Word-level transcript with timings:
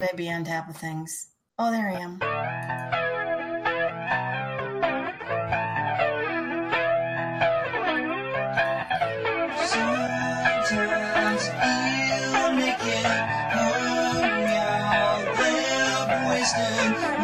Maybe 0.00 0.28
on 0.28 0.44
top 0.44 0.68
of 0.68 0.76
things. 0.76 1.28
Oh, 1.56 1.70
there 1.70 1.88
I 1.88 2.00
am. 2.00 2.18
Sometimes 10.66 11.44
you 11.46 12.56
make 12.56 12.82
it 12.82 13.06
home, 13.54 14.42
y'all 14.50 15.22
live 15.38 16.10
wasted. 16.28 17.23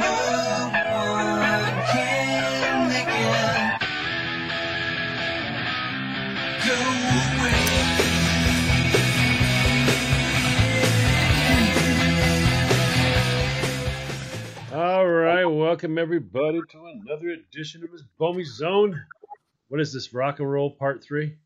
Welcome 15.55 15.99
everybody 15.99 16.61
to 16.71 16.87
another 16.87 17.31
edition 17.31 17.83
of 17.85 17.93
Miss 17.93 18.03
Bomey's 18.19 18.55
Zone. 18.55 19.01
What 19.69 19.81
is 19.81 19.93
this? 19.93 20.13
Rock 20.13 20.41
and 20.41 20.51
roll 20.51 20.71
part 20.71 21.03
three? 21.03 21.37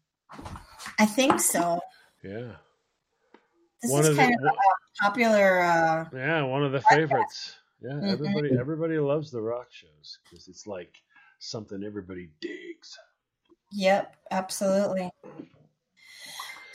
I 0.98 1.06
think 1.06 1.40
so. 1.40 1.80
Yeah, 2.22 2.56
This 3.82 3.90
One 3.90 4.00
is 4.02 4.08
of 4.08 4.16
the- 4.16 4.22
kind 4.22 4.34
of 4.34 4.44
a 4.46 5.02
popular. 5.02 5.60
Uh, 5.62 6.04
yeah, 6.14 6.42
one 6.42 6.64
of 6.64 6.72
the 6.72 6.80
favorites. 6.82 7.56
Yeah, 7.80 7.90
Mhm. 7.92 8.12
everybody, 8.12 8.58
everybody 8.58 8.98
loves 8.98 9.30
the 9.30 9.42
rock 9.42 9.70
shows 9.70 10.18
because 10.24 10.48
it's 10.48 10.66
like 10.66 11.02
something 11.38 11.84
everybody 11.84 12.30
digs. 12.40 12.98
yep, 13.70 14.16
absolutely. 14.30 15.10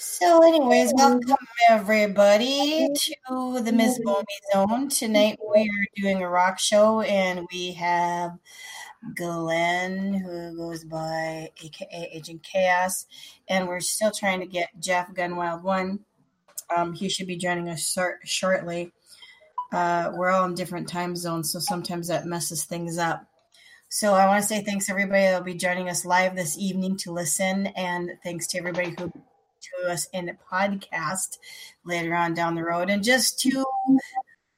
So, 0.02 0.48
anyways, 0.48 0.94
welcome 0.96 1.36
everybody 1.70 2.88
to 3.28 3.60
the 3.62 3.74
Miss 3.74 4.00
Bomey 4.00 4.24
Zone. 4.54 4.88
Tonight 4.88 5.38
we 5.54 5.64
are 5.64 6.02
doing 6.02 6.24
a 6.24 6.30
rock 6.30 6.58
show, 6.58 7.02
and 7.02 7.46
we 7.52 7.74
have 7.74 8.32
Glenn, 9.14 10.14
who 10.14 10.56
goes 10.56 10.86
by 10.86 11.50
AKA 11.62 12.12
Agent 12.14 12.44
Chaos, 12.44 13.08
and 13.50 13.68
we're 13.68 13.82
still 13.82 14.10
trying 14.10 14.40
to 14.40 14.46
get 14.46 14.70
Jeff 14.80 15.14
Gunwild 15.14 15.64
One. 15.64 16.00
Um, 16.74 16.94
he 16.94 17.10
should 17.10 17.28
be 17.28 17.36
joining 17.36 17.68
us 17.68 17.92
short, 17.92 18.20
shortly. 18.24 18.94
Uh, 19.74 20.14
we're 20.16 20.30
all 20.30 20.46
in 20.46 20.56
different 20.56 20.88
time 20.88 21.18
zones, 21.18 21.52
so 21.52 21.60
sometimes 21.60 22.08
that 22.08 22.26
messes 22.26 22.64
things 22.64 22.98
up. 22.98 23.26
So 23.90 24.14
I 24.14 24.28
want 24.28 24.42
to 24.42 24.48
say 24.48 24.64
thanks 24.64 24.90
everybody 24.90 25.24
that'll 25.24 25.42
be 25.42 25.56
joining 25.56 25.90
us 25.90 26.06
live 26.06 26.38
this 26.38 26.58
evening 26.58 26.96
to 27.00 27.12
listen, 27.12 27.68
and 27.76 28.12
thanks 28.24 28.48
to 28.48 28.60
everybody 28.60 28.96
who 28.98 29.12
to 29.62 29.92
us 29.92 30.08
in 30.14 30.26
the 30.28 30.38
podcast 30.52 31.38
later 31.86 32.14
on 32.16 32.34
down 32.34 32.56
the 32.56 32.64
road. 32.64 32.90
And 32.90 33.04
just 33.04 33.40
to 33.42 33.66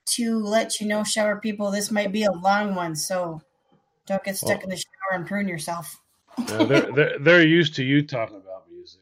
to 0.08 0.40
let 0.40 0.80
you 0.82 0.88
know, 0.88 1.04
shower 1.04 1.38
people, 1.38 1.72
this 1.72 1.92
might 1.92 2.12
be 2.12 2.24
a 2.24 2.32
long 2.32 2.76
one, 2.76 2.96
so 2.96 3.42
don't 4.08 4.24
get 4.24 4.36
stuck 4.38 4.60
Oh. 4.60 4.64
in 4.64 4.70
the 4.70 4.76
shower 4.76 5.14
and 5.14 5.26
prune 5.28 5.48
yourself. 5.48 6.02
Now, 6.38 6.66
they're, 6.66 6.92
they're 6.92 7.20
they're 7.20 7.48
used 7.48 7.76
to 7.76 7.84
you 7.84 8.06
talking 8.06 8.38
about 8.38 8.64
music. 8.70 9.02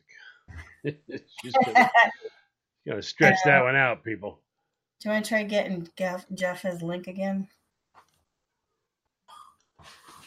She's 1.41 1.53
gonna, 1.65 1.89
you 2.85 2.91
gotta 2.91 3.01
stretch 3.01 3.37
that 3.45 3.63
one 3.63 3.75
out, 3.75 4.03
people. 4.03 4.39
Do 4.99 5.09
you 5.09 5.13
want 5.13 5.25
to 5.25 5.29
try 5.29 5.43
getting 5.43 5.87
Jeff, 5.97 6.25
Jeff 6.33 6.61
his 6.63 6.81
link 6.81 7.07
again? 7.07 7.47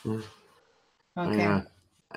Mm. 0.04 0.22
Okay. 1.16 1.36
Yeah. 1.36 1.62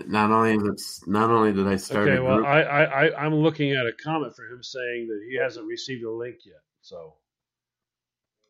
Not 0.07 0.31
only 0.31 0.57
that's 0.57 1.05
not 1.07 1.29
only 1.29 1.53
did 1.53 1.67
I 1.67 1.75
start 1.75 2.07
Okay, 2.07 2.17
a 2.17 2.23
well, 2.23 2.37
group, 2.37 2.47
I, 2.47 2.61
I, 2.63 2.83
I, 2.83 3.25
I'm 3.25 3.35
looking 3.35 3.71
at 3.73 3.85
a 3.85 3.93
comment 3.93 4.35
for 4.35 4.45
him 4.45 4.61
saying 4.61 5.07
that 5.07 5.25
he 5.29 5.37
hasn't 5.37 5.67
received 5.67 6.03
a 6.03 6.11
link 6.11 6.37
yet. 6.45 6.61
So, 6.81 7.15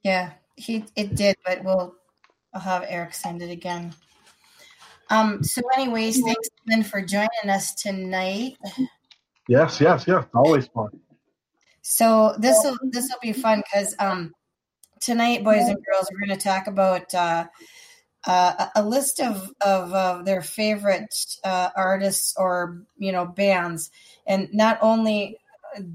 Yeah, 0.03 0.31
he 0.55 0.85
it 0.95 1.15
did, 1.15 1.35
but 1.45 1.63
we'll 1.63 1.95
I'll 2.53 2.61
have 2.61 2.85
Eric 2.87 3.13
send 3.13 3.41
it 3.41 3.51
again. 3.51 3.93
Um. 5.09 5.43
So, 5.43 5.61
anyways, 5.75 6.21
thanks 6.21 6.49
Lynn 6.67 6.83
for 6.83 7.01
joining 7.01 7.49
us 7.49 7.75
tonight. 7.75 8.57
Yes, 9.47 9.79
yes, 9.79 10.05
yes. 10.07 10.25
Always 10.33 10.67
fun. 10.67 10.89
So 11.81 12.35
this 12.39 12.57
will 12.63 12.77
this 12.91 13.09
will 13.09 13.19
be 13.21 13.33
fun 13.33 13.61
because 13.61 13.95
um 13.99 14.33
tonight, 14.99 15.43
boys 15.43 15.67
and 15.67 15.77
girls, 15.85 16.09
we're 16.11 16.25
going 16.25 16.37
to 16.37 16.43
talk 16.43 16.67
about 16.67 17.13
uh, 17.13 17.45
uh, 18.27 18.67
a 18.75 18.83
list 18.83 19.19
of 19.19 19.51
of 19.61 19.93
uh, 19.93 20.21
their 20.23 20.41
favorite 20.41 21.13
uh, 21.43 21.69
artists 21.75 22.35
or 22.37 22.81
you 22.97 23.11
know 23.11 23.25
bands, 23.25 23.91
and 24.25 24.49
not 24.53 24.79
only 24.81 25.37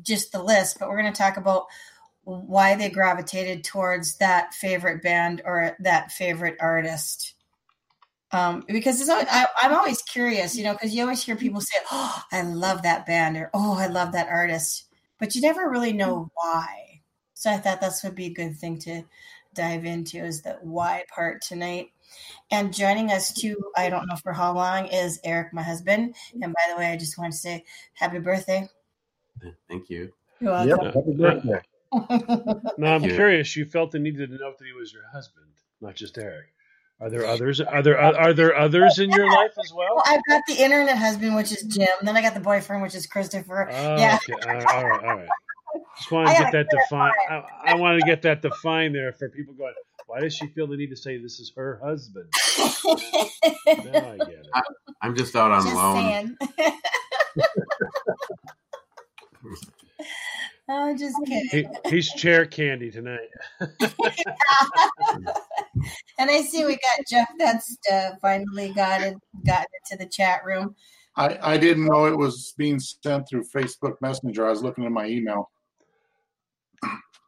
just 0.03 0.33
the 0.33 0.43
list, 0.43 0.79
but 0.79 0.89
we're 0.89 1.01
going 1.01 1.13
to 1.13 1.19
talk 1.19 1.37
about 1.37 1.67
why 2.25 2.75
they 2.75 2.91
gravitated 2.91 3.65
towards 3.65 4.17
that 4.19 4.55
favorite 4.55 5.03
band 5.03 5.43
or 5.45 5.77
that 5.81 6.13
favorite 6.13 6.57
artist. 6.61 7.35
Um, 8.33 8.65
because 8.69 9.09
always, 9.09 9.27
I, 9.29 9.47
I'm 9.61 9.75
always 9.75 10.03
curious, 10.03 10.57
you 10.57 10.63
know, 10.63 10.73
because 10.73 10.95
you 10.95 11.03
always 11.03 11.23
hear 11.23 11.35
people 11.35 11.61
say, 11.61 11.79
"Oh, 11.91 12.23
I 12.31 12.43
love 12.43 12.83
that 12.83 13.07
band," 13.07 13.37
or 13.37 13.51
"Oh, 13.53 13.77
I 13.77 13.89
love 13.89 14.13
that 14.13 14.29
artist," 14.29 14.85
but 15.19 15.35
you 15.35 15.41
never 15.41 15.69
really 15.69 15.93
know 15.93 16.31
why. 16.35 17.01
So 17.35 17.51
I 17.51 17.59
thought 17.59 17.81
this 17.81 18.05
would 18.05 18.15
be 18.15 18.27
a 18.27 18.35
good 18.35 18.57
thing 18.57 18.79
to 18.81 19.03
dive 19.55 19.85
into 19.85 20.19
is 20.19 20.43
the 20.43 20.59
why 20.63 21.05
part 21.13 21.43
tonight. 21.43 21.91
And 22.51 22.73
joining 22.73 23.11
us 23.11 23.33
too, 23.33 23.57
I 23.77 23.91
don't 23.91 24.07
know 24.07 24.17
for 24.17 24.33
how 24.33 24.55
long, 24.55 24.87
is 24.87 25.21
Eric, 25.25 25.53
my 25.53 25.63
husband. 25.63 26.15
And 26.41 26.53
by 26.53 26.73
the 26.73 26.77
way, 26.77 26.87
I 26.87 26.97
just 26.97 27.19
want 27.19 27.33
to 27.33 27.39
say 27.39 27.65
happy 27.95 28.19
birthday. 28.19 28.69
thank 29.69 29.91
you. 29.91 30.13
You're 30.41 30.67
Yep. 30.67 30.95
Happy 30.95 31.13
birthday. 31.13 31.61
now 32.79 32.95
I'm 32.95 33.03
curious. 33.03 33.57
You 33.57 33.65
felt 33.65 33.91
the 33.91 33.99
need 33.99 34.17
to 34.17 34.27
know 34.27 34.55
that 34.59 34.65
he 34.65 34.73
was 34.73 34.93
your 34.93 35.07
husband, 35.13 35.47
not 35.81 35.95
just 35.97 36.19
Eric. 36.19 36.47
Are 37.01 37.09
there 37.09 37.25
others? 37.25 37.61
Are 37.63 37.83
there 37.83 37.99
are 37.99 38.35
there 38.35 38.55
others 38.55 38.99
in 38.99 39.11
your 39.11 39.27
life 39.27 39.53
as 39.59 39.73
well? 39.75 39.97
Well, 39.97 40.05
I've 40.07 40.21
got 40.29 40.43
the 40.47 40.63
internet 40.63 40.99
husband, 40.99 41.35
which 41.35 41.51
is 41.51 41.63
Jim. 41.63 41.89
Then 42.03 42.15
I 42.15 42.21
got 42.21 42.35
the 42.35 42.41
boyfriend, 42.41 42.83
which 42.83 42.95
is 42.95 43.07
Christopher. 43.07 43.71
Oh, 43.71 43.97
yeah. 43.97 44.19
okay. 44.23 44.35
All 44.47 44.55
right, 44.55 44.75
all 44.75 44.85
right, 44.87 45.05
all 45.05 45.17
right. 45.17 45.29
Just 45.97 46.11
wanted 46.11 46.29
I 46.31 46.35
to 46.35 46.43
get 46.45 46.53
that 46.53 46.69
defined. 46.71 47.15
I, 47.31 47.43
I 47.65 47.75
wanted 47.77 48.01
to 48.01 48.07
get 48.07 48.23
that 48.23 48.43
defined 48.43 48.95
there 48.95 49.13
for 49.15 49.31
people 49.31 49.55
going. 49.55 49.73
Why 50.11 50.19
does 50.19 50.35
she 50.35 50.49
feel 50.49 50.67
the 50.67 50.77
need 50.77 50.91
to 50.91 50.97
say 50.97 51.19
this 51.19 51.39
is 51.39 51.53
her 51.55 51.81
husband? 51.81 52.27
Now 53.85 54.11
I 54.11 54.19
get 54.19 54.41
it. 54.41 54.51
I'm 55.01 55.15
just 55.15 55.37
out 55.37 55.53
on 55.53 55.63
Just 55.63 55.77
loan. 55.77 55.97
saying. 55.97 56.37
oh, 60.69 60.97
just 60.97 61.17
kidding. 61.25 61.49
He, 61.53 61.65
he's 61.89 62.13
chair 62.13 62.45
candy 62.45 62.91
tonight. 62.91 63.29
and 63.61 63.71
I 66.19 66.43
see 66.43 66.65
we 66.65 66.73
got 66.73 67.07
Jeff 67.09 67.29
that's 67.39 67.79
uh, 67.91 68.11
finally 68.21 68.73
got 68.73 69.03
it, 69.03 69.17
got 69.47 69.69
into 69.91 70.05
the 70.05 70.11
chat 70.11 70.45
room. 70.45 70.75
I, 71.17 71.39
I 71.41 71.57
didn't 71.57 71.87
know 71.87 72.07
it 72.07 72.19
was 72.19 72.53
being 72.59 72.81
sent 72.81 73.29
through 73.29 73.45
Facebook 73.45 73.95
Messenger. 74.01 74.49
I 74.49 74.51
was 74.51 74.65
looking 74.65 74.85
at 74.87 74.93
my 74.93 75.07
email. 75.07 75.53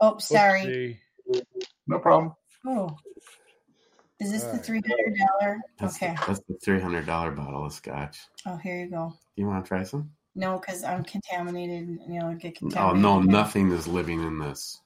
Oh, 0.00 0.18
sorry. 0.18 0.98
Oopsie. 1.30 1.44
No 1.86 2.00
problem. 2.00 2.34
Oh, 2.66 2.96
is 4.20 4.30
this 4.30 4.44
the 4.44 4.58
three 4.58 4.80
hundred 4.86 5.16
dollar? 5.18 5.60
Okay. 5.82 6.14
the, 6.14 6.24
that's 6.26 6.40
the 6.48 6.54
three 6.62 6.80
hundred 6.80 7.06
dollar 7.06 7.30
bottle 7.32 7.64
of 7.66 7.72
scotch. 7.72 8.18
Oh, 8.46 8.56
here 8.56 8.78
you 8.84 8.90
go. 8.90 9.12
Do 9.36 9.42
You 9.42 9.48
want 9.48 9.64
to 9.64 9.68
try 9.68 9.82
some? 9.82 10.10
No, 10.34 10.58
because 10.58 10.84
I'm 10.84 11.04
contaminated. 11.04 11.98
You 12.08 12.20
know, 12.20 12.34
get 12.34 12.56
contaminated. 12.56 13.04
Oh 13.04 13.18
no, 13.18 13.20
nothing 13.20 13.70
is 13.72 13.86
living 13.88 14.22
in 14.22 14.38
this. 14.38 14.80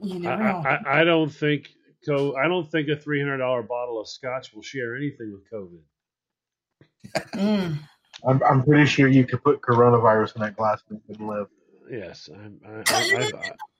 You 0.00 0.16
I, 0.16 0.18
never 0.18 0.42
know. 0.44 0.62
I, 0.64 0.74
I- 0.74 1.00
I 1.00 1.04
don't 1.04 1.28
think 1.32 1.68
co- 2.06 2.36
I 2.36 2.46
don't 2.48 2.70
think 2.70 2.88
a 2.88 2.96
three 2.96 3.20
hundred 3.20 3.38
dollar 3.38 3.62
bottle 3.62 4.00
of 4.00 4.08
scotch 4.08 4.52
will 4.54 4.62
share 4.62 4.96
anything 4.96 5.32
with 5.32 5.50
COVID. 5.50 5.80
Mm. 7.34 7.78
I'm, 8.26 8.42
I'm 8.42 8.62
pretty 8.64 8.86
sure 8.86 9.08
you 9.08 9.26
could 9.26 9.42
put 9.44 9.60
coronavirus 9.60 10.36
in 10.36 10.42
that 10.42 10.56
glass 10.56 10.82
and 10.90 11.28
live. 11.28 11.46
Yes, 11.90 12.28
I'm, 12.32 12.58
I, 12.66 12.82
I, 12.88 13.30
I, 13.34 13.50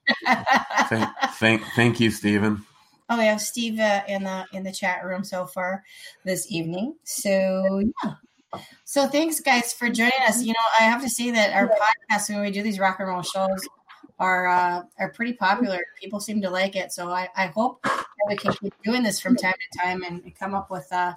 Thank, 0.89 1.09
thank, 1.35 1.63
thank 1.75 2.01
you, 2.01 2.11
Stephen. 2.11 2.65
Oh, 3.09 3.19
we 3.19 3.25
have 3.25 3.41
Steve 3.41 3.79
uh, 3.79 4.03
in 4.09 4.25
the 4.25 4.47
in 4.53 4.65
the 4.65 4.73
chat 4.73 5.05
room 5.05 5.23
so 5.23 5.47
far 5.47 5.85
this 6.25 6.51
evening. 6.51 6.97
So 7.05 7.83
yeah. 8.05 8.15
So 8.85 9.09
thanks 9.09 9.41
guys 9.41 9.73
for 9.73 9.89
joining 9.89 10.13
us. 10.27 10.43
You 10.43 10.53
know, 10.53 10.67
I 10.79 10.85
have 10.85 11.03
to 11.03 11.11
say 11.11 11.31
that 11.31 11.53
our 11.53 11.69
podcasts 11.69 12.29
when 12.29 12.41
we 12.41 12.51
do 12.51 12.63
these 12.63 12.79
rock 12.79 12.97
and 12.99 13.09
roll 13.09 13.23
shows 13.23 13.69
are 14.19 14.47
uh, 14.47 14.83
are 14.99 15.11
pretty 15.11 15.35
popular. 15.35 15.81
People 16.01 16.21
seem 16.21 16.41
to 16.43 16.51
like 16.51 16.77
it. 16.77 16.93
So 16.93 17.11
I, 17.11 17.29
I 17.37 17.47
hope 17.47 17.83
that 17.83 18.05
we 18.29 18.37
can 18.37 18.53
keep 18.53 18.75
doing 18.85 19.03
this 19.03 19.21
from 19.21 19.37
time 19.37 19.55
to 19.55 19.79
time 19.79 20.03
and 20.03 20.35
come 20.39 20.55
up 20.55 20.71
with 20.71 20.87
uh, 20.93 21.15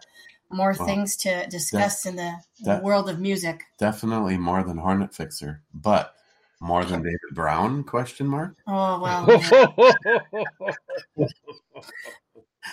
more 0.51 0.75
Well, 0.77 0.87
things 0.87 1.15
to 1.17 1.47
discuss 1.47 2.05
in 2.05 2.15
the, 2.15 2.33
the 2.61 2.79
world 2.83 3.09
of 3.09 3.19
music. 3.19 3.63
Definitely 3.77 4.37
more 4.37 4.63
than 4.63 4.77
Hornet 4.77 5.13
Fixer, 5.13 5.61
but 5.73 6.15
more 6.59 6.85
than 6.85 7.01
David 7.01 7.33
Brown? 7.33 7.83
Question 7.83 8.27
mark. 8.27 8.55
Oh 8.67 8.99
well. 8.99 9.27
yeah. 11.15 11.27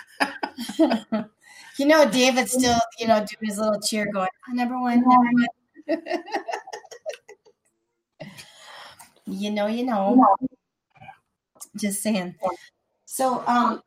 you 1.79 1.87
know, 1.87 2.11
David's 2.11 2.53
still, 2.53 2.79
you 2.99 3.07
know, 3.07 3.19
doing 3.19 3.51
his 3.51 3.59
little 3.59 3.81
cheer 3.81 4.11
going, 4.13 4.29
"Oh, 4.49 4.53
number 4.53 4.81
one, 4.81 5.01
number 5.01 5.17
one. 5.17 5.47
you 9.27 9.51
know, 9.51 9.67
you 9.67 9.85
know. 9.85 10.25
Just 11.77 12.03
saying. 12.03 12.35
So, 13.05 13.45
um, 13.47 13.83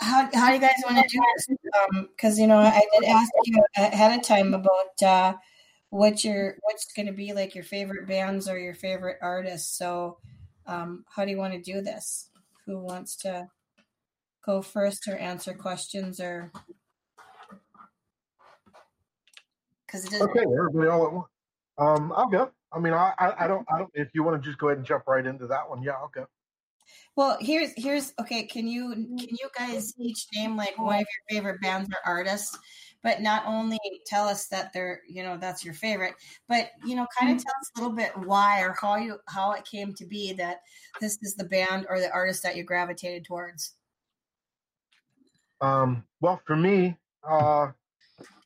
how 0.00 0.28
how 0.32 0.48
do 0.48 0.54
you 0.54 0.60
guys 0.60 0.74
want 0.84 0.96
to 0.96 1.08
do 1.08 1.20
this? 1.36 1.48
Um, 1.90 2.08
because 2.10 2.38
you 2.38 2.46
know, 2.46 2.58
I 2.58 2.82
did 2.92 3.04
ask 3.08 3.30
you 3.44 3.62
ahead 3.76 4.18
of 4.18 4.24
time 4.24 4.54
about 4.54 5.02
uh, 5.02 5.34
what 5.90 6.24
your 6.24 6.56
what's 6.62 6.92
going 6.92 7.06
to 7.06 7.12
be 7.12 7.32
like 7.32 7.54
your 7.54 7.64
favorite 7.64 8.06
bands 8.06 8.48
or 8.48 8.58
your 8.58 8.74
favorite 8.74 9.18
artists. 9.22 9.76
So, 9.76 10.18
um, 10.66 11.04
how 11.14 11.24
do 11.24 11.30
you 11.30 11.38
want 11.38 11.54
to 11.54 11.60
do 11.60 11.80
this? 11.80 12.30
Who 12.66 12.78
wants 12.78 13.16
to 13.18 13.48
go 14.44 14.62
first 14.62 15.06
or 15.08 15.16
answer 15.16 15.54
questions 15.54 16.20
or? 16.20 16.52
Because 19.86 20.04
it 20.04 20.10
doesn't. 20.10 20.30
Okay, 20.30 20.40
everybody 20.40 20.88
all 20.88 21.06
at 21.06 21.12
once. 21.12 21.28
Um, 21.78 22.12
I'll 22.16 22.28
go. 22.28 22.50
I 22.72 22.80
mean, 22.80 22.92
I, 22.92 23.12
I, 23.18 23.44
I 23.44 23.46
don't, 23.46 23.66
I 23.72 23.78
don't. 23.78 23.90
If 23.94 24.08
you 24.14 24.24
want 24.24 24.42
to 24.42 24.46
just 24.46 24.58
go 24.58 24.68
ahead 24.68 24.78
and 24.78 24.86
jump 24.86 25.04
right 25.06 25.24
into 25.24 25.46
that 25.46 25.68
one, 25.68 25.82
yeah, 25.82 25.92
I'll 25.92 26.10
go. 26.12 26.26
Well, 27.14 27.38
here's 27.40 27.72
here's 27.76 28.12
okay. 28.20 28.44
Can 28.44 28.66
you 28.68 28.90
can 28.90 29.28
you 29.30 29.48
guys 29.56 29.94
each 29.98 30.26
name 30.34 30.56
like 30.56 30.78
one 30.78 30.96
of 30.96 31.00
your 31.00 31.40
favorite 31.40 31.60
bands 31.60 31.88
or 31.88 31.96
artists? 32.04 32.58
But 33.02 33.22
not 33.22 33.44
only 33.46 33.78
tell 34.06 34.26
us 34.26 34.46
that 34.48 34.72
they're 34.72 35.00
you 35.08 35.22
know 35.22 35.36
that's 35.36 35.64
your 35.64 35.74
favorite, 35.74 36.14
but 36.48 36.70
you 36.84 36.96
know 36.96 37.06
kind 37.18 37.36
of 37.36 37.42
tell 37.42 37.54
us 37.60 37.70
a 37.76 37.80
little 37.80 37.96
bit 37.96 38.12
why 38.26 38.62
or 38.62 38.74
how 38.80 38.96
you 38.96 39.18
how 39.28 39.52
it 39.52 39.64
came 39.64 39.94
to 39.94 40.06
be 40.06 40.32
that 40.34 40.60
this 41.00 41.18
is 41.22 41.34
the 41.34 41.44
band 41.44 41.86
or 41.88 42.00
the 42.00 42.10
artist 42.12 42.42
that 42.42 42.56
you 42.56 42.64
gravitated 42.64 43.24
towards. 43.24 43.74
Um, 45.60 46.04
well, 46.20 46.40
for 46.44 46.56
me, 46.56 46.96
uh, 47.28 47.68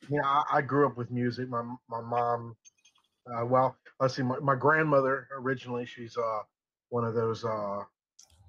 you 0.08 0.16
know, 0.16 0.24
I, 0.24 0.42
I 0.52 0.60
grew 0.60 0.86
up 0.86 0.96
with 0.96 1.10
music. 1.10 1.48
My 1.48 1.62
my 1.88 2.00
mom, 2.00 2.56
uh, 3.32 3.44
well, 3.46 3.76
let's 3.98 4.14
see, 4.14 4.22
my, 4.22 4.38
my 4.40 4.54
grandmother 4.54 5.28
originally, 5.36 5.86
she's 5.86 6.16
uh 6.16 6.40
one 6.90 7.04
of 7.04 7.14
those. 7.14 7.44
Uh, 7.44 7.82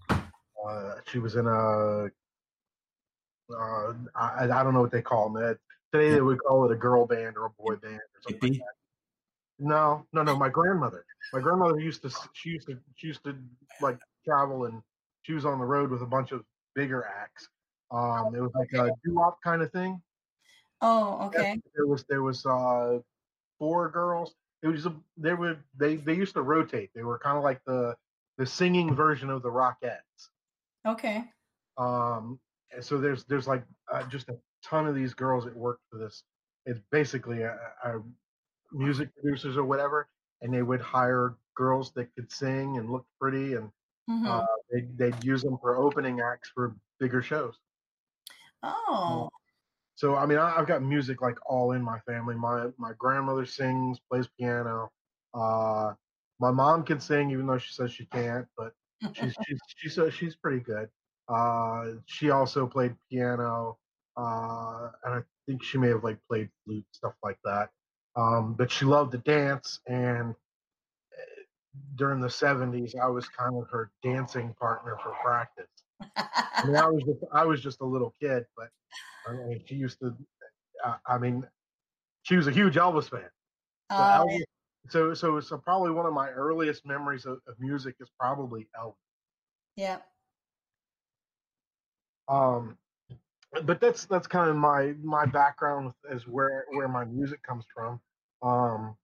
uh, 0.09 0.95
she 1.07 1.19
was 1.19 1.35
in 1.35 1.47
a. 1.47 2.09
Uh, 3.51 3.93
I, 4.15 4.43
I 4.43 4.63
don't 4.63 4.73
know 4.73 4.81
what 4.81 4.91
they 4.91 5.01
call 5.01 5.29
them. 5.29 5.57
Today 5.93 6.11
they 6.11 6.21
would 6.21 6.41
call 6.41 6.65
it 6.65 6.71
a 6.71 6.75
girl 6.75 7.05
band 7.05 7.37
or 7.37 7.45
a 7.45 7.49
boy 7.49 7.75
band 7.75 7.95
or 7.95 8.21
something. 8.29 8.53
Like 8.53 8.59
that. 8.59 8.75
No, 9.59 10.05
no, 10.13 10.23
no. 10.23 10.35
My 10.37 10.49
grandmother. 10.49 11.05
My 11.33 11.39
grandmother 11.39 11.79
used 11.79 12.01
to. 12.03 12.11
She 12.33 12.49
used 12.51 12.67
to. 12.67 12.77
She 12.95 13.07
used 13.07 13.23
to 13.25 13.35
like 13.81 13.99
travel 14.25 14.65
and 14.65 14.81
she 15.23 15.33
was 15.33 15.45
on 15.45 15.59
the 15.59 15.65
road 15.65 15.91
with 15.91 16.01
a 16.01 16.05
bunch 16.05 16.31
of 16.31 16.43
bigger 16.75 17.05
acts. 17.05 17.49
Um, 17.91 18.33
it 18.35 18.41
was 18.41 18.51
like 18.55 18.71
a 18.73 18.91
doo-wop 19.03 19.37
kind 19.43 19.61
of 19.61 19.71
thing. 19.71 20.01
Oh, 20.81 21.27
okay. 21.27 21.61
There 21.75 21.85
was 21.85 22.05
there 22.09 22.23
was 22.23 22.45
uh 22.45 22.99
four 23.59 23.89
girls. 23.89 24.33
It 24.63 24.67
was 24.67 24.85
a, 24.85 24.95
they 25.17 25.33
were 25.33 25.57
they 25.77 25.97
they 25.97 26.13
used 26.13 26.33
to 26.35 26.41
rotate. 26.41 26.89
They 26.95 27.03
were 27.03 27.19
kind 27.19 27.37
of 27.37 27.43
like 27.43 27.61
the 27.65 27.95
the 28.37 28.45
singing 28.45 28.95
version 28.95 29.29
of 29.29 29.43
the 29.43 29.49
Rockettes. 29.49 30.29
Okay. 30.87 31.25
Um, 31.77 32.39
and 32.73 32.83
so 32.83 32.97
there's 32.97 33.25
there's 33.25 33.47
like 33.47 33.63
uh, 33.91 34.03
just 34.03 34.29
a 34.29 34.37
ton 34.63 34.87
of 34.87 34.95
these 34.95 35.13
girls 35.13 35.45
that 35.45 35.55
work 35.55 35.79
for 35.89 35.97
this. 35.97 36.23
It's 36.65 36.79
basically 36.91 37.41
a, 37.43 37.55
a 37.83 38.01
music 38.71 39.13
producers 39.15 39.57
or 39.57 39.65
whatever, 39.65 40.09
and 40.41 40.53
they 40.53 40.63
would 40.63 40.81
hire 40.81 41.35
girls 41.55 41.91
that 41.93 42.13
could 42.15 42.31
sing 42.31 42.77
and 42.77 42.91
look 42.91 43.05
pretty, 43.19 43.55
and 43.55 43.71
Mhm. 44.07 44.27
uh, 44.29 44.45
they 44.71 44.81
they'd 44.95 45.23
use 45.23 45.43
them 45.43 45.57
for 45.61 45.77
opening 45.77 46.21
acts 46.21 46.49
for 46.49 46.75
bigger 46.99 47.21
shows. 47.21 47.59
oh, 48.63 49.29
So 49.95 50.15
I 50.15 50.25
mean, 50.25 50.37
I, 50.37 50.57
I've 50.57 50.67
got 50.67 50.81
music 50.83 51.21
like 51.21 51.37
all 51.45 51.71
in 51.73 51.81
my 51.83 51.99
family. 52.01 52.35
My 52.35 52.67
my 52.77 52.93
grandmother 52.97 53.45
sings, 53.45 53.99
plays 53.99 54.27
piano. 54.39 54.91
Uh, 55.33 55.93
my 56.39 56.51
mom 56.51 56.83
can 56.83 56.99
sing, 56.99 57.31
even 57.31 57.45
though 57.47 57.57
she 57.57 57.73
says 57.73 57.91
she 57.91 58.05
can't, 58.05 58.47
but 58.57 58.73
she's 59.11 59.35
she's 59.41 59.59
she's 59.77 59.97
uh, 59.99 60.09
she's 60.09 60.35
pretty 60.35 60.59
good. 60.61 60.89
Uh, 61.27 61.93
she 62.05 62.29
also 62.31 62.67
played 62.67 62.95
piano, 63.09 63.77
uh, 64.17 64.89
and 65.03 65.15
I 65.15 65.19
think 65.45 65.63
she 65.63 65.77
may 65.77 65.89
have 65.89 66.03
like 66.03 66.17
played 66.29 66.49
flute 66.65 66.85
stuff 66.91 67.13
like 67.23 67.37
that. 67.43 67.69
Um, 68.15 68.55
but 68.57 68.71
she 68.71 68.85
loved 68.85 69.13
to 69.13 69.19
dance, 69.19 69.79
and 69.87 70.31
uh, 70.31 71.41
during 71.95 72.19
the 72.19 72.27
'70s, 72.27 72.93
I 73.01 73.07
was 73.07 73.27
kind 73.29 73.55
of 73.55 73.69
her 73.69 73.91
dancing 74.03 74.53
partner 74.59 74.97
for 75.01 75.13
practice. 75.23 75.67
I 76.17 76.65
mean, 76.65 76.75
I 76.75 76.87
was 76.87 77.03
just, 77.03 77.19
I 77.31 77.45
was 77.45 77.61
just 77.61 77.81
a 77.81 77.85
little 77.85 78.13
kid, 78.19 78.45
but 78.57 78.67
I 79.27 79.33
mean, 79.33 79.61
she 79.65 79.75
used 79.75 79.99
to. 79.99 80.13
Uh, 80.83 80.95
I 81.05 81.17
mean, 81.17 81.45
she 82.23 82.35
was 82.35 82.47
a 82.47 82.51
huge 82.51 82.75
Elvis 82.75 83.09
fan. 83.09 83.21
So, 83.91 83.97
oh, 83.97 84.27
Elvis, 84.27 84.43
so, 84.89 85.13
so, 85.13 85.39
so 85.39 85.57
probably 85.57 85.91
one 85.91 86.05
of 86.05 86.13
my 86.13 86.29
earliest 86.29 86.85
memories 86.85 87.25
of, 87.25 87.39
of 87.47 87.55
music 87.59 87.95
is 87.99 88.09
probably 88.19 88.67
Elvis. 88.79 88.95
yeah. 89.75 89.97
Um, 92.27 92.77
but 93.63 93.81
that's 93.81 94.05
that's 94.05 94.27
kind 94.27 94.49
of 94.49 94.55
my 94.55 94.93
my 95.03 95.25
background 95.25 95.93
is 96.09 96.27
where 96.27 96.65
where 96.71 96.87
my 96.87 97.03
music 97.05 97.41
comes 97.43 97.65
from. 97.73 97.99
Um, 98.41 98.97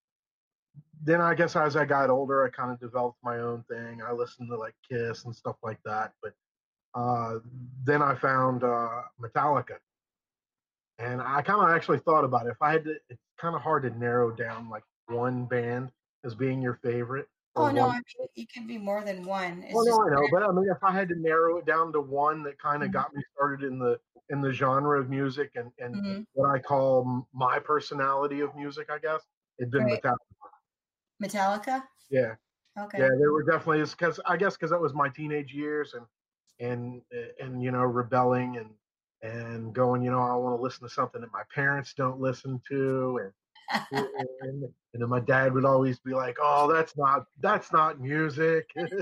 then 1.03 1.21
I 1.21 1.35
guess 1.35 1.55
as 1.55 1.75
I 1.75 1.85
got 1.85 2.09
older, 2.09 2.45
I 2.45 2.49
kind 2.49 2.71
of 2.71 2.79
developed 2.79 3.19
my 3.23 3.39
own 3.39 3.63
thing. 3.69 4.01
I 4.01 4.11
listened 4.11 4.49
to 4.49 4.57
like 4.57 4.75
Kiss 4.89 5.25
and 5.25 5.35
stuff 5.35 5.57
like 5.63 5.79
that. 5.85 6.13
But 6.21 6.33
uh, 6.95 7.39
then 7.83 8.01
I 8.01 8.15
found 8.15 8.63
uh, 8.63 9.03
Metallica, 9.21 9.77
and 10.99 11.21
I 11.21 11.41
kind 11.41 11.61
of 11.61 11.69
actually 11.69 11.99
thought 11.99 12.23
about 12.23 12.47
it. 12.47 12.51
If 12.51 12.61
I 12.61 12.71
had 12.71 12.83
to, 12.85 12.95
it's 13.09 13.21
kind 13.39 13.55
of 13.55 13.61
hard 13.61 13.83
to 13.83 13.89
narrow 13.91 14.31
down 14.31 14.69
like 14.69 14.83
one 15.07 15.45
band 15.45 15.91
as 16.23 16.33
being 16.35 16.61
your 16.61 16.79
favorite. 16.83 17.27
Oh 17.55 17.69
no, 17.71 17.81
one- 17.87 17.89
I 17.91 17.93
mean 18.19 18.27
it 18.35 18.49
can 18.51 18.67
be 18.67 18.77
more 18.77 19.03
than 19.03 19.25
one. 19.25 19.63
It's 19.63 19.73
well, 19.73 19.85
no, 19.85 20.01
I 20.01 20.09
know, 20.15 20.27
but 20.31 20.43
I 20.43 20.51
mean, 20.51 20.69
if 20.69 20.83
I 20.83 20.91
had 20.91 21.09
to 21.09 21.15
narrow 21.15 21.57
it 21.57 21.65
down 21.65 21.91
to 21.93 22.01
one 22.01 22.43
that 22.43 22.59
kind 22.59 22.83
of 22.83 22.89
Mhm. 22.89 22.93
got 22.93 23.13
me 23.15 23.23
started 23.33 23.63
in 23.63 23.79
the 23.79 23.99
in 24.29 24.41
the 24.41 24.51
genre 24.51 24.99
of 24.99 25.09
music 25.09 25.51
and 25.55 25.71
and 25.79 25.95
Mhm. 25.95 26.25
what 26.33 26.49
I 26.49 26.59
call 26.59 27.27
my 27.33 27.59
personality 27.59 28.41
of 28.41 28.55
music, 28.55 28.89
I 28.89 28.99
guess 28.99 29.25
it'd 29.59 29.71
been 29.71 29.85
Right. 29.85 30.01
Metallica. 30.01 30.17
Metallica. 31.21 31.87
Yeah, 32.09 32.35
Okay. 32.77 32.99
yeah, 32.99 33.09
there 33.19 33.31
were 33.31 33.43
definitely 33.43 33.83
because 33.83 34.19
I 34.25 34.37
guess 34.37 34.55
because 34.55 34.71
that 34.71 34.81
was 34.81 34.93
my 34.93 35.09
teenage 35.09 35.53
years 35.53 35.93
and 35.93 36.05
and 36.59 37.01
and 37.39 37.63
you 37.63 37.71
know 37.71 37.83
rebelling 37.83 38.57
and 38.57 38.75
and 39.23 39.73
going, 39.73 40.03
you 40.03 40.11
know, 40.11 40.19
I 40.21 40.35
want 40.35 40.57
to 40.57 40.61
listen 40.61 40.87
to 40.87 40.93
something 40.93 41.21
that 41.21 41.31
my 41.31 41.43
parents 41.53 41.93
don't 41.93 42.19
listen 42.19 42.61
to 42.69 43.19
and. 43.23 43.33
and, 43.91 44.63
and 44.93 45.01
then 45.01 45.09
my 45.09 45.19
dad 45.19 45.53
would 45.53 45.65
always 45.65 45.99
be 45.99 46.13
like, 46.13 46.37
"Oh, 46.41 46.71
that's 46.71 46.97
not 46.97 47.27
that's 47.39 47.71
not 47.71 47.99
music." 48.01 48.71
you 48.75 49.01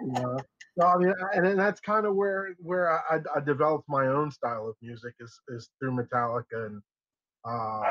know? 0.00 0.44
So 0.78 0.86
I 0.86 0.96
mean, 0.96 1.12
and 1.34 1.58
that's 1.58 1.80
kind 1.80 2.06
of 2.06 2.14
where 2.14 2.54
where 2.58 2.90
I, 2.90 3.18
I- 3.34 3.40
developed 3.40 3.88
my 3.88 4.06
own 4.06 4.30
style 4.30 4.68
of 4.68 4.76
music 4.80 5.14
is 5.18 5.40
is 5.48 5.68
through 5.78 5.96
Metallica 5.96 6.66
and 6.66 6.82
uh, 7.44 7.82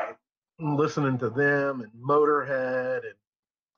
listening 0.58 1.18
to 1.18 1.28
them 1.28 1.82
and 1.82 1.92
Motorhead 2.00 3.00
and 3.04 3.14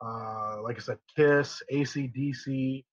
uh, 0.02 0.62
like 0.62 0.76
I 0.76 0.80
said, 0.80 0.98
Kiss, 1.16 1.62
ACDC, 1.72 2.84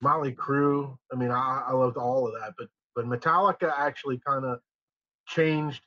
Motley 0.00 0.32
Crue. 0.32 0.96
I 1.12 1.16
mean, 1.16 1.30
I, 1.30 1.64
I 1.68 1.72
loved 1.72 1.98
all 1.98 2.26
of 2.26 2.32
that, 2.34 2.54
but 2.56 2.68
but 2.94 3.04
Metallica 3.04 3.72
actually 3.76 4.20
kind 4.26 4.46
of 4.46 4.58
changed 5.26 5.82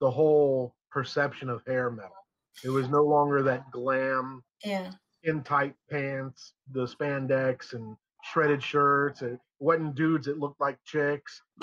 the 0.00 0.10
whole 0.10 0.74
perception 0.90 1.48
of 1.48 1.62
hair 1.66 1.90
metal. 1.90 2.10
It 2.64 2.70
was 2.70 2.88
no 2.88 3.02
longer 3.02 3.42
that 3.42 3.70
glam 3.70 4.42
yeah. 4.64 4.90
in 5.24 5.42
tight 5.42 5.74
pants, 5.90 6.52
the 6.72 6.86
spandex 6.86 7.72
and 7.72 7.96
shredded 8.32 8.62
shirts. 8.62 9.22
It 9.22 9.40
wasn't 9.58 9.94
dudes 9.94 10.26
that 10.26 10.38
looked 10.38 10.60
like 10.60 10.78
chicks. 10.84 11.42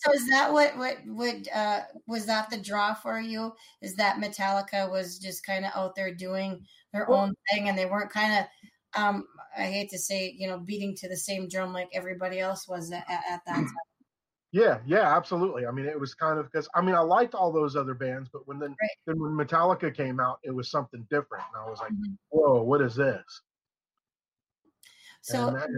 So 0.00 0.12
is 0.12 0.28
that 0.28 0.52
what 0.52 0.76
what 0.76 0.98
would 1.06 1.48
uh 1.48 1.82
was 2.06 2.26
that 2.26 2.50
the 2.50 2.58
draw 2.60 2.94
for 2.94 3.20
you? 3.20 3.52
Is 3.82 3.96
that 3.96 4.18
Metallica 4.18 4.90
was 4.90 5.18
just 5.18 5.44
kind 5.44 5.64
of 5.64 5.72
out 5.74 5.94
there 5.94 6.14
doing 6.14 6.64
their 6.92 7.08
own 7.10 7.34
thing 7.50 7.68
and 7.68 7.76
they 7.76 7.86
weren't 7.86 8.10
kind 8.10 8.32
of 8.44 9.00
um 9.02 9.26
I 9.56 9.64
hate 9.66 9.90
to 9.90 9.98
say, 9.98 10.34
you 10.38 10.46
know, 10.46 10.58
beating 10.58 10.94
to 10.96 11.08
the 11.08 11.16
same 11.16 11.48
drum 11.48 11.72
like 11.72 11.88
everybody 11.92 12.38
else 12.40 12.68
was 12.68 12.92
at, 12.92 13.04
at 13.08 13.42
that 13.46 13.54
time. 13.54 13.66
Yeah, 14.52 14.80
yeah, 14.86 15.14
absolutely. 15.14 15.66
I 15.66 15.70
mean, 15.70 15.86
it 15.86 15.98
was 16.00 16.14
kind 16.14 16.38
of 16.38 16.46
because 16.50 16.68
I 16.74 16.80
mean, 16.80 16.94
I 16.94 17.00
liked 17.00 17.34
all 17.34 17.52
those 17.52 17.76
other 17.76 17.94
bands, 17.94 18.30
but 18.32 18.46
when 18.46 18.58
then 18.58 18.70
Right. 18.70 18.90
then 19.06 19.20
when 19.20 19.32
Metallica 19.32 19.94
came 19.94 20.20
out, 20.20 20.38
it 20.42 20.50
was 20.52 20.70
something 20.70 21.06
different, 21.10 21.44
and 21.52 21.62
I 21.62 21.68
was 21.68 21.80
like, 21.80 21.92
Mhm. 21.92 22.16
"Whoa, 22.30 22.62
what 22.62 22.80
is 22.80 22.94
this?" 22.96 23.42
So 25.28 25.50
that, 25.50 25.68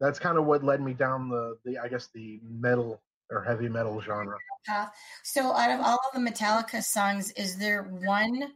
that's 0.00 0.18
kind 0.18 0.38
of 0.38 0.44
what 0.44 0.64
led 0.64 0.80
me 0.80 0.94
down 0.94 1.28
the 1.28 1.58
the 1.64 1.78
I 1.78 1.88
guess 1.88 2.08
the 2.14 2.40
metal 2.42 3.00
or 3.30 3.42
heavy 3.42 3.68
metal 3.68 4.00
genre. 4.00 4.36
path. 4.66 4.90
So 5.22 5.52
out 5.52 5.70
of 5.70 5.84
all 5.84 5.98
of 5.98 6.14
the 6.14 6.30
Metallica 6.30 6.82
songs, 6.82 7.30
is 7.32 7.58
there 7.58 7.84
one 7.84 8.52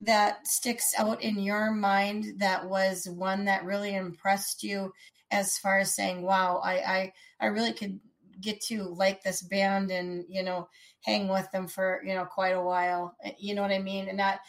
that 0.00 0.46
sticks 0.46 0.94
out 0.98 1.22
in 1.22 1.38
your 1.38 1.70
mind 1.70 2.38
that 2.38 2.68
was 2.68 3.06
one 3.08 3.44
that 3.44 3.64
really 3.64 3.94
impressed 3.94 4.62
you 4.62 4.92
as 5.30 5.58
far 5.58 5.78
as 5.78 5.94
saying, 5.94 6.22
wow, 6.22 6.60
I 6.64 6.74
I, 6.78 7.12
I 7.40 7.46
really 7.46 7.72
could 7.72 8.00
get 8.40 8.60
to 8.62 8.84
like 8.84 9.22
this 9.22 9.42
band 9.42 9.90
and, 9.90 10.24
you 10.28 10.42
know, 10.42 10.68
hang 11.02 11.28
with 11.28 11.50
them 11.52 11.68
for, 11.68 12.02
you 12.04 12.14
know, 12.14 12.24
quite 12.24 12.54
a 12.54 12.62
while. 12.62 13.14
Eh, 13.24 13.32
you 13.38 13.54
know 13.54 13.62
what 13.62 13.70
I 13.70 13.78
mean? 13.78 14.08
And 14.08 14.16
not 14.16 14.40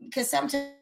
because 0.00 0.30
sometimes 0.30 0.72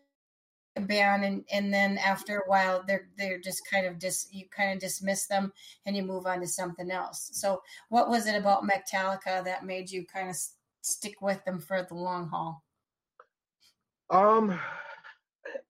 band 0.80 1.24
and 1.24 1.44
and 1.50 1.72
then 1.72 1.98
after 1.98 2.38
a 2.38 2.48
while 2.48 2.82
they're 2.86 3.08
they're 3.16 3.38
just 3.40 3.62
kind 3.70 3.86
of 3.86 3.98
dis 3.98 4.28
you 4.32 4.46
kind 4.48 4.72
of 4.72 4.78
dismiss 4.78 5.26
them 5.26 5.52
and 5.86 5.96
you 5.96 6.02
move 6.02 6.26
on 6.26 6.40
to 6.40 6.46
something 6.46 6.90
else. 6.90 7.30
So 7.32 7.62
what 7.88 8.08
was 8.08 8.26
it 8.26 8.34
about 8.36 8.64
Metallica 8.64 9.44
that 9.44 9.64
made 9.64 9.90
you 9.90 10.04
kind 10.06 10.28
of 10.28 10.34
s- 10.34 10.56
stick 10.82 11.20
with 11.20 11.44
them 11.44 11.58
for 11.60 11.82
the 11.82 11.94
long 11.94 12.28
haul? 12.28 12.64
Um, 14.10 14.58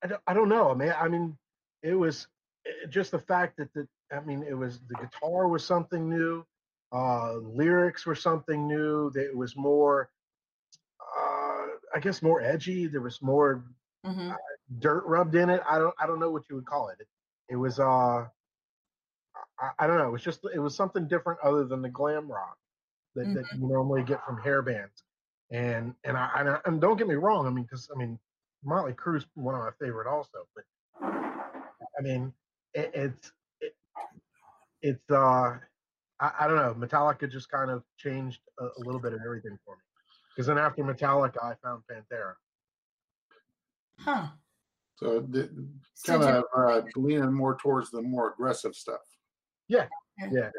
I 0.02 0.06
don't, 0.06 0.22
I 0.26 0.34
don't 0.34 0.48
know. 0.48 0.70
I 0.70 0.74
mean, 0.74 0.92
I 0.96 1.08
mean, 1.08 1.38
it 1.82 1.94
was 1.94 2.28
eh, 2.66 2.86
just 2.88 3.10
the 3.10 3.18
fact 3.18 3.56
that 3.58 3.72
the 3.74 3.88
I 4.12 4.20
mean, 4.20 4.42
it 4.42 4.54
was 4.54 4.80
the 4.88 4.96
guitar 4.96 5.48
was 5.48 5.64
something 5.64 6.08
new, 6.08 6.44
uh, 6.92 7.34
lyrics 7.34 8.06
were 8.06 8.14
something 8.14 8.66
new. 8.68 9.10
That 9.10 9.26
it 9.26 9.36
was 9.36 9.56
more, 9.56 10.10
uh, 11.00 11.66
I 11.94 12.00
guess, 12.00 12.22
more 12.22 12.40
edgy. 12.40 12.86
There 12.86 13.00
was 13.00 13.22
more 13.22 13.64
hmm 14.04 14.38
dirt 14.78 15.04
rubbed 15.06 15.34
in 15.34 15.50
it. 15.50 15.62
I 15.68 15.78
don't 15.78 15.94
I 15.98 16.06
don't 16.06 16.20
know 16.20 16.30
what 16.30 16.42
you 16.48 16.56
would 16.56 16.66
call 16.66 16.88
it. 16.88 16.96
It, 17.00 17.08
it 17.50 17.56
was 17.56 17.78
uh 17.78 18.26
I, 19.58 19.70
I 19.78 19.86
don't 19.86 19.98
know. 19.98 20.08
It 20.08 20.12
was 20.12 20.22
just 20.22 20.40
it 20.54 20.58
was 20.58 20.74
something 20.74 21.06
different 21.08 21.40
other 21.42 21.64
than 21.64 21.82
the 21.82 21.88
glam 21.88 22.30
rock 22.30 22.56
that, 23.14 23.32
that 23.34 23.44
you 23.54 23.66
normally 23.66 24.02
get 24.02 24.24
from 24.24 24.40
hair 24.40 24.62
bands. 24.62 25.02
And 25.50 25.94
and 26.04 26.16
I 26.16 26.30
and, 26.38 26.48
I, 26.50 26.58
and 26.64 26.80
don't 26.80 26.96
get 26.96 27.08
me 27.08 27.14
wrong. 27.14 27.46
I 27.46 27.50
mean, 27.50 27.64
because 27.64 27.88
I 27.94 27.98
mean, 27.98 28.18
Motley 28.64 28.92
Crue's 28.92 29.26
one 29.34 29.54
of 29.54 29.60
my 29.60 29.70
favorite 29.80 30.08
also. 30.08 30.46
But 30.54 30.64
I 31.02 32.02
mean, 32.02 32.32
it, 32.74 32.90
it's 32.94 33.32
it, 33.60 33.76
it's 34.82 35.10
uh 35.10 35.58
I, 36.20 36.32
I 36.40 36.48
don't 36.48 36.56
know. 36.56 36.74
Metallica 36.74 37.30
just 37.30 37.48
kind 37.50 37.70
of 37.70 37.82
changed 37.98 38.40
a, 38.58 38.64
a 38.64 38.80
little 38.84 39.00
bit 39.00 39.12
of 39.12 39.20
everything 39.24 39.56
for 39.64 39.76
me. 39.76 39.82
Because 40.34 40.46
then 40.48 40.58
after 40.58 40.82
Metallica, 40.82 41.42
I 41.42 41.54
found 41.62 41.82
Pantera. 41.90 42.34
Huh. 43.98 44.26
So 44.96 45.20
the, 45.20 45.48
kind 46.06 46.22
did- 46.22 46.28
of 46.30 46.44
uh, 46.56 46.82
leaning 46.96 47.32
more 47.32 47.56
towards 47.56 47.90
the 47.90 48.02
more 48.02 48.32
aggressive 48.32 48.74
stuff. 48.74 49.00
Yeah, 49.68 49.86
Yeah. 50.30 50.50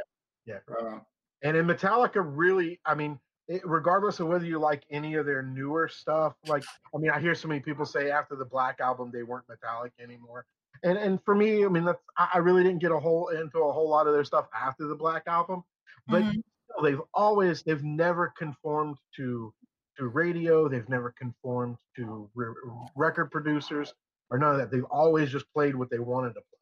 yeah. 0.46 0.60
Uh, 0.80 1.00
And 1.44 1.56
in 1.58 1.66
Metallica, 1.66 2.22
really, 2.24 2.80
I 2.86 2.94
mean, 2.96 3.20
it, 3.48 3.62
regardless 3.66 4.20
of 4.20 4.28
whether 4.28 4.46
you 4.46 4.60
like 4.60 4.84
any 4.92 5.16
of 5.16 5.26
their 5.26 5.42
newer 5.42 5.88
stuff, 5.88 6.36
like, 6.48 6.64
I 6.94 6.98
mean, 6.98 7.12
I 7.12 7.20
hear 7.20 7.34
so 7.34 7.48
many 7.48 7.62
people 7.62 7.86
say 7.86 8.12
after 8.12 8.36
the 8.36 8.46
Black 8.46 8.80
album 8.82 9.10
they 9.12 9.24
weren't 9.24 9.48
metallic 9.50 9.94
anymore. 10.00 10.46
And 10.84 10.98
and 10.98 11.24
for 11.24 11.34
me, 11.34 11.66
I 11.66 11.70
mean, 11.70 11.86
that's 11.86 12.02
I, 12.18 12.30
I 12.36 12.38
really 12.40 12.62
didn't 12.64 12.80
get 12.82 12.92
a 12.92 13.00
whole 13.00 13.30
into 13.30 13.60
a 13.60 13.72
whole 13.72 13.90
lot 13.90 14.06
of 14.06 14.14
their 14.14 14.24
stuff 14.26 14.48
after 14.54 14.86
the 14.86 14.96
Black 14.96 15.24
album, 15.26 15.64
but 16.08 16.22
Mhm. 16.22 16.44
still, 16.70 16.84
they've 16.84 17.02
always 17.16 17.64
they've 17.64 17.84
never 17.84 18.28
conformed 18.38 18.98
to 19.16 19.52
to 19.98 20.08
radio. 20.08 20.68
They've 20.68 20.88
never 20.90 21.12
conformed 21.12 21.78
to 21.96 22.30
re- 22.36 22.54
record 22.96 23.32
producers 23.32 23.94
or 24.30 24.38
none 24.38 24.54
of 24.54 24.58
that. 24.60 24.72
They've 24.72 24.84
always 24.86 25.32
just 25.32 25.52
played 25.54 25.76
what 25.76 25.90
they 25.90 26.00
wanted 26.00 26.30
to 26.30 26.42
play 26.42 26.58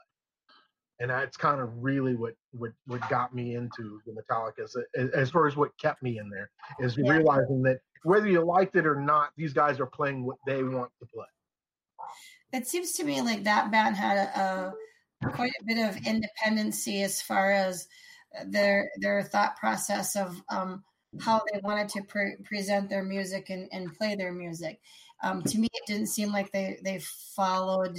and 1.00 1.10
that's 1.10 1.38
kind 1.38 1.60
of 1.60 1.70
really 1.84 2.16
what 2.16 2.34
what 2.52 2.72
what 2.88 3.08
got 3.10 3.34
me 3.36 3.56
into 3.56 4.00
the 4.06 4.14
Metallica 4.14 4.64
as, 4.64 5.10
as 5.14 5.30
far 5.30 5.48
as 5.48 5.56
what 5.56 5.78
kept 5.78 6.02
me 6.02 6.20
in 6.20 6.30
there 6.30 6.50
is 6.80 6.98
Yeah. 6.98 7.12
realizing 7.12 7.62
that 7.64 7.80
whether 8.04 8.28
you 8.28 8.42
liked 8.42 8.76
it 8.76 8.86
or 8.86 8.96
not, 8.96 9.32
these 9.36 9.52
guys 9.52 9.80
are 9.80 9.88
playing 9.88 10.24
what 10.24 10.38
they 10.46 10.64
want 10.64 10.92
to 11.00 11.08
play. 11.08 11.26
It 12.54 12.68
seems 12.68 12.94
to 12.94 13.04
me 13.04 13.22
like 13.22 13.44
that 13.44 13.72
band 13.72 13.96
had 13.96 14.18
a, 14.18 14.74
a 15.24 15.30
quite 15.32 15.52
a 15.60 15.64
bit 15.66 15.80
of 15.80 15.98
independency 16.06 17.02
as 17.02 17.22
far 17.22 17.52
as 17.52 17.88
their 18.46 18.92
their 18.98 19.24
thought 19.24 19.58
process 19.58 20.16
of 20.16 20.42
um, 20.50 20.84
how 21.20 21.42
they 21.52 21.60
wanted 21.64 21.90
to 21.90 22.04
pre- 22.04 22.38
present 22.44 22.90
their 22.90 23.04
music 23.04 23.50
and, 23.50 23.68
and 23.72 23.98
play 23.98 24.16
their 24.16 24.32
music. 24.32 24.80
Um, 25.26 25.42
to 25.42 25.58
me, 25.58 25.68
it 25.74 25.84
didn't 25.88 26.08
seem 26.08 26.32
like 26.32 26.52
they 26.52 26.78
they 26.84 27.00
followed, 27.36 27.98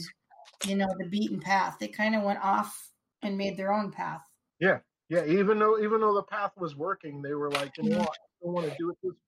you 0.65 0.77
know, 0.77 0.87
the 0.99 1.09
beaten 1.09 1.41
path. 1.41 1.77
They 1.81 1.89
kind 1.89 2.15
of 2.15 2.23
went 2.23 2.39
off 2.43 2.91
and 3.23 3.37
made 3.37 3.57
their 3.57 3.73
own 3.73 3.91
path. 3.91 4.23
Yeah, 4.61 4.79
yeah. 5.09 5.25
even 5.27 5.59
though 5.59 5.81
even 5.81 6.01
though 6.01 6.15
the 6.15 6.23
path 6.23 6.53
was 6.57 6.77
working, 6.77 7.21
they 7.23 7.35
were 7.35 7.51
like, 7.51 7.73
you 7.79 7.91
know, 7.91 8.01
I 8.01 8.17
still 8.39 8.53
want 8.53 8.71
to 8.71 8.77
do 8.79 8.91
it 8.91 8.97
this. 9.03 9.13
way. 9.13 9.19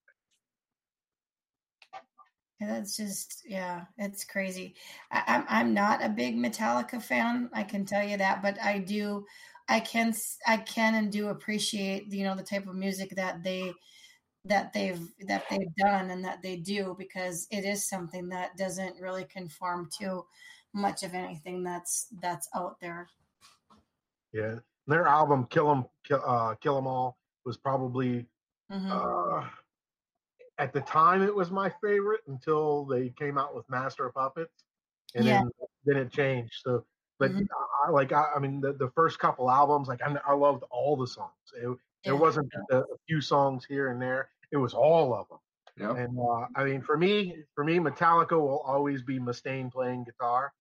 And 2.60 2.70
that's 2.70 2.96
just 2.96 3.42
yeah, 3.48 3.86
it's 3.98 4.24
crazy. 4.24 4.76
I, 5.10 5.22
I'm 5.26 5.44
I'm 5.48 5.74
not 5.74 6.04
a 6.04 6.08
big 6.08 6.36
Metallica 6.36 7.02
fan. 7.02 7.50
I 7.52 7.64
can 7.64 7.84
tell 7.84 8.06
you 8.06 8.16
that, 8.18 8.42
but 8.42 8.62
I 8.62 8.78
do, 8.78 9.26
I 9.68 9.80
can 9.80 10.14
I 10.46 10.58
can 10.58 10.94
and 10.94 11.10
do 11.10 11.30
appreciate 11.30 12.12
you 12.12 12.22
know 12.22 12.36
the 12.36 12.44
type 12.44 12.68
of 12.68 12.76
music 12.76 13.16
that 13.16 13.42
they 13.42 13.72
that 14.48 14.72
they've 14.72 15.00
that 15.26 15.44
they've 15.50 15.74
done 15.76 16.10
and 16.10 16.24
that 16.24 16.42
they 16.42 16.56
do 16.56 16.94
because 16.98 17.46
it 17.50 17.64
is 17.64 17.88
something 17.88 18.28
that 18.30 18.56
doesn't 18.56 19.00
really 19.00 19.24
conform 19.24 19.88
to 19.98 20.26
much 20.74 21.02
of 21.02 21.14
anything 21.14 21.62
that's 21.62 22.08
that's 22.20 22.48
out 22.54 22.80
there. 22.80 23.08
Yeah, 24.32 24.60
their 24.86 25.06
album 25.06 25.46
"Kill 25.46 25.70
'Em, 25.70 25.84
Kill, 26.04 26.22
uh, 26.24 26.54
Kill 26.56 26.76
'Em 26.78 26.86
All" 26.86 27.18
was 27.44 27.56
probably 27.56 28.28
Mhm. 28.70 28.98
uh, 28.98 29.48
at 30.58 30.72
the 30.72 30.82
time 30.82 31.22
it 31.22 31.34
was 31.34 31.50
my 31.50 31.70
favorite 31.82 32.22
until 32.28 32.86
they 32.86 33.10
came 33.10 33.38
out 33.38 33.54
with 33.54 33.68
Master 33.70 34.06
of 34.06 34.14
Puppets, 34.14 34.64
and 35.14 35.26
Yeah. 35.26 35.40
then 35.42 35.50
then 35.84 35.98
it 35.98 36.12
changed. 36.12 36.54
So, 36.64 36.86
but 37.18 37.32
Mhm. 37.32 37.48
I, 37.86 37.90
like 37.90 38.12
I, 38.12 38.32
I 38.36 38.40
mean, 38.40 38.60
the, 38.60 38.72
the 38.74 38.90
first 38.92 39.18
couple 39.20 39.50
albums, 39.50 39.88
like 39.88 40.02
I, 40.02 40.14
I 40.26 40.34
loved 40.34 40.64
all 40.70 40.96
the 40.96 41.06
songs. 41.08 41.34
It, 41.54 41.78
Yeah. 42.04 42.12
There 42.12 42.16
wasn't 42.16 42.50
a 42.72 42.84
few 43.08 43.20
songs 43.20 43.64
here 43.66 43.90
and 43.90 44.00
there; 44.02 44.30
it 44.52 44.56
was 44.56 44.74
all 44.74 45.14
of 45.14 45.28
them. 45.28 45.38
yeah. 45.76 45.92
And 46.02 46.18
uh, 46.18 46.46
I 46.56 46.64
mean, 46.64 46.82
for 46.82 46.96
me, 46.96 47.44
for 47.54 47.64
me, 47.64 47.78
Metallica 47.78 48.32
will 48.38 48.60
always 48.60 49.02
be 49.02 49.18
Mustaine 49.18 49.70
playing 49.72 50.04
guitar. 50.04 50.52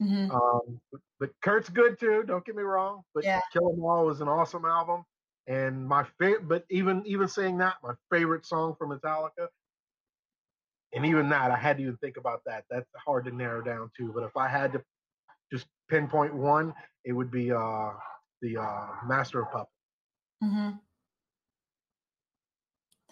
Mhm. 0.00 0.30
Um, 0.30 0.80
but, 0.92 1.00
but 1.20 1.30
Kirk's 1.42 1.68
good 1.70 1.98
too. 1.98 2.24
Don't 2.24 2.44
get 2.44 2.56
me 2.56 2.62
wrong. 2.62 3.02
But 3.14 3.24
Yeah. 3.24 3.40
Kill 3.52 3.72
'Em 3.72 3.84
All 3.84 4.06
was 4.06 4.20
an 4.20 4.28
awesome 4.28 4.64
album. 4.64 5.04
And 5.46 5.86
my 5.86 6.04
favorite, 6.18 6.48
but 6.48 6.64
even 6.70 7.04
even 7.06 7.28
saying 7.28 7.58
that, 7.58 7.76
my 7.82 7.94
favorite 8.10 8.44
song 8.46 8.74
from 8.76 8.90
Metallica, 8.90 9.48
and 10.92 11.04
even 11.06 11.28
that, 11.30 11.50
I 11.50 11.56
had 11.56 11.76
to 11.78 11.82
even 11.84 11.96
think 11.98 12.16
about 12.16 12.42
that. 12.46 12.64
That's 12.70 12.88
hard 13.04 13.24
to 13.26 13.30
narrow 13.30 13.62
down 13.62 13.90
to. 13.98 14.12
But 14.12 14.24
if 14.24 14.36
I 14.36 14.48
had 14.48 14.72
to 14.72 14.82
just 15.52 15.66
pinpoint 15.88 16.34
one, 16.34 16.74
it 17.04 17.12
would 17.12 17.30
be 17.30 17.52
uh 17.52 17.92
the 18.42 18.58
uh 18.58 18.88
Master 19.06 19.42
of 19.42 19.50
Puppets. 19.52 19.70
hmm 20.40 20.85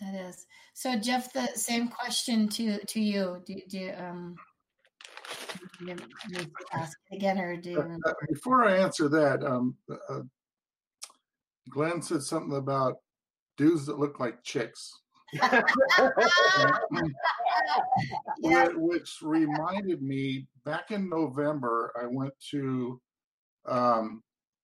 That 0.04 0.28
is 0.28 0.46
so, 0.75 0.96
Jeff. 0.96 1.32
The 1.32 1.46
same 1.54 1.88
question 1.88 2.49
to 2.50 2.84
to 2.84 3.00
you. 3.00 3.42
Do, 3.46 3.54
do 3.68 3.90
um, 3.96 4.37
do 5.78 5.87
you 5.87 6.46
ask 6.73 6.99
again, 7.12 7.38
or 7.38 7.56
do 7.56 7.70
you 7.70 7.78
Uh, 7.78 7.82
remember? 7.82 8.16
before 8.28 8.64
I 8.68 8.76
answer 8.78 9.08
that, 9.08 9.42
um, 9.42 9.76
uh, 10.11 10.20
Glenn 11.70 12.02
said 12.02 12.23
something 12.23 12.56
about 12.56 12.96
dudes 13.56 13.87
that 13.87 13.99
look 13.99 14.20
like 14.20 14.42
chicks, 14.42 14.92
yeah. 18.40 18.68
which 18.75 19.18
reminded 19.23 20.02
me 20.02 20.46
back 20.64 20.90
in 20.90 21.08
November, 21.08 21.92
I 22.00 22.06
went 22.06 22.34
to 22.50 23.00
um, 23.66 24.23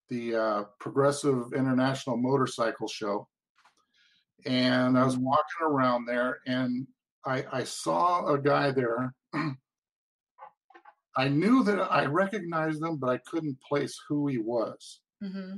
the 0.09 0.35
uh, 0.37 0.65
Progressive 0.81 1.53
International 1.55 2.17
Motorcycle 2.17 2.89
Show, 2.89 3.27
and 4.47 4.99
I 4.99 5.05
was 5.05 5.17
walking 5.17 5.63
around 5.63 6.07
there, 6.07 6.39
and 6.47 6.87
I, 7.25 7.45
I 7.53 7.65
saw 7.65 8.27
a 8.27 8.39
guy 8.39 8.71
there 8.71 9.15
I 11.17 11.29
knew 11.29 11.65
that 11.65 11.81
I 11.81 12.07
recognized 12.07 12.83
him, 12.83 12.97
but 12.97 13.11
I 13.11 13.19
couldn't 13.27 13.61
place 13.61 13.99
who 14.09 14.29
he 14.29 14.39
was. 14.39 15.01
hmm 15.21 15.57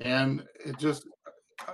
and 0.00 0.44
it 0.64 0.78
just 0.78 1.04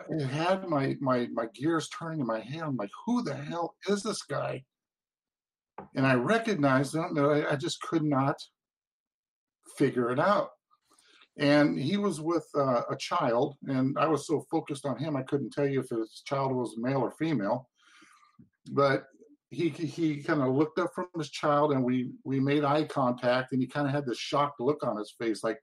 it 0.08 0.26
had 0.26 0.66
my 0.68 0.96
my 1.00 1.28
my 1.32 1.46
gears 1.54 1.88
turning 1.88 2.20
in 2.20 2.26
my 2.26 2.40
head. 2.40 2.62
I'm 2.62 2.76
like, 2.76 2.90
who 3.04 3.22
the 3.22 3.34
hell 3.34 3.74
is 3.88 4.02
this 4.02 4.22
guy? 4.22 4.64
And 5.94 6.06
I 6.06 6.14
recognized 6.14 6.94
him, 6.94 7.12
but 7.14 7.24
I, 7.24 7.52
I 7.52 7.56
just 7.56 7.80
could 7.82 8.02
not 8.02 8.36
figure 9.76 10.10
it 10.10 10.18
out. 10.18 10.50
And 11.38 11.78
he 11.78 11.98
was 11.98 12.20
with 12.20 12.46
uh, 12.54 12.82
a 12.88 12.96
child, 12.96 13.56
and 13.66 13.98
I 13.98 14.06
was 14.06 14.26
so 14.26 14.46
focused 14.50 14.86
on 14.86 14.96
him, 14.96 15.16
I 15.16 15.22
couldn't 15.22 15.52
tell 15.52 15.66
you 15.66 15.80
if 15.80 15.90
his 15.90 16.22
child 16.24 16.52
was 16.52 16.78
male 16.78 17.00
or 17.00 17.10
female. 17.10 17.68
But 18.72 19.04
he 19.50 19.68
he 19.68 20.22
kind 20.22 20.42
of 20.42 20.54
looked 20.54 20.78
up 20.78 20.94
from 20.94 21.06
his 21.16 21.30
child, 21.30 21.72
and 21.72 21.84
we 21.84 22.10
we 22.24 22.40
made 22.40 22.64
eye 22.64 22.84
contact, 22.84 23.52
and 23.52 23.60
he 23.60 23.66
kind 23.66 23.86
of 23.86 23.92
had 23.92 24.06
this 24.06 24.18
shocked 24.18 24.60
look 24.60 24.84
on 24.84 24.96
his 24.96 25.14
face, 25.18 25.44
like, 25.44 25.60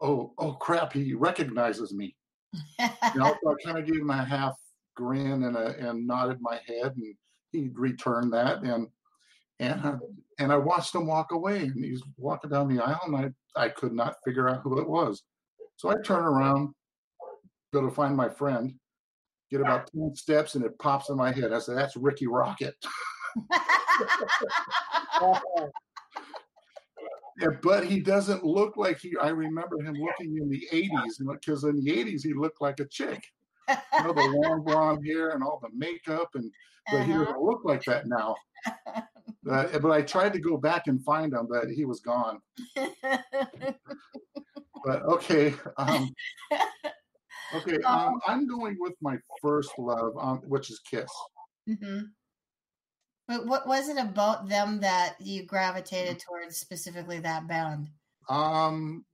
oh 0.00 0.32
oh 0.38 0.54
crap, 0.54 0.92
he 0.92 1.14
recognizes 1.14 1.94
me. 1.94 2.16
You 2.80 2.88
know, 3.14 3.34
so 3.42 3.52
I 3.52 3.54
kind 3.64 3.78
of 3.78 3.86
gave 3.86 4.00
him 4.00 4.10
a 4.10 4.24
half 4.24 4.54
grin 4.94 5.44
and 5.44 5.56
a, 5.56 5.88
and 5.88 6.06
nodded 6.06 6.38
my 6.40 6.60
head, 6.66 6.94
and 6.96 7.14
he 7.52 7.70
returned 7.72 8.32
that, 8.32 8.62
and 8.62 8.88
and 9.62 9.80
I, 9.86 9.94
and 10.38 10.52
I 10.52 10.56
watched 10.56 10.94
him 10.94 11.06
walk 11.06 11.32
away, 11.32 11.60
and 11.62 11.84
he's 11.84 12.02
walking 12.16 12.50
down 12.50 12.74
the 12.74 12.82
aisle, 12.82 13.00
and 13.06 13.16
I 13.16 13.30
I 13.64 13.68
could 13.68 13.92
not 13.92 14.16
figure 14.24 14.48
out 14.48 14.62
who 14.62 14.80
it 14.80 14.88
was, 14.88 15.22
so 15.76 15.90
I 15.90 15.94
turn 16.04 16.24
around, 16.24 16.74
go 17.72 17.82
to 17.82 17.90
find 17.90 18.16
my 18.16 18.28
friend, 18.28 18.74
get 19.50 19.60
about 19.60 19.90
ten 19.94 20.14
steps, 20.14 20.54
and 20.54 20.64
it 20.64 20.78
pops 20.78 21.08
in 21.10 21.16
my 21.16 21.32
head. 21.32 21.52
I 21.52 21.58
said, 21.58 21.76
"That's 21.76 21.96
Rikki 21.96 22.26
Rockett." 22.26 22.74
But 27.62 27.86
he 27.86 28.00
doesn't 28.00 28.44
look 28.44 28.76
like 28.76 29.00
he. 29.00 29.16
I 29.20 29.30
remember 29.30 29.80
him 29.82 29.94
looking 29.94 30.36
in 30.36 30.48
the 30.48 30.68
'80s, 30.72 31.14
because 31.26 31.64
in 31.64 31.82
the 31.82 31.90
'80s 31.90 32.22
he 32.22 32.34
looked 32.34 32.60
like 32.60 32.78
a 32.80 32.86
chick. 32.86 33.24
You 33.68 34.04
know, 34.04 34.12
the 34.12 34.22
long 34.22 34.62
blonde 34.66 35.04
hair 35.06 35.30
and 35.30 35.42
all 35.42 35.58
the 35.62 35.70
makeup, 35.74 36.30
and 36.34 36.50
but 36.90 37.04
he 37.04 37.12
Uh-huh. 37.12 37.24
doesn't 37.24 37.42
look 37.42 37.64
like 37.64 37.82
that 37.84 38.06
now. 38.06 38.36
Uh, 39.50 39.78
but 39.78 39.90
I 39.90 40.02
tried 40.02 40.32
to 40.34 40.38
go 40.38 40.56
back 40.56 40.86
and 40.86 41.02
find 41.04 41.32
him, 41.32 41.48
but 41.50 41.68
he 41.68 41.84
was 41.84 42.00
gone. 42.00 42.40
But 44.84 45.02
okay, 45.04 45.54
um, 45.76 46.12
okay, 47.54 47.80
um, 47.82 48.20
I'm 48.26 48.46
going 48.46 48.76
with 48.80 48.94
my 49.00 49.16
first 49.40 49.70
love, 49.78 50.12
um, 50.18 50.38
which 50.38 50.70
is 50.70 50.80
Kiss. 50.80 51.08
hmm 51.66 52.00
But 53.28 53.46
what 53.46 53.66
was 53.66 53.88
it 53.88 53.98
about 53.98 54.48
them 54.48 54.80
that 54.80 55.14
you 55.20 55.44
gravitated 55.44 56.18
towards 56.18 56.56
specifically 56.56 57.20
that 57.20 57.46
band? 57.46 57.90
Um, 58.28 59.04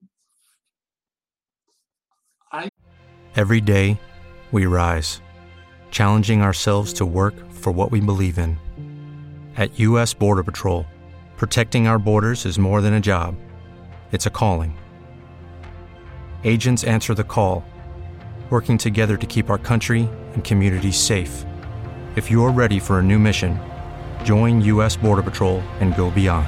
I 2.51 2.71
Every 3.37 3.61
day, 3.61 4.01
we 4.51 4.67
rise, 4.67 5.21
challenging 5.91 6.43
ourselves 6.43 6.93
to 6.95 7.07
work 7.07 7.35
for 7.53 7.71
what 7.71 7.91
we 7.91 8.01
believe 8.01 8.39
in. 8.39 8.59
At 9.59 9.79
U.S. 9.81 10.15
Border 10.15 10.43
Patrol, 10.45 10.87
protecting 11.37 11.89
our 11.89 11.99
borders 11.99 12.47
is 12.47 12.61
more 12.61 12.81
than 12.81 12.95
a 12.95 13.01
job, 13.01 13.35
it's 14.13 14.27
a 14.27 14.31
calling. 14.31 14.79
Agents 16.45 16.85
answer 16.85 17.13
the 17.13 17.25
call, 17.25 17.65
working 18.51 18.79
together 18.79 19.17
to 19.17 19.27
keep 19.27 19.51
our 19.51 19.59
country 19.59 20.09
and 20.35 20.45
communities 20.45 20.97
safe. 20.97 21.45
If 22.15 22.31
you're 22.31 22.53
ready 22.53 22.79
for 22.79 23.01
a 23.01 23.03
new 23.03 23.19
mission, 23.19 23.59
join 24.23 24.61
U.S. 24.61 24.97
Border 24.97 25.25
Patrol 25.25 25.59
and 25.81 25.97
go 25.97 26.13
beyond. 26.13 26.47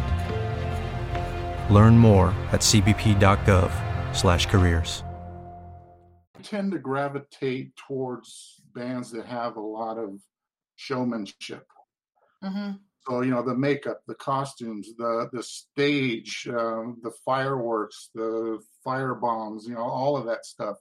Learn 1.68 1.98
more 1.98 2.28
at 2.52 2.60
cbp.gov/careers. 2.60 5.02
I 6.38 6.42
tend 6.44 6.70
to 6.70 6.78
gravitate 6.78 7.74
towards 7.74 8.60
bands 8.72 9.10
that 9.10 9.26
have 9.26 9.56
a 9.56 9.60
lot 9.60 9.98
of 9.98 10.20
showmanship. 10.76 11.66
hmm 12.40 12.74
So 13.10 13.22
you 13.22 13.30
know 13.32 13.42
the 13.42 13.56
makeup, 13.56 14.02
the 14.06 14.14
costumes, 14.14 14.94
the 14.96 15.28
the 15.32 15.42
stage, 15.42 16.46
um, 16.48 16.98
the 17.02 17.10
fireworks, 17.24 18.10
the 18.14 18.60
fire 18.84 19.16
bombs, 19.16 19.66
you 19.66 19.74
know 19.74 19.82
all 19.82 20.16
of 20.16 20.26
that 20.26 20.46
stuff. 20.46 20.76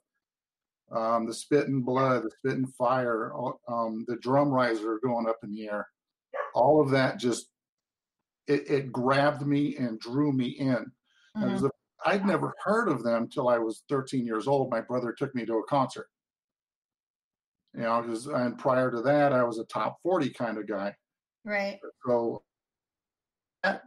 Um, 0.92 1.26
the 1.26 1.34
spit 1.34 1.68
and 1.68 1.84
blood, 1.84 2.24
the 2.24 2.30
spit 2.38 2.58
and 2.58 2.72
fire, 2.76 3.32
um, 3.68 4.06
the 4.08 4.18
drum 4.18 4.50
riser 4.50 5.00
going 5.04 5.28
up 5.28 5.38
in 5.44 5.52
the 5.52 5.70
air. 5.70 5.88
All 6.54 6.80
of 6.80 6.92
that 6.92 7.18
just 7.18 7.48
it, 8.46 8.70
it 8.70 8.92
grabbed 8.92 9.46
me 9.46 9.76
and 9.78 10.00
drew 10.00 10.32
me 10.32 10.50
in. 10.50 10.86
Was 11.54 11.62
the- 11.64 11.72
I'd 12.06 12.26
never 12.26 12.54
heard 12.64 12.90
of 12.90 13.04
them 13.04 13.28
till 13.28 13.48
I 13.50 13.58
was 13.58 13.84
13 13.90 14.26
years 14.26 14.48
old. 14.48 14.70
My 14.70 14.82
brother 14.82 15.14
took 15.14 15.34
me 15.36 15.46
to 15.48 15.56
a 15.58 15.64
concert. 15.66 16.08
You 17.74 17.82
know, 17.82 18.02
'cause- 18.04 18.28
and 18.28 18.58
prior 18.58 18.90
to 18.92 19.02
that, 19.02 19.34
I 19.34 19.44
was 19.44 19.58
a 19.60 19.66
top 19.66 19.98
40 20.04 20.30
kind 20.32 20.58
of 20.60 20.68
guy. 20.68 20.96
Right. 21.44 21.80
So 22.06 22.44
that- 23.64 23.84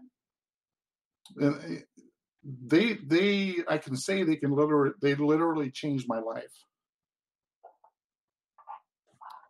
uh, 1.41 1.53
they 2.45 2.95
they 2.95 3.57
I 3.69 3.79
can 3.79 3.97
say 3.97 4.23
they 4.23 4.37
can 4.37 4.51
literally 4.53 4.95
they 5.01 5.15
literally 5.15 5.71
changed 5.71 6.07
my 6.09 6.19
life. 6.19 6.53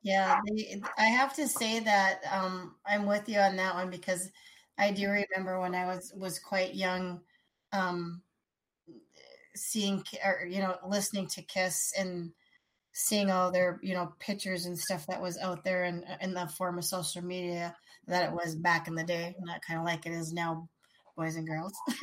Yeah, 0.03 0.41
they, 0.47 0.81
I 0.99 1.05
have 1.05 1.35
to 1.37 1.47
say 1.49 1.79
that 1.81 2.21
um, 2.31 2.75
I'm 2.87 3.07
with 3.07 3.29
you 3.29 3.39
on 3.39 3.57
that 3.57 3.75
one 3.75 3.89
because 3.89 4.31
I 4.77 4.91
do 4.91 5.09
remember 5.09 5.61
when 5.61 5.75
I 5.75 5.87
was 5.87 6.13
was 6.17 6.39
quite 6.39 6.75
young, 6.75 7.21
um, 7.73 8.23
seeing 9.55 10.03
or 10.25 10.47
you 10.47 10.61
know 10.61 10.77
listening 10.87 11.27
to 11.29 11.43
Kiss 11.43 11.93
and 11.99 12.33
seeing 12.93 13.31
all 13.31 13.51
their 13.51 13.79
you 13.83 13.95
know 13.95 14.13
pictures 14.19 14.67
and 14.67 14.79
stuff 14.79 15.07
that 15.07 15.23
was 15.23 15.39
out 15.39 15.65
there 15.65 15.85
in 15.85 16.05
in 16.21 16.35
the 16.35 16.47
form 16.49 16.79
of 16.79 16.85
social 16.85 17.23
media 17.23 17.77
that 18.07 18.29
it 18.29 18.33
was 18.35 18.57
back 18.57 18.89
in 18.89 18.95
the 18.95 19.05
day, 19.05 19.35
not 19.41 19.63
kind 19.63 19.79
of 19.79 19.87
like 19.87 20.07
it 20.07 20.13
is 20.13 20.33
now, 20.33 20.69
boys 21.17 21.37
and 21.37 21.47
girls. 21.47 21.73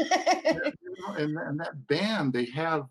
You 0.50 0.96
know, 1.08 1.14
and 1.14 1.38
and 1.38 1.60
that 1.60 1.88
band 1.88 2.34
they 2.34 2.46
have 2.46 2.86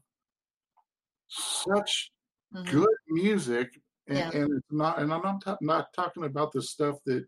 such 1.28 2.10
Mhm. 2.54 2.70
good 2.70 2.96
music 3.08 3.78
and, 4.06 4.16
Yeah. 4.18 4.30
and 4.30 4.52
it's 4.56 4.72
not 4.72 4.98
and 5.00 5.12
i'm 5.12 5.20
not, 5.22 5.42
ta- 5.42 5.58
not 5.60 5.92
talking 5.92 6.24
about 6.24 6.52
the 6.52 6.62
stuff 6.62 6.96
that 7.04 7.26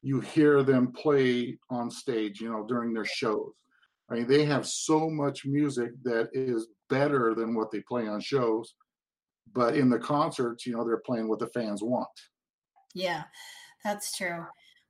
you 0.00 0.20
hear 0.20 0.62
them 0.62 0.92
play 0.92 1.58
on 1.68 1.90
stage 1.90 2.40
you 2.40 2.50
know 2.50 2.64
during 2.66 2.94
their 2.94 3.04
shows 3.04 3.52
i 4.08 4.14
mean 4.14 4.26
they 4.26 4.46
have 4.46 4.66
so 4.66 5.10
much 5.10 5.44
music 5.44 5.90
that 6.02 6.30
is 6.32 6.68
better 6.88 7.34
than 7.34 7.54
what 7.54 7.70
they 7.70 7.80
play 7.82 8.08
on 8.08 8.20
shows 8.20 8.74
but 9.52 9.76
in 9.76 9.90
the 9.90 9.98
concerts 9.98 10.64
you 10.64 10.74
know 10.74 10.84
they're 10.84 11.02
playing 11.04 11.28
what 11.28 11.38
the 11.40 11.48
fans 11.48 11.82
want 11.82 12.08
Yeah, 12.94 13.24
that's 13.82 14.16
true. 14.16 14.46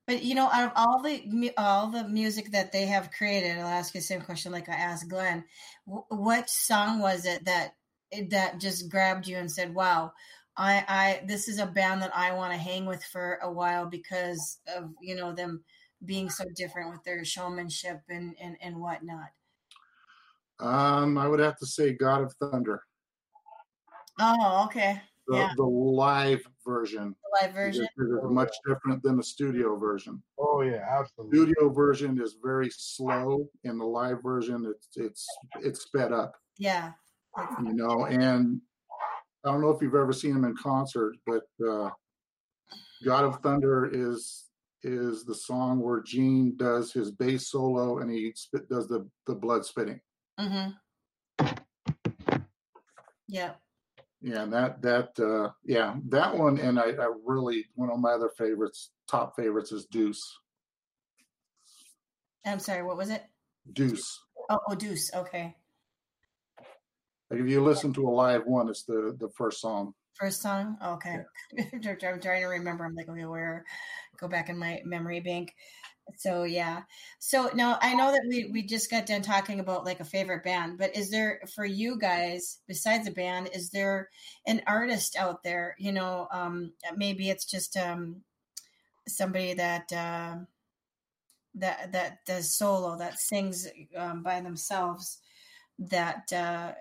But 0.06 0.22
you 0.22 0.34
know, 0.34 0.48
out 0.50 0.64
of 0.66 0.72
all 0.76 1.02
the 1.02 1.52
all 1.56 1.90
the 1.90 2.06
music 2.08 2.50
that 2.52 2.72
they 2.72 2.86
have 2.86 3.10
created, 3.10 3.58
I'll 3.58 3.66
ask 3.66 3.94
you 3.94 4.00
the 4.00 4.06
same 4.06 4.20
question 4.20 4.52
like 4.52 4.68
I 4.68 4.74
asked 4.74 5.08
Glenn. 5.08 5.44
Wh- 5.86 6.10
What 6.10 6.50
song 6.50 7.00
was 7.00 7.24
it 7.24 7.44
that 7.46 7.76
that 8.30 8.60
just 8.60 8.90
grabbed 8.90 9.26
you 9.26 9.36
and 9.38 9.50
said, 9.50 9.74
"Wow, 9.74 10.12
I 10.56 10.84
I 10.88 11.24
this 11.26 11.48
is 11.48 11.58
a 11.58 11.66
band 11.66 12.02
that 12.02 12.14
I 12.14 12.32
want 12.34 12.52
to 12.52 12.58
hang 12.58 12.84
with 12.86 13.02
for 13.04 13.36
a 13.42 13.50
while 13.50 13.86
because 13.86 14.60
of 14.68 14.92
you 15.00 15.14
know 15.16 15.32
them 15.32 15.64
being 16.04 16.28
so 16.28 16.44
different 16.54 16.90
with 16.90 17.02
their 17.04 17.24
showmanship 17.24 18.02
and 18.08 18.36
and 18.38 18.56
and 18.60 18.76
whatnot." 18.80 19.30
um 20.60 21.18
i 21.18 21.26
would 21.26 21.40
have 21.40 21.56
to 21.58 21.66
say 21.66 21.92
god 21.92 22.22
of 22.22 22.32
thunder 22.34 22.82
Oh, 24.18 24.66
okay, 24.66 25.02
the, 25.26 25.36
Yeah. 25.36 25.52
the 25.56 25.64
live 25.64 26.42
version 26.66 27.14
the 27.22 27.46
live 27.46 27.54
version. 27.54 27.84
is, 27.84 28.06
is 28.08 28.18
much 28.24 28.54
different 28.66 29.02
than 29.02 29.16
the 29.16 29.22
studio 29.22 29.76
version 29.76 30.22
Oh 30.38 30.62
yeah, 30.62 30.84
absolutely. 30.90 31.38
studio 31.38 31.68
version 31.70 32.20
is 32.20 32.36
very 32.42 32.70
slow 32.70 33.48
and 33.64 33.80
the 33.80 33.84
live 33.84 34.22
version 34.22 34.66
it's 34.66 34.88
it's 34.96 35.26
it's 35.60 35.80
sped 35.82 36.12
up 36.12 36.34
Yeah, 36.58 36.92
you 37.62 37.72
know 37.74 38.06
and 38.06 38.60
i 39.44 39.50
don't 39.50 39.60
know 39.60 39.70
if 39.70 39.80
you've 39.82 39.94
ever 39.94 40.12
seen 40.12 40.32
him 40.36 40.44
in 40.44 40.54
concert 40.56 41.16
but 41.26 41.44
uh 41.68 41.90
god 43.04 43.24
of 43.24 43.40
thunder 43.40 43.90
is 43.92 44.44
is 44.82 45.24
the 45.24 45.34
song 45.34 45.80
where 45.80 46.00
gene 46.02 46.54
does 46.56 46.92
his 46.92 47.10
bass 47.10 47.48
solo 47.48 47.98
and 47.98 48.10
he 48.10 48.32
spit, 48.36 48.68
does 48.68 48.86
the 48.88 49.08
the 49.26 49.34
blood 49.34 49.64
spitting 49.64 50.00
mm-hmm. 50.38 50.70
Yeah. 53.26 53.54
Yeah 54.24 54.42
and 54.42 54.52
that 54.52 54.80
that 54.80 55.10
uh 55.20 55.50
yeah 55.64 55.94
that 56.08 56.36
one 56.36 56.58
and 56.58 56.80
i 56.80 56.84
i 56.84 57.08
really 57.24 57.66
one 57.74 57.90
of 57.90 58.00
my 58.00 58.12
other 58.12 58.30
favorites 58.38 58.90
top 59.08 59.36
favorites 59.36 59.70
is 59.70 59.86
deuce 59.86 60.38
I'm 62.46 62.58
sorry. 62.58 62.82
What 62.82 62.98
was 62.98 63.08
it? 63.08 63.22
deuce 63.72 64.20
Oh, 64.50 64.58
oh 64.68 64.74
Deuce. 64.74 65.10
Okay. 65.14 65.54
like 67.30 67.40
if 67.40 67.48
you 67.48 67.62
listen 67.62 67.92
to 67.94 68.08
a 68.08 68.10
live 68.10 68.42
one 68.46 68.68
it's 68.68 68.84
the 68.84 69.14
the 69.18 69.28
first 69.36 69.60
song 69.60 69.94
First 70.14 70.42
song? 70.42 70.76
Okay. 70.80 71.16
I'm 71.58 71.98
trying 71.98 72.20
to 72.20 72.46
remember. 72.46 72.84
I'm 72.84 72.94
like, 72.94 73.08
okay, 73.08 73.24
where? 73.24 73.64
Go 74.16 74.28
back 74.28 74.48
in 74.48 74.56
my 74.56 74.80
memory 74.84 75.18
bank. 75.18 75.52
So 76.16 76.44
yeah. 76.44 76.82
So 77.18 77.50
now 77.54 77.78
I 77.82 77.94
know 77.94 78.12
that 78.12 78.24
we 78.28 78.46
we 78.52 78.62
just 78.62 78.90
got 78.90 79.06
done 79.06 79.22
talking 79.22 79.60
about 79.60 79.84
like 79.84 80.00
a 80.00 80.04
favorite 80.04 80.44
band, 80.44 80.78
but 80.78 80.94
is 80.96 81.10
there 81.10 81.40
for 81.54 81.64
you 81.64 81.98
guys 81.98 82.58
besides 82.68 83.08
a 83.08 83.10
band, 83.10 83.48
is 83.52 83.70
there 83.70 84.10
an 84.46 84.62
artist 84.66 85.16
out 85.16 85.42
there? 85.42 85.74
You 85.78 85.92
know, 85.92 86.28
um, 86.32 86.72
maybe 86.96 87.30
it's 87.30 87.46
just 87.46 87.76
um, 87.76 88.22
somebody 89.08 89.54
that 89.54 89.92
uh, 89.92 90.36
that 91.54 91.92
that 91.92 92.24
does 92.26 92.54
solo 92.56 92.96
that 92.98 93.18
sings 93.18 93.68
um, 93.96 94.22
by 94.22 94.40
themselves 94.40 95.18
that 95.78 96.32
uh, 96.32 96.72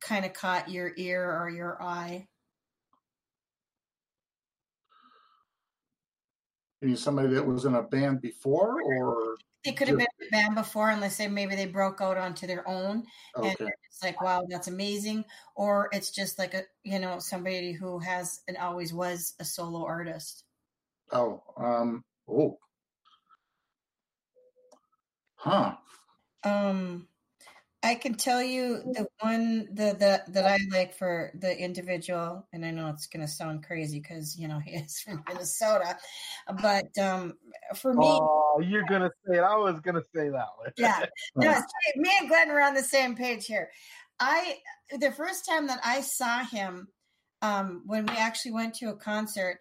kind 0.00 0.24
of 0.24 0.32
caught 0.32 0.70
your 0.70 0.92
ear 0.96 1.30
or 1.40 1.48
your 1.50 1.82
eye. 1.82 2.28
You 6.84 6.88
mean 6.88 6.96
somebody 6.98 7.28
that 7.28 7.46
was 7.46 7.64
in 7.64 7.76
a 7.76 7.82
band 7.82 8.20
before, 8.20 8.82
or 8.82 9.36
They 9.64 9.72
could 9.72 9.88
have 9.88 9.96
been 9.96 10.06
in 10.20 10.26
a 10.26 10.30
band 10.30 10.54
before, 10.54 10.90
unless 10.90 11.16
they 11.16 11.28
maybe 11.28 11.56
they 11.56 11.64
broke 11.64 12.02
out 12.02 12.18
onto 12.18 12.46
their 12.46 12.68
own, 12.68 13.04
and 13.34 13.56
it's 13.58 14.02
like, 14.02 14.20
wow, 14.20 14.44
that's 14.50 14.68
amazing. 14.68 15.24
Or 15.56 15.88
it's 15.92 16.10
just 16.10 16.38
like 16.38 16.52
a 16.52 16.64
you 16.82 16.98
know 16.98 17.20
somebody 17.20 17.72
who 17.72 17.98
has 18.00 18.42
and 18.48 18.58
always 18.58 18.92
was 18.92 19.32
a 19.40 19.46
solo 19.46 19.82
artist. 19.86 20.44
Oh, 21.10 21.42
um, 21.56 22.04
oh, 22.28 22.58
huh? 25.36 25.76
Um, 26.44 27.08
I 27.84 27.96
can 27.96 28.14
tell 28.14 28.42
you 28.42 28.78
the 28.78 29.06
one 29.20 29.68
the 29.70 29.94
the 29.98 30.22
that 30.32 30.46
I 30.46 30.56
like 30.72 30.96
for 30.96 31.30
the 31.34 31.54
individual, 31.54 32.48
and 32.50 32.64
I 32.64 32.70
know 32.70 32.88
it's 32.88 33.06
going 33.06 33.20
to 33.20 33.30
sound 33.30 33.66
crazy 33.66 34.00
because 34.00 34.38
you 34.38 34.48
know 34.48 34.58
he 34.64 34.76
is 34.76 34.98
from 35.00 35.22
Minnesota, 35.28 35.98
but 36.62 36.96
um, 36.98 37.34
for 37.76 37.92
me, 37.92 38.18
Oh, 38.22 38.62
you're 38.64 38.86
gonna 38.88 39.10
say 39.26 39.36
it. 39.36 39.42
I 39.42 39.56
was 39.56 39.80
gonna 39.80 40.02
say 40.14 40.30
that 40.30 40.48
one. 40.56 40.72
yeah, 40.78 41.04
no, 41.36 41.60
me 41.96 42.10
and 42.20 42.28
Glenn 42.28 42.50
are 42.50 42.62
on 42.62 42.74
the 42.74 42.82
same 42.82 43.14
page 43.16 43.44
here. 43.44 43.68
I 44.18 44.56
the 44.90 45.12
first 45.12 45.46
time 45.46 45.66
that 45.66 45.80
I 45.84 46.00
saw 46.00 46.42
him, 46.42 46.88
um, 47.42 47.82
when 47.84 48.06
we 48.06 48.16
actually 48.16 48.52
went 48.52 48.74
to 48.76 48.88
a 48.88 48.96
concert, 48.96 49.58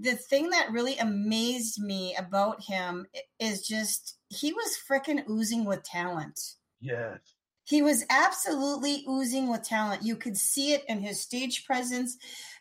the 0.00 0.14
thing 0.14 0.50
that 0.50 0.70
really 0.70 0.96
amazed 0.98 1.82
me 1.82 2.14
about 2.16 2.62
him 2.62 3.06
is 3.40 3.66
just 3.66 4.16
he 4.28 4.52
was 4.52 4.78
freaking 4.88 5.28
oozing 5.28 5.64
with 5.64 5.82
talent. 5.82 6.38
Yes. 6.80 7.18
He 7.68 7.82
was 7.82 8.04
absolutely 8.08 9.04
oozing 9.08 9.48
with 9.50 9.62
talent. 9.62 10.02
You 10.02 10.16
could 10.16 10.36
see 10.38 10.72
it 10.72 10.84
in 10.88 11.00
his 11.02 11.20
stage 11.20 11.64
presence. 11.66 12.16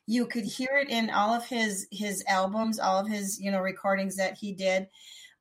You 0.05 0.25
could 0.27 0.43
hear 0.45 0.77
it 0.81 0.89
in 0.89 1.09
all 1.09 1.33
of 1.33 1.45
his 1.45 1.87
his 1.91 2.23
albums, 2.27 2.79
all 2.79 2.99
of 2.99 3.07
his 3.07 3.39
you 3.39 3.51
know 3.51 3.61
recordings 3.61 4.17
that 4.17 4.37
he 4.37 4.51
did. 4.53 4.89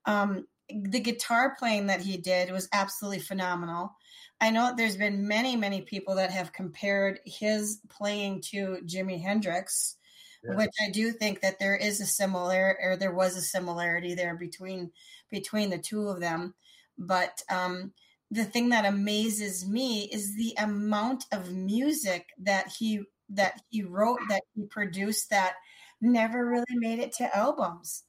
Um, 0.04 0.46
the 0.68 1.00
guitar 1.00 1.56
playing 1.58 1.86
that 1.86 2.00
he 2.00 2.16
did 2.16 2.50
was 2.50 2.68
absolutely 2.72 3.20
phenomenal. 3.20 3.96
I 4.40 4.50
know 4.50 4.74
there's 4.76 4.96
been 4.96 5.26
many 5.26 5.56
many 5.56 5.82
people 5.82 6.14
that 6.16 6.30
have 6.30 6.52
compared 6.52 7.20
his 7.26 7.80
playing 7.88 8.42
to 8.52 8.80
Jimi 8.86 9.20
Hendrix, 9.20 9.96
Yeah. 10.42 10.54
which 10.56 10.74
I 10.86 10.90
do 10.90 11.12
think 11.12 11.40
that 11.40 11.58
there 11.58 11.76
is 11.76 12.00
a 12.00 12.06
similar 12.06 12.78
or 12.82 12.96
there 12.96 13.14
was 13.14 13.36
a 13.36 13.42
similarity 13.42 14.14
there 14.14 14.36
between 14.36 14.92
between 15.30 15.70
the 15.70 15.78
two 15.78 16.08
of 16.08 16.20
them. 16.20 16.54
But 16.98 17.42
um, 17.50 17.92
the 18.30 18.44
thing 18.44 18.70
that 18.70 18.84
amazes 18.84 19.68
me 19.68 20.08
is 20.12 20.36
the 20.36 20.54
amount 20.58 21.24
of 21.32 21.52
music 21.52 22.26
that 22.40 22.68
he 22.68 23.02
that 23.30 23.60
he 23.70 23.82
wrote 23.82 24.18
that 24.28 24.42
he 24.54 24.64
produced 24.66 25.30
that 25.30 25.54
never 26.00 26.46
really 26.46 26.64
made 26.74 26.98
it 26.98 27.12
to 27.12 27.36
albums. 27.36 28.04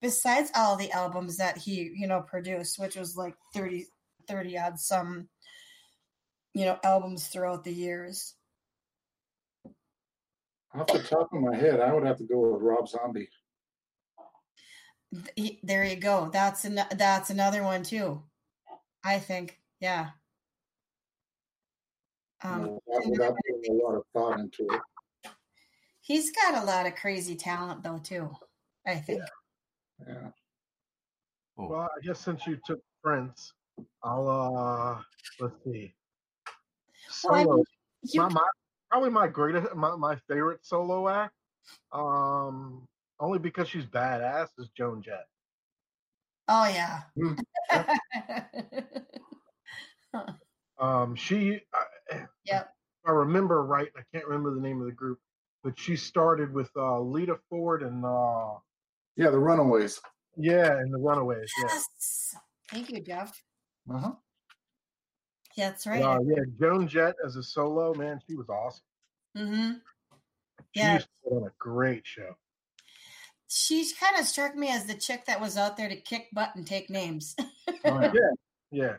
Besides 0.00 0.50
all 0.56 0.76
the 0.76 0.90
albums 0.90 1.36
that 1.36 1.58
he 1.58 1.92
you 1.94 2.08
know 2.08 2.22
produced 2.22 2.78
which 2.78 2.96
was 2.96 3.16
like 3.16 3.34
30 3.54 3.86
30 4.28 4.58
odd 4.58 4.78
some 4.78 5.28
you 6.54 6.64
know 6.64 6.78
albums 6.82 7.28
throughout 7.28 7.62
the 7.62 7.72
years. 7.72 8.34
Off 10.74 10.86
the 10.86 11.00
top 11.00 11.28
of 11.32 11.40
my 11.40 11.54
head, 11.54 11.80
I 11.80 11.92
would 11.92 12.06
have 12.06 12.16
to 12.16 12.24
go 12.24 12.38
with 12.38 12.62
Rob 12.62 12.88
Zombie. 12.88 13.28
There 15.62 15.84
you 15.84 15.96
go. 15.96 16.30
That's 16.32 16.64
an, 16.64 16.80
that's 16.96 17.28
another 17.28 17.62
one 17.62 17.82
too 17.82 18.22
i 19.04 19.18
think 19.18 19.58
yeah 19.80 20.10
um, 22.44 22.78
without 23.08 23.36
putting 23.36 23.80
a 23.80 23.84
lot 23.84 23.94
of 23.94 24.02
thought 24.12 24.40
into 24.40 24.66
it. 24.68 25.30
he's 26.00 26.32
got 26.32 26.60
a 26.60 26.66
lot 26.66 26.86
of 26.86 26.94
crazy 26.96 27.36
talent 27.36 27.82
though 27.82 27.98
too 27.98 28.30
i 28.86 28.96
think 28.96 29.22
Yeah. 30.06 30.30
Oh, 31.58 31.68
Well, 31.68 31.80
I 31.82 32.00
guess 32.04 32.18
since 32.18 32.46
you 32.46 32.58
took 32.64 32.80
Prince, 33.04 33.52
I'll 34.02 34.28
uh 34.28 35.02
let's 35.38 35.54
see. 35.64 35.94
Well, 37.24 37.34
I 37.34 37.42
Solo. 37.42 37.56
mean, 37.56 37.64
you 38.04 38.20
my, 38.22 38.28
my 38.30 38.48
probably 38.90 39.10
my 39.10 39.28
greatest 39.28 39.74
my, 39.74 39.94
my 39.96 40.16
favorite 40.28 40.64
solo 40.64 41.08
act. 41.08 41.34
Um 41.92 42.86
only 43.20 43.38
because 43.38 43.68
she's 43.68 43.84
badass 43.84 44.48
is 44.58 44.70
Joan 44.76 45.02
Jett. 45.02 45.26
Oh 46.48 46.66
yeah. 46.66 47.02
Hmm. 47.16 47.34
Um 50.78 51.14
she 51.14 51.60
I, 51.72 52.16
Yep. 52.44 52.74
if 53.04 53.08
I 53.08 53.10
remember 53.12 53.62
right, 53.64 53.88
I 53.96 54.00
can't 54.12 54.26
remember 54.26 54.52
the 54.54 54.60
name 54.60 54.80
of 54.80 54.86
the 54.86 54.92
group, 54.92 55.20
but 55.62 55.78
she 55.78 55.94
started 55.96 56.52
with 56.52 56.70
uh 56.76 56.98
Lita 57.00 57.38
Ford 57.48 57.82
and 57.82 58.04
uh 58.04 58.54
Yeah, 59.16 59.30
the 59.30 59.38
Runaways. 59.38 60.00
yeah, 60.36 60.72
and 60.78 60.92
the 60.92 60.98
Runaways, 60.98 61.52
yeah. 61.58 61.66
yes. 61.68 62.34
Thank 62.70 62.90
you, 62.90 63.00
Jeff. 63.00 63.40
Uh-huh. 63.88 64.12
Yeah, 65.56 65.68
that's 65.70 65.86
right. 65.86 66.02
uh, 66.02 66.18
yeah, 66.24 66.42
Joan 66.58 66.88
Jett 66.88 67.14
as 67.24 67.36
a 67.36 67.42
solo, 67.42 67.92
man, 67.94 68.18
she 68.26 68.34
was 68.34 68.48
awesome. 68.48 68.82
Mm-hmm. 69.36 69.72
She 70.72 70.80
Yeah. 70.80 70.94
used 70.94 71.06
to 71.06 71.12
put 71.28 71.36
on 71.36 71.46
a 71.46 71.52
great 71.58 72.06
show. 72.06 72.34
She 73.54 73.86
kind 74.00 74.18
of 74.18 74.26
struck 74.26 74.56
me 74.56 74.68
as 74.70 74.86
the 74.86 74.94
chick 74.94 75.26
that 75.26 75.40
was 75.40 75.58
out 75.58 75.76
there 75.76 75.88
to 75.88 75.96
kick 75.96 76.28
butt 76.32 76.56
and 76.56 76.66
take 76.66 76.88
names. 76.88 77.36
Oh, 77.84 78.00
yeah. 78.00 78.30
Yeah. 78.70 78.96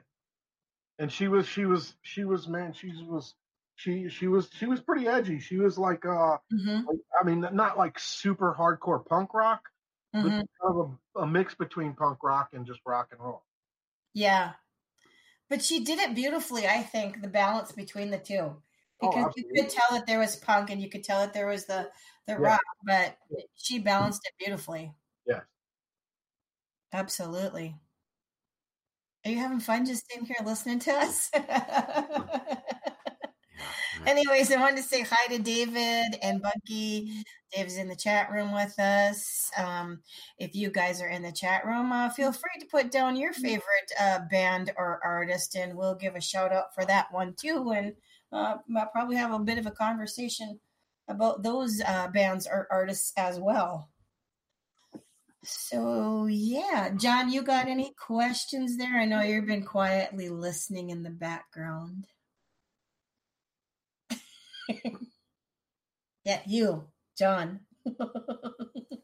And 1.00 1.12
she 1.12 1.28
was 1.28 1.48
she 1.48 1.66
was 1.66 1.96
she 2.02 2.24
was 2.24 2.48
man, 2.48 2.74
she 2.74 2.94
was 3.08 3.36
she 3.76 4.10
she 4.10 4.28
was 4.28 4.50
she 4.54 4.66
was 4.66 4.80
pretty 4.82 5.08
edgy. 5.08 5.40
She 5.40 5.58
was 5.58 5.78
like 5.78 6.06
uh 6.06 6.38
hmm 6.52 6.82
like, 6.88 6.98
I 7.20 7.24
mean 7.24 7.42
not 7.52 7.78
like 7.78 7.98
super 8.00 8.56
hardcore 8.58 9.06
punk 9.06 9.34
rock, 9.34 9.70
but 10.22 10.30
hmm 10.30 10.30
kind 10.30 10.48
of 10.62 10.98
a, 11.16 11.20
a 11.22 11.28
mix 11.28 11.56
between 11.56 11.94
punk 11.94 12.24
rock 12.24 12.50
and 12.54 12.66
just 12.66 12.82
rock 12.86 13.10
and 13.12 13.20
roll. 13.22 13.44
Yeah. 14.14 14.54
But 15.50 15.62
she 15.62 15.84
did 15.84 16.00
it 16.00 16.16
beautifully, 16.16 16.68
I 16.68 16.82
think, 16.84 17.22
the 17.22 17.28
balance 17.28 17.72
between 17.72 18.10
the 18.12 18.18
two. 18.18 18.56
Oh, 19.02 19.10
Because 19.10 19.34
you 19.36 19.44
could 19.56 19.70
tell 19.70 19.88
that 19.92 20.08
there 20.08 20.20
was 20.20 20.36
punk 20.36 20.70
and 20.70 20.82
you 20.82 20.90
could 20.90 21.04
tell 21.04 21.20
that 21.20 21.34
there 21.34 21.48
was 21.48 21.66
the 21.66 21.92
the 22.28 22.34
Yeah. 22.34 22.40
rock, 22.40 22.62
but 22.84 23.18
she 23.56 23.80
balanced 23.80 24.22
it 24.26 24.34
beautifully. 24.38 24.94
Yeah. 25.26 25.42
Absolutely. 26.92 27.76
Are 29.26 29.32
you 29.32 29.38
having 29.38 29.60
fun 29.62 29.86
just 29.86 30.10
sitting 30.10 30.26
here 30.26 30.36
listening 30.44 30.80
to 30.80 30.92
us? 30.92 31.32
Anyways, 34.06 34.52
I 34.52 34.60
wanted 34.60 34.78
to 34.78 34.84
say 34.84 35.02
hi 35.02 35.28
to 35.34 35.42
David 35.42 36.18
and 36.22 36.42
Bunky. 36.42 37.24
Dave's 37.56 37.78
in 37.78 37.88
the 37.88 37.96
chat 37.96 38.32
room 38.32 38.52
with 38.52 38.78
us. 38.78 39.50
Um, 39.58 40.02
if 40.40 40.56
you 40.56 40.70
guys 40.72 41.02
are 41.02 41.08
in 41.08 41.22
the 41.22 41.32
chat 41.32 41.66
room, 41.66 41.92
uh, 41.92 42.10
feel 42.10 42.34
free 42.34 42.60
to 42.60 42.66
put 42.66 42.92
down 42.92 43.16
your 43.16 43.32
favorite 43.32 43.92
uh, 44.00 44.20
band 44.30 44.74
or 44.76 45.00
artist, 45.06 45.56
and 45.56 45.78
we'll 45.78 45.96
give 45.96 46.16
a 46.16 46.22
shout 46.22 46.52
out 46.52 46.74
for 46.76 46.84
that 46.86 47.08
one 47.14 47.34
too. 47.40 47.72
And 47.72 47.94
uh, 48.34 48.56
we'll 48.68 48.88
probably 48.88 49.16
have 49.16 49.32
a 49.32 49.40
bit 49.40 49.58
of 49.58 49.68
a 49.68 49.72
conversation 49.72 50.60
about 51.08 51.44
those 51.44 51.82
uh, 51.86 52.08
bands 52.10 52.48
or 52.48 52.68
artists 52.72 53.14
as 53.18 53.40
well. 53.40 53.90
So 55.44 56.28
yeah, 56.28 56.92
John, 56.96 57.30
you 57.30 57.44
got 57.44 57.68
any 57.68 57.94
questions 57.98 58.78
there? 58.78 58.98
I 58.98 59.06
know 59.06 59.22
you've 59.22 59.46
been 59.46 59.66
quietly 59.66 60.30
listening 60.30 60.90
in 60.90 61.04
the 61.04 61.10
background. 61.10 62.08
yeah, 66.24 66.40
you, 66.46 66.86
John. 67.18 67.62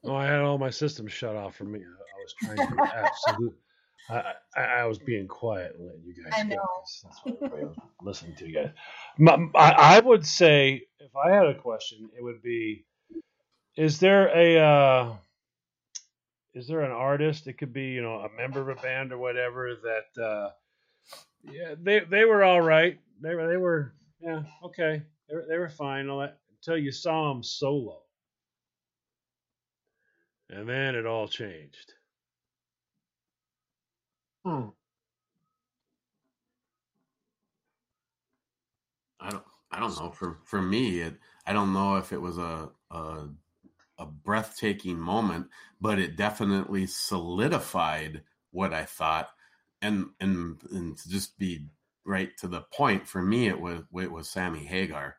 Oh, 0.05 0.15
I 0.15 0.25
had 0.25 0.39
all 0.39 0.57
my 0.57 0.71
systems 0.71 1.11
shut 1.11 1.35
off 1.35 1.55
for 1.55 1.65
me. 1.65 1.81
I 1.81 2.21
was 2.23 2.33
trying 2.41 2.67
to 2.67 2.75
be 2.75 2.81
absolute. 2.81 3.55
I, 4.09 4.33
I, 4.55 4.61
I 4.63 4.85
was 4.85 4.99
being 4.99 5.27
quiet 5.27 5.75
and 5.77 5.87
letting 5.87 6.03
you 6.05 6.15
guys 6.23 6.33
I 6.33 6.43
know. 6.43 6.57
'cause 6.57 7.01
That's 7.03 7.25
what 7.25 7.35
everybody 7.43 7.65
was 7.65 7.77
listening 8.01 8.35
to, 8.37 8.47
you 8.47 8.55
guys. 8.55 8.71
My, 9.17 9.37
I, 9.55 9.97
I 9.97 9.99
would 9.99 10.25
say, 10.25 10.83
if 10.99 11.15
I 11.15 11.31
had 11.31 11.47
a 11.47 11.55
question, 11.55 12.09
it 12.17 12.23
would 12.23 12.41
be: 12.43 12.85
Is 13.77 13.99
there 13.99 14.29
a 14.35 14.59
uh, 14.59 15.13
is 16.55 16.67
there 16.67 16.81
an 16.81 16.91
artist? 16.91 17.47
It 17.47 17.53
could 17.59 17.73
be, 17.73 17.87
you 17.87 18.01
know, 18.03 18.15
a 18.19 18.29
member 18.37 18.61
of 18.61 18.69
a 18.69 18.81
band 18.81 19.13
or 19.13 19.17
whatever 19.19 19.75
that. 19.83 20.23
Uh, 20.23 20.51
yeah, 21.43 21.75
they 21.81 22.01
they 22.01 22.25
were 22.25 22.43
all 22.43 22.61
right. 22.61 22.99
They 23.21 23.35
were 23.35 23.47
they 23.47 23.57
were 23.57 23.93
yeah 24.21 24.43
okay. 24.65 25.03
They 25.29 25.35
were, 25.35 25.45
they 25.49 25.57
were 25.57 25.69
fine. 25.69 26.09
All 26.09 26.19
that 26.21 26.39
until 26.57 26.77
you 26.77 26.91
saw 26.91 27.33
them 27.33 27.43
solo. 27.43 28.01
And 30.49 30.67
then 30.69 30.95
it 30.95 31.05
all 31.05 31.27
changed. 31.27 31.93
Hmm. 34.43 34.69
I 39.19 39.29
don't. 39.29 39.43
I 39.71 39.79
don't 39.79 39.95
know. 39.97 40.11
For 40.11 40.39
for 40.45 40.61
me, 40.61 40.99
it. 41.01 41.15
I 41.45 41.53
don't 41.53 41.73
know 41.73 41.97
if 41.97 42.11
it 42.13 42.21
was 42.21 42.37
a 42.37 42.69
a, 42.91 43.27
a 43.99 44.05
breathtaking 44.05 44.99
moment, 44.99 45.47
but 45.81 45.99
it 45.99 46.15
definitely 46.17 46.87
solidified 46.87 48.23
what 48.51 48.73
I 48.73 48.85
thought. 48.85 49.29
And 49.81 50.07
and 50.19 50.61
and 50.71 50.97
to 50.97 51.09
just 51.09 51.37
be 51.39 51.67
right 52.05 52.35
to 52.39 52.47
the 52.47 52.61
point, 52.61 53.07
for 53.07 53.21
me, 53.21 53.47
it 53.47 53.59
was 53.59 53.83
it 53.95 54.11
was 54.11 54.29
Sammy 54.29 54.65
Hagar. 54.65 55.17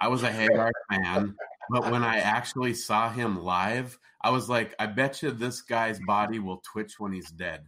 I 0.00 0.08
was 0.08 0.22
a 0.24 0.32
Hagar 0.32 0.72
fan, 0.90 1.36
but 1.70 1.90
when 1.90 2.04
I 2.04 2.18
actually 2.18 2.74
saw 2.74 3.10
him 3.10 3.42
live, 3.42 3.98
I 4.22 4.30
was 4.30 4.48
like, 4.50 4.74
I 4.78 4.86
bet 4.86 5.22
you 5.22 5.30
this 5.32 5.62
guy's 5.62 6.00
body 6.00 6.38
will 6.40 6.62
twitch 6.72 7.00
when 7.00 7.12
he's 7.12 7.30
dead. 7.30 7.66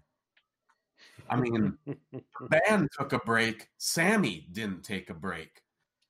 I 1.31 1.37
mean, 1.37 1.79
the 1.87 2.23
band 2.49 2.89
took 2.99 3.13
a 3.13 3.19
break. 3.19 3.69
Sammy 3.79 4.49
didn't 4.53 4.83
take 4.83 5.11
a 5.11 5.15
break. 5.15 5.63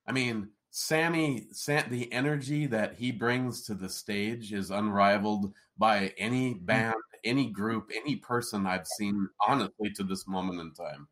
I 0.07 0.13
mean, 0.13 0.51
Sammy, 0.71 1.47
Sam, 1.53 1.91
the 1.91 2.13
energy 2.13 2.67
that 2.67 2.95
he 2.95 3.11
brings 3.13 3.63
to 3.63 3.75
the 3.75 3.89
stage 3.89 4.53
is 4.53 4.71
unrivaled 4.71 5.53
by 5.77 6.13
any 6.19 6.55
band, 6.55 6.95
any 7.25 7.51
group, 7.51 7.91
any 7.95 8.17
person 8.17 8.67
I've 8.67 8.87
seen, 8.87 9.29
honestly, 9.47 9.91
to 9.97 10.05
this 10.05 10.27
moment 10.27 10.61
in 10.61 10.73
time. 10.73 11.09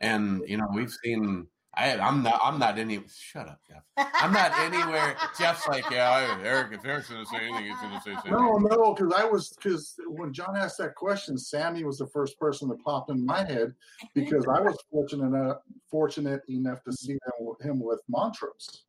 And 0.00 0.42
you 0.46 0.56
know, 0.56 0.68
we've 0.72 0.92
seen. 1.04 1.46
I, 1.74 1.98
I'm 1.98 2.22
not. 2.22 2.38
I'm 2.42 2.58
not 2.58 2.78
any. 2.78 3.02
Shut 3.08 3.48
up, 3.48 3.60
Jeff. 3.66 3.82
I'm 3.96 4.32
not 4.32 4.58
anywhere. 4.58 5.16
Jeff's 5.38 5.66
like, 5.66 5.88
yeah, 5.90 6.38
Eric. 6.44 6.72
If 6.72 6.84
Eric's 6.84 7.08
gonna 7.08 7.24
say 7.24 7.38
anything, 7.38 7.64
he's 7.64 7.80
gonna 7.80 8.00
say 8.02 8.12
something. 8.12 8.32
No, 8.32 8.58
no, 8.58 8.94
because 8.94 9.12
I 9.16 9.24
was 9.24 9.50
because 9.50 9.94
when 10.06 10.34
John 10.34 10.54
asked 10.54 10.76
that 10.78 10.94
question, 10.94 11.38
Sammy 11.38 11.84
was 11.84 11.96
the 11.96 12.06
first 12.08 12.38
person 12.38 12.68
that 12.68 12.82
popped 12.84 13.10
in 13.10 13.24
my 13.24 13.44
head 13.44 13.72
because 14.14 14.46
I 14.46 14.60
was 14.60 14.76
fortunate 14.90 15.26
enough, 15.26 15.58
fortunate 15.90 16.42
enough 16.48 16.82
to 16.84 16.92
see 16.92 17.12
him, 17.12 17.54
him 17.62 17.80
with 17.80 18.00
Montrose. 18.06 18.84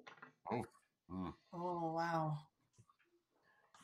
Mm. 0.51 1.33
Oh 1.53 1.93
wow. 1.93 2.37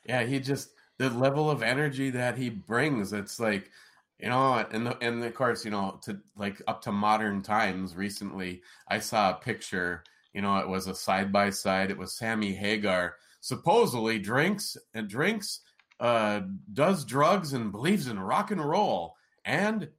Yeah, 0.06 0.24
he 0.24 0.40
just 0.40 0.72
the 0.98 1.10
level 1.10 1.50
of 1.50 1.64
energy 1.64 2.10
that 2.10 2.38
he 2.38 2.50
brings. 2.50 3.14
It's 3.14 3.40
like 3.40 3.72
you 4.20 4.30
know, 4.30 4.66
and 4.72 4.86
the, 4.88 4.98
and 5.02 5.24
of 5.24 5.34
course, 5.34 5.64
you 5.64 5.72
know, 5.72 6.00
to 6.04 6.20
like 6.36 6.62
up 6.68 6.82
to 6.84 6.92
modern 6.92 7.42
times. 7.42 7.96
Recently, 7.96 8.62
I 8.88 9.00
saw 9.00 9.32
a 9.32 9.36
picture. 9.36 10.04
You 10.34 10.42
know, 10.42 10.58
it 10.58 10.68
was 10.68 10.88
a 10.88 10.96
side 10.96 11.32
by 11.32 11.50
side. 11.50 11.90
It 11.90 11.98
was 11.98 12.18
Sammy 12.18 12.54
Hagar 12.54 13.16
supposedly 13.42 14.20
drinks 14.20 14.78
and 14.94 15.08
drinks, 15.08 15.62
uh, 16.00 16.42
does 16.74 17.06
drugs 17.06 17.54
and 17.54 17.72
believes 17.72 18.08
in 18.08 18.20
rock 18.20 18.52
and 18.52 18.62
roll, 18.62 19.16
and 19.46 19.90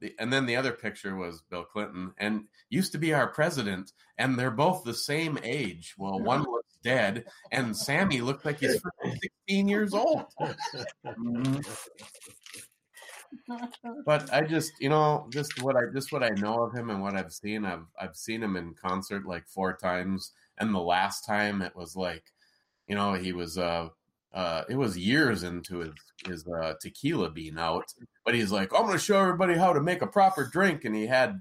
the, 0.00 0.14
and 0.18 0.32
then 0.32 0.46
the 0.46 0.56
other 0.56 0.72
picture 0.72 1.16
was 1.16 1.42
Bill 1.50 1.64
Clinton 1.64 2.12
and 2.18 2.44
used 2.68 2.92
to 2.92 2.98
be 2.98 3.12
our 3.12 3.28
president, 3.28 3.92
and 4.18 4.38
they're 4.38 4.50
both 4.50 4.84
the 4.84 4.94
same 4.94 5.38
age. 5.42 5.94
Well, 5.98 6.20
one 6.20 6.42
was 6.42 6.64
dead, 6.82 7.24
and 7.52 7.76
Sammy 7.76 8.20
looked 8.20 8.44
like 8.44 8.60
he's 8.60 8.80
16 9.48 9.68
years 9.68 9.92
old. 9.92 10.24
but 14.04 14.32
I 14.32 14.42
just, 14.42 14.72
you 14.80 14.88
know, 14.88 15.26
just 15.30 15.62
what 15.62 15.76
I 15.76 15.82
just 15.92 16.12
what 16.12 16.22
I 16.22 16.30
know 16.30 16.62
of 16.62 16.74
him 16.74 16.90
and 16.90 17.02
what 17.02 17.14
I've 17.14 17.32
seen, 17.32 17.64
I've 17.64 17.86
I've 18.00 18.16
seen 18.16 18.42
him 18.42 18.56
in 18.56 18.74
concert 18.74 19.26
like 19.26 19.46
four 19.46 19.76
times, 19.76 20.32
and 20.58 20.74
the 20.74 20.80
last 20.80 21.24
time 21.24 21.62
it 21.62 21.74
was 21.74 21.96
like, 21.96 22.24
you 22.86 22.94
know, 22.94 23.14
he 23.14 23.32
was 23.32 23.58
uh 23.58 23.88
uh 24.32 24.64
it 24.68 24.76
was 24.76 24.98
years 24.98 25.42
into 25.42 25.78
his 25.78 25.92
his 26.26 26.48
uh, 26.48 26.74
tequila 26.80 27.30
being 27.30 27.58
out, 27.58 27.92
but 28.24 28.34
he's 28.34 28.52
like, 28.52 28.72
I'm 28.74 28.86
gonna 28.86 28.98
show 28.98 29.20
everybody 29.20 29.54
how 29.54 29.72
to 29.72 29.80
make 29.80 30.02
a 30.02 30.06
proper 30.06 30.46
drink, 30.46 30.84
and 30.84 30.94
he 30.94 31.06
had 31.06 31.40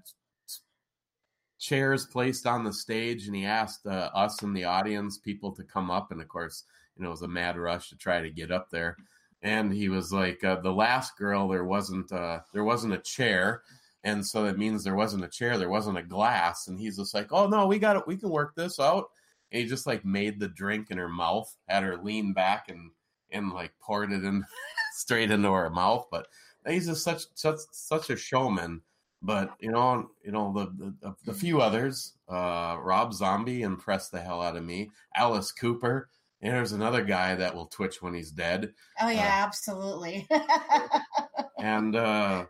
chairs 1.59 2.05
placed 2.07 2.47
on 2.47 2.63
the 2.63 2.73
stage, 2.73 3.27
and 3.27 3.35
he 3.35 3.45
asked 3.45 3.85
uh, 3.85 4.09
us 4.13 4.41
in 4.43 4.53
the 4.53 4.63
audience 4.63 5.17
people 5.17 5.51
to 5.53 5.63
come 5.63 5.91
up, 5.91 6.11
and 6.11 6.21
of 6.21 6.27
course, 6.27 6.63
you 6.95 7.03
know, 7.03 7.09
it 7.09 7.11
was 7.11 7.21
a 7.23 7.27
mad 7.27 7.57
rush 7.57 7.89
to 7.89 7.97
try 7.97 8.21
to 8.21 8.29
get 8.29 8.51
up 8.51 8.69
there 8.71 8.95
and 9.41 9.73
he 9.73 9.89
was 9.89 10.11
like 10.11 10.43
uh, 10.43 10.59
the 10.61 10.71
last 10.71 11.17
girl 11.17 11.47
there 11.47 11.63
wasn't 11.63 12.11
uh, 12.11 12.39
there 12.53 12.63
wasn't 12.63 12.93
a 12.93 12.99
chair. 12.99 13.63
And 14.05 14.25
so 14.25 14.43
that 14.43 14.57
means 14.57 14.83
there 14.83 14.95
wasn't 14.95 15.25
a 15.25 15.29
chair 15.29 15.57
there 15.57 15.69
wasn't 15.69 15.97
a 15.97 16.03
glass. 16.03 16.67
And 16.67 16.79
he's 16.79 16.97
just 16.97 17.13
like 17.13 17.31
oh 17.31 17.47
no 17.47 17.67
we 17.67 17.79
got 17.79 17.95
it 17.95 18.07
we 18.07 18.17
can 18.17 18.29
work 18.29 18.55
this 18.55 18.79
out. 18.79 19.05
And 19.51 19.61
he 19.61 19.67
just 19.67 19.87
like 19.87 20.05
made 20.05 20.39
the 20.39 20.47
drink 20.49 20.91
in 20.91 20.97
her 20.97 21.09
mouth 21.09 21.53
had 21.67 21.83
her 21.83 21.97
lean 21.97 22.33
back 22.33 22.69
and 22.69 22.91
and 23.31 23.51
like 23.51 23.71
poured 23.81 24.11
it 24.11 24.23
in 24.23 24.43
straight 24.93 25.31
into 25.31 25.51
her 25.51 25.69
mouth. 25.69 26.07
But 26.11 26.27
he's 26.67 26.87
just 26.87 27.03
such 27.03 27.23
such 27.35 27.59
such 27.71 28.09
a 28.09 28.17
showman. 28.17 28.81
But 29.21 29.53
you 29.59 29.71
know 29.71 30.09
you 30.23 30.31
know 30.31 30.53
the 30.53 30.93
the, 31.01 31.15
the 31.25 31.33
few 31.33 31.61
others 31.61 32.13
uh 32.29 32.77
rob 32.81 33.13
zombie 33.13 33.63
impressed 33.63 34.11
the 34.11 34.21
hell 34.21 34.41
out 34.41 34.57
of 34.57 34.65
me. 34.65 34.91
Alice 35.15 35.51
cooper 35.51 36.09
and 36.41 36.53
there's 36.53 36.71
another 36.71 37.03
guy 37.03 37.35
that 37.35 37.53
will 37.55 37.67
twitch 37.67 38.01
when 38.01 38.13
he's 38.13 38.31
dead. 38.31 38.73
Oh 39.01 39.09
yeah, 39.09 39.43
absolutely. 39.45 40.27
and 41.59 41.95
uh 41.95 42.45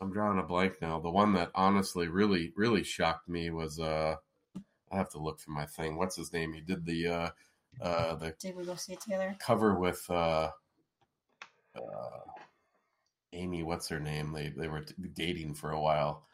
i'm 0.00 0.12
drawing 0.12 0.38
a 0.38 0.42
blank 0.42 0.74
now. 0.80 1.00
The 1.00 1.10
one 1.10 1.32
that 1.34 1.50
honestly 1.54 2.08
really 2.08 2.52
really 2.56 2.84
shocked 2.84 3.28
me 3.28 3.50
was 3.50 3.80
uh 3.80 4.16
i 4.92 4.96
have 4.96 5.10
to 5.10 5.18
look 5.18 5.40
for 5.40 5.50
my 5.50 5.66
thing. 5.66 5.96
What's 5.96 6.16
his 6.16 6.32
name? 6.32 6.52
He 6.52 6.60
did 6.60 6.84
the 6.84 7.08
uh 7.08 7.30
uh 7.82 8.14
the 8.16 8.34
Did 8.38 8.56
we 8.56 8.64
go 8.64 8.74
see 8.76 8.92
it 8.94 9.00
together? 9.00 9.36
cover 9.40 9.74
with 9.78 10.04
uh 10.10 10.50
uh 11.74 12.20
amy 13.32 13.62
what's 13.62 13.88
her 13.88 14.00
name? 14.00 14.32
They 14.32 14.48
they 14.50 14.68
were 14.68 14.82
t- 14.82 14.94
dating 15.14 15.54
for 15.54 15.70
a 15.70 15.80
while. 15.80 16.26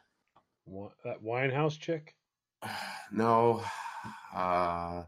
Wa- 0.67 0.93
That 1.05 1.23
Winehouse 1.23 1.79
chick. 1.79 2.15
no 3.13 3.63
uh 4.35 5.05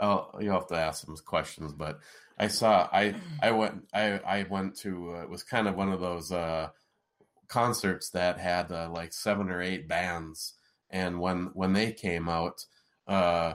oh 0.00 0.30
you'll 0.40 0.54
have 0.54 0.66
to 0.66 0.74
ask 0.74 1.04
some 1.04 1.16
questions 1.24 1.72
but 1.72 2.00
i 2.38 2.48
saw 2.48 2.88
i 2.92 3.14
i 3.42 3.50
went 3.50 3.82
i 3.94 4.18
i 4.18 4.46
went 4.50 4.76
to 4.76 5.14
uh, 5.14 5.22
it 5.22 5.28
was 5.28 5.42
kind 5.42 5.66
of 5.66 5.76
one 5.76 5.92
of 5.92 6.00
those 6.00 6.32
uh 6.32 6.68
concerts 7.48 8.10
that 8.10 8.38
had 8.38 8.72
uh, 8.72 8.88
like 8.90 9.12
seven 9.12 9.50
or 9.50 9.62
eight 9.62 9.88
bands. 9.88 10.54
And 10.90 11.20
when 11.20 11.50
when 11.54 11.72
they 11.72 11.92
came 11.92 12.28
out 12.28 12.64
uh 13.06 13.54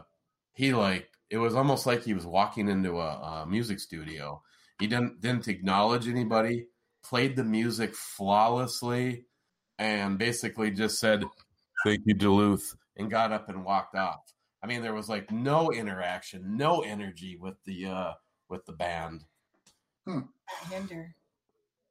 he 0.54 0.74
like 0.74 1.10
it 1.30 1.38
was 1.38 1.56
almost 1.56 1.86
like 1.86 2.04
he 2.04 2.14
was 2.14 2.26
walking 2.26 2.68
into 2.68 3.00
a, 3.00 3.44
a 3.44 3.46
music 3.48 3.80
studio. 3.80 4.42
He 4.80 4.88
didn't 4.88 5.22
didn't 5.22 5.48
acknowledge 5.48 6.08
anybody 6.08 6.68
played 7.04 7.36
the 7.36 7.44
music 7.44 7.96
flawlessly 7.96 9.26
and 9.80 10.18
basically 10.20 10.72
just 10.72 11.00
said 11.00 11.24
thank 11.84 12.02
you 12.06 12.14
duluth 12.14 12.76
and 12.98 13.10
got 13.10 13.32
up 13.32 13.50
and 13.50 13.66
walked 13.66 13.96
off 13.96 14.22
i 14.64 14.68
mean 14.68 14.82
there 14.82 14.94
was 14.94 15.10
like 15.10 15.32
no 15.32 15.72
interaction 15.72 16.56
no 16.58 16.82
energy 16.82 17.38
with 17.40 17.56
the 17.66 17.86
uh 17.88 18.14
with 18.50 18.66
the 18.66 18.74
band 18.74 19.24
Hinder. 20.70 21.16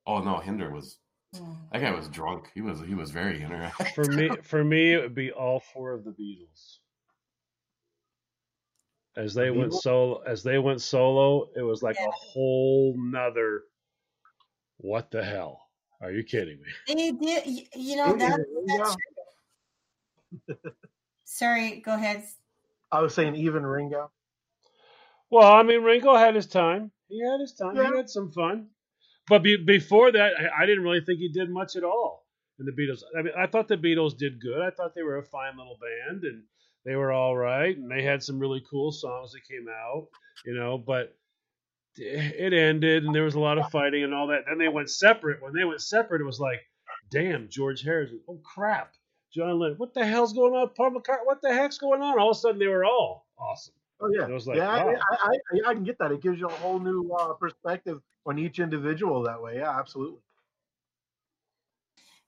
oh 0.07 0.21
no 0.23 0.39
hinder 0.39 0.71
was 0.71 0.99
Hmm. 1.37 1.53
that 1.73 1.81
guy 1.81 1.93
was 1.93 2.09
drunk 2.09 2.49
he 2.55 2.61
was 2.61 2.81
he 2.81 2.95
was 2.97 3.13
very 3.13 3.39
interactive 3.39 3.95
For 3.95 4.05
me, 4.05 4.31
for 4.43 4.65
me, 4.65 4.95
it 4.95 5.01
would 5.01 5.15
be 5.15 5.31
all 5.31 5.61
four 5.61 5.93
of 5.95 6.03
the 6.05 6.11
Beatles. 6.11 6.79
As 9.17 9.33
they 9.33 9.53
went 9.53 9.71
Beatles? 9.71 9.83
solo, 9.83 10.23
as 10.23 10.43
they 10.43 10.59
went 10.59 10.81
solo, 10.83 11.49
it 11.55 11.63
was 11.63 11.85
like 11.85 11.95
a 12.01 12.11
whole 12.11 12.97
nother. 12.99 13.63
What 14.79 15.13
the 15.13 15.23
hell? 15.23 15.69
Are 16.01 16.11
you 16.11 16.25
kidding 16.25 16.59
me? 16.63 16.95
They 16.97 17.13
did. 17.13 17.69
You 17.77 17.95
know 17.95 18.17
that. 18.17 18.95
Yeah. 20.49 20.55
Sorry. 21.25 21.81
Go 21.81 21.95
ahead. 21.95 22.25
I 22.93 23.01
was 23.03 23.15
saying 23.15 23.37
even 23.37 23.65
Ringo. 23.65 24.11
Well, 25.31 25.51
I 25.51 25.63
mean, 25.63 25.83
Ringo 25.83 26.17
had 26.17 26.35
his 26.35 26.47
time. 26.47 26.91
He 27.09 27.21
had 27.25 27.41
his 27.41 27.55
time. 27.55 27.77
Yeah. 27.77 27.91
He 27.91 27.97
had 27.97 28.11
some 28.11 28.33
fun. 28.33 28.69
But 29.29 29.43
be, 29.43 29.57
before 29.57 30.11
that, 30.11 30.33
I, 30.39 30.63
I 30.63 30.67
didn't 30.67 30.83
really 30.83 31.03
think 31.05 31.21
he 31.21 31.31
did 31.33 31.51
much 31.51 31.77
at 31.77 31.85
all 31.85 32.27
in 32.59 32.67
the 32.67 32.73
Beatles. 32.73 33.03
I 33.17 33.23
mean, 33.23 33.33
I 33.39 33.47
thought 33.47 33.69
the 33.69 33.77
Beatles 33.77 34.17
did 34.17 34.41
good. 34.41 34.61
I 34.61 34.71
thought 34.71 34.95
they 34.95 35.03
were 35.03 35.19
a 35.19 35.25
fine 35.25 35.57
little 35.57 35.79
band 35.81 36.25
and 36.25 36.43
they 36.85 36.97
were 36.97 37.13
all 37.13 37.37
right. 37.37 37.77
And 37.77 37.91
they 37.91 38.03
had 38.03 38.23
some 38.23 38.41
really 38.41 38.63
cool 38.69 38.91
songs 38.91 39.33
that 39.33 39.47
came 39.49 39.67
out, 39.69 40.09
you 40.45 40.55
know, 40.55 40.79
but 40.79 41.17
it 41.97 42.53
ended 42.53 43.05
and 43.05 43.15
there 43.15 43.25
was 43.25 43.35
a 43.35 43.41
lot 43.41 43.59
of 43.59 43.71
fighting 43.71 44.03
and 44.03 44.15
all 44.15 44.29
that. 44.29 44.45
Then 44.49 44.59
they 44.59 44.69
went 44.69 44.91
separate. 44.91 45.43
When 45.43 45.53
they 45.53 45.65
went 45.65 45.81
separate, 45.81 46.21
it 46.21 46.27
was 46.27 46.41
like, 46.41 46.61
damn, 47.11 47.49
George 47.49 47.83
Harrison. 47.83 48.21
Oh, 48.29 48.41
crap. 48.45 48.93
John 49.33 49.59
Lennon. 49.59 49.79
What 49.79 49.95
the 49.95 50.05
hell's 50.05 50.33
going 50.33 50.55
on? 50.55 50.69
Paul 50.71 50.91
McCartney. 50.91 51.25
What 51.25 51.41
the 51.43 51.53
heck's 51.53 51.79
going 51.79 52.03
on? 52.03 52.19
All 52.19 52.31
of 52.31 52.37
a 52.37 52.41
sudden, 52.41 52.59
they 52.59 52.67
were 52.67 52.85
all 52.85 53.27
awesome. 53.39 53.75
Oh 54.01 54.09
yeah, 54.13 54.27
It 54.27 54.33
was 54.33 54.47
like, 54.47 54.57
yeah, 54.57 54.71
I, 54.71 54.85
wow. 54.85 54.95
I, 55.11 55.27
I, 55.27 55.71
I 55.71 55.75
can 55.75 55.85
get 55.85 55.99
that. 55.99 56.11
It 56.11 56.23
gives 56.23 56.41
you 56.41 56.47
a 56.47 56.53
whole 56.53 56.79
new 56.79 57.11
uh, 57.13 57.35
perspective 57.35 58.01
on 58.27 58.39
each 58.39 58.59
individual 58.59 59.23
that 59.25 59.41
way. 59.41 59.57
Yeah, 59.57 59.79
absolutely. 59.79 60.21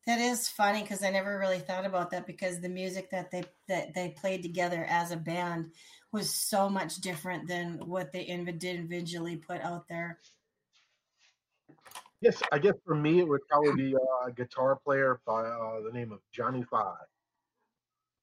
That 0.07 0.21
is 0.21 0.49
funny 0.49 0.83
because 0.83 1.03
I 1.05 1.11
never 1.11 1.39
really 1.39 1.61
thought 1.61 1.87
about 1.87 2.11
that 2.11 2.27
because 2.27 2.61
the 2.61 2.69
music 2.69 3.11
that 3.11 3.31
they 3.31 3.45
that 3.69 3.95
they 3.95 4.15
played 4.21 4.43
together 4.43 4.85
as 4.89 5.13
a 5.13 5.17
band 5.17 5.71
was 6.11 6.35
so 6.35 6.69
much 6.69 6.97
different 6.97 7.49
than 7.49 7.79
what 7.87 8.13
they 8.13 8.23
individually 8.23 9.37
put 9.37 9.61
out 9.61 9.89
there. 9.89 10.19
Guess 12.23 12.43
I 12.53 12.59
guess 12.59 12.75
for 12.85 12.95
me 12.95 13.21
it 13.21 13.29
would 13.29 13.41
probably 13.49 13.75
be 13.75 13.95
uh, 13.95 14.27
a 14.27 14.33
guitar 14.33 14.79
player 14.85 15.21
by 15.27 15.43
uh, 15.43 15.81
the 15.83 15.91
name 15.93 16.13
of 16.13 16.21
Johnny 16.33 16.65
Five. 16.71 17.07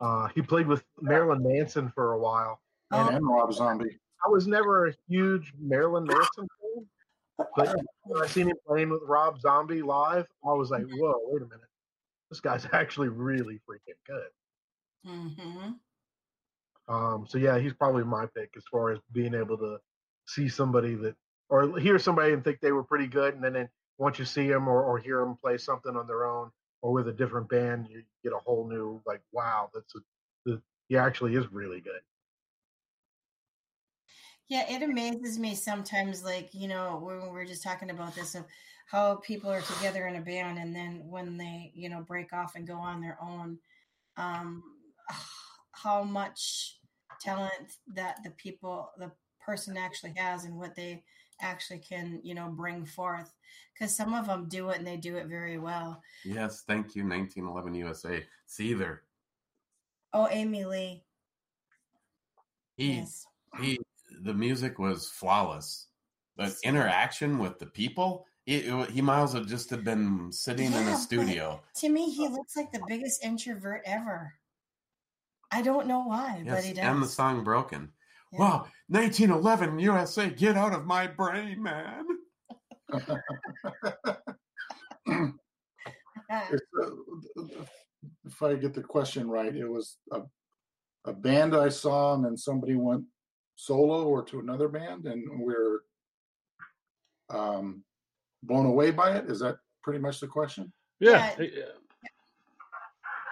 Uh, 0.01 0.27
he 0.33 0.41
played 0.41 0.67
with 0.67 0.83
Marilyn 1.01 1.43
Manson 1.43 1.91
for 1.93 2.13
a 2.13 2.19
while. 2.19 2.61
And 2.91 3.19
Rob 3.27 3.53
Zombie. 3.53 3.99
I 4.25 4.29
was 4.29 4.47
never 4.47 4.87
a 4.87 4.93
huge 5.07 5.53
Marilyn 5.59 6.05
Manson 6.05 6.47
fan, 6.47 7.47
but 7.55 7.75
when 8.03 8.23
I 8.23 8.27
seen 8.27 8.47
him 8.47 8.57
playing 8.67 8.89
with 8.89 9.01
Rob 9.05 9.39
Zombie 9.39 9.81
live, 9.81 10.25
I 10.43 10.53
was 10.53 10.71
like, 10.71 10.85
"Whoa, 10.91 11.15
wait 11.25 11.41
a 11.41 11.45
minute, 11.45 11.69
this 12.29 12.39
guy's 12.39 12.65
actually 12.73 13.09
really 13.09 13.59
freaking 13.69 13.99
good." 14.07 14.29
Mm-hmm. 15.07 16.93
Um, 16.93 17.25
so 17.27 17.37
yeah, 17.37 17.59
he's 17.59 17.73
probably 17.73 18.03
my 18.03 18.25
pick 18.35 18.49
as 18.57 18.63
far 18.71 18.91
as 18.91 18.99
being 19.11 19.35
able 19.35 19.57
to 19.57 19.77
see 20.25 20.49
somebody 20.49 20.95
that, 20.95 21.15
or 21.49 21.79
hear 21.79 21.99
somebody 21.99 22.33
and 22.33 22.43
think 22.43 22.59
they 22.59 22.71
were 22.71 22.83
pretty 22.83 23.07
good, 23.07 23.35
and 23.35 23.43
then, 23.43 23.53
then 23.53 23.69
once 23.99 24.17
you 24.17 24.25
see 24.25 24.47
them 24.47 24.67
or, 24.67 24.81
or 24.81 24.97
hear 24.97 25.19
them 25.19 25.35
play 25.35 25.57
something 25.57 25.95
on 25.95 26.07
their 26.07 26.25
own 26.25 26.49
or 26.81 26.91
with 26.93 27.09
a 27.09 27.13
different 27.13 27.49
band, 27.49 27.87
you 27.91 28.01
get 28.23 28.33
a 28.33 28.39
whole 28.39 28.67
new 28.67 28.99
like, 29.05 29.21
wow, 29.33 29.69
that's 29.73 29.93
a, 29.95 29.99
the, 30.45 30.61
he 30.87 30.97
actually 30.97 31.35
is 31.35 31.51
really 31.51 31.81
good. 31.81 31.99
Yeah, 34.47 34.65
it 34.67 34.81
amazes 34.81 35.37
me 35.37 35.53
sometimes, 35.53 36.23
like, 36.23 36.49
you 36.53 36.67
know, 36.67 36.99
when 37.03 37.21
we 37.21 37.29
were 37.29 37.45
just 37.45 37.61
talking 37.61 37.91
about 37.91 38.15
this 38.15 38.33
of 38.33 38.45
how 38.87 39.15
people 39.17 39.51
are 39.51 39.61
together 39.61 40.07
in 40.07 40.15
a 40.15 40.21
band 40.21 40.57
and 40.57 40.75
then 40.75 41.03
when 41.05 41.37
they, 41.37 41.71
you 41.75 41.89
know, 41.89 42.01
break 42.01 42.33
off 42.33 42.55
and 42.55 42.65
go 42.65 42.77
on 42.77 43.01
their 43.01 43.17
own, 43.21 43.59
um, 44.17 44.63
how 45.73 46.03
much 46.03 46.79
talent 47.21 47.73
that 47.93 48.17
the 48.23 48.31
people, 48.31 48.89
the 48.97 49.11
person 49.45 49.77
actually 49.77 50.13
has 50.15 50.45
and 50.45 50.57
what 50.57 50.73
they 50.75 51.03
actually 51.41 51.79
can, 51.79 52.19
you 52.23 52.33
know, 52.35 52.49
bring 52.49 52.85
forth. 52.85 53.33
Because 53.73 53.95
some 53.95 54.13
of 54.13 54.27
them 54.27 54.47
do 54.49 54.69
it 54.69 54.77
and 54.77 54.85
they 54.87 54.97
do 54.97 55.15
it 55.15 55.27
very 55.27 55.57
well. 55.57 56.01
Yes, 56.25 56.63
thank 56.67 56.95
you, 56.95 57.03
1911 57.03 57.73
USA. 57.75 58.25
Seether. 58.47 58.99
Oh, 60.13 60.27
Amy 60.29 60.65
Lee. 60.65 61.03
He 62.75 62.95
Yes. 62.95 63.25
he 63.59 63.79
the 64.21 64.33
music 64.33 64.79
was 64.79 65.09
flawless. 65.09 65.87
The 66.35 66.55
interaction 66.63 67.37
with 67.37 67.59
the 67.59 67.67
people, 67.67 68.25
it- 68.45 68.89
he 68.89 69.01
miles 69.01 69.33
have 69.33 69.45
just 69.47 69.69
have 69.69 69.83
been 69.83 70.31
sitting 70.31 70.67
in 70.67 70.71
Yeah, 70.73 70.95
a 70.95 70.97
studio. 70.97 71.63
To 71.75 71.89
me, 71.89 72.09
he 72.11 72.27
looks 72.27 72.55
like 72.55 72.71
the 72.71 72.81
biggest 72.87 73.23
introvert 73.23 73.83
ever. 73.85 74.33
I 75.51 75.61
don't 75.61 75.87
know 75.87 75.99
why, 76.01 76.43
but 76.45 76.63
he 76.63 76.73
does. 76.73 76.83
and 76.83 77.01
the 77.03 77.07
song 77.07 77.43
broken. 77.43 77.93
Yeah. 78.31 78.39
Wow, 78.39 78.67
1911 78.87 79.79
USA, 79.79 80.29
get 80.29 80.55
out 80.55 80.73
of 80.73 80.85
my 80.85 81.07
brain, 81.07 81.63
man. 81.63 82.05
If 88.25 88.43
I 88.43 88.55
get 88.55 88.73
the 88.73 88.83
question 88.83 89.29
right, 89.29 89.55
it 89.55 89.67
was 89.67 89.97
a, 90.11 90.21
a 91.05 91.13
band 91.13 91.55
I 91.55 91.69
saw, 91.69 92.13
and 92.13 92.23
then 92.23 92.37
somebody 92.37 92.75
went 92.75 93.03
solo 93.55 94.07
or 94.07 94.23
to 94.25 94.39
another 94.39 94.67
band, 94.67 95.05
and 95.05 95.41
we're 95.41 95.81
um, 97.29 97.83
blown 98.43 98.65
away 98.65 98.91
by 98.91 99.17
it. 99.17 99.29
Is 99.29 99.39
that 99.39 99.57
pretty 99.83 99.99
much 99.99 100.19
the 100.19 100.27
question? 100.27 100.71
Yeah. 100.99 101.33
Yeah. 101.39 101.47
yeah. 101.53 101.63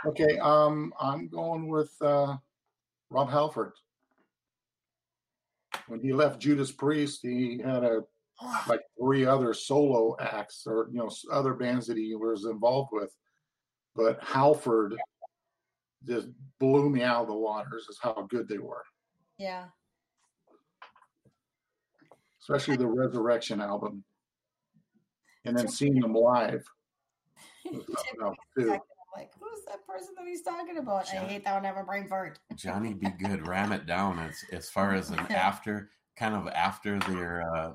Okay, 0.05 0.37
um, 0.39 0.93
I'm 0.99 1.27
going 1.27 1.67
with 1.67 1.91
uh, 2.01 2.37
Rob 3.09 3.29
Halford. 3.29 3.73
When 5.87 6.01
he 6.01 6.13
left 6.13 6.39
Judas 6.39 6.71
Priest, 6.71 7.21
he 7.23 7.61
had 7.63 7.83
a 7.83 8.01
oh, 8.41 8.63
like 8.67 8.81
three 8.99 9.25
other 9.25 9.53
solo 9.53 10.15
acts 10.19 10.63
or 10.65 10.89
you 10.91 10.99
know 10.99 11.09
other 11.31 11.53
bands 11.53 11.87
that 11.87 11.97
he 11.97 12.15
was 12.15 12.45
involved 12.45 12.89
with. 12.91 13.13
But 13.95 14.23
halford 14.23 14.95
just 16.05 16.27
blew 16.59 16.89
me 16.89 17.03
out 17.03 17.23
of 17.23 17.27
the 17.27 17.33
waters 17.33 17.87
is 17.89 17.99
how 18.01 18.27
good 18.29 18.47
they 18.47 18.59
were. 18.59 18.83
Yeah. 19.37 19.65
especially 22.41 22.77
the 22.77 22.87
resurrection 22.87 23.61
album. 23.61 24.03
And 25.45 25.57
then 25.57 25.67
seeing 25.67 25.99
them 25.99 26.13
live 26.13 26.63
oh, 28.21 28.33
was 29.17 29.33
something 29.33 29.47
else, 29.47 29.57
too. 29.57 29.57
Exactly. 29.57 29.57
I'm 29.57 29.57
like, 29.57 29.57
who's 29.57 29.65
that 29.65 29.87
person 29.87 30.13
that 30.17 30.27
he's 30.27 30.41
talking 30.43 30.77
about? 30.77 31.09
I 31.09 31.17
hate 31.25 31.43
that 31.45 31.53
one. 31.55 31.63
Have 31.63 31.77
a 31.77 31.83
brain 31.83 32.07
fart. 32.07 32.39
Johnny 32.55 32.93
Be 32.93 33.09
Good, 33.19 33.47
ram 33.47 33.71
it 33.71 33.85
down 33.85 34.19
as 34.19 34.43
as 34.51 34.69
far 34.75 34.93
as 34.93 35.09
an 35.09 35.19
after 35.19 35.89
kind 36.17 36.35
of 36.35 36.47
after 36.47 36.99
their 36.99 37.43
uh 37.55 37.71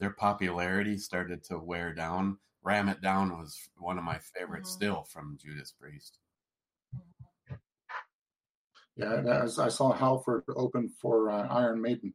their 0.00 0.10
popularity 0.10 0.98
started 0.98 1.44
to 1.44 1.58
wear 1.58 1.94
down. 1.94 2.38
Ram 2.62 2.88
It 2.88 3.00
Down 3.02 3.30
was 3.38 3.58
one 3.76 3.98
of 3.98 4.04
my 4.04 4.18
favorites 4.18 4.70
Mhm. 4.70 4.74
still 4.74 5.04
from 5.04 5.36
Judas 5.40 5.72
Priest. 5.72 6.18
yeah 8.96 9.22
as 9.42 9.58
i 9.58 9.68
saw 9.68 9.90
halford 9.92 10.44
open 10.54 10.88
for 11.02 11.28
uh, 11.28 11.48
iron 11.48 11.80
maiden 11.82 12.14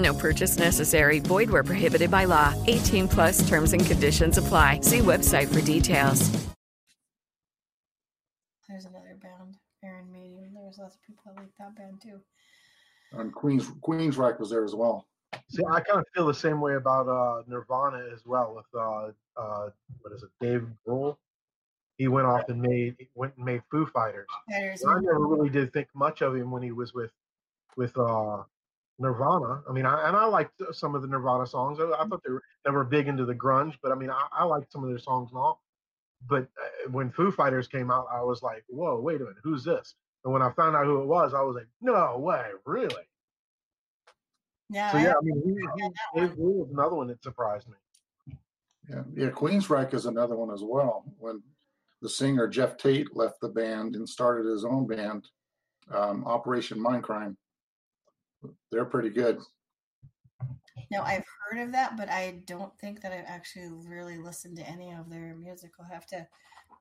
No 0.00 0.14
purchase 0.14 0.58
necessary. 0.58 1.18
Void 1.18 1.50
where 1.50 1.64
prohibited 1.64 2.10
by 2.10 2.24
law. 2.24 2.54
18 2.66 3.08
plus 3.08 3.46
terms 3.48 3.72
and 3.72 3.84
conditions 3.84 4.38
apply. 4.38 4.80
See 4.82 5.00
website 5.00 5.48
for 5.48 5.60
details. 5.60 6.30
There's 8.68 8.84
another 8.84 9.18
band, 9.20 9.56
Iron 9.82 10.12
Maiden. 10.12 10.52
There 10.54 10.64
was 10.64 10.78
lots 10.78 10.94
of 10.94 11.02
people 11.02 11.24
that 11.26 11.40
like 11.40 11.50
that 11.58 11.74
band 11.74 12.00
too. 12.00 12.20
and 13.12 13.32
queens 13.34 13.68
queensryche 13.82 14.38
was 14.38 14.50
there 14.50 14.64
as 14.64 14.74
well 14.74 15.08
See, 15.48 15.64
I 15.68 15.80
kind 15.80 15.98
of 15.98 16.04
feel 16.14 16.26
the 16.26 16.34
same 16.34 16.60
way 16.60 16.74
about 16.74 17.08
uh, 17.08 17.42
Nirvana 17.46 18.04
as 18.12 18.24
well. 18.24 18.54
With 18.54 18.66
uh, 18.74 19.10
uh, 19.36 19.70
what 20.00 20.12
is 20.14 20.22
it, 20.22 20.30
Dave 20.40 20.66
Grohl? 20.86 21.16
He 21.98 22.08
went 22.08 22.26
off 22.26 22.48
and 22.48 22.60
made 22.62 22.96
went 23.14 23.36
and 23.36 23.44
made 23.44 23.62
Foo 23.70 23.86
Fighters. 23.86 24.26
Fighters. 24.48 24.82
And 24.82 24.92
I 24.92 25.00
never 25.00 25.26
really 25.26 25.50
did 25.50 25.72
think 25.72 25.88
much 25.94 26.22
of 26.22 26.34
him 26.36 26.50
when 26.50 26.62
he 26.62 26.72
was 26.72 26.94
with 26.94 27.10
with 27.76 27.96
uh, 27.98 28.42
Nirvana. 29.00 29.62
I 29.68 29.72
mean, 29.72 29.86
I, 29.86 30.06
and 30.08 30.16
I 30.16 30.26
liked 30.26 30.60
some 30.72 30.94
of 30.94 31.02
the 31.02 31.08
Nirvana 31.08 31.46
songs. 31.46 31.78
I, 31.80 31.84
I 31.84 32.06
thought 32.06 32.22
they 32.24 32.32
were 32.32 32.42
never 32.66 32.84
big 32.84 33.08
into 33.08 33.24
the 33.24 33.34
grunge, 33.34 33.74
but 33.82 33.90
I 33.90 33.94
mean, 33.94 34.10
I, 34.10 34.26
I 34.30 34.44
liked 34.44 34.70
some 34.70 34.84
of 34.84 34.90
their 34.90 34.98
songs 34.98 35.30
and 35.32 35.38
all. 35.40 35.62
But 36.28 36.42
uh, 36.42 36.90
when 36.90 37.10
Foo 37.10 37.30
Fighters 37.32 37.66
came 37.66 37.90
out, 37.90 38.06
I 38.12 38.22
was 38.22 38.42
like, 38.42 38.62
"Whoa, 38.68 39.00
wait 39.00 39.16
a 39.16 39.24
minute, 39.24 39.38
who's 39.42 39.64
this?" 39.64 39.94
And 40.22 40.32
when 40.32 40.42
I 40.42 40.50
found 40.52 40.76
out 40.76 40.84
who 40.84 41.00
it 41.00 41.06
was, 41.06 41.32
I 41.32 41.40
was 41.40 41.56
like, 41.56 41.68
"No 41.80 42.18
way, 42.18 42.44
really?" 42.66 43.08
Yeah, 44.68 44.92
So 44.92 44.98
yeah, 44.98 45.04
have- 45.08 45.16
I 45.16 45.22
mean, 45.22 45.42
he, 45.44 45.82
he, 45.82 46.20
Dave 46.20 46.36
Grohl 46.36 46.54
was 46.56 46.70
another 46.70 46.94
one 46.94 47.08
that 47.08 47.22
surprised 47.22 47.66
me. 47.68 48.36
yeah 48.88 49.02
yeah 49.14 49.30
queensryche 49.30 49.94
is 49.94 50.06
another 50.06 50.36
one 50.36 50.52
as 50.52 50.62
well 50.62 51.04
when 51.18 51.42
the 52.02 52.08
singer 52.08 52.46
Geoff 52.48 52.76
Tate 52.76 53.14
left 53.16 53.40
the 53.40 53.48
band 53.48 53.94
and 53.96 54.08
started 54.08 54.46
his 54.50 54.64
own 54.64 54.86
band, 54.86 55.28
um, 55.92 56.24
Operation 56.26 56.78
Mindcrime. 56.78 57.36
They're 58.70 58.84
pretty 58.84 59.10
good. 59.10 59.40
Now 60.90 61.02
I've 61.02 61.24
heard 61.48 61.60
of 61.62 61.72
that, 61.72 61.96
but 61.96 62.08
I 62.08 62.42
don't 62.46 62.76
think 62.78 63.00
that 63.02 63.12
I've 63.12 63.26
actually 63.26 63.68
really 63.86 64.18
listened 64.18 64.56
to 64.56 64.68
any 64.68 64.92
of 64.92 65.10
their 65.10 65.34
music. 65.34 65.72
I'll 65.78 65.86
have 65.86 66.06
to 66.06 66.26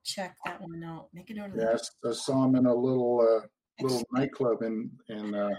check 0.04 0.38
that 0.46 0.62
one 0.62 0.84
out. 0.84 1.10
Make 1.14 1.30
a 1.30 1.34
note 1.34 1.52
of 1.52 1.58
Yeah, 1.58 1.64
I 1.64 1.66
that. 1.68 1.74
s- 1.76 1.92
I 2.06 2.12
saw 2.14 2.42
them 2.44 2.56
in 2.56 2.66
a 2.66 2.74
little 2.74 3.22
uh, 3.22 3.48
little 3.82 4.04
nightclub 4.12 4.62
in 4.64 4.90
in 5.10 5.36
uh, 5.36 5.50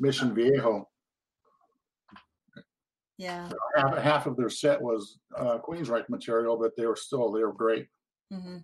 Mission 0.00 0.34
Viejo. 0.34 0.88
Yeah. 3.18 3.50
Half, 3.76 3.96
half 3.98 4.26
of 4.26 4.36
their 4.36 4.50
set 4.50 4.80
was 4.80 5.18
uh, 5.36 5.58
Queensryche 5.58 6.08
material, 6.08 6.56
but 6.58 6.76
they 6.76 6.86
were 6.86 6.96
still 6.96 7.30
they 7.32 7.42
were 7.42 7.52
great. 7.52 7.88
hmm 8.30 8.58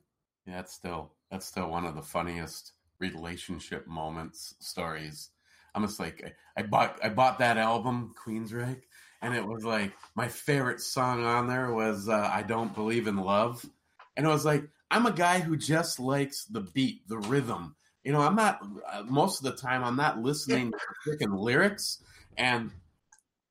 Yeah, 0.46 0.56
that's 0.56 0.74
still 0.74 1.12
that's 1.30 1.46
still 1.46 1.70
one 1.70 1.84
of 1.86 1.94
the 1.94 2.02
funniest 2.02 2.72
relationship 2.98 3.86
moments 3.86 4.54
stories. 4.60 5.30
I'm 5.74 5.86
just 5.86 6.00
like 6.00 6.22
I, 6.56 6.60
I 6.60 6.64
bought 6.64 6.98
I 7.02 7.08
bought 7.08 7.38
that 7.38 7.56
album 7.58 8.14
Queensryche, 8.24 8.82
and 9.20 9.34
it 9.34 9.46
was 9.46 9.64
like 9.64 9.92
my 10.14 10.28
favorite 10.28 10.80
song 10.80 11.24
on 11.24 11.48
there 11.48 11.72
was 11.72 12.08
uh, 12.08 12.30
I 12.32 12.42
Don't 12.42 12.74
Believe 12.74 13.06
in 13.06 13.16
Love, 13.16 13.64
and 14.16 14.26
it 14.26 14.28
was 14.28 14.44
like 14.44 14.64
I'm 14.90 15.06
a 15.06 15.12
guy 15.12 15.40
who 15.40 15.56
just 15.56 15.98
likes 15.98 16.44
the 16.44 16.60
beat, 16.60 17.08
the 17.08 17.18
rhythm. 17.18 17.76
You 18.04 18.12
know, 18.12 18.20
I'm 18.20 18.36
not 18.36 18.60
uh, 18.92 19.02
most 19.04 19.44
of 19.44 19.50
the 19.50 19.60
time 19.60 19.84
I'm 19.84 19.96
not 19.96 20.20
listening 20.20 20.72
to 20.72 20.78
freaking 21.10 21.38
lyrics 21.38 22.02
and 22.36 22.70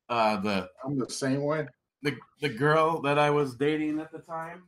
uh, 0.09 0.37
the 0.37 0.69
I'm 0.85 0.99
the 0.99 1.09
same 1.09 1.43
way. 1.43 1.67
the 2.03 2.15
the 2.41 2.49
girl 2.49 3.01
that 3.01 3.17
I 3.17 3.29
was 3.29 3.55
dating 3.55 3.99
at 3.99 4.11
the 4.11 4.19
time. 4.19 4.63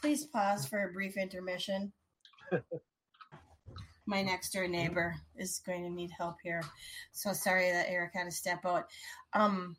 Please 0.00 0.24
pause 0.24 0.66
for 0.66 0.88
a 0.88 0.92
brief 0.92 1.16
intermission. 1.16 1.92
My 4.06 4.22
next 4.22 4.52
door 4.52 4.68
neighbor 4.68 5.16
is 5.36 5.60
going 5.66 5.82
to 5.82 5.90
need 5.90 6.10
help 6.16 6.36
here. 6.42 6.62
So 7.12 7.32
sorry 7.32 7.70
that 7.70 7.90
Eric 7.90 8.12
had 8.14 8.24
to 8.24 8.30
step 8.30 8.64
out. 8.64 8.86
Um 9.32 9.76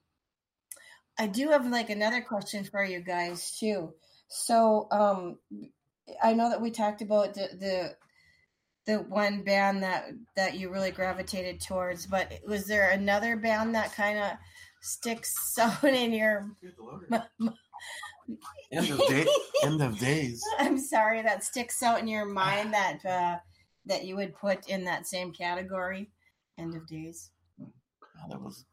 I 1.20 1.28
do 1.28 1.50
have 1.50 1.66
like 1.66 1.90
another 1.90 2.22
question 2.22 2.64
for 2.64 2.84
you 2.84 3.00
guys 3.00 3.58
too. 3.60 3.94
So 4.28 4.88
um 4.92 5.38
I 6.22 6.34
know 6.34 6.50
that 6.50 6.62
we 6.62 6.72
talked 6.72 7.02
about 7.02 7.34
the 7.34 7.50
the 7.60 7.96
the 8.86 9.00
one 9.04 9.44
band 9.44 9.84
that 9.84 10.06
that 10.36 10.58
you 10.58 10.72
really 10.72 10.92
gravitated 10.92 11.62
towards, 11.62 12.06
but 12.06 12.32
was 12.48 12.66
there 12.66 12.90
another 12.90 13.36
band 13.36 13.76
that 13.76 13.94
kind 13.94 14.18
of 14.18 14.32
sticks 14.82 15.58
out 15.60 15.84
in 15.84 16.14
your 16.14 16.50
End 18.72 18.90
of 18.92 19.00
day, 19.08 19.26
end 19.64 19.82
of 19.82 19.98
days. 20.00 20.44
I'm 20.60 20.78
sorry 20.78 21.22
that 21.22 21.44
sticks 21.44 21.82
out 21.82 22.00
in 22.00 22.08
your 22.08 22.26
mind 22.26 22.74
that 22.74 23.06
uh, 23.06 23.38
that 23.88 24.06
you 24.06 24.16
would 24.16 24.36
put 24.36 24.68
in 24.70 24.84
that 24.86 25.08
same 25.08 25.32
category. 25.32 26.10
End 26.58 26.76
of 26.76 26.88
days. 26.88 27.32
Oh, 27.62 28.30
that 28.30 28.42
was 28.42 28.66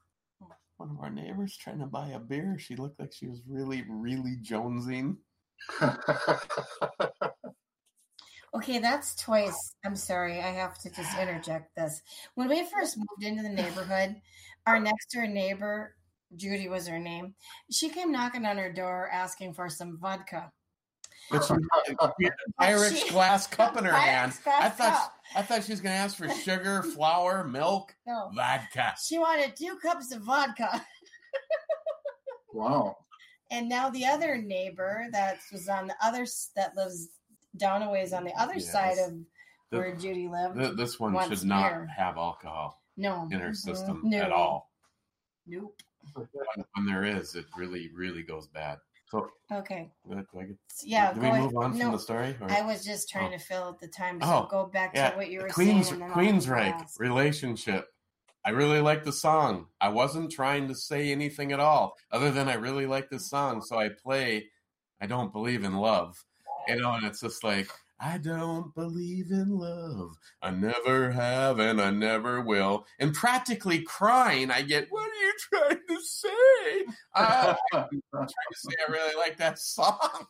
one 0.77 0.91
of 0.91 1.01
our 1.01 1.11
neighbors 1.11 1.57
trying 1.57 1.79
to 1.81 1.87
buy 1.87 2.09
a 2.09 2.19
beer. 2.19 2.57
She 2.59 2.77
looked 2.77 3.01
like 3.01 3.12
she 3.12 3.29
was 3.29 3.41
really, 3.49 3.85
really 3.89 4.37
jonesing. 4.43 5.17
Okay, 8.55 8.79
that's 8.79 9.17
twice. 9.17 9.75
I'm 9.85 9.97
sorry. 9.97 10.39
I 10.39 10.53
have 10.53 10.79
to 10.79 10.91
just 10.91 11.19
interject 11.19 11.75
this. 11.75 12.01
When 12.37 12.49
we 12.49 12.65
first 12.65 12.97
moved 12.97 13.25
into 13.25 13.43
the 13.43 13.49
neighborhood, 13.49 14.15
our 14.65 14.79
next 14.79 15.11
door 15.12 15.27
neighbor, 15.27 15.97
Judy 16.37 16.69
was 16.69 16.87
her 16.87 16.99
name, 17.01 17.35
she 17.71 17.89
came 17.89 18.12
knocking 18.12 18.47
on 18.47 18.57
her 18.57 18.73
door 18.73 19.11
asking 19.12 19.55
for 19.55 19.69
some 19.69 19.99
vodka. 20.01 20.53
But 21.31 21.45
she 21.47 21.53
had 22.25 22.33
an 22.47 22.55
Irish 22.59 23.03
She- 23.05 23.11
glass 23.11 23.47
cup 23.47 23.77
in 23.77 23.85
her 23.85 23.93
hand. 23.93 24.33
I 24.47 24.68
thought 24.68 24.93
cup. 24.93 25.14
I 25.37 25.43
thought 25.43 25.64
she 25.64 25.72
was 25.72 25.81
going 25.81 25.95
to 25.95 25.99
ask 25.99 26.16
for 26.16 26.29
sugar, 26.45 26.83
flour, 26.83 27.45
milk, 27.45 27.95
No. 28.07 28.31
vodka. 28.35 28.95
She 29.03 29.18
wanted 29.18 29.57
two 29.57 29.77
cups 29.83 30.12
of 30.12 30.22
vodka. 30.22 30.85
Wow. 32.53 32.97
And 33.51 33.68
now 33.68 33.91
the 33.91 34.05
other 34.07 34.37
neighbor 34.37 35.07
that 35.12 35.39
was 35.53 35.68
on 35.68 35.87
the 35.87 35.95
other 36.03 36.27
that 36.57 36.77
lives 36.77 37.09
down 37.57 37.83
a 37.83 37.91
ways 37.91 38.12
on 38.12 38.25
the 38.25 38.33
other 38.41 38.55
Yes. 38.55 38.70
side 38.72 38.99
of 38.99 39.12
The- 39.70 39.79
where 39.79 39.95
Judy 39.97 40.29
lived. 40.29 40.57
Th- 40.59 40.77
This 40.77 40.99
one 41.01 41.14
should 41.29 41.45
not 41.45 41.89
have 41.89 42.16
alcohol 42.16 42.83
No. 42.97 43.29
in 43.31 43.41
her 43.41 43.51
Mhm. 43.51 43.57
system 43.57 44.01
No. 44.05 44.18
at 44.18 44.33
all. 44.33 44.70
Nope. 45.47 45.81
When, 46.14 46.29
when 46.75 46.87
there 46.87 47.05
is, 47.05 47.35
it 47.35 47.47
really, 47.57 47.91
really 47.95 48.22
goes 48.22 48.47
bad. 48.49 48.79
So, 49.11 49.31
Okay. 49.53 49.91
I 50.11 50.25
Yeah. 50.83 51.13
do 51.13 51.21
we 51.21 51.27
ahead. 51.29 51.41
move 51.43 51.57
on 51.57 51.77
no, 51.77 51.85
from 51.85 51.93
the 51.93 51.99
story? 51.99 52.37
or- 52.41 52.51
I 52.51 52.63
was 52.63 52.85
just 52.85 53.09
trying 53.09 53.33
Oh. 53.35 53.37
to 53.37 53.39
fill 53.39 53.77
the 53.81 53.89
time. 53.89 54.21
So 54.21 54.27
Oh, 54.29 54.49
go 54.51 54.67
back 54.67 54.93
yeah, 54.95 55.11
to 55.11 55.17
what 55.17 55.31
you 55.31 55.41
were 55.43 55.49
Queens, 55.49 55.89
saying. 55.89 56.03
and 56.03 56.11
then 56.11 56.19
I'll 56.19 56.25
Queensryche 56.33 56.99
relationship. 56.99 57.89
I 58.47 58.51
really 58.51 58.81
like 58.81 59.05
the 59.05 59.13
song. 59.13 59.69
I 59.81 59.89
wasn't 59.89 60.31
trying 60.33 60.69
to 60.69 60.75
say 60.75 61.11
anything 61.13 61.53
at 61.53 61.61
all, 61.61 61.97
other 62.11 62.31
than 62.31 62.49
I 62.49 62.55
really 62.55 62.87
like 62.87 63.09
this 63.09 63.29
song. 63.31 63.63
So 63.63 63.79
I 63.79 63.89
play. 63.91 64.51
I 65.01 65.07
don't 65.07 65.33
believe 65.33 65.65
in 65.65 65.75
love, 65.77 66.25
you 66.69 66.77
know, 66.77 66.93
and 66.93 67.05
it's 67.05 67.21
just 67.21 67.45
like 67.45 67.69
I 68.05 68.19
don't 68.19 68.75
believe 68.75 69.31
in 69.31 69.49
love. 69.57 70.15
I 70.43 70.51
never 70.51 71.11
have, 71.11 71.59
and 71.59 71.81
I 71.81 71.91
never 71.91 72.43
will. 72.43 72.85
And 72.99 73.15
practically 73.15 73.81
crying, 73.81 74.51
I 74.51 74.61
get, 74.61 74.89
"What 74.91 75.09
are 75.09 75.15
you 75.15 75.33
trying 75.39 75.81
to 75.89 76.01
say?" 76.03 76.85
Uh, 77.15 77.55
I'm 77.73 77.89
trying 78.13 78.27
to 78.29 78.57
say 78.57 78.75
I 78.87 78.93
really 78.93 79.15
like 79.17 79.39
that 79.39 79.59
song. 79.59 80.27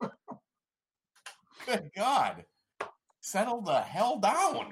Good 1.66 1.90
God, 1.94 2.44
settle 3.20 3.60
the 3.60 3.82
hell 3.82 4.18
down. 4.18 4.70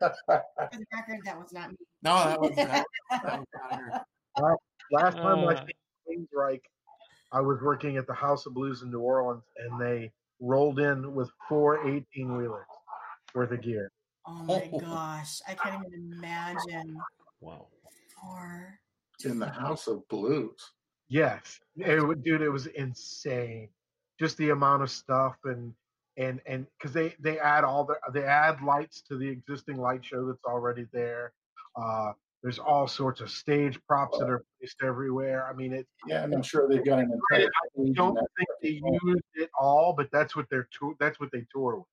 For 0.00 0.12
the 0.28 0.84
record, 0.92 1.20
that 1.24 1.38
was 1.38 1.52
not 1.52 1.70
me. 1.70 1.76
No, 2.02 2.16
that 2.16 2.40
was, 2.40 2.56
that, 2.56 2.84
that 3.12 3.24
was 3.38 3.46
not 3.54 3.80
her. 3.80 4.04
Well, 4.40 4.62
last 4.90 5.16
time 5.18 5.38
I 5.46 5.54
Uh. 5.54 5.64
seen 6.06 6.26
Queensryche, 6.34 6.62
I 7.30 7.40
was 7.40 7.60
working 7.62 7.96
at 7.96 8.08
the 8.08 8.14
House 8.14 8.44
of 8.46 8.54
Blues 8.54 8.82
in 8.82 8.90
New 8.90 8.98
Orleans, 8.98 9.44
and 9.58 9.80
they 9.80 10.10
rolled 10.42 10.80
in 10.80 11.14
with 11.14 11.30
four 11.48 11.88
18 11.88 12.36
wheelers 12.36 12.66
worth 13.34 13.52
of 13.52 13.62
gear. 13.62 13.90
Oh 14.26 14.42
my 14.44 14.70
gosh, 14.78 15.40
I 15.48 15.54
can't 15.54 15.84
even 15.86 16.12
imagine. 16.12 16.96
Wow. 17.40 17.68
Or 18.24 18.78
In 19.24 19.38
the 19.38 19.48
House 19.48 19.86
of 19.86 20.06
Blues. 20.08 20.58
Yes, 21.08 21.58
it, 21.76 22.24
dude, 22.24 22.42
it 22.42 22.48
was 22.48 22.66
insane. 22.66 23.68
Just 24.20 24.36
the 24.36 24.50
amount 24.50 24.82
of 24.82 24.90
stuff 24.90 25.36
and 25.44 25.72
and 26.18 26.40
and 26.46 26.66
because 26.78 26.92
they 26.92 27.14
they 27.20 27.38
add 27.38 27.64
all 27.64 27.84
the 27.84 27.96
they 28.12 28.22
add 28.22 28.62
lights 28.62 29.02
to 29.08 29.16
the 29.16 29.28
existing 29.28 29.78
light 29.78 30.04
show 30.04 30.26
that's 30.26 30.44
already 30.44 30.86
there. 30.92 31.32
Uh, 31.76 32.12
there's 32.42 32.58
all 32.58 32.86
sorts 32.86 33.20
of 33.20 33.30
stage 33.30 33.78
props 33.86 34.18
that 34.18 34.28
are 34.28 34.44
placed 34.58 34.76
everywhere. 34.82 35.48
I 35.48 35.54
mean, 35.54 35.72
it. 35.72 35.86
Yeah, 36.06 36.24
and 36.24 36.34
I'm 36.34 36.42
sure 36.42 36.68
they've 36.68 36.84
got 36.84 37.00
an 37.00 37.12
entire. 37.12 37.48
stage 37.76 37.94
don't 37.94 38.14
think 38.14 38.48
they 38.62 38.80
used 39.02 39.22
it 39.34 39.50
all, 39.58 39.94
but 39.96 40.10
that's 40.12 40.36
what 40.36 40.46
they're 40.50 40.68
tour. 40.78 40.94
That's 40.98 41.18
what 41.20 41.30
they 41.32 41.46
tour 41.52 41.76
with. 41.76 41.86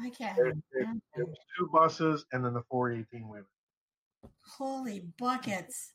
I 0.00 0.10
can't. 0.10 0.36
There, 0.36 0.52
there, 0.72 0.94
there 1.16 1.26
was 1.26 1.36
two 1.56 1.68
buses 1.72 2.24
and 2.32 2.44
then 2.44 2.54
the 2.54 2.62
four 2.70 2.92
18 2.92 3.28
wheelers. 3.28 3.46
Holy 4.42 5.08
buckets! 5.18 5.92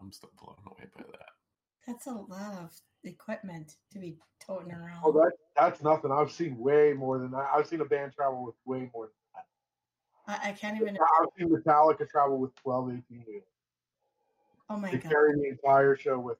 I'm 0.00 0.12
still 0.12 0.30
blown 0.40 0.56
away 0.66 0.86
by 0.96 1.04
that. 1.12 1.28
That's 1.86 2.06
a 2.06 2.12
lot 2.12 2.58
of 2.62 2.72
equipment 3.04 3.76
to 3.92 3.98
be 3.98 4.16
toting 4.40 4.72
oh, 4.72 4.78
around. 4.78 5.02
Oh, 5.04 5.12
that 5.12 5.32
that's 5.56 5.82
nothing. 5.82 6.12
I've 6.12 6.30
seen 6.30 6.56
way 6.56 6.92
more 6.92 7.18
than 7.18 7.30
that. 7.32 7.48
I've 7.54 7.66
seen 7.66 7.80
a 7.80 7.84
band 7.84 8.12
travel 8.12 8.44
with 8.44 8.54
way 8.64 8.90
more 8.94 9.06
than 9.06 9.12
I, 10.26 10.50
I 10.50 10.52
can't 10.52 10.80
even. 10.80 10.96
I've 10.96 11.28
seen 11.38 11.48
Metallica 11.48 12.08
travel 12.08 12.38
with 12.38 12.54
12, 12.56 12.90
18 13.10 13.24
wheelers. 13.26 13.42
Oh 14.70 14.76
my 14.76 14.90
They 14.90 14.98
god! 14.98 15.10
carry 15.10 15.34
the 15.34 15.48
entire 15.48 15.96
show 15.96 16.18
with. 16.18 16.38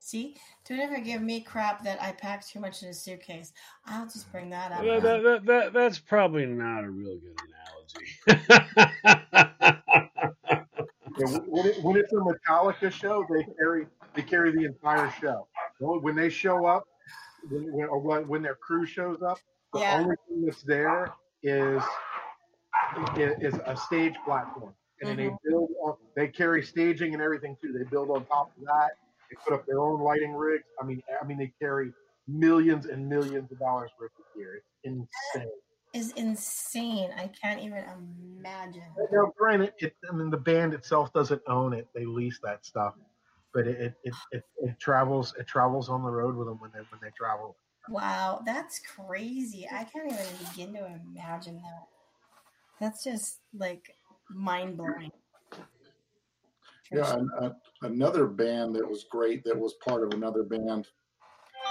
See, 0.00 0.34
don't 0.66 0.80
ever 0.80 0.98
give 0.98 1.20
me 1.20 1.40
crap 1.42 1.84
that 1.84 2.02
I 2.02 2.12
packed 2.12 2.48
too 2.48 2.58
much 2.58 2.82
in 2.82 2.88
a 2.88 2.94
suitcase. 2.94 3.52
I'll 3.86 4.06
just 4.06 4.32
bring 4.32 4.48
that 4.50 4.72
up. 4.72 4.82
That, 4.82 5.02
that, 5.02 5.22
that, 5.22 5.46
that- 5.46 5.72
that's 5.72 5.98
probably 5.98 6.46
not 6.46 6.84
a 6.84 6.90
real 6.90 7.18
good 7.18 7.38
analogy. 8.26 8.66
Yeah, 11.18 11.26
when, 11.26 11.42
when 11.50 11.66
it, 11.66 11.82
when 11.82 11.96
it's 11.96 12.12
a 12.12 12.16
Metallica 12.16 12.90
show, 12.90 13.26
they 13.28 13.44
carry 13.58 13.86
they 14.14 14.22
carry 14.22 14.52
the 14.52 14.64
entire 14.64 15.12
show. 15.20 15.46
When 15.78 16.02
when 16.02 16.16
they 16.16 16.30
show 16.30 16.66
up, 16.66 16.84
when, 17.50 17.72
when, 17.72 17.88
or 17.88 17.98
when, 17.98 18.26
when 18.28 18.42
their 18.42 18.54
crew 18.54 18.86
shows 18.86 19.20
up, 19.22 19.38
the 19.72 19.80
Yeah. 19.80 19.98
only 19.98 20.16
thing 20.28 20.46
that's 20.46 20.62
there 20.62 21.12
is 21.42 21.82
is 23.16 23.54
a 23.66 23.76
stage 23.76 24.14
platform, 24.24 24.72
and 25.00 25.10
then 25.10 25.16
they 25.16 25.26
mm-hmm. 25.26 25.48
build 25.48 25.70
on. 25.84 25.96
They 26.16 26.28
carry 26.28 26.62
staging 26.62 27.12
and 27.12 27.22
everything 27.22 27.56
too. 27.60 27.72
They 27.76 27.84
build 27.84 28.10
on 28.10 28.24
top 28.26 28.52
of 28.56 28.64
that. 28.64 28.92
They 29.30 29.36
put 29.44 29.54
up 29.54 29.66
their 29.66 29.80
own 29.80 30.00
lighting 30.00 30.32
rigs. 30.32 30.64
I 30.80 30.84
mean, 30.84 31.02
I 31.20 31.26
mean, 31.26 31.38
they 31.38 31.52
carry 31.60 31.92
millions 32.26 32.86
and 32.86 33.08
millions 33.08 33.50
of 33.52 33.58
dollars 33.58 33.90
worth 34.00 34.10
of 34.18 34.24
gear. 34.36 34.56
It's 34.56 34.66
insane. 34.84 35.50
is 35.94 36.12
insane. 36.12 37.10
I 37.16 37.30
can't 37.40 37.60
even 37.60 37.84
imagine. 38.38 38.82
Now, 39.12 39.32
granted, 39.38 39.72
it, 39.78 39.94
I 40.10 40.14
mean, 40.14 40.30
the 40.30 40.36
band 40.36 40.74
itself 40.74 41.12
doesn't 41.12 41.42
own 41.46 41.72
it. 41.72 41.88
They 41.94 42.04
lease 42.04 42.38
that 42.42 42.64
stuff. 42.64 42.94
but 43.54 43.66
it 43.66 43.80
it, 43.80 43.94
it, 44.04 44.14
it 44.32 44.44
it 44.62 44.80
travels 44.80 45.34
it 45.38 45.46
travels 45.46 45.88
on 45.88 46.02
the 46.02 46.10
road 46.10 46.36
with 46.36 46.46
them 46.46 46.58
when 46.60 46.70
they 46.72 46.80
when 46.90 47.00
they 47.02 47.10
travel. 47.16 47.56
Wow, 47.88 48.42
that's 48.46 48.80
crazy. 48.80 49.66
I 49.70 49.84
can't 49.84 50.12
even 50.12 50.26
begin 50.50 50.74
to 50.74 50.86
imagine 50.86 51.56
that. 51.56 51.86
That's 52.80 53.02
just 53.02 53.40
like 53.54 53.94
mind 54.28 54.76
blowing. 54.76 55.10
Yeah, 56.92 57.14
an, 57.14 57.30
a, 57.40 57.52
another 57.86 58.26
band 58.26 58.74
that 58.74 58.88
was 58.88 59.04
great 59.10 59.44
that 59.44 59.56
was 59.58 59.74
part 59.84 60.02
of 60.02 60.12
another 60.12 60.42
band. 60.42 60.88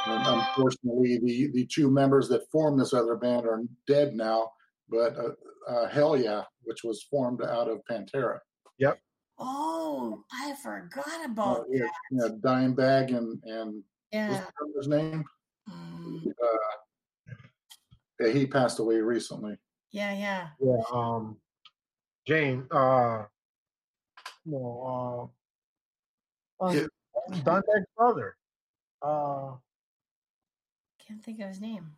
And 0.07 0.28
unfortunately, 0.28 1.17
the 1.17 1.51
the 1.53 1.65
two 1.65 1.89
members 1.91 2.30
that 2.30 2.49
formed 2.51 2.80
this 2.80 2.93
other 2.93 3.15
band 3.15 3.45
are 3.45 3.61
dead 3.88 4.13
now. 4.13 4.51
But 4.88 5.15
uh, 5.17 5.34
uh, 5.72 5.88
Hellyeah, 5.89 6.47
which 6.63 6.84
was 6.84 7.03
formed 7.03 7.43
out 7.43 7.67
of 7.70 7.82
Pantera. 7.89 8.39
Yep. 8.80 8.99
Oh, 9.38 10.24
I 10.32 10.55
forgot 10.63 11.05
Uh, 11.07 11.32
about 11.32 11.65
yeah, 11.70 11.82
that. 11.84 11.91
yeah, 12.11 12.28
Dimebag 12.41 13.15
and 13.15 13.43
and 13.43 13.84
Yeah. 14.11 14.45
what's 14.74 14.88
the 14.88 14.95
name? 14.97 15.24
Mm, 15.70 16.34
Uh, 18.22 18.26
he 18.32 18.47
passed 18.47 18.80
away 18.80 18.99
recently. 19.01 19.57
yeah, 19.91 20.13
yeah. 20.13 20.49
Yeah. 20.59 20.82
Um, 20.91 21.39
Jane. 22.26 22.67
Uh, 22.72 23.26
no. 24.50 25.32
Uh, 26.62 26.66
uh, 26.66 26.72
Yeah. 26.72 26.88
Dimebag's 27.32 27.86
brother. 27.95 28.36
Uh, 29.02 29.54
Can't 31.06 31.24
think 31.24 31.39
of 31.41 31.47
his 31.50 31.62
name. 31.62 31.91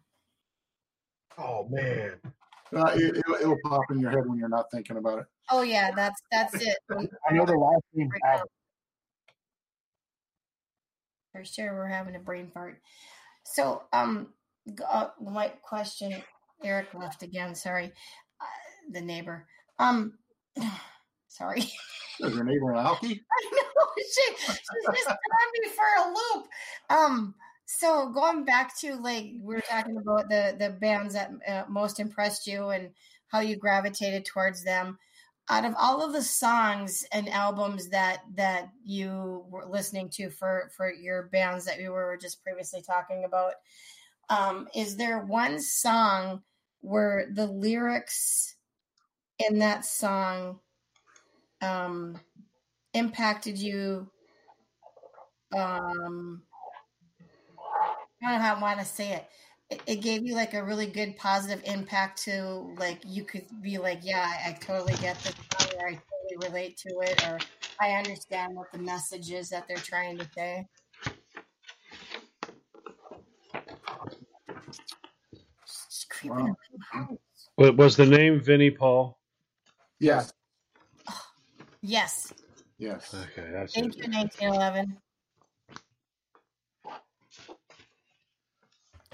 oh 1.38 1.68
man. 1.70 2.14
Uh, 2.74 2.86
it, 2.96 3.18
it'll, 3.18 3.36
it'll 3.36 3.58
pop 3.66 3.82
in 3.92 4.00
your 4.00 4.12
head 4.12 4.26
when 4.26 4.38
you're 4.38 4.48
not 4.48 4.66
thinking 4.72 4.98
about 4.98 5.20
it. 5.20 5.26
Oh 5.50 5.62
yeah, 5.62 5.92
that's 5.92 6.22
that's 6.32 6.54
it. 6.62 6.78
I 7.30 7.34
know 7.34 7.46
the 7.46 7.54
last 7.58 7.84
name. 7.94 8.10
For 11.34 11.44
sure, 11.46 11.74
we're 11.76 11.88
having 11.88 12.16
a 12.16 12.20
brain 12.20 12.50
fart. 12.54 12.82
So, 13.46 13.84
um, 13.94 14.28
uh, 14.90 15.08
my 15.22 15.50
question, 15.62 16.14
Eric 16.64 16.94
left 16.94 17.24
again. 17.24 17.56
Sorry, 17.56 17.92
uh, 18.40 18.46
the 18.92 19.02
neighbor. 19.02 19.48
Um, 19.80 20.18
sorry. 21.28 21.64
Is 22.22 22.36
your 22.36 22.44
neighbor 22.44 22.72
an 22.74 22.86
alkie? 22.86 23.20
I 23.32 23.50
know 23.52 23.88
she, 23.98 24.36
she's 24.38 24.48
just 24.48 25.06
throwing 25.06 25.52
me 25.54 25.70
for 25.70 25.84
a 26.00 26.08
loop. 26.10 26.48
Um, 26.90 27.36
so 27.66 28.10
going 28.10 28.44
back 28.44 28.78
to 28.80 28.96
like 28.96 29.32
we 29.40 29.56
were 29.56 29.62
talking 29.62 29.98
about 29.98 30.30
the 30.30 30.56
the 30.60 30.72
bands 30.72 31.14
that 31.14 31.32
uh, 31.48 31.64
most 31.70 32.00
impressed 32.00 32.46
you 32.46 32.70
and 32.70 32.90
how 33.28 33.40
you 33.40 33.56
gravitated 33.56 34.26
towards 34.26 34.64
them. 34.64 34.98
Out 35.50 35.66
of 35.66 35.74
all 35.78 36.06
of 36.06 36.14
the 36.14 36.22
songs 36.22 37.06
and 37.12 37.28
albums 37.30 37.90
that 37.90 38.24
that 38.36 38.70
you 38.86 39.46
were 39.50 39.66
listening 39.66 40.10
to 40.12 40.30
for 40.30 40.70
for 40.76 40.92
your 40.92 41.24
bands 41.32 41.66
that 41.66 41.78
we 41.78 41.90
were 41.90 42.18
just 42.22 42.44
previously 42.44 42.82
talking 42.82 43.24
about, 43.26 43.54
um, 44.30 44.68
is 44.76 44.98
there 44.98 45.20
one 45.20 45.60
song 45.60 46.44
where 46.82 47.28
the 47.34 47.48
lyrics 47.48 48.56
in 49.40 49.60
that 49.60 49.86
song 49.86 50.60
um, 51.62 52.20
impacted 52.94 53.58
you 53.58 54.10
um 55.56 56.44
I 58.22 58.30
don't 58.30 58.34
know 58.34 58.40
how 58.40 58.56
I 58.56 58.62
want 58.62 58.80
to 58.80 58.86
say 58.86 59.14
it. 59.14 59.30
it. 59.70 59.82
It 59.88 59.96
gave 60.02 60.26
you 60.26 60.36
like 60.36 60.54
a 60.54 60.64
really 60.64 60.86
good 60.86 61.18
positive 61.18 61.64
impact 61.66 62.22
to 62.24 62.76
like 62.78 63.02
you 63.06 63.24
could 63.24 63.46
be 63.62 63.78
like, 63.78 64.00
yeah, 64.04 64.26
I, 64.46 64.50
I 64.50 64.54
totally 64.54 64.94
get 64.96 65.18
this 65.20 65.34
song, 65.60 65.74
or 65.80 65.88
I 65.88 65.92
totally 65.94 66.48
relate 66.48 66.78
to 66.78 66.90
it, 67.02 67.28
or 67.28 67.40
I 67.80 67.94
understand 67.94 68.56
what 68.56 68.72
the 68.72 68.78
message 68.78 69.32
is 69.32 69.50
that 69.50 69.68
they're 69.68 69.78
trying 69.78 70.18
to 70.20 70.30
say. 70.36 70.68
Just 75.66 76.08
Wow. 76.24 76.36
around 76.36 76.58
the 76.72 76.84
house. 76.92 77.18
Wa- 77.58 77.72
Was 77.72 77.98
the 77.98 78.06
name 78.06 78.40
Vinnie 78.40 78.72
Paul? 78.72 79.18
Yes. 80.00 80.32
Yes. 81.82 82.34
Yes. 82.78 83.14
Okay, 83.14 83.50
that's 83.52 83.74
Thank 83.74 83.98
it. 83.98 84.08
you, 84.08 84.12
1911. 84.12 84.98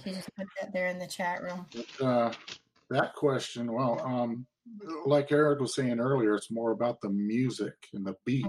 She 0.03 0.11
just 0.11 0.29
put 0.35 0.47
that 0.59 0.73
there 0.73 0.87
in 0.87 0.99
the 0.99 1.07
chat 1.07 1.41
room. 1.41 1.65
But, 1.73 2.05
uh, 2.05 2.33
that 2.89 3.13
question, 3.15 3.71
well, 3.71 3.99
um, 4.05 4.45
like 5.05 5.31
Eric 5.31 5.59
was 5.59 5.75
saying 5.75 5.99
earlier, 5.99 6.35
it's 6.35 6.51
more 6.51 6.71
about 6.71 7.01
the 7.01 7.09
music 7.09 7.75
and 7.93 8.05
the 8.05 8.15
beat 8.25 8.45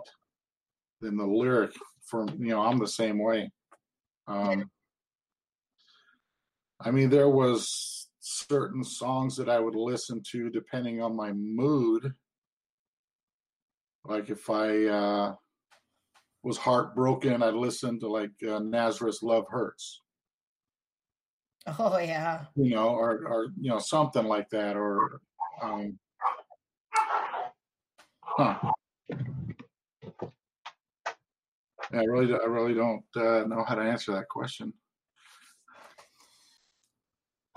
than 1.00 1.16
the 1.16 1.26
lyric. 1.26 1.72
From 2.04 2.28
you 2.38 2.48
know, 2.48 2.62
I'm 2.62 2.78
the 2.78 2.86
same 2.86 3.18
way. 3.18 3.50
Um, 4.26 4.70
I 6.80 6.90
mean, 6.90 7.10
there 7.10 7.28
was 7.28 8.08
certain 8.20 8.84
songs 8.84 9.36
that 9.36 9.48
I 9.48 9.58
would 9.58 9.74
listen 9.74 10.22
to 10.32 10.50
depending 10.50 11.02
on 11.02 11.16
my 11.16 11.32
mood. 11.32 12.14
Like 14.08 14.30
if 14.30 14.48
I 14.48 14.86
uh, 14.86 15.34
was 16.42 16.56
heartbroken, 16.56 17.42
I'd 17.42 17.52
listen 17.52 18.00
to 18.00 18.08
like 18.08 18.32
uh, 18.48 18.58
Nazareth 18.58 19.22
"Love 19.22 19.44
Hurts." 19.50 20.00
Oh 21.78 21.98
yeah. 21.98 22.46
you 22.56 22.70
know, 22.74 22.88
or 22.88 23.26
or 23.26 23.48
you 23.60 23.68
know 23.68 23.78
something 23.78 24.24
like 24.24 24.48
that, 24.50 24.76
or 24.76 25.20
um, 25.60 25.98
huh. 28.22 28.72
Yeah, 31.90 32.00
I 32.00 32.04
really, 32.04 32.34
I 32.34 32.46
really 32.46 32.74
don't 32.74 33.04
uh, 33.16 33.44
know 33.46 33.64
how 33.66 33.74
to 33.74 33.82
answer 33.82 34.12
that 34.12 34.28
question. 34.28 34.72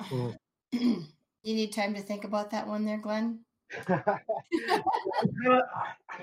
Mm. 0.01 0.35
you 0.71 1.05
need 1.43 1.73
time 1.73 1.93
to 1.95 2.01
think 2.01 2.23
about 2.23 2.51
that 2.51 2.67
one 2.67 2.85
there, 2.85 2.97
Glenn. 2.97 3.39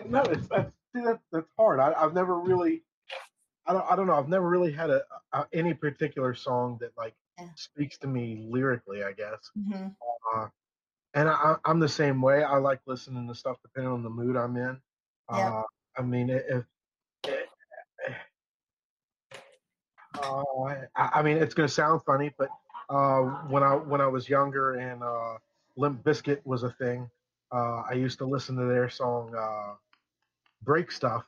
No, 0.07 0.23
it's 0.25 0.47
that's, 0.49 0.73
that's 0.95 1.23
that's 1.33 1.47
hard. 1.59 1.81
I, 1.81 1.93
I've 1.93 2.15
never 2.15 2.39
really, 2.39 2.83
I 3.67 3.73
don't, 3.73 3.85
I 3.91 3.97
don't 3.97 4.07
know. 4.07 4.15
I've 4.15 4.29
never 4.29 4.49
really 4.49 4.73
had 4.73 4.91
a, 4.91 5.03
a 5.33 5.47
any 5.53 5.75
particular 5.75 6.35
song 6.35 6.79
that 6.81 6.93
like 6.97 7.15
Yeah. 7.39 7.49
speaks 7.55 7.99
to 7.99 8.07
me 8.07 8.47
lyrically. 8.51 9.03
I 9.05 9.13
guess, 9.13 9.51
hmm 9.57 9.89
uh, 10.35 10.49
and 11.15 11.29
I, 11.29 11.57
I'm 11.65 11.81
the 11.81 11.89
same 11.89 12.21
way. 12.21 12.45
I 12.45 12.59
like 12.59 12.81
listening 12.87 13.27
to 13.29 13.35
stuff 13.35 13.57
depending 13.63 13.93
on 13.93 14.03
the 14.03 14.11
mood 14.11 14.37
I'm 14.37 14.57
in. 14.57 14.81
Yeah. 15.33 15.51
Uh, 15.51 15.63
I 15.97 16.03
mean, 16.03 16.31
if 16.31 16.65
uh, 20.23 20.43
I, 20.63 20.87
I 20.97 21.23
mean, 21.23 21.39
it's 21.39 21.55
going 21.55 21.69
to 21.69 21.75
sound 21.75 22.03
funny, 22.05 22.33
but 22.37 22.49
uh, 22.89 23.21
when 23.49 23.63
I 23.63 23.75
when 23.75 24.01
I 24.01 24.07
was 24.07 24.29
younger 24.29 24.75
and 24.75 25.03
uh, 25.03 25.39
Limp 25.77 26.03
Bizkit 26.03 26.41
was 26.45 26.63
a 26.63 26.71
thing, 26.71 27.11
uh, 27.53 27.83
I 27.89 27.95
used 27.95 28.19
to 28.19 28.27
listen 28.27 28.57
to 28.57 28.65
their 28.65 28.89
song 28.89 29.35
uh, 29.37 29.75
"Break 30.63 30.91
Stuff" 30.91 31.25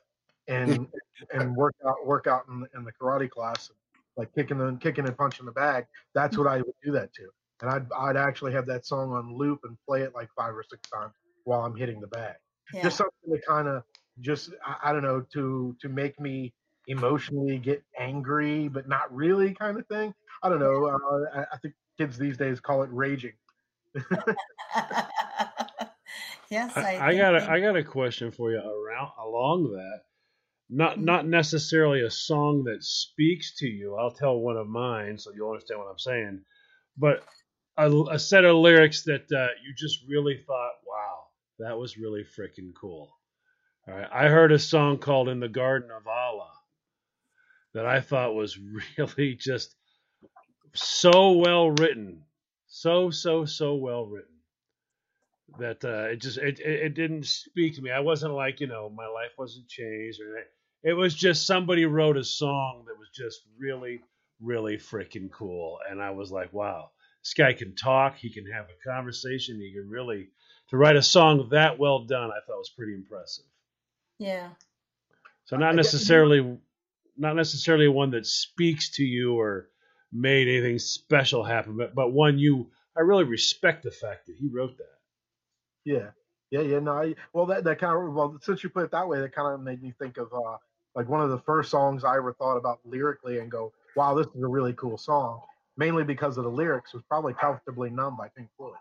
and 0.49 0.87
and 1.33 1.55
work 1.57 1.75
out 1.87 2.07
work 2.07 2.27
out 2.27 2.45
in, 2.49 2.67
in 2.75 2.85
the 2.85 2.93
karate 2.93 3.31
class, 3.31 3.71
like 4.17 4.35
kicking 4.35 4.61
and 4.61 4.81
kicking 4.81 5.07
and 5.07 5.17
punching 5.17 5.47
the 5.47 5.53
bag. 5.53 5.87
That's 6.15 6.37
what 6.37 6.47
I 6.47 6.59
would 6.59 6.75
do 6.85 6.93
that 6.93 7.13
to, 7.15 7.29
and 7.63 7.71
I'd 7.71 7.87
I'd 7.93 8.17
actually 8.17 8.53
have 8.53 8.67
that 8.67 8.87
song 8.87 9.13
on 9.13 9.35
loop 9.35 9.61
and 9.65 9.77
play 9.87 10.03
it 10.03 10.15
like 10.15 10.29
five 10.37 10.55
or 10.55 10.65
six 10.69 10.89
times 10.91 11.15
while 11.45 11.65
I'm 11.65 11.77
hitting 11.77 12.01
the 12.01 12.07
bag. 12.09 12.37
Yeah. 12.75 12.85
Just 12.85 12.99
something 12.99 13.33
to 13.33 13.41
kind 13.47 13.69
of 13.69 13.83
just 14.21 14.51
I, 14.65 14.91
I 14.91 14.93
don't 14.93 15.03
know 15.03 15.25
to 15.33 15.77
to 15.81 15.89
make 15.89 16.21
me 16.21 16.53
emotionally 16.87 17.59
get 17.59 17.83
angry, 17.99 18.69
but 18.69 18.89
not 18.89 19.15
really 19.15 19.55
kind 19.55 19.79
of 19.79 19.87
thing. 19.87 20.13
I 20.43 20.49
don't 20.49 20.61
know. 20.61 20.87
Uh, 20.87 21.39
I, 21.39 21.45
I 21.53 21.57
think 21.59 21.75
kids 21.99 22.19
these 22.19 22.37
days 22.37 22.61
call 22.61 22.83
it 22.83 22.91
raging. 22.93 23.33
yes, 26.51 26.83
I, 26.83 26.83
I, 26.83 27.05
I 27.11 27.17
got 27.17 27.37
a, 27.37 27.51
I 27.51 27.61
got 27.61 27.77
a 27.77 27.85
question 27.85 28.33
for 28.33 28.51
you 28.53 28.59
around 28.59 29.11
along 29.23 29.73
that. 29.73 30.01
Not 30.71 30.99
Mhm. 30.99 31.05
not 31.05 31.27
necessarily 31.27 32.03
a 32.03 32.11
song 32.11 32.65
that 32.65 32.85
speaks 32.85 33.57
to 33.59 33.69
you. 33.69 33.97
I'll 33.97 34.13
tell 34.13 34.39
one 34.39 34.57
of 34.59 34.69
mine 34.69 35.19
so 35.19 35.33
you'll 35.35 35.51
understand 35.53 35.81
what 35.81 35.91
I'm 35.91 35.99
saying. 36.01 36.43
But 36.99 37.25
a, 37.79 37.91
a 38.13 38.19
set 38.19 38.45
of 38.45 38.57
lyrics 38.57 39.05
that 39.05 39.31
uh, 39.33 39.49
you 39.65 39.75
just 39.77 40.01
really 40.09 40.39
thought, 40.47 40.73
wow, 40.87 41.19
that 41.61 41.79
was 41.79 41.99
really 41.99 42.25
freaking 42.25 42.73
cool. 42.81 43.11
All 43.89 43.95
right, 43.95 44.09
I 44.13 44.29
heard 44.29 44.53
a 44.53 44.59
song 44.61 44.99
called 44.99 45.29
"In 45.29 45.41
the 45.41 45.49
Garden 45.49 45.91
of 45.93 46.07
Allah" 46.09 46.53
that 47.75 47.87
I 47.87 48.01
thought 48.01 48.35
was 48.35 48.59
really 48.99 49.37
just 49.37 49.77
so 50.75 51.33
well 51.33 51.71
written, 51.71 52.25
so 52.69 53.11
so 53.11 53.45
so 53.47 53.77
well 53.77 54.07
written 54.07 54.40
that 55.59 55.85
uh, 55.85 56.11
it 56.11 56.17
just 56.17 56.39
it, 56.39 56.61
it 56.61 56.81
it 56.87 56.95
didn't 56.95 57.27
speak 57.27 57.75
to 57.77 57.83
me. 57.83 57.91
I 57.91 58.01
wasn't 58.01 58.35
like 58.35 58.61
you 58.61 58.67
know 58.67 58.89
my 58.89 59.07
life 59.07 59.33
wasn't 59.39 59.69
changed 59.69 60.21
or 60.21 60.37
anything. 60.37 60.51
It 60.83 60.93
was 60.95 61.15
just 61.15 61.47
somebody 61.47 61.85
wrote 61.85 62.17
a 62.17 62.25
song 62.25 62.85
that 62.87 62.99
was 62.99 63.09
just 63.15 63.43
really 63.59 64.01
really 64.41 64.77
freaking 64.77 65.31
cool, 65.31 65.79
and 65.89 66.01
I 66.01 66.11
was 66.11 66.31
like, 66.31 66.53
wow, 66.53 66.91
this 67.23 67.35
guy 67.35 67.53
can 67.53 67.75
talk, 67.75 68.17
he 68.17 68.31
can 68.31 68.47
have 68.47 68.67
a 68.67 68.89
conversation, 68.89 69.61
he 69.61 69.73
can 69.73 69.89
really 69.89 70.29
to 70.69 70.77
write 70.77 70.97
a 70.97 71.03
song 71.03 71.49
that 71.51 71.79
well 71.79 72.05
done. 72.05 72.31
I 72.31 72.41
thought 72.47 72.59
was 72.59 72.73
pretty 72.77 72.95
impressive. 72.95 73.45
yeah. 74.19 74.51
So 75.47 75.57
not 75.57 75.75
necessarily 75.75 76.59
not 77.17 77.35
necessarily 77.35 77.89
one 77.89 78.13
that 78.13 78.27
speaks 78.27 78.91
to 78.93 79.05
you 79.05 79.35
or 79.35 79.69
made 80.13 80.49
anything 80.49 80.79
special 80.79 81.45
happen, 81.45 81.77
but 81.77 81.95
but 81.95 82.13
one 82.13 82.39
you 82.39 82.71
I 82.97 83.01
really 83.01 83.25
respect 83.25 83.83
the 83.83 83.91
fact 83.91 84.27
that 84.27 84.37
he 84.37 84.49
wrote 84.49 84.77
that. 84.79 85.00
Yeah, 85.85 86.11
yeah, 86.51 86.61
yeah. 86.61 86.79
No, 86.81 86.93
I, 86.93 87.15
well, 87.33 87.47
that 87.47 87.65
that 87.65 87.79
kind 87.79 87.97
of 87.97 88.15
well, 88.15 88.39
since 88.43 88.63
you 88.63 88.71
put 88.71 88.85
it 88.85 88.91
that 88.91 89.07
way, 89.07 89.21
that 89.21 89.35
kind 89.35 89.55
of 89.55 89.61
made 89.61 89.83
me 89.83 89.95
think 89.99 90.19
of 90.19 90.33
uh, 90.33 90.57
like 90.95 91.09
one 91.09 91.21
of 91.21 91.31
the 91.31 91.39
first 91.39 91.71
songs 91.71 92.05
I 92.05 92.17
ever 92.17 92.33
thought 92.33 92.57
about 92.57 92.81
lyrically 92.85 93.39
and 93.39 93.51
go, 93.51 93.73
"Wow, 93.97 94.15
this 94.15 94.27
is 94.35 94.43
a 94.43 94.49
really 94.49 94.73
cool 94.75 94.99
song." 94.99 95.43
Mainly 95.77 96.05
because 96.05 96.37
of 96.37 96.45
the 96.45 96.51
lyrics 96.51 96.93
was 96.93 97.03
probably 97.09 97.35
"Comfortably 97.35 97.91
Numb" 97.91 98.17
by 98.17 98.29
Pink 98.29 98.49
Floyd. 98.57 98.75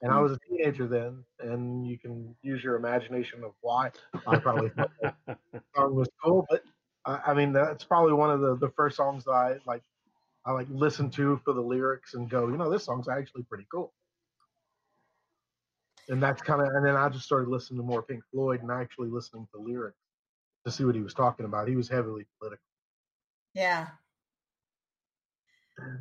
And 0.00 0.12
I 0.12 0.20
was 0.20 0.30
a 0.30 0.38
teenager 0.48 0.86
then, 0.86 1.24
and 1.40 1.84
you 1.84 1.98
can 1.98 2.36
use 2.42 2.62
your 2.62 2.76
imagination 2.76 3.42
of 3.42 3.52
why 3.62 3.90
I 4.28 4.38
probably 4.38 4.68
thought 4.70 4.92
that 5.02 5.16
song 5.76 5.96
was 5.96 6.08
cool. 6.22 6.46
But 6.48 6.62
I, 7.04 7.32
I 7.32 7.34
mean, 7.34 7.52
that's 7.52 7.82
probably 7.82 8.12
one 8.12 8.30
of 8.30 8.40
the, 8.40 8.56
the 8.56 8.70
first 8.76 8.96
songs 8.96 9.24
that 9.24 9.32
I 9.32 9.56
like. 9.66 9.82
I 10.44 10.52
like 10.52 10.68
listen 10.70 11.10
to 11.10 11.38
for 11.44 11.52
the 11.52 11.60
lyrics 11.60 12.14
and 12.14 12.30
go, 12.30 12.48
you 12.48 12.56
know, 12.56 12.70
this 12.70 12.84
song's 12.84 13.08
actually 13.08 13.42
pretty 13.42 13.66
cool. 13.70 13.92
And 16.08 16.22
that's 16.22 16.42
kind 16.42 16.60
of, 16.62 16.68
and 16.68 16.84
then 16.84 16.96
I 16.96 17.08
just 17.08 17.24
started 17.26 17.48
listening 17.50 17.78
to 17.80 17.86
more 17.86 18.02
Pink 18.02 18.22
Floyd 18.32 18.62
and 18.62 18.70
actually 18.70 19.08
listening 19.08 19.46
to 19.54 19.60
lyrics 19.60 19.98
to 20.66 20.72
see 20.72 20.84
what 20.84 20.94
he 20.94 21.02
was 21.02 21.14
talking 21.14 21.46
about. 21.46 21.68
He 21.68 21.76
was 21.76 21.88
heavily 21.88 22.26
political, 22.38 22.64
Yeah. 23.54 23.88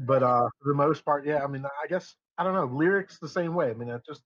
but 0.01 0.23
uh, 0.23 0.49
for 0.61 0.69
the 0.69 0.73
most 0.75 1.05
part, 1.05 1.25
yeah. 1.25 1.43
I 1.43 1.47
mean, 1.47 1.65
I 1.65 1.87
guess 1.87 2.15
I 2.37 2.43
don't 2.43 2.53
know 2.53 2.65
lyrics 2.65 3.19
the 3.19 3.27
same 3.29 3.53
way. 3.53 3.69
I 3.69 3.73
mean, 3.73 3.89
that's 3.89 4.05
just 4.05 4.23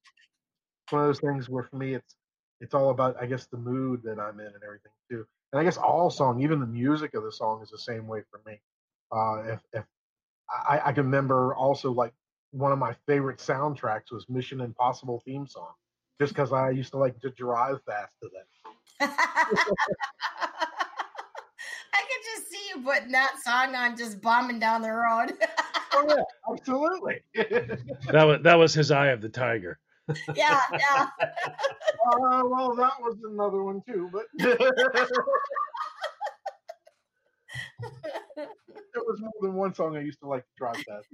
one 0.90 1.02
of 1.04 1.08
those 1.08 1.20
things 1.20 1.50
where 1.50 1.64
for 1.64 1.78
me, 1.78 1.96
it's 1.96 2.16
it's 2.60 2.74
all 2.74 2.90
about 2.92 3.16
I 3.22 3.26
guess 3.26 3.48
the 3.48 3.58
mood 3.58 4.02
that 4.04 4.20
I'm 4.20 4.40
in 4.40 4.48
and 4.48 4.64
everything 4.64 4.92
too. 5.10 5.26
And 5.52 5.60
I 5.60 5.64
guess 5.64 5.78
all 5.78 6.10
song, 6.10 6.42
even 6.42 6.60
the 6.60 6.66
music 6.68 7.14
of 7.16 7.24
the 7.24 7.32
song, 7.32 7.62
is 7.62 7.70
the 7.70 7.78
same 7.80 8.08
way 8.08 8.22
for 8.30 8.42
me. 8.46 8.62
Uh, 9.12 9.54
if 9.54 9.62
if 9.74 9.86
I, 10.50 10.82
I 10.86 10.94
can 10.94 11.06
remember 11.06 11.56
also 11.56 11.92
like 11.92 12.14
one 12.52 12.72
of 12.72 12.80
my 12.80 12.94
favorite 13.08 13.40
soundtracks 13.40 14.12
was 14.12 14.30
Mission 14.30 14.62
Impossible 14.62 15.22
theme 15.26 15.48
song, 15.48 15.72
just 16.20 16.34
because 16.34 16.52
I 16.54 16.70
used 16.70 16.92
to 16.92 16.98
like 16.98 17.20
to 17.22 17.30
drive 17.32 17.80
fast 17.86 18.14
to 18.22 18.30
that. 18.30 18.46
I 21.94 22.02
could 22.02 22.24
just 22.36 22.50
see 22.52 22.62
you 22.76 22.82
putting 22.84 23.12
that 23.12 23.36
song 23.44 23.76
on, 23.76 23.98
just 23.98 24.22
bombing 24.22 24.60
down 24.60 24.82
the 24.82 24.92
road. 24.92 25.34
Oh 25.94 26.06
yeah, 26.08 26.24
absolutely. 26.50 27.22
That 28.14 28.24
was 28.24 28.40
that 28.44 28.56
was 28.56 28.74
his 28.74 28.92
eye 28.92 29.08
of 29.08 29.20
the 29.20 29.28
tiger. 29.28 29.78
yeah, 30.36 30.62
yeah. 30.72 31.10
Uh, 31.22 32.44
well, 32.46 32.74
that 32.78 32.94
was 33.02 33.18
another 33.30 33.62
one 33.62 33.82
too, 33.86 34.10
but 34.14 34.24
there 34.40 34.56
was 38.96 39.20
more 39.20 39.34
than 39.42 39.54
one 39.54 39.74
song 39.74 39.98
I 39.98 40.00
used 40.00 40.20
to 40.22 40.28
like 40.28 40.44
to 40.44 40.52
drive 40.58 40.78
fast. 40.78 41.08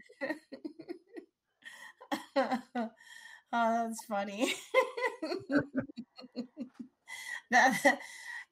oh, 2.35 2.89
that's 3.51 4.05
funny. 4.05 4.53
that, 7.51 7.99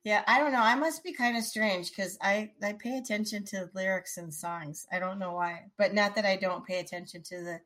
yeah, 0.04 0.24
I 0.28 0.40
don't 0.40 0.52
know. 0.52 0.62
I 0.62 0.76
must 0.76 1.04
be 1.04 1.14
kind 1.14 1.36
of 1.36 1.44
strange 1.44 1.90
because 1.90 2.18
I 2.22 2.52
I 2.62 2.74
pay 2.74 2.98
attention 2.98 3.44
to 3.46 3.70
lyrics 3.74 4.18
and 4.18 4.34
songs. 4.34 4.86
I 4.92 5.00
don't 5.00 5.20
know 5.20 5.34
why, 5.34 5.64
but 5.78 5.94
not 5.94 6.16
that 6.16 6.26
I 6.26 6.36
don't 6.36 6.66
pay 6.66 6.80
attention 6.80 7.24
to 7.24 7.44
the 7.44 7.60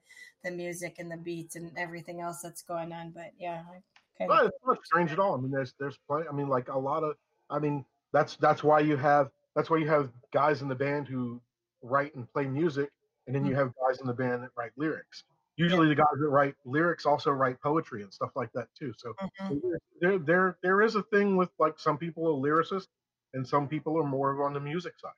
the 0.43 0.51
music 0.51 0.95
and 0.99 1.11
the 1.11 1.17
beats 1.17 1.55
and 1.55 1.71
everything 1.77 2.21
else 2.21 2.41
that's 2.41 2.61
going 2.61 2.93
on. 2.93 3.11
But 3.11 3.31
yeah, 3.37 3.63
I 3.69 3.81
kind 4.17 4.29
Well, 4.29 4.45
of 4.45 4.47
it's 4.47 4.57
not 4.65 4.77
strange 4.85 5.11
at 5.11 5.19
all. 5.19 5.37
I 5.37 5.41
mean, 5.41 5.51
there's 5.51 5.73
there's 5.79 5.97
plenty. 6.07 6.27
I 6.29 6.31
mean, 6.31 6.47
like 6.47 6.69
a 6.69 6.79
lot 6.79 7.03
of. 7.03 7.15
I 7.49 7.59
mean, 7.59 7.83
that's 8.13 8.37
that's 8.37 8.63
why 8.63 8.79
you 8.79 8.95
have 8.95 9.29
that's 9.55 9.69
why 9.69 9.77
you 9.77 9.89
have 9.89 10.09
guys 10.33 10.61
in 10.61 10.69
the 10.69 10.75
band 10.75 11.07
who 11.07 11.41
write 11.81 12.15
and 12.15 12.31
play 12.31 12.45
music, 12.45 12.89
and 13.27 13.35
then 13.35 13.45
you 13.45 13.53
mm. 13.53 13.57
have 13.57 13.73
guys 13.85 13.99
in 13.99 14.07
the 14.07 14.13
band 14.13 14.43
that 14.43 14.51
write 14.57 14.71
lyrics. 14.77 15.23
Usually, 15.59 15.89
the 15.89 15.95
guys 15.95 16.07
that 16.21 16.29
write 16.29 16.55
lyrics 16.65 17.05
also 17.05 17.31
write 17.31 17.61
poetry 17.61 18.01
and 18.03 18.13
stuff 18.13 18.31
like 18.35 18.49
that 18.53 18.69
too. 18.75 18.93
So 18.97 19.13
Mhm. 19.21 19.59
there 19.99 20.17
there 20.19 20.57
there 20.63 20.81
is 20.81 20.95
a 20.95 21.03
thing 21.03 21.35
with 21.35 21.51
like 21.59 21.77
some 21.79 21.97
people 21.97 22.25
are 22.27 22.31
lyricists, 22.49 22.87
and 23.33 23.45
some 23.45 23.67
people 23.67 23.97
are 24.01 24.05
more 24.07 24.45
on 24.45 24.53
the 24.53 24.61
music 24.61 24.97
side. 24.99 25.11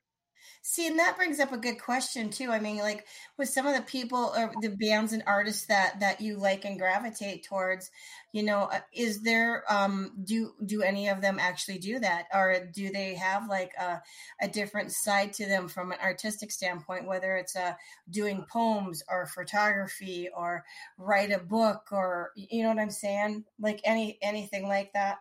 See, 0.62 0.86
and 0.86 0.98
that 0.98 1.16
brings 1.16 1.40
up 1.40 1.52
a 1.52 1.58
good 1.58 1.80
question 1.80 2.30
too. 2.30 2.50
I 2.50 2.60
mean, 2.60 2.78
like 2.78 3.06
with 3.36 3.48
some 3.48 3.66
of 3.66 3.74
the 3.74 3.82
people 3.82 4.32
or 4.36 4.52
the 4.60 4.68
bands 4.68 5.12
and 5.12 5.22
artists 5.26 5.66
that 5.66 6.00
that 6.00 6.20
you 6.20 6.36
like 6.36 6.64
and 6.64 6.78
gravitate 6.78 7.44
towards, 7.44 7.90
you 8.32 8.42
know, 8.42 8.68
uh, 8.72 8.80
is 8.92 9.22
there 9.22 9.64
um 9.68 10.12
do 10.24 10.52
do 10.64 10.82
any 10.82 11.08
of 11.08 11.20
them 11.20 11.38
actually 11.40 11.78
do 11.78 11.98
that, 11.98 12.26
or 12.32 12.68
do 12.72 12.92
they 12.92 13.14
have 13.14 13.48
like 13.48 13.72
a 13.80 14.00
a 14.40 14.48
different 14.48 14.92
side 14.92 15.32
to 15.34 15.46
them 15.46 15.68
from 15.68 15.90
an 15.90 15.98
artistic 16.02 16.52
standpoint, 16.52 17.06
whether 17.06 17.36
it's 17.36 17.56
uh 17.56 17.74
doing 18.10 18.44
poems 18.50 19.02
or 19.10 19.26
photography 19.26 20.28
or 20.34 20.64
write 20.96 21.32
a 21.32 21.38
book 21.38 21.88
or 21.90 22.30
you 22.36 22.62
know 22.62 22.68
what 22.68 22.78
I'm 22.78 22.90
saying, 22.90 23.44
like 23.58 23.80
any 23.84 24.18
anything 24.22 24.68
like 24.68 24.92
that. 24.92 25.18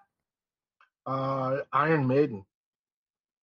Uh, 1.06 1.62
Iron 1.74 2.08
Maiden. 2.08 2.46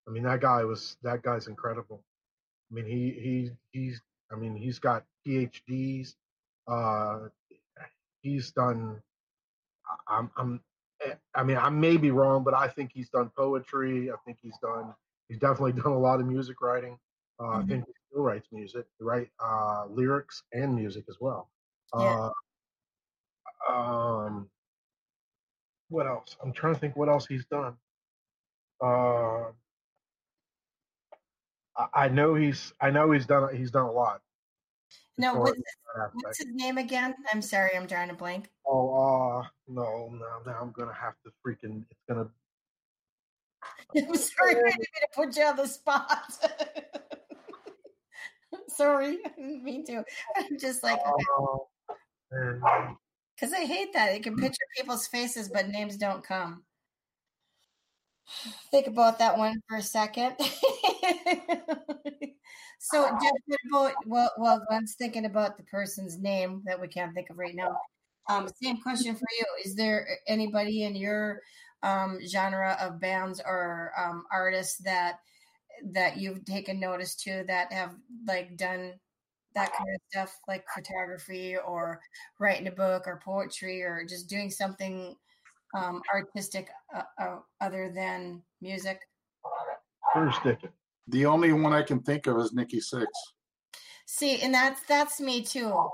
I 0.09 0.11
mean, 0.12 0.24
that 0.24 0.40
guy 0.40 0.64
was 0.64 0.96
that 1.02 1.22
guy's 1.22 1.48
incredible. 1.48 2.02
I 2.70 2.74
mean, 2.74 2.86
he 2.86 3.12
he 3.12 3.50
he's 3.72 4.02
I 4.32 4.36
mean, 4.36 4.56
he's 4.56 4.78
got 4.80 5.04
PhDs. 5.26 6.16
Uh, 6.66 7.28
he's 8.22 8.52
done. 8.52 9.02
I- 9.86 10.16
I'm 10.18 10.30
I'm. 10.36 10.64
eh, 11.04 11.14
I 11.34 11.44
mean, 11.44 11.59
I 11.59 11.70
may 11.70 11.96
be 11.98 12.11
wrong, 12.11 12.44
but 12.44 12.54
I 12.54 12.68
think 12.68 12.92
he's 12.94 13.11
done 13.11 13.30
poetry. 13.36 14.11
I 14.12 14.16
think 14.26 14.38
he's 14.42 14.59
done. 14.59 14.94
He's 15.28 15.38
definitely 15.38 15.72
done 15.82 15.92
a 15.92 15.98
lot 15.98 16.20
of 16.20 16.26
music 16.26 16.61
writing. 16.62 16.98
Uh, 17.40 17.48
I 17.48 17.62
Mhm. 17.62 17.68
think 17.68 17.86
he 17.86 17.92
still 18.11 18.22
writes 18.22 18.48
music, 18.52 18.86
right? 19.00 19.30
Uh, 19.42 19.86
lyrics 19.90 20.42
and 20.52 20.74
music 20.74 21.04
as 21.09 21.18
well. 21.20 21.50
Yeah. 21.94 22.30
Uh, 23.68 23.72
um, 23.72 24.50
what 25.88 26.06
else? 26.06 26.36
I'm 26.42 26.52
trying 26.52 26.74
to 26.74 26.80
think 26.80 26.96
what 26.96 27.09
else 27.09 27.26
he's 27.26 27.46
done. 27.46 27.76
Uh, 31.79 31.87
I, 31.95 32.09
know 32.09 32.35
he's 32.35 32.72
I 32.81 32.91
know 32.91 33.11
he's 33.12 33.26
done 33.26 33.55
he's 33.57 33.70
done 33.70 33.87
a 33.87 33.93
lot. 33.93 34.20
No, 35.16 35.35
what's 35.35 35.57
his, 35.57 35.64
what's 36.12 36.39
his 36.39 36.49
name 36.53 36.79
again? 36.79 37.14
I'm 37.33 37.43
sorry, 37.43 37.70
I'm 37.76 37.87
drawing 37.87 38.11
a 38.11 38.14
blank. 38.14 38.51
Oh, 38.66 39.41
uh, 39.41 39.47
no, 39.66 40.11
no, 40.12 40.26
now 40.47 40.59
I'm 40.61 40.70
gonna 40.72 40.95
have 40.95 41.14
to 41.24 41.33
freaking. 41.45 41.85
It's 41.91 42.01
gonna. 42.09 42.29
I'm 43.97 44.14
sorry, 44.14 44.53
I 44.53 44.55
didn't 44.55 44.64
mean 44.64 45.03
to 45.03 45.09
put 45.14 45.37
you 45.37 45.43
on 45.45 45.57
the 45.57 45.66
spot. 45.66 46.33
sorry, 48.68 49.18
I 49.24 49.29
didn't 49.31 49.64
mean 49.64 49.85
to. 49.87 50.05
I'm 50.37 50.59
just 50.59 50.85
like, 50.85 51.01
Uh, 51.05 51.95
man, 52.31 52.97
because 53.35 53.53
I 53.53 53.64
hate 53.64 53.93
that. 53.95 54.14
You 54.14 54.20
can 54.20 54.37
picture 54.37 54.64
people's 54.76 55.07
faces, 55.07 55.49
but 55.49 55.68
names 55.68 55.97
don't 55.97 56.22
come. 56.24 56.62
Think 58.70 58.87
about 58.87 59.18
that 59.18 59.39
one 59.39 59.61
for 59.68 59.79
a 59.79 59.83
second. 59.83 60.37
so, 62.78 63.09
Jeff, 63.22 63.32
what 63.46 63.61
about, 63.70 63.94
well, 64.06 64.32
well, 64.38 64.62
Glenn's 64.68 64.94
thinking 64.94 65.24
about 65.24 65.56
the 65.56 65.62
person's 65.64 66.18
name 66.18 66.62
that 66.66 66.80
we 66.80 66.88
can't 66.88 67.14
think 67.14 67.30
of 67.30 67.38
right 67.38 67.54
now. 67.54 67.76
Um, 68.28 68.48
same 68.62 68.78
question 68.78 69.14
for 69.14 69.26
you. 69.38 69.46
Is 69.64 69.74
there 69.74 70.06
anybody 70.26 70.84
in 70.84 70.94
your 70.94 71.40
um, 71.82 72.18
genre 72.26 72.76
of 72.80 73.00
bands 73.00 73.40
or 73.44 73.92
um, 73.98 74.24
artists 74.32 74.78
that 74.78 75.20
that 75.92 76.16
you've 76.16 76.44
taken 76.44 76.80
notice 76.80 77.14
to 77.14 77.44
that 77.46 77.72
have 77.72 77.94
like 78.26 78.56
done 78.56 78.94
that 79.54 79.72
kind 79.72 79.88
of 79.94 80.00
stuff, 80.11 80.38
like 80.46 80.64
photography 80.74 81.56
or 81.56 82.00
writing 82.38 82.66
a 82.66 82.72
book 82.72 83.04
or 83.06 83.20
poetry 83.24 83.82
or 83.82 84.04
just 84.06 84.28
doing 84.28 84.50
something 84.50 85.14
um, 85.76 86.02
artistic 86.12 86.68
uh, 86.94 87.02
uh, 87.20 87.36
other 87.61 87.92
than 87.94 88.42
music? 88.61 89.00
Bruce 90.14 90.36
Dickin. 90.36 90.70
The 91.09 91.26
only 91.26 91.52
one 91.52 91.72
I 91.72 91.82
can 91.82 92.00
think 92.02 92.26
of 92.26 92.38
is 92.38 92.52
Nikki 92.52 92.80
Sixx. 92.80 93.06
See, 94.06 94.40
and 94.42 94.52
that's 94.54 94.82
that's 94.86 95.20
me 95.20 95.42
too. 95.42 95.88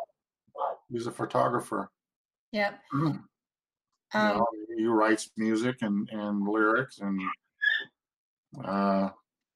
He's 0.90 1.06
a 1.06 1.12
photographer. 1.12 1.90
Yep. 2.52 2.80
Mm. 2.92 3.22
You 4.14 4.20
Um, 4.20 4.38
know, 4.38 4.46
he 4.76 4.86
writes 4.86 5.30
music 5.36 5.78
and, 5.82 6.08
and 6.10 6.46
lyrics, 6.46 7.00
and 7.00 7.20
uh, 8.64 9.10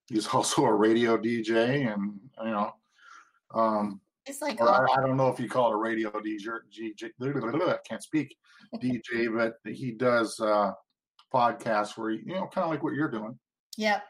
he's 0.08 0.26
also 0.34 0.64
a 0.64 0.74
radio 0.74 1.16
DJ, 1.16 1.92
and 1.92 2.18
you 2.42 2.50
know, 2.50 2.72
um, 3.54 4.00
it's 4.26 4.42
like 4.42 4.60
I, 4.60 4.84
I 4.96 5.00
don't 5.06 5.16
know 5.16 5.28
if 5.28 5.38
you 5.40 5.48
call 5.48 5.70
it 5.70 5.74
a 5.74 5.78
radio 5.78 6.10
DJ. 6.10 6.58
DJ 7.20 7.78
can't 7.84 8.02
speak 8.02 8.36
DJ, 8.76 9.32
but 9.34 9.54
he 9.72 9.92
does 9.92 10.38
uh, 10.40 10.72
podcasts 11.32 11.96
where 11.96 12.10
he, 12.10 12.18
you 12.18 12.34
know, 12.34 12.48
kind 12.48 12.64
of 12.64 12.70
like 12.70 12.82
what 12.82 12.94
you're 12.94 13.10
doing. 13.10 13.38
yep, 13.76 14.02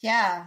yeah. 0.00 0.46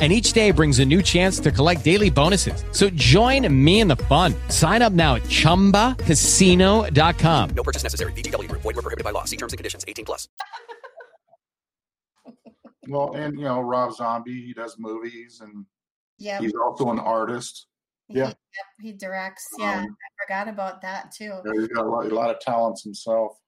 and 0.00 0.12
each 0.12 0.32
day 0.32 0.50
brings 0.50 0.80
a 0.80 0.84
new 0.84 1.02
chance 1.02 1.38
to 1.38 1.52
collect 1.52 1.84
daily 1.84 2.10
bonuses. 2.10 2.64
So 2.72 2.90
join 2.90 3.46
me 3.64 3.78
in 3.78 3.86
the 3.86 3.94
fun. 3.96 4.34
Sign 4.48 4.82
up 4.82 4.92
now 4.92 5.14
at 5.14 5.22
ChumbaCasino.com. 5.22 7.50
No 7.50 7.62
purchase 7.62 7.84
necessary. 7.84 8.10
VGW 8.12 8.48
Group. 8.48 8.62
Void 8.62 8.74
were 8.74 8.82
prohibited 8.82 9.04
by 9.04 9.12
law. 9.12 9.22
See 9.22 9.36
terms 9.36 9.52
and 9.52 9.58
conditions. 9.58 9.84
18 9.86 10.04
plus. 10.04 10.26
Well, 12.86 13.14
and 13.14 13.38
you 13.38 13.44
know, 13.44 13.60
Rob 13.60 13.94
Zombie, 13.94 14.44
he 14.44 14.52
does 14.52 14.76
movies 14.78 15.40
and 15.42 15.64
yeah, 16.18 16.38
he's 16.38 16.52
also 16.54 16.90
an 16.90 16.98
artist. 16.98 17.66
Yeah. 18.08 18.26
yep, 18.26 18.36
he 18.82 18.92
directs. 18.92 19.48
Yeah, 19.58 19.78
Um, 19.80 19.86
I 19.86 20.22
forgot 20.22 20.48
about 20.52 20.82
that 20.82 21.10
too. 21.10 21.32
Yeah, 21.46 21.52
He's 21.54 21.68
got 21.68 21.86
a 21.86 21.88
lot, 21.88 22.04
a 22.04 22.14
lot 22.14 22.28
of 22.30 22.40
talents 22.40 22.84
himself. 22.84 23.38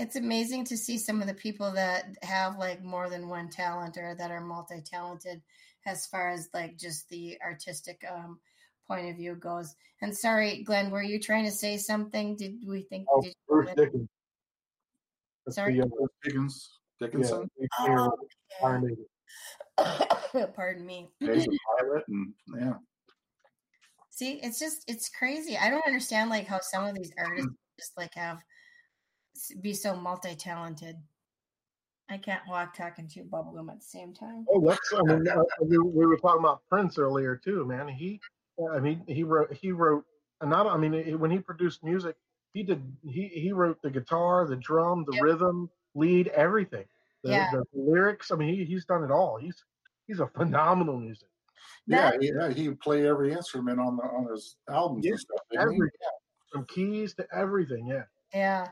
It's 0.00 0.16
amazing 0.16 0.64
to 0.64 0.78
see 0.78 0.96
some 0.96 1.20
of 1.20 1.26
the 1.28 1.34
people 1.34 1.70
that 1.72 2.06
have 2.22 2.56
like 2.56 2.82
more 2.82 3.10
than 3.10 3.28
one 3.28 3.50
talent 3.50 3.98
or 3.98 4.14
that 4.14 4.30
are 4.30 4.40
multi-talented 4.40 5.42
as 5.86 6.06
far 6.06 6.30
as 6.30 6.48
like 6.54 6.78
just 6.78 7.06
the 7.10 7.38
artistic 7.44 8.02
um 8.10 8.38
point 8.88 9.10
of 9.10 9.16
view 9.16 9.34
goes. 9.34 9.74
And 10.00 10.16
sorry, 10.16 10.62
Glenn, 10.62 10.90
were 10.90 11.02
you 11.02 11.20
trying 11.20 11.44
to 11.44 11.50
say 11.50 11.76
something? 11.76 12.34
Did 12.34 12.62
we 12.66 12.80
think 12.80 13.06
Oh, 13.12 13.20
did 13.20 13.34
Bruce 13.46 13.68
you 13.68 13.74
Dickens. 13.76 14.08
Sorry? 15.50 15.78
the, 15.78 15.84
uh, 15.84 16.06
Dickens, 16.24 16.78
Dickinson. 16.98 17.50
Yeah, 17.58 17.66
Oh, 17.80 18.12
Iron 18.64 18.96
Pardon 20.56 20.86
me. 20.86 21.08
He's 21.20 21.46
a 21.46 21.78
pilot, 21.78 22.04
and 22.08 22.32
yeah, 22.58 22.72
See, 24.10 24.40
it's 24.42 24.58
just 24.58 24.82
it's 24.86 25.10
crazy. 25.10 25.58
I 25.58 25.68
don't 25.68 25.86
understand 25.86 26.30
like 26.30 26.46
how 26.46 26.60
some 26.60 26.84
of 26.86 26.94
these 26.94 27.12
artists 27.18 27.52
just 27.78 27.96
like 27.98 28.14
have 28.14 28.38
be 29.60 29.72
so 29.74 29.94
multi-talented. 29.96 30.96
I 32.08 32.18
can't 32.18 32.42
walk, 32.48 32.74
talk, 32.76 32.98
and 32.98 33.08
chew 33.08 33.22
bubblegum 33.24 33.70
at 33.70 33.78
the 33.78 33.86
same 33.86 34.12
time. 34.12 34.44
Oh, 34.52 34.60
that's. 34.66 34.92
I 34.96 35.02
mean, 35.02 35.28
uh, 35.28 35.42
we, 35.62 35.78
we 35.78 36.06
were 36.06 36.16
talking 36.16 36.40
about 36.40 36.62
Prince 36.68 36.98
earlier 36.98 37.36
too, 37.36 37.64
man. 37.64 37.86
He, 37.88 38.20
I 38.74 38.80
mean, 38.80 39.04
he 39.06 39.22
wrote. 39.22 39.52
He 39.52 39.70
wrote. 39.72 40.04
And 40.40 40.50
not. 40.50 40.66
I 40.66 40.76
mean, 40.76 41.18
when 41.20 41.30
he 41.30 41.38
produced 41.38 41.84
music, 41.84 42.16
he 42.52 42.62
did. 42.64 42.82
He 43.08 43.28
he 43.28 43.52
wrote 43.52 43.80
the 43.82 43.90
guitar, 43.90 44.46
the 44.48 44.56
drum, 44.56 45.04
the 45.08 45.20
rhythm, 45.22 45.70
lead, 45.94 46.28
everything. 46.28 46.84
The, 47.22 47.30
Yeah. 47.30 47.50
the 47.52 47.64
lyrics. 47.74 48.32
I 48.32 48.36
mean, 48.36 48.54
he, 48.54 48.64
he's 48.64 48.84
done 48.86 49.04
it 49.04 49.10
all. 49.12 49.36
He's 49.36 49.64
he's 50.08 50.18
a 50.18 50.26
phenomenal 50.26 50.98
music. 50.98 51.28
yeah, 51.86 52.10
he, 52.20 52.32
yeah. 52.34 52.50
He 52.52 52.68
would 52.70 52.80
play 52.80 53.06
every 53.06 53.32
instrument 53.32 53.78
on 53.78 53.96
the 53.96 54.02
on 54.02 54.26
his 54.32 54.56
albums 54.68 55.04
Yeah, 55.04 55.12
and 55.12 55.20
stuff. 55.20 55.38
didn't? 55.52 55.62
Every, 55.74 55.90
from 56.52 56.64
keys 56.66 57.14
to 57.14 57.26
everything. 57.32 57.86
Yeah. 57.86 58.02
Yeah, 58.32 58.68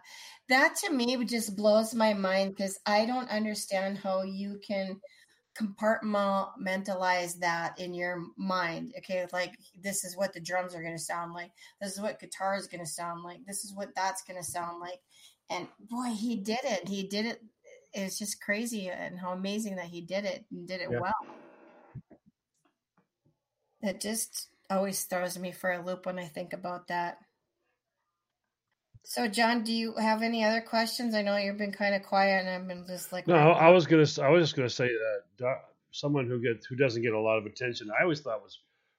that 0.49 0.77
to 0.77 0.93
me 0.93 1.23
just 1.25 1.57
blows 1.57 1.95
my 1.95 2.15
mind 2.15 2.55
because 2.55 2.79
I 2.87 3.07
don't 3.07 3.29
understand 3.29 3.99
how 3.99 4.23
you 4.23 4.61
can 4.67 5.01
compartmentalize 5.61 7.39
that 7.41 7.79
in 7.81 7.93
your 7.93 8.23
mind. 8.37 8.95
Okay, 8.99 9.27
like 9.33 9.55
this 9.81 10.05
is 10.05 10.17
what 10.17 10.33
the 10.33 10.41
drums 10.41 10.75
are 10.75 10.83
going 10.83 10.97
to 10.97 11.03
sound 11.03 11.35
like. 11.35 11.51
This 11.81 11.93
is 11.93 12.01
what 12.01 12.21
guitar 12.21 12.57
is 12.57 12.69
going 12.69 12.85
to 12.85 12.91
sound 12.91 13.25
like. 13.25 13.45
This 13.47 13.65
is 13.65 13.75
what 13.75 13.89
that's 13.97 14.23
going 14.23 14.39
to 14.39 14.49
sound 14.49 14.81
like. 14.81 15.01
And 15.51 15.67
boy, 15.91 16.11
he 16.15 16.37
did 16.37 16.61
it. 16.63 16.89
He 16.89 17.03
did 17.05 17.27
it. 17.27 17.43
It's 17.93 18.19
just 18.19 18.41
crazy 18.41 18.89
and 18.89 19.19
how 19.19 19.33
amazing 19.33 19.77
that 19.77 19.87
he 19.87 20.03
did 20.03 20.25
it 20.25 20.45
and 20.53 20.69
did 20.69 20.81
it 20.81 20.89
Yeah. 20.91 21.01
well. 21.01 21.15
It 23.81 24.01
just 24.01 24.49
always 24.71 25.03
throws 25.05 25.39
me 25.39 25.53
for 25.53 25.73
a 25.73 25.85
loop 25.85 26.07
when 26.07 26.19
I 26.19 26.27
think 26.27 26.53
about 26.53 26.89
that. 26.89 27.19
So, 29.11 29.27
John, 29.27 29.65
do 29.65 29.73
you 29.73 29.95
have 29.95 30.21
any 30.23 30.45
other 30.45 30.61
questions? 30.61 31.15
I 31.15 31.23
know 31.23 31.35
you've 31.39 31.57
been 31.57 31.73
kind 31.73 31.95
of 31.95 32.03
quiet, 32.03 32.45
and 32.45 32.51
I've 32.51 32.69
been 32.69 32.87
just 32.87 33.11
like, 33.11 33.27
No, 33.27 33.37
I 33.53 33.71
was 33.71 33.87
gonna. 33.87 34.05
I 34.23 34.29
was 34.29 34.43
just 34.43 34.55
gonna 34.55 34.69
say 34.69 34.91
that 35.39 35.63
someone 35.93 36.27
who 36.27 36.43
gets 36.43 36.67
who 36.67 36.77
doesn't 36.77 37.01
get 37.01 37.15
a 37.15 37.19
lot 37.19 37.39
of 37.39 37.47
attention. 37.47 37.89
I 37.99 38.03
always 38.03 38.21
thought 38.21 38.43
was 38.43 38.59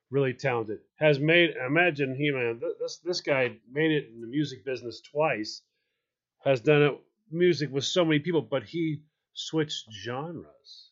really 0.09 0.33
talented. 0.33 0.79
Has 0.95 1.19
made. 1.19 1.51
Imagine 1.63 2.15
he 2.15 2.31
man. 2.31 2.59
This 2.79 2.97
this 3.05 3.21
guy 3.21 3.55
made 3.71 3.91
it 3.91 4.09
in 4.11 4.19
the 4.19 4.25
music 4.25 4.65
business 4.65 4.99
twice. 4.99 5.61
Has 6.43 6.59
done 6.59 6.81
it 6.81 6.99
music 7.29 7.71
with 7.71 7.83
so 7.85 8.03
many 8.03 8.17
people, 8.17 8.41
but 8.41 8.63
he 8.63 9.01
switched 9.35 9.91
genres. 9.93 10.89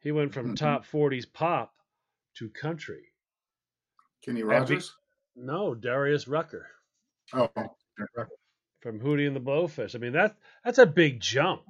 He 0.00 0.10
went 0.10 0.34
from 0.34 0.54
Mhm. 0.54 0.56
top 0.56 0.84
forties 0.84 1.24
pop 1.24 1.72
to 2.34 2.48
country. 2.50 3.12
Kenny 4.22 4.40
And 4.40 4.48
be- 4.48 4.54
Rogers. 4.56 4.96
no, 5.36 5.76
Darius 5.76 6.26
Rucker 6.26 6.66
Oh, 7.32 7.48
from 8.80 9.00
Hootie 9.00 9.26
and 9.26 9.36
the 9.36 9.40
Blowfish. 9.40 9.94
I 9.94 9.98
mean 9.98 10.12
that 10.12 10.36
that's 10.64 10.78
a 10.78 10.86
big 10.86 11.20
jump. 11.20 11.62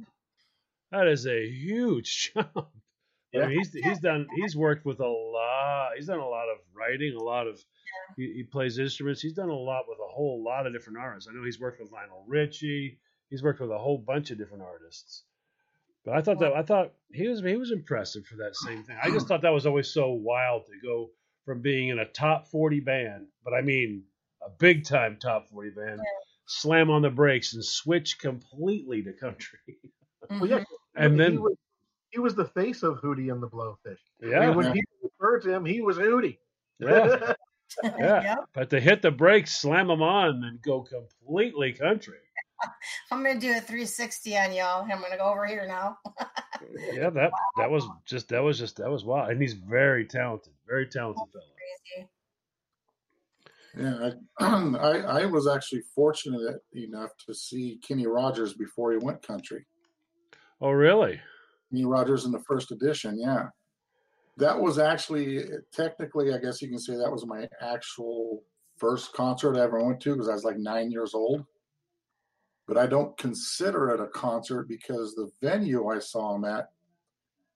That 0.90 1.06
is 1.08 1.26
a 1.26 1.46
huge 1.48 2.32
jump. 2.34 2.50
I 2.56 3.38
Yeah. 3.38 3.46
mean, 3.46 3.58
he's 3.58 3.72
he's 3.72 3.98
done 4.00 4.26
he's 4.34 4.54
worked 4.56 4.84
with 4.84 5.00
a 5.00 5.06
lot. 5.08 5.92
He's 5.96 6.06
done 6.06 6.18
a 6.20 6.28
lot 6.28 6.48
of 6.48 6.58
writing, 6.74 7.14
a 7.18 7.22
lot 7.22 7.46
of 7.46 7.62
he, 8.16 8.32
he 8.36 8.42
plays 8.42 8.78
instruments. 8.78 9.20
He's 9.22 9.32
done 9.34 9.48
a 9.48 9.54
lot 9.54 9.84
with 9.88 9.98
a 9.98 10.12
whole 10.12 10.42
lot 10.44 10.66
of 10.66 10.72
different 10.72 10.98
artists. 10.98 11.28
I 11.30 11.34
know 11.34 11.44
he's 11.44 11.60
worked 11.60 11.80
with 11.80 11.90
Lionel 11.92 12.24
Richie. 12.26 12.98
He's 13.30 13.42
worked 13.42 13.60
with 13.60 13.70
a 13.70 13.78
whole 13.78 13.98
bunch 13.98 14.30
of 14.30 14.38
different 14.38 14.62
artists. 14.64 15.24
But 16.04 16.14
I 16.14 16.20
thought 16.20 16.40
that 16.40 16.52
I 16.52 16.62
thought 16.62 16.92
he 17.12 17.28
was 17.28 17.40
he 17.40 17.56
was 17.56 17.70
impressive 17.70 18.26
for 18.26 18.36
that 18.36 18.56
same 18.56 18.82
thing. 18.84 18.96
I 19.02 19.10
just 19.10 19.28
thought 19.28 19.42
that 19.42 19.52
was 19.54 19.66
always 19.66 19.88
so 19.92 20.10
wild 20.10 20.66
to 20.66 20.72
go 20.82 21.10
from 21.44 21.62
being 21.62 21.88
in 21.88 21.98
a 21.98 22.04
top 22.04 22.48
forty 22.48 22.80
band, 22.80 23.28
but 23.44 23.54
I 23.54 23.62
mean 23.62 24.04
a 24.46 24.50
big 24.58 24.84
time 24.84 25.18
top 25.20 25.48
forty 25.50 25.70
band, 25.70 26.00
slam 26.46 26.90
on 26.90 27.02
the 27.02 27.10
brakes 27.10 27.54
and 27.54 27.64
switch 27.64 28.18
completely 28.18 29.02
to 29.02 29.12
country. 29.12 29.58
Well, 30.30 30.40
mm-hmm. 30.40 30.46
yeah. 30.46 30.64
And 30.94 31.14
he 31.14 31.18
then 31.18 31.40
was, 31.42 31.56
he 32.10 32.20
was 32.20 32.34
the 32.34 32.44
face 32.46 32.82
of 32.82 33.00
Hootie 33.00 33.32
and 33.32 33.42
the 33.42 33.48
Blowfish. 33.48 33.98
I 34.22 34.26
Yeah. 34.26 34.46
mean, 34.46 34.56
when 34.56 34.66
Yeah. 34.66 34.72
people 34.72 35.10
referred 35.18 35.42
to 35.42 35.54
him, 35.54 35.64
he 35.64 35.80
was 35.80 35.96
Hootie. 35.96 36.38
Yeah. 36.78 37.34
yeah, 37.98 38.34
but 38.54 38.70
to 38.70 38.80
hit 38.80 39.02
the 39.02 39.10
brakes, 39.10 39.60
slam 39.60 39.88
them 39.88 40.02
on, 40.02 40.44
and 40.44 40.60
go 40.62 40.82
completely 40.82 41.72
country. 41.72 42.18
I'm 43.10 43.22
going 43.24 43.40
to 43.40 43.46
do 43.46 43.52
a 43.52 43.60
360 43.60 44.36
on 44.36 44.52
y'all. 44.52 44.82
I'm 44.82 45.00
going 45.00 45.10
to 45.10 45.18
go 45.18 45.24
over 45.24 45.46
here 45.46 45.66
now. 45.66 45.98
Yeah, 46.92 47.10
that 47.10 47.32
that 47.56 47.70
was 47.70 47.84
just 48.06 48.28
that 48.28 48.42
was 48.42 48.58
just 48.58 48.76
that 48.76 48.90
was 48.90 49.04
wild, 49.04 49.30
and 49.30 49.40
he's 49.42 49.54
very 49.54 50.04
talented, 50.04 50.52
very 50.66 50.86
talented 50.86 51.24
fellow. 51.32 51.44
Crazy. 51.96 52.08
Yeah, 53.76 54.10
I, 54.38 54.44
I 54.76 55.22
I 55.22 55.26
was 55.26 55.48
actually 55.48 55.82
fortunate 55.94 56.60
enough 56.74 57.10
to 57.26 57.34
see 57.34 57.80
Kenny 57.86 58.06
Rogers 58.06 58.54
before 58.54 58.92
he 58.92 58.98
went 58.98 59.26
country. 59.26 59.64
Oh, 60.60 60.70
really? 60.70 61.20
Kenny 61.70 61.84
Rogers 61.84 62.24
in 62.24 62.32
the 62.32 62.40
first 62.40 62.70
edition, 62.70 63.18
yeah. 63.18 63.48
That 64.36 64.58
was 64.58 64.78
actually 64.78 65.44
technically, 65.72 66.32
I 66.32 66.38
guess 66.38 66.62
you 66.62 66.68
can 66.68 66.78
say 66.78 66.96
that 66.96 67.10
was 67.12 67.26
my 67.26 67.48
actual 67.60 68.42
first 68.76 69.12
concert 69.12 69.56
I 69.56 69.62
ever 69.62 69.82
went 69.82 70.00
to 70.00 70.12
because 70.12 70.28
I 70.28 70.34
was 70.34 70.44
like 70.44 70.58
nine 70.58 70.90
years 70.90 71.14
old. 71.14 71.44
But 72.66 72.78
I 72.78 72.86
don't 72.86 73.16
consider 73.18 73.90
it 73.90 74.00
a 74.00 74.06
concert 74.06 74.68
because 74.68 75.14
the 75.14 75.30
venue 75.42 75.88
I 75.88 75.98
saw 75.98 76.34
him 76.34 76.44
at, 76.44 76.70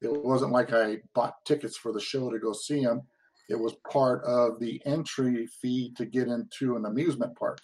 it 0.03 0.13
wasn't 0.13 0.53
like 0.53 0.73
I 0.73 0.99
bought 1.15 1.45
tickets 1.45 1.77
for 1.77 1.93
the 1.93 2.01
show 2.01 2.31
to 2.31 2.39
go 2.39 2.53
see 2.53 2.81
him. 2.81 3.03
It 3.49 3.59
was 3.59 3.75
part 3.91 4.25
of 4.25 4.59
the 4.59 4.81
entry 4.85 5.47
fee 5.47 5.93
to 5.97 6.05
get 6.05 6.29
into 6.29 6.77
an 6.77 6.87
amusement 6.87 7.37
park. 7.37 7.61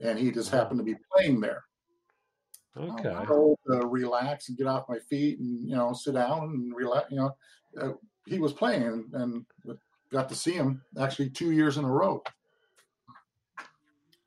And 0.00 0.18
he 0.18 0.30
just 0.30 0.50
happened 0.50 0.78
to 0.78 0.84
be 0.84 0.96
playing 1.12 1.40
there. 1.40 1.64
Okay. 2.76 3.14
So 3.26 3.56
to 3.68 3.86
relax 3.86 4.48
and 4.48 4.56
get 4.56 4.66
off 4.66 4.88
my 4.88 4.98
feet 4.98 5.40
and 5.40 5.68
you 5.68 5.74
know 5.74 5.92
sit 5.92 6.14
down 6.14 6.44
and 6.44 6.74
relax. 6.74 7.10
You 7.10 7.16
know, 7.18 7.36
uh, 7.80 7.92
he 8.26 8.38
was 8.38 8.52
playing 8.52 8.84
and, 8.84 9.04
and 9.14 9.46
got 10.12 10.28
to 10.28 10.34
see 10.34 10.52
him 10.52 10.82
actually 10.98 11.30
two 11.30 11.50
years 11.50 11.76
in 11.78 11.84
a 11.84 11.90
row. 11.90 12.22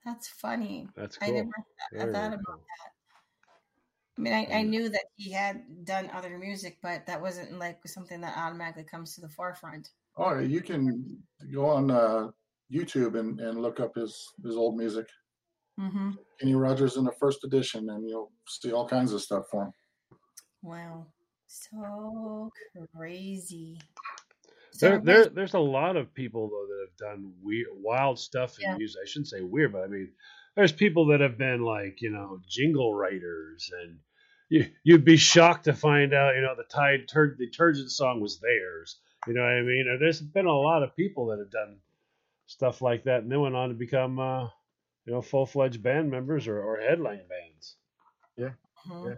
That's 0.05 0.27
funny. 0.27 0.87
That's 0.95 1.17
I 1.21 1.27
cool. 1.27 1.35
never 1.35 1.49
I 1.57 1.97
Very, 1.97 2.13
thought 2.13 2.33
about 2.33 2.59
that. 2.59 2.91
I 4.17 4.21
mean, 4.21 4.33
I, 4.33 4.59
I 4.59 4.61
knew 4.61 4.89
that 4.89 5.05
he 5.15 5.31
had 5.31 5.85
done 5.85 6.09
other 6.13 6.37
music, 6.37 6.77
but 6.83 7.05
that 7.07 7.21
wasn't 7.21 7.57
like 7.57 7.79
something 7.87 8.21
that 8.21 8.37
automatically 8.37 8.83
comes 8.83 9.15
to 9.15 9.21
the 9.21 9.29
forefront. 9.29 9.89
Oh, 10.17 10.39
you 10.39 10.61
can 10.61 11.17
go 11.53 11.65
on 11.65 11.89
uh, 11.91 12.27
YouTube 12.71 13.19
and, 13.19 13.39
and 13.39 13.61
look 13.61 13.79
up 13.79 13.95
his 13.95 14.15
his 14.43 14.55
old 14.55 14.77
music. 14.77 15.07
Mm-hmm. 15.79 16.11
Kenny 16.39 16.53
Rogers 16.55 16.97
in 16.97 17.03
the 17.03 17.11
first 17.19 17.43
edition, 17.43 17.89
and 17.89 18.07
you'll 18.07 18.31
see 18.47 18.71
all 18.71 18.87
kinds 18.87 19.11
of 19.11 19.21
stuff 19.21 19.45
for 19.49 19.63
him. 19.65 19.71
Wow, 20.61 21.07
so 21.47 22.51
crazy. 22.95 23.79
There, 24.79 24.97
So 24.99 25.01
there, 25.03 25.25
there's 25.25 25.53
a 25.55 25.59
lot 25.59 25.97
of 25.97 26.13
people 26.13 26.49
though 26.49 26.67
that 26.67 26.87
have 26.89 27.17
done 27.17 27.33
weird, 27.41 27.67
wild 27.75 28.19
stuff 28.19 28.57
in 28.59 28.69
Yeah. 28.69 28.77
music. 28.77 29.01
I 29.03 29.07
shouldn't 29.07 29.27
say 29.29 29.41
weird, 29.41 29.71
but 29.73 29.83
I 29.83 29.87
mean, 29.87 30.11
there's 30.55 30.71
people 30.71 31.07
that 31.07 31.21
have 31.21 31.37
been 31.37 31.61
like, 31.63 32.01
you 32.01 32.11
know, 32.11 32.39
jingle 32.47 32.93
writers, 32.93 33.69
and 33.81 33.97
you, 34.49 34.67
you'd 34.83 35.05
be 35.05 35.17
shocked 35.17 35.65
to 35.65 35.73
find 35.73 36.13
out, 36.13 36.35
you 36.35 36.41
know, 36.41 36.55
the 36.55 36.63
Tide 36.71 37.07
Tur- 37.07 37.35
detergent 37.35 37.89
song 37.91 38.21
was 38.21 38.39
theirs. 38.39 38.99
You 39.27 39.33
know 39.33 39.41
what 39.41 39.51
I 39.51 39.61
mean? 39.61 39.97
There's 39.99 40.21
been 40.21 40.45
a 40.47 40.53
lot 40.53 40.83
of 40.83 40.95
people 40.95 41.27
that 41.27 41.39
have 41.39 41.51
done 41.51 41.77
stuff 42.45 42.81
like 42.81 43.03
that, 43.05 43.23
and 43.23 43.31
then 43.31 43.39
went 43.41 43.55
on 43.55 43.69
to 43.69 43.75
become, 43.75 44.19
uh, 44.19 44.43
you 45.05 45.13
know, 45.13 45.21
full 45.21 45.45
fledged 45.45 45.81
band 45.81 46.11
members 46.11 46.47
or, 46.47 46.61
or 46.61 46.77
headline 46.79 47.21
bands. 47.29 47.75
Yeah. 48.35 48.51
Mhm. 48.87 49.09
Yeah. 49.09 49.15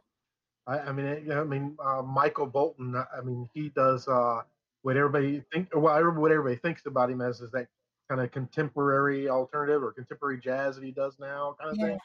I, 0.68 0.80
I 0.80 0.91
mean, 0.91 1.06
I 1.32 1.39
I 1.39 1.43
mean, 1.43 1.78
uh, 1.84 2.01
Michael 2.03 2.45
Bolton. 2.47 2.95
I 2.95 3.22
mean, 3.22 3.49
he 3.53 3.70
does 3.70 4.08
uh, 4.08 4.41
what 4.84 4.97
everybody 4.97 5.43
think. 5.51 5.70
Well, 5.76 5.95
every- 5.95 6.12
what 6.20 6.32
everybody 6.32 6.56
thinks 6.58 6.86
about 6.86 7.10
him 7.10 7.22
as 7.22 7.41
is 7.41 7.51
that 7.51 7.68
kind 8.10 8.22
of 8.22 8.32
contemporary 8.32 9.28
alternative 9.30 9.84
or 9.84 9.91
contemporary 9.91 10.39
jazz 10.39 10.76
that 10.76 10.84
he 10.84 10.91
does 10.91 11.18
now, 11.20 11.56
kind 11.60 11.72
of 11.72 11.78
Yeah. 11.78 11.86
thing. 11.88 11.99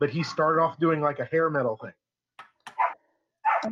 But 0.00 0.10
he 0.10 0.24
started 0.24 0.60
off 0.60 0.78
doing 0.80 1.00
like 1.00 1.20
a 1.20 1.24
hair 1.24 1.48
metal 1.50 1.76
thing. 1.76 1.92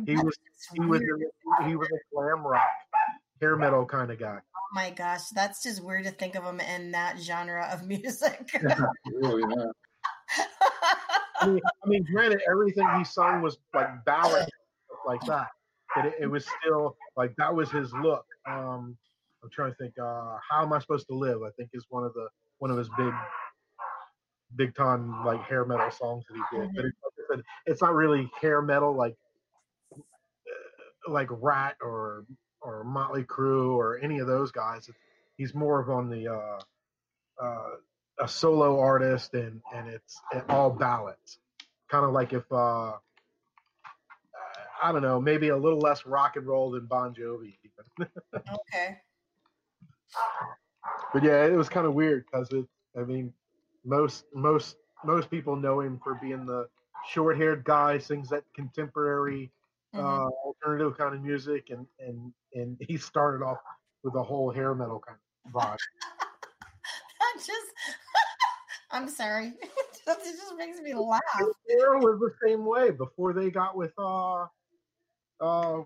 He 0.05 0.15
was 0.15 0.35
he 0.73 0.79
was 0.79 1.01
a, 1.01 1.65
he 1.67 1.75
was 1.75 1.87
a 1.89 2.15
glam 2.15 2.45
rock 2.47 2.67
hair 3.43 3.57
metal 3.57 3.85
kind 3.85 4.09
of 4.09 4.17
guy. 4.17 4.37
Oh 4.55 4.73
my 4.73 4.89
gosh, 4.91 5.27
that's 5.35 5.61
just 5.61 5.83
weird 5.83 6.05
to 6.05 6.11
think 6.11 6.35
of 6.35 6.45
him 6.45 6.61
in 6.61 6.91
that 6.91 7.19
genre 7.19 7.67
of 7.71 7.85
music. 7.87 8.49
really, 9.21 9.43
yeah. 9.55 9.65
I 11.41 11.47
mean, 11.47 11.61
I 11.83 11.87
mean, 11.87 12.05
granted, 12.09 12.41
everything 12.49 12.87
he 12.97 13.03
sung 13.03 13.41
was 13.41 13.57
like 13.73 13.89
ballad, 14.05 14.47
like 15.05 15.19
that, 15.27 15.49
but 15.93 16.05
it, 16.05 16.13
it 16.21 16.27
was 16.27 16.45
still 16.61 16.95
like 17.17 17.35
that 17.37 17.53
was 17.53 17.69
his 17.69 17.91
look. 17.93 18.25
Um, 18.47 18.97
I'm 19.43 19.49
trying 19.51 19.71
to 19.71 19.77
think. 19.77 19.93
Uh, 19.99 20.37
How 20.49 20.63
am 20.63 20.71
I 20.71 20.79
supposed 20.79 21.07
to 21.07 21.15
live? 21.15 21.43
I 21.43 21.49
think 21.57 21.71
is 21.73 21.85
one 21.89 22.05
of 22.05 22.13
the 22.13 22.29
one 22.59 22.71
of 22.71 22.77
his 22.77 22.89
big, 22.97 23.13
big 24.55 24.75
time 24.75 25.25
like 25.25 25.43
hair 25.43 25.65
metal 25.65 25.91
songs 25.91 26.23
that 26.29 26.37
he 26.37 26.57
did. 26.57 26.69
But 26.73 26.85
it's, 26.85 26.97
like 27.03 27.13
I 27.17 27.35
said, 27.35 27.43
it's 27.65 27.81
not 27.81 27.93
really 27.93 28.31
hair 28.39 28.61
metal 28.61 28.95
like 28.95 29.15
uh, 29.91 31.11
like 31.11 31.27
Ratt 31.29 31.75
or 31.81 32.23
or 32.63 32.83
Motley 32.83 33.23
Crue 33.23 33.75
or 33.75 33.99
any 33.99 34.19
of 34.19 34.27
those 34.27 34.51
guys. 34.51 34.89
He's 35.35 35.53
more 35.53 35.79
of 35.79 35.89
on 35.89 36.09
the 36.09 36.27
uh, 36.27 36.59
uh, 37.43 37.69
a 38.19 38.27
solo 38.27 38.79
artist 38.79 39.33
and 39.33 39.61
and 39.73 39.87
it's 39.87 40.21
it, 40.33 40.43
all 40.49 40.69
ballads 40.69 41.39
kind 41.89 42.05
of 42.05 42.11
like 42.11 42.33
if 42.33 42.43
uh 42.51 42.93
i 44.81 44.91
don't 44.91 45.01
know 45.01 45.19
maybe 45.19 45.49
a 45.49 45.57
little 45.57 45.79
less 45.79 46.05
rock 46.05 46.35
and 46.35 46.45
roll 46.45 46.71
than 46.71 46.85
bon 46.85 47.13
jovi 47.13 47.57
okay. 48.01 48.97
but 51.13 51.23
yeah 51.23 51.45
it 51.45 51.55
was 51.55 51.69
kind 51.69 51.87
of 51.87 51.93
weird 51.93 52.23
because 52.31 52.49
it 52.51 52.65
i 52.97 53.01
mean 53.01 53.33
most 53.83 54.25
most 54.33 54.77
most 55.03 55.29
people 55.29 55.55
know 55.55 55.79
him 55.79 55.99
for 56.03 56.15
being 56.15 56.45
the 56.45 56.67
short 57.09 57.35
haired 57.35 57.63
guy 57.63 57.97
sings 57.97 58.29
that 58.29 58.43
contemporary 58.55 59.51
uh 59.95 60.27
alternative 60.45 60.97
kind 60.97 61.15
of 61.15 61.21
music 61.21 61.69
and 61.69 61.85
and 61.99 62.33
and 62.53 62.77
he 62.87 62.97
started 62.97 63.43
off 63.43 63.57
with 64.03 64.15
a 64.15 64.23
whole 64.23 64.51
hair 64.51 64.73
metal 64.75 65.01
kind 65.05 65.17
of 65.45 65.51
vibe. 65.51 65.77
That 67.19 67.37
just, 67.37 67.71
I'm 68.91 69.07
sorry. 69.07 69.53
that 70.05 70.17
just 70.19 70.57
makes 70.57 70.79
me 70.81 70.93
laugh. 70.93 71.21
Arrow 71.69 71.99
was 71.99 72.19
the 72.19 72.33
same 72.45 72.65
way 72.65 72.91
before 72.91 73.31
they 73.33 73.49
got 73.49 73.77
with 73.77 73.93
uh 73.97 74.45
uh 75.39 75.81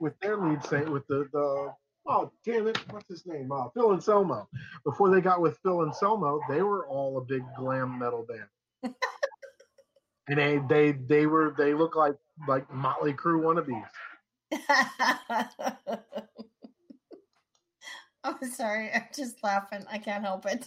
with 0.00 0.18
their 0.20 0.38
lead 0.38 0.64
saint 0.64 0.90
with 0.90 1.06
the 1.06 1.28
the 1.32 1.72
oh 2.06 2.32
damn 2.46 2.66
it 2.66 2.78
what's 2.90 3.08
his 3.08 3.26
name? 3.26 3.52
Uh 3.52 3.68
Phil 3.74 3.92
Anselmo. 3.92 4.48
Before 4.84 5.10
they 5.14 5.20
got 5.20 5.42
with 5.42 5.58
Phil 5.62 5.82
Anselmo 5.82 6.40
they 6.48 6.62
were 6.62 6.88
all 6.88 7.18
a 7.18 7.20
big 7.20 7.42
glam 7.58 7.98
metal 7.98 8.26
band. 8.26 8.94
And 10.28 10.38
they 10.38 10.58
they 10.68 10.92
they 10.92 11.26
were 11.26 11.54
they 11.58 11.74
look 11.74 11.94
like 11.94 12.16
like 12.48 12.72
Motley 12.72 13.12
Crue 13.12 13.40
wannabes 13.40 13.84
I'm 18.24 18.50
sorry. 18.50 18.90
I'm 18.92 19.04
just 19.14 19.42
laughing. 19.42 19.84
I 19.90 19.98
can't 19.98 20.24
help 20.24 20.46
it. 20.46 20.66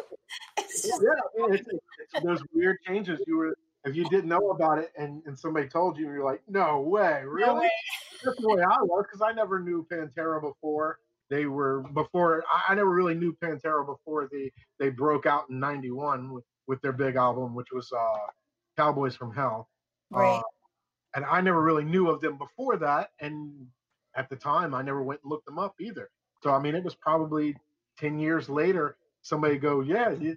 it's 0.58 0.82
just, 0.82 1.02
yeah 1.02 1.44
it's, 1.48 1.68
it's 1.68 2.24
those 2.24 2.42
weird 2.52 2.78
changes 2.86 3.20
you 3.26 3.36
were 3.36 3.56
if 3.84 3.94
you 3.94 4.04
didn't 4.08 4.28
know 4.28 4.50
about 4.50 4.78
it 4.78 4.90
and, 4.98 5.22
and 5.26 5.38
somebody 5.38 5.68
told 5.68 5.96
you 5.98 6.04
you're 6.06 6.24
like 6.24 6.42
no 6.48 6.80
way 6.80 7.22
really 7.24 7.60
way. 7.60 7.70
that's 8.24 8.40
the 8.40 8.48
way 8.48 8.62
I 8.62 8.82
was 8.82 9.04
because 9.06 9.22
I 9.22 9.32
never 9.32 9.60
knew 9.60 9.86
Pantera 9.90 10.40
before 10.40 10.98
they 11.30 11.46
were 11.46 11.82
before 11.94 12.44
I, 12.52 12.72
I 12.72 12.74
never 12.74 12.90
really 12.90 13.14
knew 13.14 13.36
Pantera 13.42 13.86
before 13.86 14.28
they 14.32 14.50
they 14.78 14.90
broke 14.90 15.26
out 15.26 15.44
in 15.50 15.60
'91 15.60 16.32
with, 16.32 16.44
with 16.66 16.80
their 16.82 16.92
big 16.92 17.16
album 17.16 17.54
which 17.54 17.68
was 17.72 17.90
uh, 17.92 18.18
Cowboys 18.76 19.14
from 19.14 19.32
Hell 19.34 19.68
Right. 20.10 20.38
Uh, 20.38 20.42
and 21.16 21.24
I 21.24 21.40
never 21.40 21.60
really 21.60 21.84
knew 21.84 22.08
of 22.08 22.20
them 22.20 22.38
before 22.38 22.76
that 22.76 23.10
and 23.20 23.66
at 24.14 24.30
the 24.30 24.36
time 24.36 24.74
I 24.74 24.82
never 24.82 25.02
went 25.02 25.20
and 25.24 25.30
looked 25.30 25.46
them 25.46 25.58
up 25.58 25.74
either 25.80 26.08
so 26.42 26.52
I 26.52 26.60
mean 26.60 26.76
it 26.76 26.84
was 26.84 26.94
probably 26.94 27.56
10 27.98 28.20
years 28.20 28.48
later 28.48 28.96
somebody 29.22 29.58
go 29.58 29.80
yeah 29.80 30.10
you, 30.10 30.36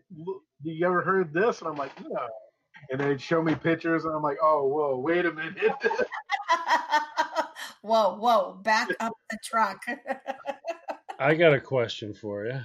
you 0.63 0.87
ever 0.87 1.01
heard 1.01 1.31
this 1.31 1.59
and 1.59 1.67
I'm 1.69 1.75
like 1.75 1.91
no 2.01 2.27
and 2.89 2.99
they'd 2.99 3.21
show 3.21 3.43
me 3.43 3.53
pictures 3.53 4.05
and 4.05 4.15
I'm 4.15 4.23
like 4.23 4.37
oh 4.41 4.65
whoa 4.67 4.97
wait 4.97 5.27
a 5.27 5.31
minute 5.31 5.55
whoa, 7.81 8.15
whoa, 8.15 8.59
back 8.63 8.89
up 8.99 9.13
the 9.29 9.37
truck. 9.43 9.83
I 11.19 11.35
got 11.35 11.53
a 11.53 11.59
question 11.59 12.13
for 12.13 12.45
you. 12.45 12.61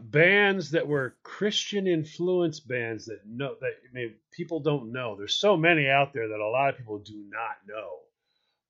Bands 0.00 0.70
that 0.70 0.86
were 0.88 1.16
Christian 1.22 1.86
influence 1.86 2.60
bands 2.60 3.04
that 3.06 3.26
know 3.26 3.56
that 3.60 3.72
I 3.90 3.92
mean 3.94 4.14
people 4.30 4.60
don't 4.60 4.92
know. 4.92 5.16
There's 5.16 5.36
so 5.38 5.56
many 5.56 5.88
out 5.88 6.12
there 6.14 6.28
that 6.28 6.40
a 6.40 6.48
lot 6.48 6.70
of 6.70 6.78
people 6.78 6.98
do 6.98 7.24
not 7.28 7.56
know. 7.66 7.98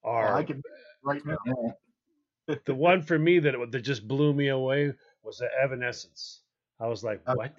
Are 0.03 0.35
I 0.35 0.43
can 0.43 0.61
right 1.01 1.21
now 1.25 1.37
the 2.65 2.75
one 2.75 3.01
for 3.01 3.17
me 3.17 3.39
that 3.39 3.55
that 3.71 3.81
just 3.81 4.07
blew 4.07 4.33
me 4.33 4.49
away 4.49 4.93
was 5.23 5.37
the 5.37 5.49
Evanescence. 5.61 6.41
I 6.79 6.87
was 6.87 7.03
like, 7.03 7.21
Uh, 7.25 7.35
what? 7.35 7.57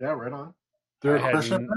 yeah 0.00 0.08
right 0.08 0.32
on 0.32 0.54
They're 1.00 1.18
had 1.18 1.32
Christian. 1.32 1.68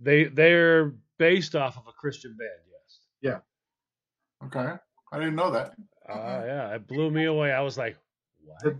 They 0.00 0.24
they're 0.24 0.94
based 1.18 1.54
off 1.54 1.76
of 1.76 1.86
a 1.86 1.92
Christian 1.92 2.36
band. 2.36 2.50
Yes. 2.70 3.00
yeah 3.20 4.46
Okay, 4.46 4.74
I 5.12 5.18
didn't 5.18 5.36
know 5.36 5.50
that. 5.52 5.74
Ah, 6.08 6.44
yeah, 6.44 6.74
it 6.74 6.86
blew 6.86 7.10
me 7.10 7.24
away. 7.24 7.52
I 7.52 7.62
was 7.62 7.78
like, 7.78 7.96
what? 8.46 8.76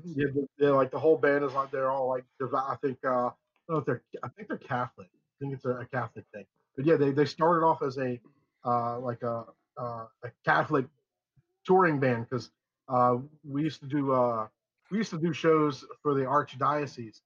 yeah, 0.59 0.71
like 0.71 0.91
the 0.91 0.99
whole 0.99 1.17
band 1.17 1.45
is 1.45 1.53
like 1.53 1.71
they're 1.71 1.91
all 1.91 2.09
like 2.09 2.25
devout. 2.39 2.67
I 2.71 2.77
think 2.77 2.99
uh, 3.05 3.09
I 3.09 3.33
don't 3.69 3.71
know 3.71 3.77
if 3.79 3.85
they're 3.85 4.03
I 4.23 4.29
think 4.29 4.49
they're 4.49 4.59
Catholic. 4.59 5.09
I 5.09 5.35
think 5.41 5.55
it's 5.55 5.65
a, 5.65 5.71
a 5.71 5.87
Catholic 5.87 6.25
thing. 6.33 6.45
But 6.77 6.87
yeah, 6.87 6.97
they, 6.97 7.11
they 7.11 7.25
started 7.25 7.65
off 7.65 7.83
as 7.83 7.99
a 7.99 8.21
uh, 8.65 8.99
like 9.01 9.23
a 9.23 9.45
uh, 9.79 10.07
a 10.25 10.31
Catholic 10.45 10.87
touring 11.65 11.99
band 11.99 12.27
because 12.29 12.51
uh, 12.89 13.17
we 13.45 13.63
used 13.63 13.81
to 13.81 13.87
do 13.87 14.13
uh, 14.13 14.47
we 14.91 14.99
used 14.99 15.11
to 15.11 15.19
do 15.19 15.33
shows 15.33 15.85
for 16.03 16.15
the 16.15 16.23
archdiocese, 16.23 17.21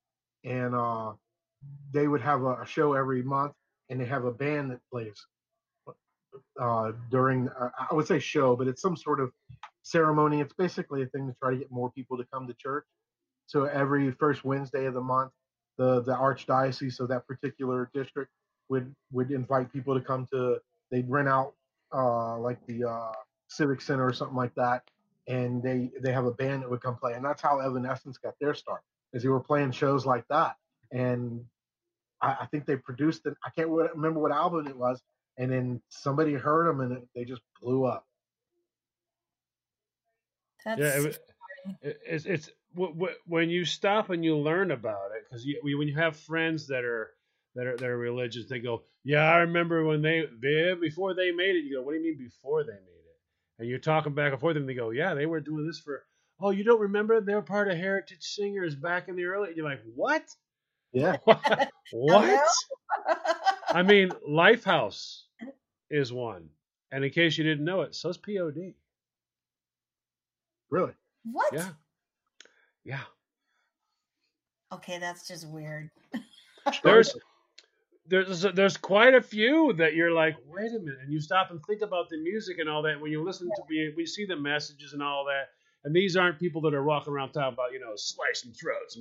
and 0.44 0.74
uh, 0.74 1.12
they 1.92 2.08
would 2.08 2.20
have 2.22 2.42
a, 2.42 2.62
a 2.62 2.66
show 2.66 2.94
every 2.94 3.22
month, 3.22 3.52
and 3.88 4.00
they 4.00 4.06
have 4.06 4.24
a 4.24 4.32
band 4.32 4.70
that 4.70 4.80
plays 4.90 5.26
uh, 6.60 6.92
during 7.10 7.48
uh, 7.48 7.70
I 7.90 7.94
would 7.94 8.06
say 8.06 8.18
show, 8.18 8.56
but 8.56 8.68
it's 8.68 8.82
some 8.82 8.96
sort 8.96 9.20
of 9.20 9.32
ceremony. 9.82 10.40
It's 10.40 10.54
basically 10.54 11.02
a 11.02 11.06
thing 11.06 11.26
to 11.28 11.34
try 11.42 11.50
to 11.52 11.56
get 11.56 11.70
more 11.70 11.90
people 11.92 12.16
to 12.18 12.24
come 12.32 12.46
to 12.46 12.54
church. 12.54 12.84
So 13.46 13.64
every 13.64 14.10
first 14.12 14.44
Wednesday 14.44 14.86
of 14.86 14.94
the 14.94 15.00
month, 15.00 15.32
the 15.78 16.02
the 16.02 16.12
archdiocese 16.12 17.00
of 17.00 17.08
that 17.08 17.26
particular 17.26 17.90
district 17.94 18.30
would 18.68 18.94
would 19.12 19.30
invite 19.30 19.72
people 19.72 19.94
to 19.94 20.00
come 20.00 20.26
to. 20.32 20.58
They'd 20.90 21.08
rent 21.08 21.28
out 21.28 21.54
uh, 21.94 22.38
like 22.38 22.64
the 22.66 22.88
uh, 22.88 23.12
civic 23.48 23.80
center 23.80 24.06
or 24.06 24.12
something 24.12 24.36
like 24.36 24.54
that, 24.56 24.82
and 25.28 25.62
they 25.62 25.90
they 26.00 26.12
have 26.12 26.26
a 26.26 26.32
band 26.32 26.62
that 26.62 26.70
would 26.70 26.80
come 26.82 26.96
play, 26.96 27.14
and 27.14 27.24
that's 27.24 27.42
how 27.42 27.58
Evanescence 27.60 28.18
got 28.18 28.34
their 28.40 28.54
start. 28.54 28.82
Is 29.12 29.22
they 29.22 29.28
were 29.28 29.40
playing 29.40 29.72
shows 29.72 30.06
like 30.06 30.24
that, 30.28 30.56
and 30.92 31.44
I, 32.22 32.36
I 32.42 32.46
think 32.46 32.66
they 32.66 32.76
produced 32.76 33.26
it. 33.26 33.34
I 33.44 33.50
can't 33.50 33.68
remember 33.68 34.20
what 34.20 34.32
album 34.32 34.66
it 34.66 34.76
was, 34.76 35.02
and 35.38 35.50
then 35.50 35.82
somebody 35.88 36.34
heard 36.34 36.68
them, 36.68 36.80
and 36.80 37.02
they 37.14 37.24
just 37.24 37.42
blew 37.60 37.84
up. 37.84 38.06
That's 40.64 40.80
yeah, 40.80 40.98
it, 40.98 41.02
wa- 41.02 41.74
it, 41.82 42.00
it's 42.06 42.24
it's 42.26 42.50
w- 42.74 42.94
w- 42.94 43.16
when 43.26 43.50
you 43.50 43.64
stop 43.64 44.10
and 44.10 44.24
you 44.24 44.36
learn 44.36 44.70
about 44.70 45.12
it 45.16 45.24
because 45.28 45.44
you, 45.44 45.60
when 45.78 45.88
you 45.88 45.94
have 45.94 46.16
friends 46.16 46.66
that 46.68 46.84
are 46.84 47.10
that 47.54 47.66
are 47.66 47.76
that 47.76 47.86
are 47.88 47.98
religious. 47.98 48.46
They 48.48 48.60
go, 48.60 48.82
"Yeah, 49.04 49.24
I 49.30 49.38
remember 49.38 49.84
when 49.84 50.02
they 50.02 50.24
yeah, 50.42 50.74
before 50.80 51.14
they 51.14 51.32
made 51.32 51.56
it." 51.56 51.64
You 51.64 51.76
go, 51.78 51.82
"What 51.82 51.92
do 51.92 51.98
you 51.98 52.04
mean 52.04 52.18
before 52.18 52.64
they 52.64 52.72
made 52.72 52.78
it?" 52.78 53.18
And 53.58 53.68
you're 53.68 53.78
talking 53.78 54.14
back 54.14 54.32
and 54.32 54.40
forth, 54.40 54.56
and 54.56 54.68
they 54.68 54.74
go, 54.74 54.90
"Yeah, 54.90 55.14
they 55.14 55.26
were 55.26 55.40
doing 55.40 55.66
this 55.66 55.80
for." 55.80 56.04
Oh, 56.40 56.50
you 56.50 56.64
don't 56.64 56.80
remember? 56.80 57.20
They 57.20 57.34
were 57.34 57.42
part 57.42 57.68
of 57.68 57.76
Heritage 57.76 58.22
Singers 58.22 58.74
back 58.74 59.08
in 59.08 59.16
the 59.16 59.24
early. 59.24 59.50
You're 59.54 59.68
like, 59.68 59.82
what? 59.94 60.24
Yeah. 60.92 61.18
What? 61.92 62.48
I 63.68 63.82
mean, 63.82 64.10
Lifehouse 64.28 65.22
is 65.90 66.12
one, 66.12 66.48
and 66.92 67.04
in 67.04 67.10
case 67.10 67.36
you 67.36 67.44
didn't 67.44 67.64
know 67.64 67.82
it, 67.82 67.94
so's 67.94 68.16
POD. 68.16 68.74
Really? 70.70 70.92
What? 71.24 71.52
Yeah. 71.52 71.68
Yeah. 72.84 73.00
Okay, 74.72 74.98
that's 74.98 75.26
just 75.26 75.48
weird. 75.48 75.90
There's 76.84 77.14
there's 78.06 78.42
there's 78.54 78.76
quite 78.76 79.14
a 79.14 79.20
few 79.22 79.72
that 79.78 79.94
you're 79.94 80.12
like, 80.12 80.36
wait 80.46 80.70
a 80.70 80.78
minute, 80.78 80.98
and 81.02 81.12
you 81.12 81.20
stop 81.20 81.50
and 81.50 81.60
think 81.66 81.80
about 81.82 82.08
the 82.10 82.18
music 82.18 82.58
and 82.58 82.68
all 82.68 82.82
that. 82.82 83.00
When 83.00 83.10
you 83.10 83.24
listen 83.24 83.48
to 83.48 83.62
we 83.68 83.92
we 83.96 84.04
see 84.06 84.26
the 84.26 84.36
messages 84.36 84.92
and 84.92 85.02
all 85.02 85.24
that, 85.26 85.48
and 85.84 85.94
these 85.94 86.16
aren't 86.16 86.38
people 86.38 86.60
that 86.62 86.74
are 86.74 86.84
walking 86.84 87.12
around 87.12 87.32
talking 87.32 87.54
about 87.54 87.72
you 87.72 87.80
know 87.80 87.92
slicing 87.96 88.52
throats. 88.52 88.96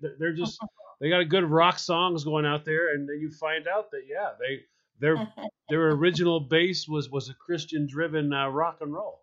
they're- 0.00 0.16
they're 0.18 0.32
just 0.34 0.58
they 1.00 1.08
got 1.08 1.20
a 1.20 1.24
good 1.24 1.44
rock 1.44 1.78
songs 1.78 2.24
going 2.24 2.46
out 2.46 2.64
there, 2.64 2.94
and 2.94 3.08
then 3.08 3.18
you 3.20 3.30
find 3.30 3.66
out 3.68 3.90
that 3.90 4.02
yeah, 4.08 4.30
they 4.38 4.60
their 5.00 5.16
their 5.68 5.90
original 5.90 6.40
base 6.40 6.86
was 6.88 7.10
was 7.10 7.28
a 7.28 7.34
Christian 7.34 7.86
driven 7.86 8.32
uh, 8.32 8.48
rock 8.48 8.78
and 8.80 8.92
roll. 8.92 9.22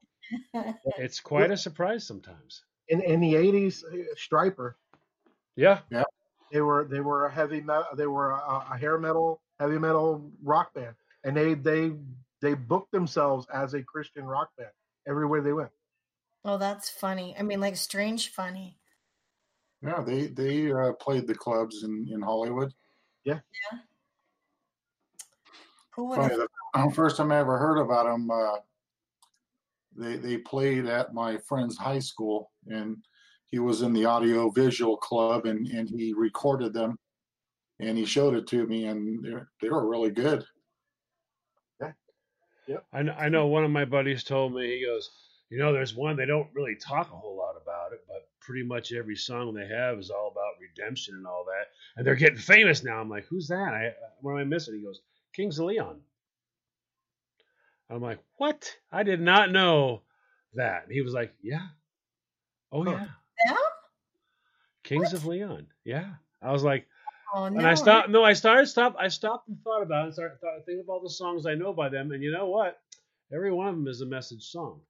It's 0.97 1.19
quite 1.19 1.51
a 1.51 1.57
surprise 1.57 2.05
sometimes. 2.05 2.63
In 2.87 3.01
in 3.01 3.19
the 3.19 3.35
eighties, 3.35 3.83
Stryper. 4.15 4.73
Yeah. 5.55 5.79
Yeah. 5.89 6.03
They 6.51 6.61
were 6.61 6.85
they 6.85 6.99
were 6.99 7.25
a 7.25 7.31
heavy 7.31 7.61
metal. 7.61 7.85
They 7.95 8.07
were 8.07 8.31
a, 8.31 8.67
a 8.71 8.77
hair 8.77 8.97
metal 8.97 9.41
heavy 9.59 9.77
metal 9.77 10.31
rock 10.43 10.73
band, 10.73 10.95
and 11.23 11.37
they 11.37 11.53
they 11.53 11.93
they 12.41 12.55
booked 12.55 12.91
themselves 12.91 13.45
as 13.53 13.73
a 13.73 13.83
Christian 13.83 14.25
rock 14.25 14.49
band 14.57 14.71
everywhere 15.07 15.41
they 15.41 15.53
went. 15.53 15.71
Oh, 16.43 16.57
that's 16.57 16.89
funny. 16.89 17.35
I 17.37 17.43
mean, 17.43 17.59
like 17.59 17.77
strange 17.77 18.29
funny. 18.29 18.77
Yeah, 19.81 20.01
they 20.01 20.27
they 20.27 20.71
uh, 20.71 20.93
played 20.93 21.27
the 21.27 21.35
clubs 21.35 21.83
in 21.83 22.07
in 22.11 22.21
Hollywood. 22.21 22.73
Yeah. 23.23 23.39
Yeah. 23.71 23.79
Who 25.91 26.05
would 26.05 26.17
Funny, 26.17 26.35
the 26.35 26.47
the 26.73 26.91
first 26.93 27.17
time 27.17 27.31
I 27.31 27.39
ever 27.39 27.57
heard 27.57 27.77
about 27.77 28.05
them, 28.05 28.29
uh, 28.31 28.57
they 29.95 30.17
they 30.17 30.37
played 30.37 30.85
at 30.85 31.13
my 31.13 31.37
friend's 31.37 31.77
high 31.77 31.99
school, 31.99 32.51
and 32.67 32.97
he 33.47 33.59
was 33.59 33.81
in 33.81 33.93
the 33.93 34.05
audio 34.05 34.49
visual 34.49 34.97
club, 34.97 35.45
and 35.45 35.67
and 35.67 35.89
he 35.89 36.13
recorded 36.13 36.73
them, 36.73 36.97
and 37.79 37.97
he 37.97 38.05
showed 38.05 38.35
it 38.35 38.47
to 38.47 38.65
me, 38.67 38.85
and 38.85 39.23
they 39.23 39.33
they 39.61 39.69
were 39.69 39.89
really 39.89 40.11
good. 40.11 40.45
I 42.93 43.01
know, 43.01 43.13
I 43.13 43.29
know 43.29 43.47
one 43.47 43.63
of 43.63 43.71
my 43.71 43.85
buddies 43.85 44.23
told 44.23 44.53
me, 44.53 44.77
he 44.79 44.85
goes, 44.85 45.09
you 45.49 45.57
know, 45.57 45.73
there's 45.73 45.95
one, 45.95 46.15
they 46.15 46.25
don't 46.25 46.47
really 46.53 46.75
talk 46.75 47.11
a 47.11 47.15
whole 47.15 47.37
lot 47.37 47.55
about 47.61 47.91
it, 47.91 48.01
but 48.07 48.29
pretty 48.39 48.63
much 48.63 48.93
every 48.93 49.15
song 49.15 49.53
they 49.53 49.67
have 49.67 49.99
is 49.99 50.09
all 50.09 50.31
about 50.31 50.61
redemption 50.61 51.15
and 51.15 51.27
all 51.27 51.45
that. 51.45 51.67
And 51.97 52.05
they're 52.05 52.15
getting 52.15 52.37
famous 52.37 52.83
now. 52.83 52.99
I'm 52.99 53.09
like, 53.09 53.25
who's 53.25 53.47
that? 53.47 53.73
I, 53.73 53.87
uh, 53.87 53.91
what 54.21 54.33
am 54.33 54.37
I 54.37 54.43
missing? 54.45 54.75
He 54.75 54.83
goes, 54.83 55.01
Kings 55.33 55.59
of 55.59 55.65
Leon. 55.65 55.99
I'm 57.91 58.01
like, 58.01 58.19
what? 58.37 58.71
I 58.91 59.03
did 59.03 59.19
not 59.19 59.51
know 59.51 60.01
that. 60.53 60.83
And 60.83 60.91
he 60.91 61.01
was 61.01 61.13
like, 61.13 61.33
yeah. 61.43 61.67
Oh, 62.71 62.85
yeah. 62.85 63.07
Yeah? 63.45 63.55
Kings 64.83 65.13
of 65.13 65.25
Leon. 65.25 65.67
Yeah. 65.83 66.05
I 66.41 66.51
was 66.51 66.63
like, 66.63 66.87
Oh 67.33 67.47
no. 67.47 67.59
and 67.59 67.67
I 67.67 67.75
stopped. 67.75 68.09
No, 68.09 68.23
I 68.23 68.33
started. 68.33 68.67
Stop. 68.67 68.95
I 68.99 69.07
stopped 69.07 69.47
and 69.47 69.57
thought 69.63 69.81
about 69.83 70.03
it. 70.03 70.05
And 70.07 70.13
started 70.13 70.39
thought, 70.41 70.65
think 70.65 70.81
of 70.81 70.89
all 70.89 71.01
the 71.01 71.09
songs 71.09 71.45
I 71.45 71.55
know 71.55 71.71
by 71.73 71.87
them. 71.89 72.11
And 72.11 72.21
you 72.21 72.31
know 72.31 72.49
what? 72.49 72.77
Every 73.33 73.51
one 73.51 73.67
of 73.67 73.75
them 73.75 73.87
is 73.87 74.01
a 74.01 74.05
message 74.05 74.43
song. 74.43 74.81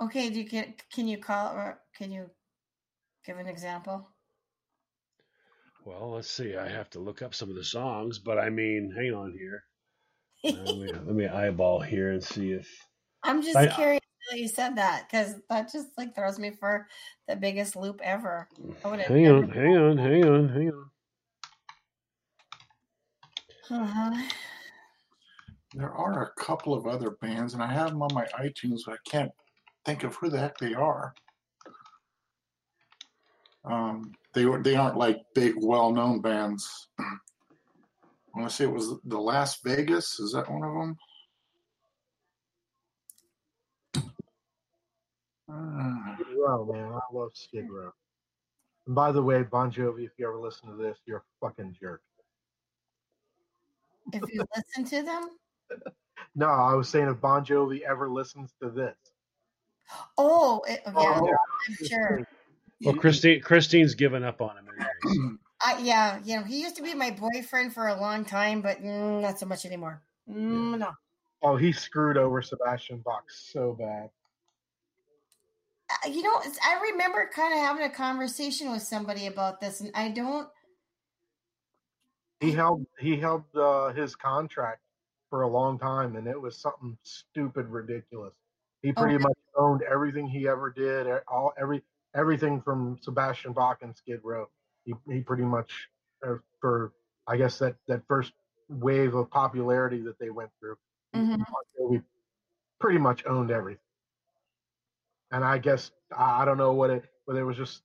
Okay, 0.00 0.30
do 0.30 0.38
you 0.38 0.48
get? 0.48 0.82
Can 0.92 1.08
you 1.08 1.18
call 1.18 1.54
or 1.54 1.80
can 1.96 2.12
you 2.12 2.30
give 3.26 3.38
an 3.38 3.48
example? 3.48 4.08
Well, 5.84 6.12
let's 6.12 6.30
see. 6.30 6.56
I 6.56 6.68
have 6.68 6.90
to 6.90 7.00
look 7.00 7.20
up 7.22 7.34
some 7.34 7.50
of 7.50 7.56
the 7.56 7.64
songs, 7.64 8.18
but 8.18 8.38
I 8.38 8.50
mean, 8.50 8.92
hang 8.96 9.12
on 9.12 9.34
here. 9.36 9.64
Let, 10.44 10.76
me, 10.76 10.92
let 10.92 11.14
me 11.14 11.26
eyeball 11.26 11.80
here 11.80 12.12
and 12.12 12.22
see 12.22 12.52
if. 12.52 12.68
I'm 13.22 13.42
just 13.42 13.56
I- 13.56 13.66
curious 13.66 14.00
that 14.30 14.38
you 14.38 14.48
said 14.48 14.76
that 14.76 15.06
because 15.08 15.36
that 15.50 15.70
just 15.72 15.88
like 15.98 16.14
throws 16.14 16.38
me 16.38 16.50
for 16.50 16.86
the 17.28 17.36
biggest 17.36 17.76
loop 17.76 18.00
ever. 18.02 18.48
I 18.84 18.88
would 18.88 19.00
Hang 19.00 19.28
on, 19.28 19.50
hang 19.50 19.76
on, 19.76 19.98
hang 19.98 20.24
on, 20.24 20.48
hang 20.48 20.70
on. 20.70 20.90
Uh-huh. 23.70 24.22
There 25.74 25.90
are 25.90 26.22
a 26.22 26.40
couple 26.40 26.74
of 26.74 26.86
other 26.86 27.10
bands, 27.22 27.54
and 27.54 27.62
I 27.62 27.72
have 27.72 27.90
them 27.90 28.02
on 28.02 28.14
my 28.14 28.26
iTunes, 28.38 28.80
but 28.86 28.94
I 28.94 29.10
can't 29.10 29.32
think 29.84 30.04
of 30.04 30.14
who 30.14 30.28
the 30.28 30.38
heck 30.38 30.56
they 30.58 30.74
are. 30.74 31.14
Um, 33.64 34.12
they 34.34 34.44
they 34.62 34.76
aren't 34.76 34.98
like 34.98 35.22
big, 35.34 35.54
well-known 35.56 36.20
bands. 36.20 36.88
I 38.34 38.38
want 38.40 38.50
to 38.50 38.56
say 38.56 38.64
it 38.64 38.72
was 38.72 38.94
the 39.04 39.18
Las 39.18 39.60
Vegas. 39.64 40.18
Is 40.18 40.32
that 40.32 40.50
one 40.50 40.64
of 40.64 40.74
them? 40.74 40.96
Uh, 45.50 46.14
Skid 46.16 46.26
Row, 46.36 46.64
man, 46.72 46.92
I 46.92 47.00
love 47.12 47.30
Skid 47.34 47.66
Row. 47.70 47.90
And 48.86 48.94
by 48.94 49.12
the 49.12 49.22
way, 49.22 49.42
Bon 49.42 49.70
Jovi, 49.70 50.04
if 50.04 50.12
you 50.18 50.26
ever 50.26 50.38
listen 50.38 50.68
to 50.70 50.76
this, 50.76 50.98
you're 51.06 51.18
a 51.18 51.46
fucking 51.46 51.76
jerk. 51.80 52.02
If 54.12 54.22
you 54.32 54.44
listen 54.56 54.84
to 54.98 55.02
them, 55.04 55.28
No, 56.36 56.46
I 56.46 56.74
was 56.74 56.88
saying 56.88 57.08
if 57.08 57.20
Bon 57.20 57.44
Jovi 57.44 57.82
ever 57.82 58.10
listens 58.10 58.52
to 58.62 58.68
this. 58.70 58.96
oh 60.18 60.62
it, 60.66 60.80
yeah, 60.86 60.92
Oh. 60.96 61.28
I'm 61.68 61.86
sure. 61.86 62.28
Well, 62.84 62.96
Christine, 62.96 63.40
Christine's 63.40 63.94
given 63.94 64.24
up 64.24 64.40
on 64.42 64.56
him. 64.58 64.66
anyways. 64.68 65.38
I, 65.64 65.78
yeah, 65.78 66.20
you 66.24 66.36
know, 66.36 66.44
he 66.44 66.60
used 66.60 66.76
to 66.76 66.82
be 66.82 66.94
my 66.94 67.10
boyfriend 67.10 67.72
for 67.72 67.88
a 67.88 67.98
long 68.00 68.24
time, 68.24 68.60
but 68.60 68.82
mm, 68.82 69.22
not 69.22 69.38
so 69.38 69.46
much 69.46 69.64
anymore. 69.64 70.02
Mm, 70.28 70.78
no, 70.78 70.92
Oh, 71.42 71.56
he 71.56 71.72
screwed 71.72 72.16
over 72.16 72.40
Sebastian 72.42 73.00
Bach 73.00 73.30
so 73.30 73.74
bad. 73.74 74.10
Uh, 75.90 76.08
you 76.08 76.22
know, 76.22 76.42
I 76.62 76.80
remember 76.92 77.30
kind 77.34 77.52
of 77.52 77.60
having 77.60 77.84
a 77.84 77.90
conversation 77.90 78.70
with 78.72 78.82
somebody 78.82 79.26
about 79.26 79.60
this, 79.60 79.80
and 79.80 79.90
I 79.94 80.08
don't. 80.10 80.48
He 82.40 82.52
held 82.52 82.86
he 82.98 83.16
held 83.16 83.44
uh, 83.54 83.92
his 83.92 84.16
contract 84.16 84.82
for 85.30 85.42
a 85.42 85.48
long 85.48 85.78
time, 85.78 86.16
and 86.16 86.26
it 86.26 86.40
was 86.40 86.58
something 86.58 86.96
stupid, 87.02 87.66
ridiculous. 87.66 88.34
He 88.82 88.92
pretty 88.92 89.14
Okay. 89.14 89.22
much 89.22 89.36
owned 89.56 89.82
everything 89.82 90.26
he 90.28 90.46
ever 90.48 90.70
did, 90.70 91.06
all 91.28 91.52
every 91.58 91.82
everything 92.14 92.60
from 92.62 92.98
Sebastian 93.02 93.52
Bach 93.52 93.78
and 93.82 93.96
Skid 93.96 94.20
Row. 94.22 94.48
He 94.84 94.94
he 95.08 95.20
pretty 95.20 95.44
much 95.44 95.88
uh, 96.26 96.36
for 96.60 96.92
I 97.26 97.36
guess 97.36 97.58
that 97.58 97.76
that 97.88 98.02
first 98.06 98.32
wave 98.68 99.14
of 99.14 99.30
popularity 99.30 100.00
that 100.02 100.18
they 100.18 100.30
went 100.30 100.50
through. 100.60 100.76
Mhm. 101.14 101.44
We 101.80 102.02
pretty 102.80 102.98
much 102.98 103.24
owned 103.26 103.50
everything. 103.50 103.80
And 105.30 105.44
I 105.44 105.58
guess 105.58 105.90
I 106.16 106.42
I 106.42 106.44
don't 106.44 106.58
know 106.58 106.72
what 106.72 106.90
it 106.90 107.04
whether 107.24 107.40
it 107.40 107.44
was 107.44 107.56
just 107.56 107.82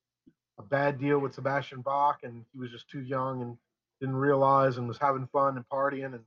a 0.58 0.64
bad 0.64 1.00
deal 1.00 1.20
with 1.20 1.34
Sebastian 1.34 1.82
Bach 1.82 2.20
and 2.24 2.46
he 2.52 2.60
was 2.60 2.70
just 2.72 2.90
too 2.90 3.02
young 3.02 3.42
and 3.42 3.58
didn't 4.02 4.16
realize 4.16 4.78
and 4.78 4.88
was 4.88 4.98
having 4.98 5.28
fun 5.28 5.56
and 5.56 5.68
partying 5.70 6.14
and 6.14 6.24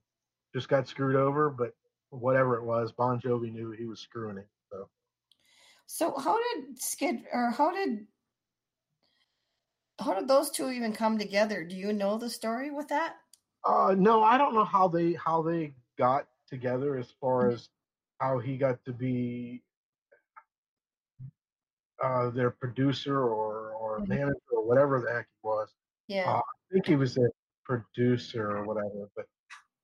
just 0.54 0.68
got 0.68 0.88
screwed 0.88 1.16
over. 1.16 1.50
But 1.50 1.74
whatever 2.10 2.56
it 2.56 2.64
was, 2.64 2.92
Bon 2.92 3.20
Jovi 3.20 3.52
knew 3.52 3.70
he 3.72 3.84
was 3.84 4.00
screwing 4.00 4.38
it. 4.38 4.48
So 4.70 4.88
So 5.86 6.18
how 6.18 6.38
did 6.38 6.78
Skid 6.80 7.24
or 7.32 7.50
how 7.50 7.72
did 7.72 8.06
how 9.98 10.14
did 10.14 10.28
those 10.28 10.50
two 10.50 10.70
even 10.70 10.92
come 10.92 11.18
together? 11.18 11.64
Do 11.64 11.76
you 11.76 11.92
know 11.92 12.18
the 12.18 12.30
story 12.30 12.70
with 12.70 12.88
that? 12.88 13.16
uh 13.64 13.94
no, 13.96 14.22
I 14.22 14.38
don't 14.38 14.54
know 14.54 14.64
how 14.64 14.88
they 14.88 15.12
how 15.14 15.42
they 15.42 15.74
got 15.96 16.28
together 16.46 16.96
as 16.96 17.10
far 17.20 17.48
as 17.48 17.68
how 18.20 18.38
he 18.38 18.56
got 18.56 18.84
to 18.84 18.92
be 18.92 19.62
uh 22.02 22.30
their 22.30 22.50
producer 22.50 23.18
or 23.20 23.70
or 23.72 24.00
Mhm. 24.00 24.08
manager 24.08 24.36
or 24.52 24.66
whatever 24.66 25.00
the 25.00 25.12
heck 25.12 25.26
he 25.26 25.46
was. 25.46 25.74
Yeah. 26.08 26.30
Uh, 26.30 26.38
I 26.38 26.72
think 26.72 26.86
he 26.86 26.96
was 26.96 27.16
a 27.16 27.28
producer 27.64 28.50
or 28.56 28.64
whatever, 28.64 29.08
but 29.16 29.26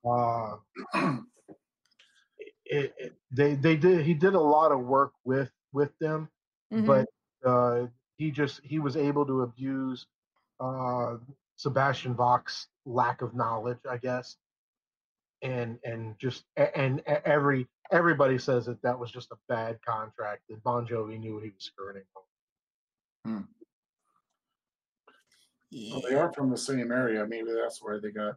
uh, 0.08 0.58
it, 2.64 2.94
it, 2.98 3.16
they 3.30 3.54
they 3.54 3.76
did 3.76 4.04
he 4.04 4.14
did 4.14 4.34
a 4.34 4.40
lot 4.40 4.72
of 4.72 4.80
work 4.80 5.12
with 5.24 5.50
with 5.72 5.96
them, 5.98 6.30
Mhm. 6.70 6.86
but 6.86 7.06
uh, 7.44 7.86
he 8.18 8.30
just 8.30 8.60
he 8.62 8.78
was 8.78 8.96
able 8.96 9.24
to 9.26 9.42
abuse 9.42 10.06
uh, 10.60 11.16
Sebastian 11.56 12.14
Bach's 12.14 12.66
lack 12.84 13.22
of 13.22 13.34
knowledge, 13.34 13.78
I 13.88 13.96
guess, 13.96 14.36
and 15.42 15.78
and 15.84 16.18
just 16.18 16.44
and 16.56 17.00
every 17.24 17.66
everybody 17.90 18.38
says 18.38 18.66
that 18.66 18.82
that 18.82 18.98
was 18.98 19.10
just 19.10 19.32
a 19.32 19.36
bad 19.48 19.78
contract 19.86 20.42
that 20.48 20.62
Bon 20.62 20.86
Jovi 20.86 21.18
knew 21.18 21.38
he 21.38 21.50
was 21.50 21.64
screwing 21.64 21.96
him. 21.96 22.04
over. 23.24 23.44
Well, 25.72 26.02
they 26.08 26.14
are 26.16 26.32
from 26.32 26.50
the 26.50 26.56
same 26.56 26.90
area. 26.90 27.26
Maybe 27.26 27.50
that's 27.52 27.82
why 27.82 27.98
they 28.02 28.10
got 28.10 28.36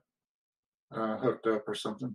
uh, 0.92 1.18
hooked 1.18 1.48
up 1.48 1.68
or 1.68 1.76
something. 1.76 2.14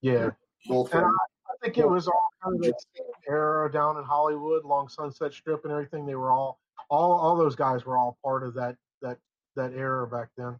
Yeah. 0.00 0.30
Both 0.66 0.94
And 0.94 1.04
I, 1.04 1.08
I 1.08 1.54
think 1.62 1.78
it 1.78 1.88
was 1.88 2.08
all 2.08 2.28
kind 2.42 2.56
of 2.56 2.62
the 2.62 2.74
same 2.96 3.06
era 3.28 3.70
down 3.70 3.98
in 3.98 4.04
Hollywood, 4.04 4.64
long 4.64 4.88
Sunset 4.88 5.32
Strip 5.32 5.64
and 5.64 5.72
everything. 5.72 6.06
They 6.06 6.14
were 6.14 6.30
all, 6.30 6.58
all, 6.88 7.12
all 7.12 7.36
those 7.36 7.56
guys 7.56 7.84
were 7.84 7.96
all 7.96 8.18
part 8.24 8.42
of 8.42 8.54
that 8.54 8.76
that 9.02 9.18
that 9.56 9.72
era 9.72 10.06
back 10.06 10.28
then. 10.36 10.58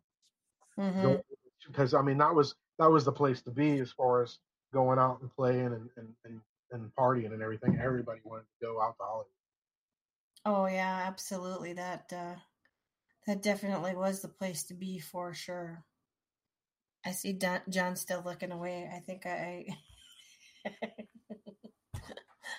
Because 1.66 1.94
I 1.94 2.02
mean, 2.02 2.18
that 2.18 2.34
was 2.34 2.54
that 2.78 2.90
was 2.90 3.04
the 3.04 3.12
place 3.12 3.42
to 3.42 3.50
be 3.50 3.78
as 3.78 3.92
far 3.92 4.22
as 4.22 4.38
going 4.72 4.98
out 4.98 5.20
and 5.20 5.30
playing 5.34 5.66
and 5.66 5.88
and 5.96 6.08
and, 6.24 6.40
and 6.72 6.90
partying 6.98 7.32
and 7.32 7.42
everything. 7.42 7.78
Everybody 7.82 8.20
wanted 8.24 8.42
to 8.42 8.66
go 8.66 8.80
out 8.80 8.96
to 8.98 9.04
Hollywood. 9.04 9.26
Oh 10.44 10.66
yeah, 10.66 11.04
absolutely. 11.06 11.72
That 11.72 12.12
uh 12.14 12.36
that 13.26 13.42
definitely 13.42 13.94
was 13.94 14.20
the 14.20 14.28
place 14.28 14.64
to 14.64 14.74
be 14.74 14.98
for 14.98 15.34
sure. 15.34 15.84
I 17.04 17.12
see 17.12 17.32
Don, 17.32 17.60
John 17.68 17.96
still 17.96 18.22
looking 18.24 18.52
away. 18.52 18.88
I 18.92 18.98
think 19.00 19.26
I 19.26 19.66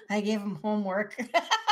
I 0.09 0.21
gave 0.21 0.41
him 0.41 0.59
homework. 0.61 1.17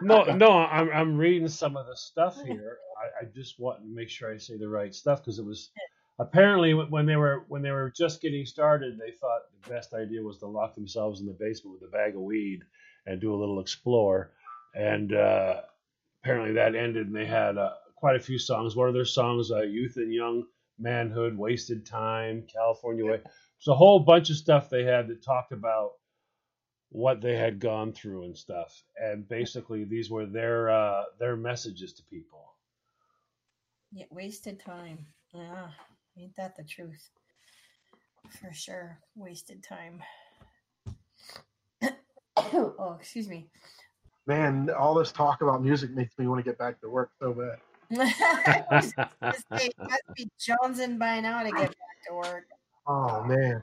no, 0.00 0.24
no, 0.24 0.50
I'm 0.50 0.90
I'm 0.90 1.16
reading 1.16 1.48
some 1.48 1.76
of 1.76 1.86
the 1.86 1.96
stuff 1.96 2.40
here. 2.44 2.78
I, 2.98 3.24
I 3.24 3.28
just 3.34 3.58
want 3.58 3.80
to 3.80 3.86
make 3.86 4.08
sure 4.08 4.32
I 4.32 4.38
say 4.38 4.56
the 4.56 4.68
right 4.68 4.94
stuff 4.94 5.20
because 5.20 5.38
it 5.38 5.44
was 5.44 5.70
apparently 6.18 6.74
when 6.74 7.06
they 7.06 7.16
were 7.16 7.44
when 7.48 7.62
they 7.62 7.70
were 7.70 7.92
just 7.96 8.20
getting 8.20 8.44
started, 8.46 8.98
they 8.98 9.12
thought 9.12 9.42
the 9.62 9.70
best 9.70 9.94
idea 9.94 10.22
was 10.22 10.38
to 10.38 10.46
lock 10.46 10.74
themselves 10.74 11.20
in 11.20 11.26
the 11.26 11.36
basement 11.38 11.78
with 11.80 11.88
a 11.88 11.92
bag 11.92 12.14
of 12.14 12.22
weed 12.22 12.60
and 13.06 13.20
do 13.20 13.34
a 13.34 13.38
little 13.38 13.60
explore. 13.60 14.32
And 14.74 15.12
uh, 15.14 15.62
apparently 16.22 16.52
that 16.54 16.74
ended, 16.74 17.06
and 17.06 17.16
they 17.16 17.26
had 17.26 17.56
uh, 17.56 17.70
quite 17.96 18.16
a 18.16 18.20
few 18.20 18.38
songs. 18.38 18.76
One 18.76 18.88
of 18.88 18.94
their 18.94 19.04
songs, 19.04 19.50
uh, 19.50 19.62
"Youth 19.62 19.96
and 19.96 20.12
Young 20.12 20.44
Manhood," 20.78 21.36
"Wasted 21.36 21.86
Time," 21.86 22.44
"California 22.52 23.04
Way." 23.04 23.20
It's 23.58 23.68
a 23.68 23.74
whole 23.74 24.00
bunch 24.00 24.30
of 24.30 24.36
stuff 24.36 24.70
they 24.70 24.84
had 24.84 25.08
that 25.08 25.24
talked 25.24 25.52
about 25.52 25.92
what 26.90 27.20
they 27.20 27.36
had 27.36 27.58
gone 27.58 27.92
through 27.92 28.24
and 28.24 28.36
stuff. 28.36 28.82
And 28.96 29.28
basically, 29.28 29.84
these 29.84 30.10
were 30.10 30.26
their 30.26 30.70
uh, 30.70 31.04
their 31.18 31.36
messages 31.36 31.92
to 31.94 32.02
people. 32.04 32.54
yeah, 33.92 34.06
wasted 34.10 34.60
time. 34.60 35.06
Yeah, 35.34 35.68
ain't 36.18 36.36
that 36.36 36.56
the 36.56 36.64
truth? 36.64 37.10
For 38.40 38.52
sure, 38.52 38.98
wasted 39.14 39.62
time. 39.62 40.02
oh, 42.36 42.96
excuse 42.98 43.28
me. 43.28 43.48
Man, 44.26 44.68
all 44.78 44.94
this 44.94 45.10
talk 45.10 45.40
about 45.40 45.62
music 45.62 45.90
makes 45.92 46.18
me 46.18 46.26
want 46.26 46.44
to 46.44 46.48
get 46.48 46.58
back 46.58 46.80
to 46.82 46.90
work 46.90 47.10
so 47.18 47.32
bad. 47.32 47.58
Must 49.22 49.44
be 50.14 50.28
jonesing 50.38 50.98
by 50.98 51.20
now 51.20 51.42
to 51.42 51.50
get 51.50 51.68
back 51.68 51.98
to 52.08 52.14
work. 52.14 52.44
Oh 52.86 53.24
man. 53.24 53.62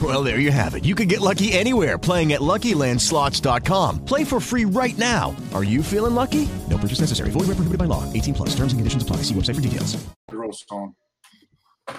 Well, 0.00 0.22
there 0.22 0.38
you 0.38 0.52
have 0.52 0.76
it. 0.76 0.84
You 0.84 0.94
can 0.94 1.08
get 1.08 1.20
lucky 1.20 1.52
anywhere 1.52 1.98
playing 1.98 2.32
at 2.32 2.40
LuckyLandSlots.com. 2.40 4.04
Play 4.04 4.22
for 4.24 4.38
free 4.40 4.64
right 4.64 4.96
now. 4.96 5.34
Are 5.52 5.64
you 5.64 5.82
feeling 5.82 6.14
lucky? 6.14 6.48
No 6.68 6.78
purchase 6.78 7.00
necessary. 7.00 7.30
Void 7.30 7.48
where 7.48 7.56
prohibited 7.56 7.78
by 7.78 7.86
law. 7.86 8.10
18 8.12 8.34
plus. 8.34 8.50
Terms 8.50 8.72
and 8.72 8.78
conditions 8.78 9.02
apply. 9.02 9.16
See 9.16 9.34
website 9.34 9.56
for 9.56 9.60
details. 9.60 9.96
Girl 10.30 10.52
song. 10.52 10.94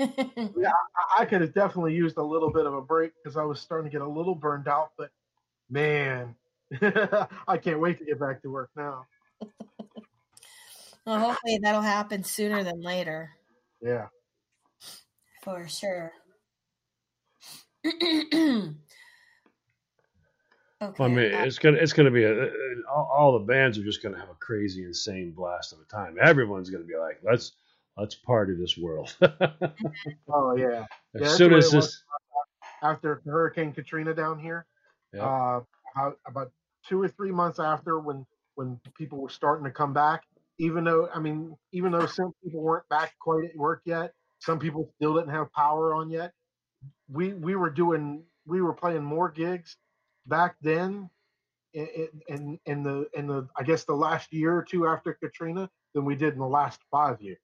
yeah, 0.00 0.72
I, 1.18 1.20
I 1.20 1.24
could 1.26 1.42
have 1.42 1.54
definitely 1.54 1.94
used 1.94 2.16
a 2.16 2.22
little 2.22 2.50
bit 2.50 2.66
of 2.66 2.74
a 2.74 2.80
break 2.80 3.12
because 3.22 3.36
I 3.36 3.44
was 3.44 3.60
starting 3.60 3.88
to 3.88 3.92
get 3.96 4.02
a 4.02 4.08
little 4.08 4.34
burned 4.34 4.66
out. 4.66 4.90
But 4.98 5.10
man, 5.70 6.34
I 7.46 7.58
can't 7.58 7.78
wait 7.78 7.98
to 7.98 8.04
get 8.04 8.18
back 8.18 8.42
to 8.42 8.50
work 8.50 8.70
now. 8.76 9.06
Well, 11.06 11.18
hopefully 11.18 11.58
that'll 11.62 11.82
happen 11.82 12.24
sooner 12.24 12.64
than 12.64 12.80
later, 12.80 13.28
Yeah. 13.82 14.06
For 15.44 15.68
sure. 15.68 16.12
I 20.98 21.08
mean, 21.08 21.18
it's 21.18 21.58
gonna 21.58 21.76
it's 21.78 21.92
gonna 21.92 22.10
be 22.10 22.24
a 22.24 22.48
all, 22.90 23.10
all 23.14 23.38
the 23.38 23.44
bands 23.44 23.78
are 23.78 23.84
just 23.84 24.02
gonna 24.02 24.18
have 24.18 24.30
a 24.30 24.34
crazy, 24.34 24.84
insane 24.84 25.32
blast 25.32 25.72
of 25.72 25.78
a 25.80 25.84
time. 25.84 26.16
Everyone's 26.20 26.70
gonna 26.70 26.84
be 26.84 26.96
like, 26.96 27.20
let's 27.22 27.52
let's 27.96 28.14
party 28.14 28.54
this 28.54 28.76
world. 28.76 29.14
Oh 30.32 30.56
yeah. 30.56 30.66
yeah 30.68 30.84
as 31.14 31.20
that's 31.20 31.36
soon 31.36 31.52
as 31.52 31.70
this, 31.70 32.02
after 32.82 33.22
Hurricane 33.24 33.72
Katrina 33.72 34.14
down 34.14 34.38
here, 34.38 34.66
Yeah. 35.12 35.24
uh, 35.26 35.60
how, 35.94 36.14
about 36.26 36.50
two 36.86 37.00
or 37.00 37.08
three 37.08 37.30
months 37.30 37.58
after 37.58 37.98
when 37.98 38.26
when 38.56 38.80
people 38.96 39.18
were 39.18 39.28
starting 39.28 39.64
to 39.64 39.70
come 39.70 39.92
back, 39.92 40.24
even 40.58 40.84
though 40.84 41.08
I 41.14 41.18
mean, 41.18 41.56
even 41.72 41.92
though 41.92 42.06
some 42.06 42.32
people 42.42 42.60
weren't 42.60 42.88
back 42.88 43.14
quite 43.18 43.44
at 43.44 43.56
work 43.56 43.82
yet, 43.84 44.12
some 44.44 44.58
people 44.58 44.90
still 44.96 45.14
didn't 45.14 45.30
have 45.30 45.52
power 45.52 45.94
on 45.94 46.10
yet. 46.10 46.32
We 47.08 47.32
we 47.34 47.56
were 47.56 47.70
doing 47.70 48.24
we 48.46 48.60
were 48.60 48.74
playing 48.74 49.04
more 49.04 49.30
gigs 49.30 49.76
back 50.26 50.56
then 50.60 51.10
in 51.72 52.10
in, 52.28 52.60
in 52.66 52.82
the 52.82 53.08
in 53.14 53.26
the 53.26 53.48
I 53.56 53.62
guess 53.62 53.84
the 53.84 53.94
last 53.94 54.32
year 54.32 54.56
or 54.56 54.62
two 54.62 54.86
after 54.86 55.14
Katrina 55.14 55.70
than 55.94 56.04
we 56.04 56.14
did 56.14 56.34
in 56.34 56.38
the 56.38 56.46
last 56.46 56.80
five 56.90 57.20
years. 57.20 57.38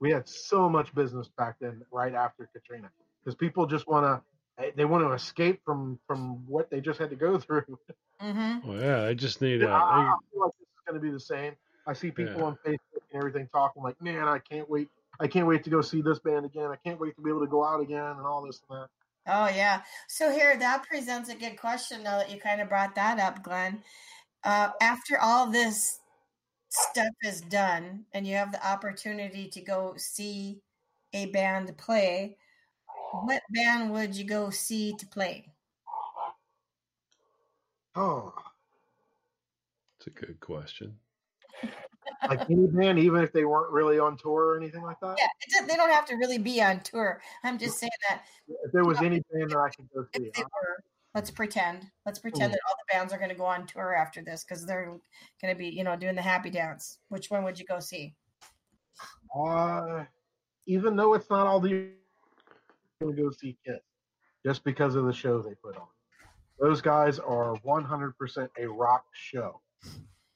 We 0.00 0.10
had 0.10 0.26
so 0.28 0.68
much 0.68 0.94
business 0.94 1.28
back 1.36 1.56
then, 1.60 1.82
right 1.92 2.14
after 2.14 2.48
Katrina, 2.52 2.90
because 3.22 3.34
people 3.36 3.66
just 3.66 3.86
want 3.86 4.04
to 4.06 4.72
they 4.76 4.84
want 4.84 5.04
to 5.04 5.12
escape 5.12 5.60
from 5.64 5.98
from 6.06 6.46
what 6.46 6.70
they 6.70 6.80
just 6.80 6.98
had 6.98 7.10
to 7.10 7.16
go 7.16 7.38
through. 7.46 7.78
Mm-hmm. 8.20 8.68
well, 8.68 8.80
yeah, 8.80 9.04
I 9.04 9.14
just 9.14 9.40
need 9.40 9.60
Yeah, 9.60 9.68
a. 9.68 9.70
I, 9.70 10.00
I 10.00 10.14
feel 10.32 10.40
like 10.42 10.52
this 10.58 10.68
is 10.68 10.80
going 10.86 11.00
to 11.00 11.06
be 11.06 11.10
the 11.12 11.20
same. 11.20 11.54
I 11.90 11.92
see 11.92 12.12
people 12.12 12.42
Yeah. 12.42 12.46
on 12.46 12.56
Facebook 12.58 13.02
and 13.10 13.18
everything 13.18 13.48
talking 13.48 13.82
like, 13.82 14.00
"Man, 14.00 14.28
I 14.28 14.38
can't 14.38 14.70
wait! 14.70 14.88
I 15.18 15.26
can't 15.26 15.48
wait 15.48 15.64
to 15.64 15.70
go 15.70 15.80
see 15.82 16.00
this 16.00 16.20
band 16.20 16.46
again. 16.46 16.70
I 16.70 16.76
can't 16.76 17.00
wait 17.00 17.16
to 17.16 17.20
be 17.20 17.30
able 17.30 17.40
to 17.40 17.48
go 17.48 17.64
out 17.64 17.80
again 17.80 18.16
and 18.16 18.24
all 18.24 18.42
this 18.42 18.62
and 18.68 18.78
that." 18.82 18.90
Oh 19.26 19.48
yeah. 19.48 19.82
So 20.06 20.30
here 20.30 20.56
that 20.56 20.84
presents 20.84 21.30
a 21.30 21.34
good 21.34 21.58
question 21.58 22.04
now 22.04 22.18
that 22.18 22.30
you 22.30 22.40
kind 22.40 22.60
of 22.60 22.68
brought 22.68 22.94
that 22.94 23.18
up, 23.18 23.42
Glenn. 23.42 23.82
Uh, 24.44 24.70
after 24.80 25.18
all 25.18 25.48
this 25.50 25.98
stuff 26.68 27.12
is 27.24 27.40
done 27.40 28.06
and 28.12 28.24
you 28.24 28.36
have 28.36 28.52
the 28.52 28.64
opportunity 28.64 29.48
to 29.48 29.60
go 29.60 29.96
see 29.96 30.62
a 31.12 31.26
band 31.26 31.76
play, 31.76 32.38
what 33.10 33.42
band 33.50 33.90
would 33.90 34.14
you 34.14 34.24
go 34.24 34.50
see 34.50 34.94
to 34.96 35.06
play? 35.08 35.52
Oh, 37.96 38.32
It's 39.98 40.06
a 40.06 40.10
good 40.10 40.38
question. 40.38 41.00
Like 42.28 42.48
any 42.50 42.66
band, 42.66 42.98
even 42.98 43.22
if 43.22 43.32
they 43.32 43.44
weren't 43.44 43.72
really 43.72 43.98
on 43.98 44.16
tour 44.16 44.48
or 44.48 44.56
anything 44.56 44.82
like 44.82 44.98
that. 45.00 45.16
Yeah, 45.18 45.66
they 45.66 45.76
don't 45.76 45.90
have 45.90 46.06
to 46.06 46.16
really 46.16 46.38
be 46.38 46.62
on 46.62 46.80
tour. 46.80 47.20
I'm 47.44 47.58
just 47.58 47.78
saying 47.78 47.90
that 48.08 48.22
If 48.48 48.72
there 48.72 48.84
was 48.84 48.98
any 48.98 49.22
band 49.32 49.50
that 49.50 49.58
I 49.58 49.68
could 49.70 49.88
go 49.94 50.04
see, 50.14 50.30
they 50.34 50.42
were, 50.42 50.84
let's 51.14 51.30
pretend, 51.30 51.86
let's 52.06 52.18
pretend 52.18 52.50
Mm. 52.50 52.54
that 52.54 52.60
all 52.68 52.74
the 52.76 52.92
bands 52.94 53.12
are 53.12 53.18
going 53.18 53.30
to 53.30 53.36
go 53.36 53.44
on 53.44 53.66
tour 53.66 53.94
after 53.94 54.22
this 54.22 54.44
because 54.44 54.66
they're 54.66 54.86
going 55.40 55.54
to 55.54 55.58
be, 55.58 55.68
you 55.68 55.84
know, 55.84 55.96
doing 55.96 56.14
the 56.14 56.22
happy 56.22 56.50
dance. 56.50 56.98
Which 57.08 57.30
one 57.30 57.44
would 57.44 57.58
you 57.58 57.64
go 57.64 57.80
see? 57.80 58.14
Uh, 59.34 60.04
even 60.66 60.96
though 60.96 61.14
it's 61.14 61.30
not 61.30 61.46
all 61.46 61.60
the 61.60 61.90
going 63.00 63.16
to 63.16 63.22
go 63.22 63.30
see 63.30 63.56
Kiss 63.64 63.80
just 64.44 64.62
because 64.64 64.94
of 64.94 65.06
the 65.06 65.12
show 65.12 65.40
they 65.40 65.54
put 65.54 65.76
on. 65.76 65.86
Those 66.58 66.82
guys 66.82 67.18
are 67.18 67.56
100% 67.66 68.48
a 68.58 68.66
rock 68.66 69.04
show. 69.14 69.60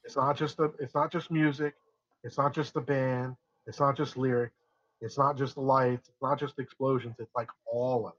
It's 0.05 0.17
not 0.17 0.37
just 0.37 0.57
the 0.57 0.73
it's 0.79 0.95
not 0.95 1.11
just 1.11 1.31
music, 1.31 1.75
it's 2.23 2.37
not 2.37 2.55
just 2.55 2.75
the 2.75 2.81
band, 2.81 3.37
it's 3.67 3.81
not 3.81 3.97
just 3.97 4.17
lyrics, 4.17 4.55
it's 5.01 5.17
not 5.17 5.37
just 5.37 5.55
the 5.55 5.61
lights, 5.63 6.09
it's 6.09 6.23
not 6.23 6.39
just 6.39 6.59
explosions, 6.59 7.15
it's 7.19 7.35
like 7.35 7.49
all 7.67 8.07
of 8.07 8.13
it. 8.13 8.19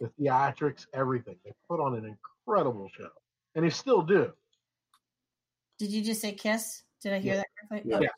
the 0.00 0.08
theatrics, 0.24 0.86
everything. 0.94 1.36
They 1.44 1.52
put 1.68 1.78
on 1.78 1.94
an 1.94 2.06
incredible 2.06 2.88
show, 2.96 3.10
and 3.54 3.66
they 3.66 3.68
still 3.70 4.00
do. 4.00 4.32
Did 5.78 5.90
you 5.90 6.02
just 6.02 6.22
say 6.22 6.32
Kiss? 6.32 6.84
Did 7.02 7.12
I 7.12 7.18
hear 7.18 7.34
Yeah. 7.34 7.38
that 7.40 7.46
correctly? 7.68 7.90
Yeah. 7.90 7.96
Okay. 7.98 8.08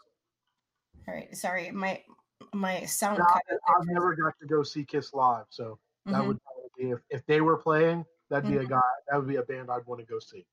All 1.08 1.14
right. 1.14 1.36
Sorry, 1.36 1.70
my 1.72 2.04
my 2.52 2.84
sound. 2.84 3.18
Cut 3.18 3.42
I've 3.50 3.86
never 3.86 4.14
got 4.14 4.34
to 4.40 4.46
go 4.46 4.62
see 4.62 4.84
Kiss 4.84 5.12
live, 5.12 5.46
so 5.50 5.80
that 6.06 6.14
Mhm. 6.22 6.26
would 6.28 6.40
probably 6.44 6.70
be 6.78 6.90
if, 6.90 7.00
if 7.10 7.26
they 7.26 7.40
were 7.40 7.56
playing, 7.56 8.06
that'd 8.28 8.48
be 8.48 8.58
a 8.58 8.64
Mhm. 8.64 8.68
guy. 8.68 8.80
That 9.08 9.16
would 9.16 9.26
be 9.28 9.36
a 9.36 9.42
band 9.42 9.68
I'd 9.68 9.84
want 9.86 10.00
to 10.00 10.06
go 10.06 10.20
see. 10.20 10.46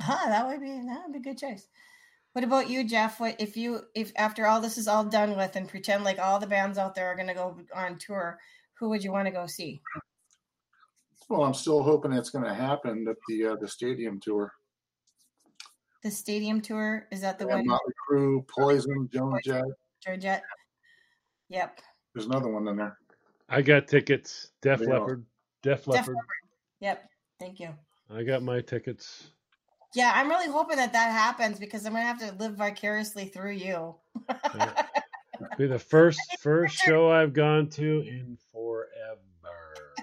Huh, 0.00 0.28
that 0.28 0.46
would 0.46 0.60
be 0.60 0.70
that 0.86 1.02
would 1.04 1.12
be 1.12 1.18
a 1.18 1.32
good 1.32 1.38
choice. 1.38 1.68
What 2.32 2.44
about 2.44 2.70
you, 2.70 2.84
Jeff? 2.84 3.18
What 3.18 3.40
if 3.40 3.56
you 3.56 3.80
if 3.94 4.12
after 4.16 4.46
all 4.46 4.60
this 4.60 4.78
is 4.78 4.86
all 4.86 5.04
done 5.04 5.36
with 5.36 5.56
and 5.56 5.68
pretend 5.68 6.04
like 6.04 6.18
all 6.18 6.38
the 6.38 6.46
bands 6.46 6.78
out 6.78 6.94
there 6.94 7.06
are 7.06 7.16
gonna 7.16 7.34
go 7.34 7.58
on 7.74 7.98
tour, 7.98 8.38
who 8.74 8.88
would 8.90 9.02
you 9.02 9.10
want 9.12 9.26
to 9.26 9.32
go 9.32 9.46
see? 9.46 9.82
Well, 11.28 11.42
I'm 11.44 11.54
still 11.54 11.82
hoping 11.82 12.12
it's 12.12 12.30
going 12.30 12.44
to 12.44 12.54
happen 12.54 13.06
at 13.06 13.16
the 13.28 13.48
uh, 13.48 13.56
the 13.56 13.68
stadium 13.68 14.18
tour. 14.18 14.52
The 16.02 16.10
stadium 16.10 16.60
tour 16.62 17.06
is 17.10 17.20
that 17.20 17.38
the 17.38 17.46
Yeah, 17.46 17.56
one? 17.56 17.66
Motley 17.66 17.92
Crue, 18.08 18.48
Poison, 18.48 19.10
Joan 19.12 19.38
Jett. 19.44 19.64
Georgette. 20.02 20.42
Yep. 21.50 21.80
There's 22.14 22.26
another 22.26 22.48
one 22.48 22.66
in 22.68 22.76
there. 22.76 22.96
I 23.48 23.60
got 23.60 23.88
tickets. 23.88 24.52
Def 24.62 24.80
Yeah. 24.80 24.86
Leppard. 24.86 25.26
Def 25.62 25.80
Def 25.80 25.86
Leppard. 25.88 26.14
Leppard. 26.14 26.26
Yep. 26.80 27.10
Thank 27.40 27.60
you. 27.60 27.74
I 28.08 28.22
got 28.22 28.42
my 28.42 28.60
tickets. 28.60 29.32
Yeah, 29.94 30.12
I'm 30.14 30.28
really 30.28 30.48
hoping 30.48 30.76
that 30.76 30.92
that 30.92 31.12
happens 31.12 31.58
because 31.58 31.86
I'm 31.86 31.92
gonna 31.92 32.04
have 32.04 32.18
to 32.20 32.32
live 32.38 32.54
vicariously 32.56 33.26
through 33.26 33.52
you. 33.52 33.94
Be 35.56 35.66
the 35.66 35.78
first 35.78 36.20
first 36.40 36.74
show 36.74 37.10
I've 37.10 37.32
gone 37.32 37.68
to 37.70 38.00
in 38.00 38.36
forever. 38.52 39.94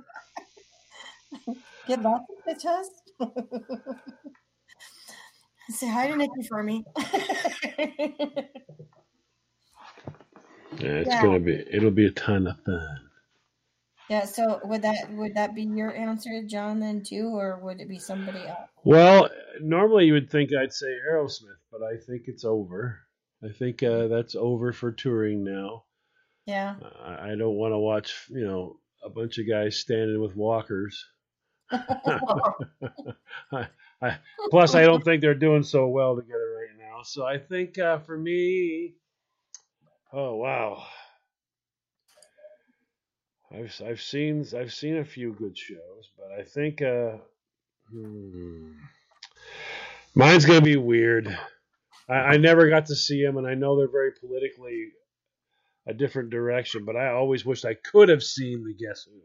Get 1.88 2.02
luck, 2.02 2.24
bitches. 2.48 2.86
Say 5.70 5.88
hi 5.88 6.08
to 6.08 6.16
Nikki 6.16 6.48
for 6.48 6.64
me. 6.64 6.84
Yeah, 10.80 10.98
it's 11.00 11.10
Yeah. 11.10 11.22
gonna 11.22 11.40
be. 11.40 11.64
It'll 11.72 11.92
be 11.92 12.08
a 12.08 12.12
ton 12.12 12.48
of 12.48 12.60
fun. 12.66 13.05
Yeah. 14.10 14.26
So 14.26 14.60
would 14.64 14.82
that 14.84 15.12
would 15.12 15.36
that 15.36 15.56
be 15.56 15.64
your 15.64 15.94
answer, 15.96 16.44
John, 16.48 16.80
then 16.80 17.04
too, 17.04 17.32
or 17.34 17.60
would 17.64 17.82
it 17.82 17.90
be 17.90 18.00
somebody 18.00 18.40
else? 18.40 18.70
Well, 18.84 19.30
normally 19.62 20.06
you 20.06 20.14
would 20.14 20.30
think 20.30 20.52
I'd 20.54 20.74
say 20.74 20.88
Aerosmith, 21.10 21.62
but 21.72 21.82
I 21.82 21.98
think 21.98 22.24
it's 22.28 22.46
over. 22.46 23.00
I 23.44 23.50
think 23.50 23.84
uh, 23.84 24.08
that's 24.08 24.36
over 24.36 24.72
for 24.74 24.92
touring 24.92 25.44
now. 25.44 25.84
Yeah. 26.46 26.76
I, 27.04 27.32
I 27.32 27.36
don't 27.36 27.56
want 27.56 27.74
to 27.74 27.78
watch, 27.78 28.26
you 28.30 28.46
know, 28.46 28.78
a 29.04 29.10
bunch 29.10 29.38
of 29.38 29.48
guys 29.48 29.78
standing 29.78 30.22
with 30.22 30.36
walkers. 30.36 31.04
I, 31.72 33.68
I, 34.02 34.18
plus, 34.50 34.76
I 34.76 34.84
don't 34.84 35.04
think 35.04 35.22
they're 35.22 35.34
doing 35.34 35.64
so 35.64 35.88
well 35.88 36.16
together 36.16 36.58
right 36.60 36.78
now. 36.78 37.02
So 37.04 37.26
I 37.26 37.38
think 37.38 37.78
uh, 37.80 38.00
for 38.00 38.18
me, 38.18 38.96
oh 40.14 40.36
wow, 40.36 40.84
I've 43.52 43.82
I've 43.86 44.02
seen 44.02 44.46
I've 44.58 44.74
seen 44.74 44.98
a 44.98 45.06
few 45.06 45.34
good 45.34 45.58
shows, 45.58 46.12
but 46.18 46.32
I 46.40 46.44
think 46.44 46.82
uh, 46.82 47.18
hmm, 47.92 48.72
mine's 50.14 50.46
gonna 50.46 50.62
be 50.62 50.78
weird. 50.78 51.38
I, 52.10 52.14
I 52.14 52.38
never 52.38 52.70
got 52.70 52.88
to 52.88 52.96
see 52.96 53.24
them, 53.24 53.38
and 53.38 53.48
I 53.48 53.54
know 53.54 53.78
they're 53.78 53.88
very 53.88 54.12
politically 54.12 54.90
a 55.88 55.94
different 55.94 56.30
direction, 56.30 56.86
but 56.86 56.96
I 56.96 57.10
always 57.10 57.46
wished 57.46 57.66
I 57.66 57.76
could 57.76 58.10
have 58.10 58.24
seen 58.24 58.64
the 58.64 58.74
Guess 58.74 59.04
Who. 59.04 59.22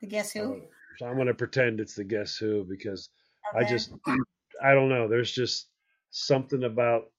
The 0.00 0.06
guess 0.06 0.32
who? 0.32 0.62
So 0.98 1.06
I'm 1.06 1.16
going 1.16 1.26
to 1.26 1.34
pretend 1.34 1.80
it's 1.80 1.94
the 1.94 2.04
Guess 2.04 2.36
Who 2.36 2.64
because 2.64 3.10
I 3.54 3.64
just 3.64 3.92
I 4.62 4.72
don't 4.72 4.88
know. 4.88 5.08
There's 5.08 5.32
just 5.32 5.68
something 6.10 6.64
about 6.64 7.10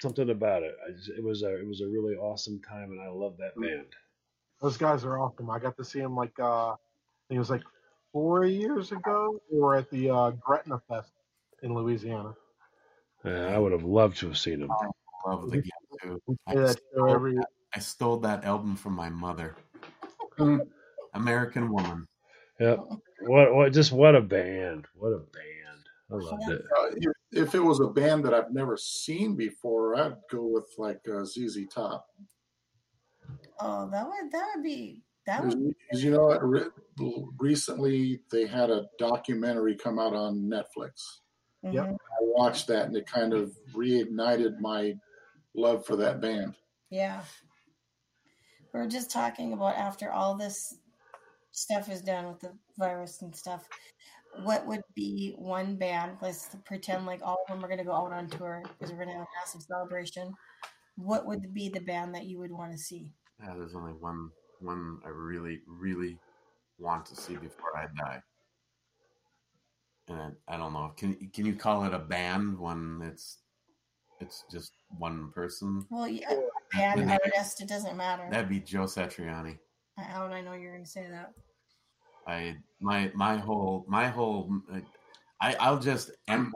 something 0.00 0.30
about 0.30 0.62
it. 0.62 0.74
I 0.86 0.92
just, 0.92 1.10
it 1.10 1.22
was 1.22 1.42
a 1.42 1.58
it 1.58 1.66
was 1.66 1.80
a 1.80 1.88
really 1.88 2.14
awesome 2.14 2.60
time, 2.62 2.90
and 2.90 3.00
I 3.00 3.08
love 3.08 3.36
that 3.38 3.60
band. 3.60 3.86
Those 4.60 4.76
guys 4.76 5.04
are 5.04 5.18
awesome. 5.18 5.50
I 5.50 5.58
got 5.58 5.76
to 5.76 5.84
see 5.84 6.00
them 6.00 6.16
like 6.16 6.38
uh, 6.40 6.70
I 6.72 6.76
think 7.28 7.36
it 7.36 7.38
was 7.38 7.50
like 7.50 7.62
four 8.12 8.44
years 8.44 8.90
ago. 8.92 9.40
We 9.50 9.60
were 9.60 9.76
at 9.76 9.90
the 9.90 10.10
uh, 10.10 10.30
Gretna 10.32 10.80
Fest 10.88 11.12
in 11.62 11.74
Louisiana. 11.74 12.34
Uh, 13.24 13.28
I 13.30 13.58
would 13.58 13.72
have 13.72 13.84
loved 13.84 14.16
to 14.18 14.28
have 14.28 14.38
seen 14.38 14.60
them. 14.60 14.70
I 14.72 15.30
love 15.30 15.50
the 15.50 15.58
Guess 15.58 15.70
Who. 16.02 16.20
I 16.46 16.52
play 16.54 16.66
stole 16.72 17.10
every- 17.10 17.34
that- 17.36 17.46
I 17.74 17.80
stole 17.80 18.16
that 18.20 18.44
album 18.44 18.76
from 18.76 18.94
my 18.94 19.10
mother. 19.10 19.54
American 21.14 21.70
Woman. 21.72 22.06
Yep. 22.60 22.80
What 23.22 23.54
what 23.54 23.72
just 23.72 23.92
what 23.92 24.14
a 24.14 24.20
band. 24.20 24.86
What 24.94 25.08
a 25.08 25.18
band. 25.18 25.84
I 26.10 26.14
loved 26.14 26.50
it. 26.50 26.62
Uh, 26.78 26.86
if, 26.96 27.48
if 27.48 27.54
it 27.54 27.60
was 27.60 27.80
a 27.80 27.88
band 27.88 28.24
that 28.24 28.32
I've 28.32 28.52
never 28.52 28.76
seen 28.78 29.36
before, 29.36 29.96
I'd 29.96 30.14
go 30.30 30.44
with 30.46 30.64
like 30.78 31.00
uh, 31.12 31.24
ZZ 31.24 31.66
Top. 31.72 32.06
Oh, 33.60 33.88
that 33.90 34.06
would 34.06 34.30
that 34.32 34.46
would 34.54 34.62
be 34.62 35.02
that 35.26 35.44
would. 35.44 35.74
Because 35.80 36.02
you 36.02 36.10
know 36.10 36.26
what? 36.26 36.42
Re- 36.48 36.70
recently 37.38 38.20
they 38.30 38.46
had 38.46 38.70
a 38.70 38.86
documentary 38.98 39.76
come 39.76 39.98
out 39.98 40.14
on 40.14 40.50
Netflix. 40.50 41.20
Yep. 41.62 41.86
Mhm. 41.86 41.94
I 41.94 42.18
watched 42.20 42.66
that 42.68 42.86
and 42.86 42.96
it 42.96 43.06
kind 43.06 43.34
of 43.34 43.52
reignited 43.74 44.58
my 44.60 44.94
love 45.54 45.84
for 45.84 45.96
that 45.96 46.20
band. 46.20 46.54
Yeah. 46.90 47.22
We 48.72 48.80
are 48.80 48.86
just 48.86 49.10
talking 49.10 49.52
about 49.52 49.76
after 49.76 50.12
all 50.12 50.34
this 50.36 50.78
stuff 51.52 51.90
is 51.90 52.02
done 52.02 52.28
with 52.28 52.40
the 52.40 52.52
virus 52.78 53.22
and 53.22 53.34
stuff, 53.34 53.68
what 54.44 54.66
would 54.66 54.82
be 54.94 55.34
one 55.36 55.76
band? 55.76 56.18
Let's 56.22 56.54
pretend 56.64 57.06
like 57.06 57.20
all 57.22 57.38
of 57.42 57.48
them 57.52 57.64
are 57.64 57.68
going 57.68 57.78
to 57.78 57.84
go 57.84 57.92
out 57.94 58.12
on 58.12 58.28
tour 58.28 58.62
because 58.78 58.92
we're 58.92 59.04
going 59.04 59.08
to 59.08 59.14
have 59.14 59.22
a 59.22 59.40
massive 59.40 59.62
celebration. 59.62 60.32
What 60.96 61.26
would 61.26 61.52
be 61.52 61.68
the 61.68 61.80
band 61.80 62.14
that 62.14 62.26
you 62.26 62.38
would 62.38 62.52
want 62.52 62.72
to 62.72 62.78
see? 62.78 63.12
Yeah, 63.42 63.54
there's 63.56 63.74
only 63.74 63.92
one 63.92 64.30
one 64.60 64.98
I 65.04 65.08
really, 65.10 65.60
really 65.66 66.18
want 66.78 67.06
to 67.06 67.16
see 67.16 67.36
before 67.36 67.76
I 67.76 67.86
die. 67.96 68.22
And 70.08 70.34
I, 70.48 70.54
I 70.54 70.56
don't 70.56 70.72
know. 70.72 70.92
Can 70.96 71.14
can 71.32 71.46
you 71.46 71.54
call 71.54 71.84
it 71.84 71.94
a 71.94 71.98
band 71.98 72.58
when 72.58 73.00
it's 73.04 73.38
it's 74.20 74.44
just 74.50 74.72
one 74.98 75.30
person? 75.32 75.86
Well, 75.90 76.08
yeah, 76.08 76.28
band, 76.72 77.08
That'd 77.08 77.22
be- 77.24 77.30
artist, 77.36 77.60
it 77.60 77.68
doesn't 77.68 77.96
matter. 77.96 78.26
That'd 78.30 78.48
be 78.48 78.60
Joe 78.60 78.84
Satriani. 78.84 79.58
How 79.96 80.24
would 80.24 80.32
I 80.32 80.40
know 80.40 80.52
you're 80.54 80.72
going 80.72 80.84
to 80.84 80.90
say 80.90 81.06
that? 81.10 81.32
I 82.26 82.56
my 82.80 83.10
my 83.14 83.36
whole 83.36 83.84
my 83.88 84.08
whole 84.08 84.52
I 85.40 85.54
I'll 85.54 85.78
just 85.78 86.10
end 86.26 86.52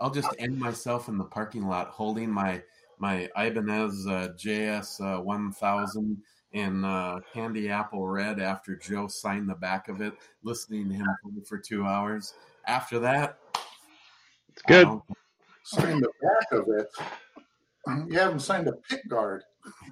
I'll 0.00 0.10
just 0.10 0.28
end 0.38 0.58
myself 0.58 1.08
in 1.08 1.18
the 1.18 1.24
parking 1.24 1.66
lot 1.66 1.88
holding 1.88 2.30
my 2.30 2.62
my 2.98 3.28
Ibanez 3.36 4.06
uh, 4.06 4.28
JS 4.36 5.18
uh, 5.18 5.22
1000 5.22 6.22
in 6.52 6.84
uh, 6.84 7.20
candy 7.32 7.68
apple 7.68 8.06
red 8.06 8.40
after 8.40 8.76
Joe 8.76 9.08
signed 9.08 9.48
the 9.48 9.54
back 9.54 9.88
of 9.88 10.00
it, 10.00 10.14
listening 10.42 10.88
to 10.88 10.94
him 10.94 11.06
play 11.22 11.42
for 11.46 11.58
two 11.58 11.84
hours. 11.84 12.34
After 12.66 12.98
that, 13.00 13.38
it's 14.48 14.62
good. 14.62 14.88
Signed 15.64 16.02
the 16.02 16.10
back 16.22 16.52
of 16.52 16.68
it. 16.68 16.88
You 18.10 18.18
haven't 18.18 18.40
signed 18.40 18.68
a 18.68 18.72
pick 18.72 19.08
guard. 19.08 19.42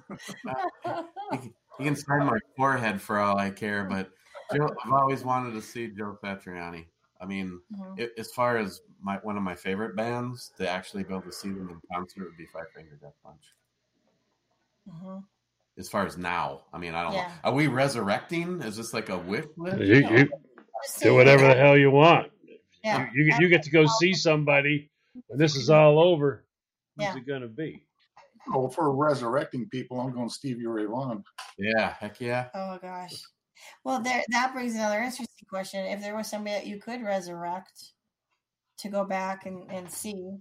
He 1.77 1.83
can 1.83 1.95
sign 1.95 2.25
my 2.25 2.39
forehead 2.55 3.01
for 3.01 3.19
all 3.19 3.37
I 3.37 3.49
care, 3.49 3.83
but 3.83 4.09
Joe, 4.55 4.69
I've 4.85 4.93
always 4.93 5.25
wanted 5.25 5.53
to 5.55 5.61
see 5.61 5.87
Joe 5.87 6.17
Satriani. 6.23 6.85
I 7.25 7.27
mean, 7.27 7.59
Mhm. 7.73 7.99
it, 7.99 8.13
as 8.19 8.31
far 8.33 8.57
as 8.57 8.81
my 9.01 9.15
one 9.23 9.35
of 9.35 9.41
my 9.41 9.55
favorite 9.55 9.95
bands 9.95 10.51
to 10.57 10.69
actually 10.69 11.03
be 11.03 11.09
able 11.09 11.23
to 11.23 11.31
see 11.31 11.49
them 11.49 11.69
in 11.69 11.81
concert 11.91 12.23
would 12.25 12.37
be 12.37 12.45
Five 12.45 12.69
Finger 12.75 12.97
Death 13.01 13.15
Punch. 13.23 13.41
Mhm. 14.87 15.23
As 15.79 15.89
far 15.89 16.05
as 16.05 16.17
now, 16.19 16.61
I 16.71 16.77
mean, 16.77 16.93
I 16.93 17.01
don't 17.03 17.13
Yeah. 17.13 17.31
Are 17.43 17.51
we 17.51 17.65
resurrecting? 17.65 18.61
Is 18.61 18.77
this 18.77 18.93
like 18.93 19.09
a 19.09 19.17
wish 19.17 19.45
list? 19.57 19.79
You, 19.79 20.07
you 20.07 20.29
do 21.01 21.15
whatever 21.15 21.47
the 21.47 21.55
hell 21.55 21.75
you 21.75 21.89
want. 21.89 22.31
Yeah. 22.83 23.09
You, 23.11 23.23
you, 23.25 23.35
you 23.39 23.49
get 23.49 23.63
to 23.63 23.71
go 23.71 23.87
see 23.99 24.13
somebody 24.13 24.91
when 25.25 25.39
this 25.39 25.55
is 25.55 25.71
all 25.71 25.97
over. 25.97 26.45
Who's 26.95 27.05
Yeah. 27.05 27.17
it 27.17 27.25
going 27.25 27.41
to 27.41 27.47
be? 27.47 27.87
Oh, 28.53 28.69
for 28.69 28.95
resurrecting 28.95 29.67
people, 29.69 29.99
I'm 29.99 30.11
going 30.13 30.29
Stevie 30.29 30.67
Ray 30.67 30.85
Vaughan. 30.85 31.23
Yeah, 31.57 31.95
heck 31.95 32.21
yeah. 32.21 32.49
Oh 32.53 32.67
my 32.67 32.77
gosh. 32.77 33.19
Well, 33.83 33.99
there 34.01 34.23
that 34.29 34.53
brings 34.53 34.75
another 34.75 34.99
interesting 34.99 35.24
question. 35.47 35.85
If 35.85 36.01
there 36.01 36.15
was 36.15 36.29
somebody 36.29 36.55
that 36.55 36.67
you 36.67 36.77
could 36.77 37.01
resurrect 37.03 37.91
to 38.77 38.89
go 38.89 39.05
back 39.05 39.45
and, 39.45 39.69
and 39.71 39.89
see, 39.89 40.11
you 40.11 40.39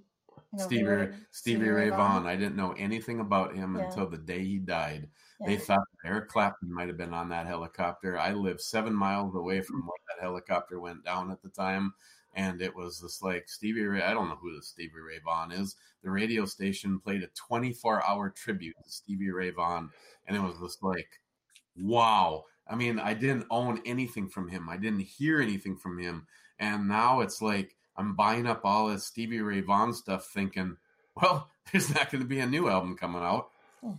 know, 0.53 0.65
Stevie, 0.65 0.85
Ray, 0.85 1.09
Stevie 1.31 1.69
Ray 1.69 1.91
Vaughan. 1.91 2.27
I 2.27 2.37
didn't 2.37 2.57
know 2.57 2.73
anything 2.73 3.21
about 3.21 3.55
him 3.55 3.77
Yeah. 3.77 3.87
until 3.87 4.09
the 4.09 4.19
day 4.19 4.45
he 4.45 4.59
died. 4.59 5.09
They 5.45 5.57
thought 5.57 5.87
Eric 6.05 6.29
Clapton 6.29 6.73
might 6.73 6.89
have 6.89 6.97
been 6.97 7.13
on 7.13 7.29
that 7.29 7.47
helicopter. 7.47 8.19
I 8.19 8.33
lived 8.33 8.61
seven 8.61 8.95
miles 8.95 9.35
away 9.35 9.61
from 9.61 9.83
where 9.83 9.99
that 10.09 10.23
helicopter 10.23 10.81
went 10.81 11.05
down 11.05 11.31
at 11.31 11.43
the 11.43 11.51
time. 11.51 11.93
And 12.35 12.63
it 12.63 12.75
was 12.75 13.01
this 13.01 13.21
like 13.23 13.49
Stevie 13.49 13.85
Ray. 13.85 14.03
I 14.03 14.15
don't 14.15 14.29
know 14.29 14.39
who 14.41 14.57
the 14.57 14.63
Stevie 14.63 15.01
Ray 15.07 15.19
Vaughan 15.25 15.53
is. 15.53 15.77
The 16.03 16.11
radio 16.11 16.45
station 16.47 16.99
played 16.99 17.23
a 17.23 17.29
24 17.35 18.05
hour 18.09 18.31
tribute 18.31 18.75
to 18.83 18.91
Stevie 18.91 19.31
Ray 19.31 19.51
Vaughan. 19.51 19.91
And 20.27 20.37
it 20.37 20.41
was 20.41 20.59
just 20.61 20.83
like, 20.83 21.09
wow. 21.77 22.45
I 22.69 22.75
mean, 22.77 22.99
I 22.99 23.15
didn't 23.15 23.47
own 23.51 23.81
anything 23.85 24.29
from 24.29 24.49
him. 24.49 24.69
I 24.69 24.77
didn't 24.77 25.01
hear 25.01 25.41
anything 25.41 25.77
from 25.77 25.99
him. 25.99 26.27
And 26.59 26.89
now 26.89 27.21
it's 27.21 27.43
like 27.43 27.77
I'm 27.97 28.15
buying 28.15 28.47
up 28.47 28.63
all 28.65 28.89
this 28.89 29.07
Stevie 29.07 29.41
Ray 29.41 29.61
Vaughan 29.61 29.93
stuff 29.93 30.27
thinking, 30.27 30.77
well, 31.21 31.51
there's 31.71 31.95
not 31.95 32.11
going 32.11 32.23
to 32.23 32.29
be 32.29 32.41
a 32.41 32.47
new 32.47 32.69
album 32.69 32.97
coming 32.97 33.23
out. 33.23 33.51
Hmm. 33.81 33.93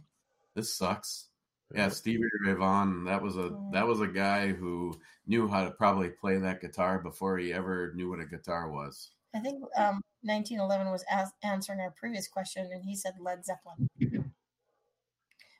This 0.56 0.74
sucks. 0.74 1.28
Yeah, 1.74 1.90
Stevie 1.90 2.22
Ray 2.46 2.54
Vaughan, 2.54 3.06
that 3.06 3.22
was 3.24 3.38
a 3.38 3.52
that 3.74 3.88
was 3.88 4.00
a 4.00 4.08
guy 4.08 4.50
who 4.50 5.00
knew 5.26 5.48
how 5.48 5.64
to 5.64 5.72
probably 5.72 6.10
play 6.10 6.38
that 6.38 6.62
guitar 6.62 7.00
before 7.00 7.40
he 7.40 7.52
ever 7.52 7.92
knew 7.96 8.10
what 8.10 8.20
a 8.20 8.26
guitar 8.26 8.70
was. 8.70 9.10
I 9.34 9.40
think 9.40 9.64
um, 9.76 10.02
1911 10.22 10.92
was 10.92 11.04
as- 11.10 11.34
answering 11.44 11.80
our 11.80 11.92
previous 11.92 12.28
question, 12.28 12.70
and 12.72 12.84
he 12.84 12.96
said 12.96 13.16
Led 13.20 13.44
Zeppelin. 13.46 13.90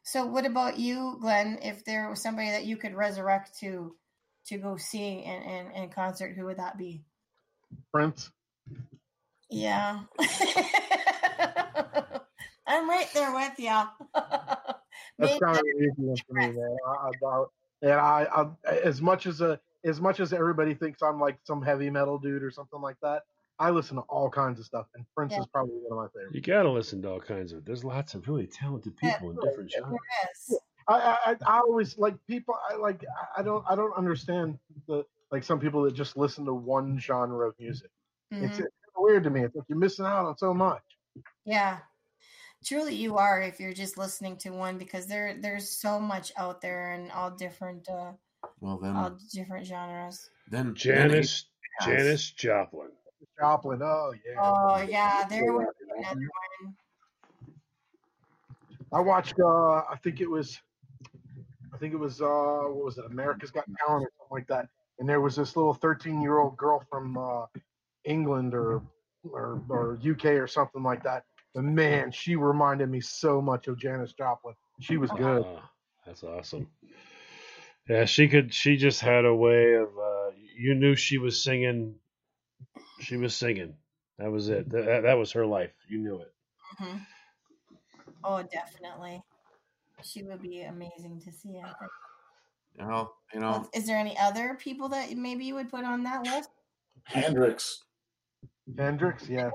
So, 0.06 0.24
what 0.24 0.46
about 0.46 0.78
you, 0.78 1.18
Glenn? 1.20 1.58
If 1.64 1.84
there 1.84 2.08
was 2.12 2.22
somebody 2.22 2.52
that 2.52 2.66
you 2.66 2.78
could 2.78 2.94
resurrect 2.94 3.58
to 3.62 3.96
to 4.46 4.58
go 4.60 4.78
see 4.78 5.24
in, 5.26 5.42
in, 5.42 5.72
in 5.72 5.90
concert, 5.90 6.36
who 6.38 6.46
would 6.46 6.58
that 6.58 6.78
be? 6.78 7.04
Prince. 7.92 8.30
Yeah, 9.50 10.02
I'm 12.68 12.88
right 12.88 13.10
there 13.16 13.34
with 13.34 13.54
you. 13.58 13.82
That's 15.18 15.40
kind 15.40 15.58
of 15.58 15.64
for 16.28 16.34
me, 16.34 16.52
man. 16.52 16.78
I, 16.88 17.12
I, 17.26 17.44
and 17.82 17.92
I, 17.94 18.28
I, 18.32 18.76
as 18.84 19.02
much 19.02 19.26
as 19.26 19.42
a, 19.42 19.60
as 19.84 20.00
much 20.00 20.20
as 20.20 20.34
everybody 20.34 20.76
thinks 20.76 21.02
I'm 21.02 21.20
like 21.20 21.40
some 21.46 21.64
heavy 21.64 21.90
metal 21.90 22.20
dude 22.20 22.44
or 22.44 22.52
something 22.52 22.80
like 22.82 22.98
that, 23.02 23.24
I 23.60 23.70
listen 23.70 23.96
to 23.96 24.02
all 24.04 24.30
kinds 24.30 24.60
of 24.60 24.66
stuff, 24.66 24.88
and 24.96 25.06
Prince 25.16 25.34
Yeah. 25.34 25.40
is 25.42 25.48
probably 25.48 25.76
one 25.76 25.98
of 25.98 26.04
my 26.04 26.08
favorites. 26.20 26.36
You 26.36 26.42
got 26.42 26.64
to 26.64 26.72
listen 26.72 27.02
to 27.04 27.10
all 27.12 27.20
kinds 27.22 27.54
of. 27.54 27.64
There's 27.66 27.84
lots 27.84 28.14
of 28.14 28.28
really 28.28 28.48
talented 28.48 28.98
people 28.98 29.30
in 29.32 29.38
different 29.42 29.72
genres. 29.72 30.60
I, 30.88 30.94
I, 30.94 31.18
I- 31.32 31.38
I 31.48 31.58
always 31.60 31.98
like 31.98 32.16
people. 32.28 32.56
I 32.70 32.76
like. 32.76 33.04
I- 33.04 33.40
I 33.40 33.44
don't. 33.44 33.64
I 33.70 33.76
don't 33.76 33.94
understand 33.96 34.60
the 34.88 35.06
like 35.32 35.44
some 35.44 35.60
people 35.60 35.84
that 35.84 35.94
just 35.94 36.18
listen 36.18 36.46
to 36.46 36.54
one 36.54 37.00
genre 37.00 37.48
of 37.50 37.56
music. 37.60 37.90
It's, 38.32 38.58
Mhm. 38.58 38.66
it's 38.66 38.76
weird 38.98 39.24
to 39.24 39.30
me. 39.30 39.44
It's 39.44 39.56
like 39.56 39.66
you're 39.68 39.78
missing 39.78 40.06
out 40.06 40.26
on 40.26 40.38
so 40.38 40.54
much. 40.54 40.84
Yeah, 41.46 41.80
truly, 42.64 42.94
you 42.96 43.18
are 43.18 43.42
if 43.42 43.60
you're 43.60 43.74
just 43.74 43.98
listening 43.98 44.38
to 44.40 44.50
one 44.52 44.78
because 44.78 45.08
there 45.08 45.34
there's 45.40 45.70
so 45.70 46.00
much 46.00 46.32
out 46.38 46.60
there 46.62 46.92
and 46.92 47.12
all 47.14 47.32
different 47.32 47.88
uh, 47.90 48.12
Well, 48.60 48.78
then, 48.78 48.96
all 48.96 49.18
different 49.34 49.66
genres. 49.66 50.30
then 50.52 50.76
Janis 50.76 51.46
Yes. 51.82 51.88
Janis 51.88 52.32
Joplin. 52.32 52.90
Joplin. 53.40 53.82
Oh 53.82 54.14
yeah. 54.26 54.40
Oh 54.42 54.78
yeah, 54.78 55.26
there 55.28 55.54
was 55.54 55.68
be 55.80 56.00
another 56.00 56.20
one. 56.62 56.76
I 58.94 59.00
watched. 59.00 59.40
Uh, 59.40 59.84
I 59.90 59.98
think 60.04 60.22
it 60.22 60.30
was. 60.30 60.60
I 61.74 61.78
think 61.78 61.94
it 61.94 61.98
was. 61.98 62.22
Uh, 62.22 62.66
what 62.68 62.86
was 62.86 62.98
it? 62.98 63.06
America's 63.06 63.52
Got 63.52 63.66
Talent 63.86 64.06
or 64.06 64.12
something 64.18 64.32
like 64.32 64.48
that. 64.48 64.68
And 65.00 65.10
there 65.10 65.20
was 65.20 65.36
this 65.36 65.58
little 65.58 65.74
13 65.74 66.22
year 66.22 66.40
old 66.40 66.56
girl 66.56 66.84
from 66.90 67.18
uh, 67.18 67.46
England 68.06 68.54
or, 68.54 68.82
or 69.24 69.62
or 69.70 70.00
UK 70.10 70.26
or 70.26 70.48
something 70.48 70.84
like 70.84 71.04
that. 71.04 71.24
And 71.56 71.76
man, 71.76 72.12
she 72.12 72.36
reminded 72.36 72.90
me 72.90 73.02
so 73.02 73.42
much 73.42 73.68
of 73.68 73.78
Janis 73.78 74.14
Joplin. 74.14 74.56
She 74.80 74.98
was 74.98 75.10
good. 75.12 75.46
Ah, 75.46 75.70
that's 76.06 76.24
awesome. 76.24 76.68
Yeah, 77.90 78.06
she 78.06 78.28
could. 78.28 78.54
She 78.54 78.78
just 78.78 79.02
had 79.02 79.26
a 79.26 79.34
way 79.34 79.74
of. 79.74 79.88
Uh, 79.98 80.32
you 80.58 80.76
knew 80.76 80.96
she 80.96 81.18
was 81.18 81.44
singing. 81.44 81.96
She 83.00 83.18
was 83.18 83.36
singing. 83.36 83.76
That 84.18 84.32
was 84.32 84.50
it. 84.50 84.70
That, 84.70 85.04
that 85.04 85.14
was 85.18 85.32
her 85.34 85.46
life. 85.46 85.72
You 85.88 86.00
knew 86.00 86.20
it. 86.22 86.34
hmm 86.78 86.98
Oh, 88.24 88.42
definitely. 88.42 89.22
She 90.04 90.24
would 90.24 90.42
be 90.42 90.62
amazing 90.64 91.22
to 91.26 91.32
see. 91.32 91.60
I 91.60 91.68
think. 91.80 91.92
You 92.80 92.86
know, 92.88 93.12
you 93.34 93.40
know, 93.40 93.70
Is 93.74 93.86
there 93.86 93.98
any 93.98 94.18
other 94.18 94.56
people 94.56 94.90
that 94.90 95.12
maybe 95.16 95.46
you 95.46 95.56
would 95.56 95.70
put 95.70 95.86
on 95.86 96.04
that 96.04 96.24
list? 96.26 96.50
Hendrix, 97.04 97.84
Hendrix, 98.78 99.30
yeah. 99.30 99.52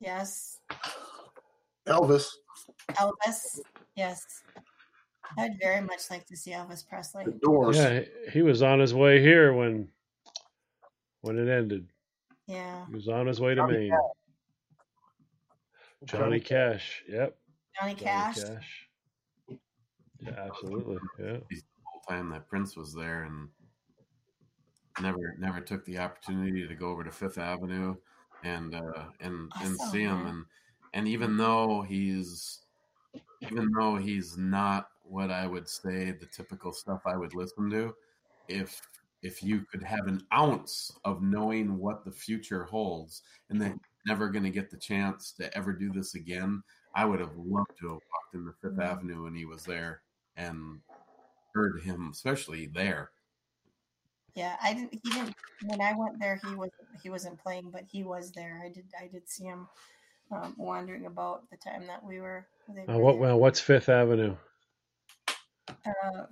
Yes. 0.00 0.60
Elvis. 1.86 2.28
Elvis. 2.92 3.60
Yes. 3.96 4.42
I'd 5.38 5.58
very 5.60 5.80
much 5.80 6.10
like 6.10 6.26
to 6.26 6.36
see 6.36 6.52
Elvis 6.52 6.86
Presley. 6.86 7.24
Doors. 7.42 7.76
Yeah, 7.76 8.00
he- 8.00 8.30
he 8.30 8.42
was 8.42 8.62
on 8.62 8.78
his 8.78 8.94
way 8.94 9.20
here 9.20 9.52
when 9.54 9.88
when 11.22 11.38
it 11.38 11.48
ended. 11.48 11.88
Yeah. 12.46 12.86
He 12.86 12.94
was 12.94 13.08
on 13.08 13.26
his 13.26 13.40
way 13.40 13.54
to 13.54 13.62
Johnny 13.62 13.78
Maine. 13.78 13.90
Cash. 13.90 14.00
Johnny 16.06 16.40
Cash. 16.40 17.02
Yep. 17.08 17.36
Johnny 17.80 17.94
Johnny 17.94 17.94
Cash. 17.94 18.44
Cash. 18.44 18.88
Yeah, 20.20 20.46
absolutely. 20.46 20.98
Yeah. 21.18 21.38
the 21.50 21.62
whole 21.84 22.02
time 22.08 22.30
that 22.30 22.48
Prince 22.48 22.76
was 22.76 22.94
there, 22.94 23.24
and 23.24 23.48
never 25.00 25.34
never 25.38 25.60
took 25.60 25.84
the 25.84 25.98
opportunity 25.98 26.66
to 26.66 26.74
go 26.74 26.88
over 26.88 27.04
to 27.04 27.10
Fifth 27.10 27.38
Avenue 27.38 27.94
and 28.42 28.74
uh, 28.74 29.04
and 29.20 29.50
and 29.62 29.78
see 29.90 30.02
him, 30.02 30.26
and 30.26 30.44
and 30.94 31.08
even 31.08 31.36
though 31.36 31.82
he's 31.82 32.62
even 33.40 33.70
though 33.72 33.96
he's 33.96 34.36
not 34.36 34.88
what 35.02 35.30
I 35.30 35.46
would 35.46 35.68
say 35.68 36.12
the 36.12 36.26
typical 36.26 36.72
stuff 36.72 37.02
I 37.06 37.16
would 37.16 37.34
listen 37.34 37.70
to, 37.70 37.94
if 38.48 38.80
if 39.24 39.42
you 39.42 39.64
could 39.72 39.82
have 39.82 40.06
an 40.06 40.22
ounce 40.32 40.92
of 41.04 41.22
knowing 41.22 41.78
what 41.78 42.04
the 42.04 42.12
future 42.12 42.64
holds 42.64 43.22
and 43.48 43.60
then 43.60 43.80
never 44.06 44.28
going 44.28 44.44
to 44.44 44.50
get 44.50 44.70
the 44.70 44.76
chance 44.76 45.32
to 45.32 45.52
ever 45.56 45.72
do 45.72 45.90
this 45.90 46.14
again, 46.14 46.62
I 46.94 47.06
would 47.06 47.20
have 47.20 47.34
loved 47.36 47.72
to 47.80 47.88
have 47.88 48.00
walked 48.12 48.34
into 48.34 48.52
5th 48.60 48.76
Mhm. 48.76 48.84
Avenue 48.84 49.22
when 49.24 49.34
he 49.34 49.46
was 49.46 49.64
there 49.64 50.02
and 50.36 50.82
heard 51.54 51.80
him, 51.82 52.10
especially 52.12 52.66
there. 52.66 53.12
Yeah, 54.34 54.56
I 54.60 54.74
didn't. 54.74 54.92
He 55.02 55.10
didn't. 55.10 55.34
When 55.62 55.80
I 55.80 55.94
went 55.96 56.18
there, 56.20 56.36
he 56.44 56.54
was 56.54 56.70
he 57.02 57.08
wasn't 57.08 57.38
playing, 57.38 57.70
but 57.70 57.84
he 57.90 58.02
was 58.02 58.32
there. 58.32 58.60
I 58.62 58.68
did. 58.68 58.84
I 59.00 59.06
did 59.06 59.28
see 59.28 59.44
him 59.44 59.68
um, 60.32 60.54
wandering 60.58 61.06
about 61.06 61.48
the 61.50 61.56
time 61.56 61.86
that 61.86 62.04
we 62.04 62.20
were. 62.20 62.46
They 62.68 62.82
Uh, 62.82 62.98
were 62.98 62.98
what? 62.98 63.12
there. 63.12 63.20
Well, 63.20 63.38
what's 63.38 63.60
Fifth 63.60 63.88
Avenue? 63.88 64.36
Uh, 65.68 66.26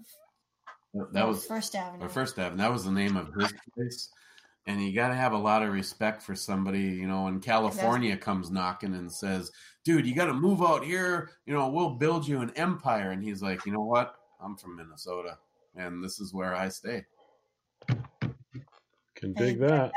That 0.94 1.12
no, 1.12 1.28
was 1.28 1.44
First 1.44 1.74
Avenue. 1.74 2.04
or 2.04 2.08
First 2.08 2.38
Avenue. 2.38 2.62
That 2.62 2.72
was 2.72 2.84
the 2.84 2.90
name 2.90 3.16
of 3.16 3.32
his 3.34 3.52
place. 3.74 4.10
And 4.66 4.82
you 4.82 4.92
got 4.92 5.08
to 5.08 5.14
have 5.14 5.32
a 5.32 5.38
lot 5.38 5.62
of 5.62 5.72
respect 5.72 6.22
for 6.22 6.36
somebody, 6.36 6.82
you 6.82 7.08
know, 7.08 7.24
when 7.24 7.40
California 7.40 8.16
comes 8.16 8.50
knocking 8.50 8.94
and 8.94 9.10
says, 9.10 9.50
dude, 9.84 10.06
you 10.06 10.14
got 10.14 10.26
to 10.26 10.34
move 10.34 10.62
out 10.62 10.84
here. 10.84 11.30
You 11.46 11.54
know, 11.54 11.68
we'll 11.68 11.94
build 11.94 12.28
you 12.28 12.42
an 12.42 12.52
empire. 12.54 13.10
And 13.10 13.24
he's 13.24 13.42
like, 13.42 13.66
you 13.66 13.72
know 13.72 13.82
what? 13.82 14.14
I'm 14.40 14.56
from 14.56 14.76
Minnesota 14.76 15.38
and 15.76 16.02
this 16.02 16.20
is 16.20 16.32
where 16.34 16.54
I 16.54 16.68
stay. 16.68 17.04
Can 19.14 19.32
dig 19.34 19.60
that. 19.60 19.92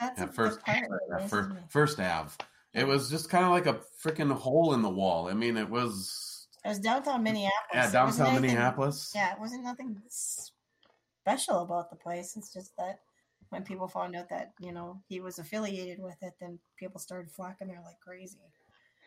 That's 0.00 0.20
At 0.20 0.28
a 0.28 0.32
first, 0.32 0.60
part. 0.60 0.78
that 1.10 1.22
at 1.22 1.30
first, 1.30 1.50
me. 1.50 1.56
first 1.68 2.00
Ave. 2.00 2.30
It 2.74 2.86
was 2.86 3.10
just 3.10 3.28
kind 3.28 3.44
of 3.44 3.50
like 3.50 3.66
a 3.66 3.80
freaking 4.02 4.32
hole 4.32 4.74
in 4.74 4.82
the 4.82 4.88
wall. 4.88 5.28
I 5.28 5.34
mean, 5.34 5.56
it 5.56 5.68
was, 5.68 6.27
It 6.64 6.68
was 6.68 6.78
downtown 6.80 7.22
Minneapolis. 7.22 7.52
yeah, 7.72 7.78
It 7.80 7.84
wasn't 7.84 7.92
downtown 7.92 8.26
anything- 8.26 8.42
Minneapolis. 8.56 9.12
Yeah, 9.14 9.32
it 9.34 9.40
wasn't 9.40 9.64
nothing 9.64 10.02
special 10.08 11.62
about 11.62 11.90
the 11.90 11.96
place. 11.96 12.36
It's 12.36 12.52
just 12.52 12.76
that 12.76 13.00
when 13.50 13.62
people 13.64 13.88
found 13.88 14.14
out 14.16 14.28
that 14.30 14.52
you 14.60 14.72
know 14.72 15.00
he 15.08 15.20
was 15.20 15.38
affiliated 15.38 16.00
with 16.02 16.16
it, 16.22 16.34
then 16.40 16.58
people 16.76 17.00
started 17.00 17.30
flocking 17.30 17.68
there 17.68 17.80
like 17.84 17.98
crazy. 18.00 18.38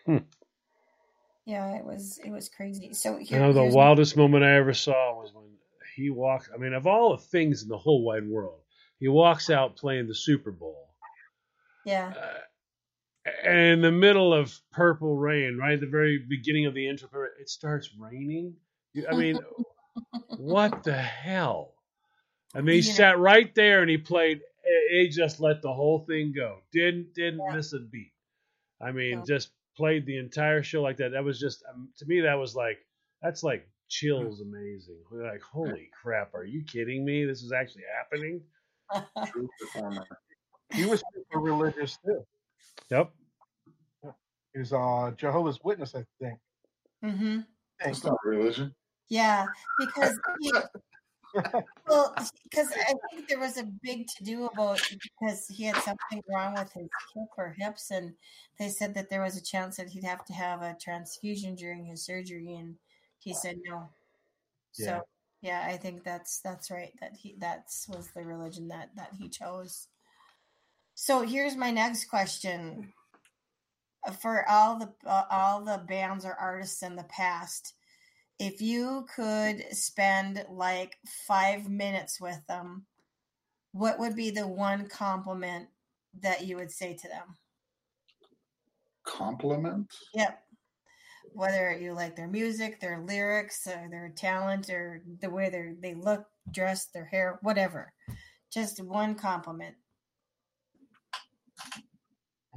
Hmm. 0.06 0.18
Yeah, 1.46 1.76
it 1.78 1.84
was 1.86 2.20
it 2.24 2.32
was 2.32 2.50
crazy. 2.50 2.94
So 2.94 3.18
I 3.18 3.22
here, 3.24 3.40
know 3.40 3.54
the 3.54 3.62
here's 3.64 3.76
wildest 3.76 4.16
moment 4.18 4.44
I 4.44 4.56
ever 4.56 4.74
saw 4.74 5.20
was 5.20 5.34
when 5.34 5.46
he 5.96 6.10
walked. 6.10 6.50
I 6.54 6.58
mean, 6.58 6.74
of 6.74 6.88
all 6.88 7.12
the 7.16 7.22
things 7.24 7.64
in 7.64 7.70
the 7.70 7.78
whole 7.78 8.04
wide 8.04 8.28
world, 8.28 8.62
he 9.00 9.08
walks 9.08 9.50
out 9.50 9.76
playing 9.76 10.08
the 10.08 10.16
Super 10.16 10.52
Bowl. 10.52 10.88
yeah, 11.86 12.08
And 12.08 12.16
in 13.46 13.82
the 13.82 13.92
middle 13.92 14.34
of 14.34 14.58
Purple 14.72 15.16
Rain, 15.18 15.58
right 15.58 15.74
at 15.74 15.80
the 15.82 15.88
very 15.88 16.18
beginning 16.18 16.66
of 16.66 16.74
the 16.74 16.88
intro, 16.88 17.10
it 17.40 17.50
starts 17.50 17.90
raining. 17.98 18.56
I 19.10 19.16
mean, 19.16 19.40
what 20.38 20.84
the 20.84 20.98
hell? 20.98 21.74
I 22.56 22.62
mean, 22.62 22.76
he 22.76 22.82
You 22.82 22.90
know- 22.90 22.96
sat 22.98 23.20
right 23.20 23.54
there 23.56 23.82
and 23.82 23.90
he 23.90 23.98
played. 23.98 24.42
He 24.92 25.10
just 25.10 25.40
let 25.40 25.62
the 25.62 25.74
whole 25.74 26.00
thing 26.06 26.34
go. 26.36 26.60
Didn't 26.72 27.14
didn't 27.14 27.42
miss 27.54 27.74
a 27.74 27.80
beat. 27.80 28.12
I 28.80 28.92
mean, 28.92 29.20
No. 29.20 29.26
just 29.26 29.52
played 29.76 30.06
the 30.06 30.18
entire 30.18 30.64
show 30.64 30.82
like 30.82 30.98
that. 30.98 31.12
That 31.12 31.24
was 31.24 31.40
just 31.40 31.64
um, 31.74 31.90
to 31.98 32.06
me. 32.06 32.22
That 32.22 32.36
was 32.36 32.56
like 32.56 32.78
that's 33.22 33.44
like 33.44 33.68
chills 33.90 34.42
amazing. 34.42 34.98
We're 35.12 35.30
like, 35.32 35.42
holy 35.42 35.90
crap! 36.02 36.34
Are 36.36 36.44
you 36.46 36.64
kidding 36.64 37.04
me? 37.06 37.26
This 37.26 37.42
is 37.44 37.52
actually 37.52 37.84
happening. 37.98 38.42
True 39.32 39.50
performer. 39.60 40.06
He 40.74 40.86
was 40.86 41.04
super 41.14 41.40
religious 41.40 41.98
too. 42.06 42.26
Yep. 42.90 43.12
He 44.54 44.60
was 44.60 44.74
uh, 44.74 45.12
Jehovah's 45.18 45.60
Witness, 45.64 45.96
I 45.96 46.04
think. 46.20 46.40
mm-hmm. 47.04 47.40
It's 47.86 48.04
not 48.04 48.18
religion. 48.26 48.76
yeah, 49.10 49.46
because 49.80 50.20
he, 50.40 50.52
well, 51.88 52.14
because 52.44 52.72
I 52.74 52.94
think 53.10 53.28
there 53.28 53.40
was 53.40 53.58
a 53.58 53.64
big 53.82 54.08
to 54.08 54.24
do 54.24 54.46
about 54.46 54.82
because 55.02 55.48
he 55.48 55.64
had 55.64 55.78
something 55.78 56.22
wrong 56.30 56.54
with 56.54 56.72
his 56.74 56.90
hip 57.16 57.30
or 57.38 57.56
hips, 57.58 57.92
and 57.92 58.14
they 58.60 58.70
said 58.70 58.94
that 58.96 59.10
there 59.10 59.22
was 59.22 59.38
a 59.38 59.44
chance 59.44 59.78
that 59.78 59.90
he'd 59.90 60.04
have 60.04 60.26
to 60.26 60.34
have 60.34 60.62
a 60.62 60.76
transfusion 60.80 61.56
during 61.56 61.86
his 61.86 62.06
surgery, 62.06 62.56
and 62.56 62.76
he 63.20 63.34
said 63.34 63.58
no. 63.66 63.90
Yeah. 64.78 64.86
So 64.86 65.02
Yeah, 65.42 65.66
I 65.66 65.78
think 65.78 66.04
that's 66.04 66.40
that's 66.40 66.70
right. 66.70 66.94
That 67.00 67.16
he 67.16 67.36
that's 67.40 67.88
was 67.88 68.10
the 68.16 68.24
religion 68.24 68.68
that 68.70 68.90
that 68.96 69.12
he 69.18 69.30
chose. 69.30 69.88
So 71.04 71.24
here's 71.24 71.56
my 71.56 71.72
next 71.72 72.12
question: 72.12 72.94
for 74.20 74.48
all 74.48 74.78
the 74.78 74.94
uh, 75.04 75.24
all 75.32 75.66
the 75.66 75.84
bands 75.88 76.26
or 76.26 76.36
artists 76.36 76.84
in 76.84 76.96
the 76.96 77.06
past, 77.06 77.74
if 78.38 78.62
you 78.62 79.08
could 79.16 79.64
spend 79.72 80.46
like 80.48 80.98
five 81.28 81.68
minutes 81.68 82.22
with 82.22 82.40
them, 82.48 82.86
what 83.72 83.98
would 83.98 84.16
be 84.16 84.30
the 84.30 84.48
one 84.48 84.88
compliment 84.90 85.70
that 86.22 86.46
you 86.46 86.56
would 86.58 86.70
say 86.70 86.96
to 86.96 87.08
them? 87.08 87.36
Compliment? 89.04 89.92
Yep. 90.14 90.40
Whether 91.34 91.80
you 91.82 91.94
like 91.94 92.16
their 92.16 92.28
music, 92.28 92.80
their 92.80 93.00
lyrics, 93.00 93.66
or 93.66 93.88
their 93.90 94.14
talent, 94.16 94.70
or 94.70 95.02
the 95.20 95.32
way 95.32 95.50
they 95.50 95.74
they 95.82 95.96
look, 95.96 96.28
dress, 96.52 96.90
their 96.94 97.06
hair, 97.06 97.40
whatever. 97.42 97.92
Just 98.54 98.84
one 98.84 99.16
compliment. 99.16 99.74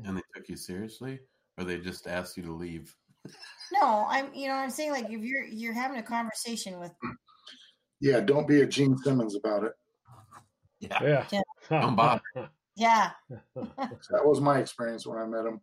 And 0.04 0.16
they 0.16 0.22
took 0.34 0.48
you 0.48 0.56
seriously, 0.56 1.20
or 1.58 1.64
they 1.64 1.78
just 1.78 2.06
asked 2.06 2.36
you 2.36 2.42
to 2.44 2.52
leave? 2.52 2.94
No, 3.72 4.06
I'm 4.08 4.32
you 4.34 4.48
know 4.48 4.54
I'm 4.54 4.70
saying 4.70 4.90
like 4.92 5.06
if 5.10 5.22
you're 5.22 5.44
you're 5.44 5.72
having 5.72 5.98
a 5.98 6.02
conversation 6.02 6.78
with 6.80 6.92
Yeah, 8.00 8.20
don't 8.20 8.46
be 8.48 8.60
a 8.60 8.66
Gene 8.66 8.96
Simmons 8.98 9.36
about 9.36 9.64
it. 9.64 9.72
Yeah. 10.80 11.24
Yeah. 11.30 11.40
Don't 11.80 11.96
bother. 11.96 12.20
yeah. 12.76 13.10
That 13.54 14.24
was 14.24 14.40
my 14.40 14.58
experience 14.58 15.06
when 15.06 15.18
I 15.18 15.24
met 15.24 15.46
him. 15.46 15.60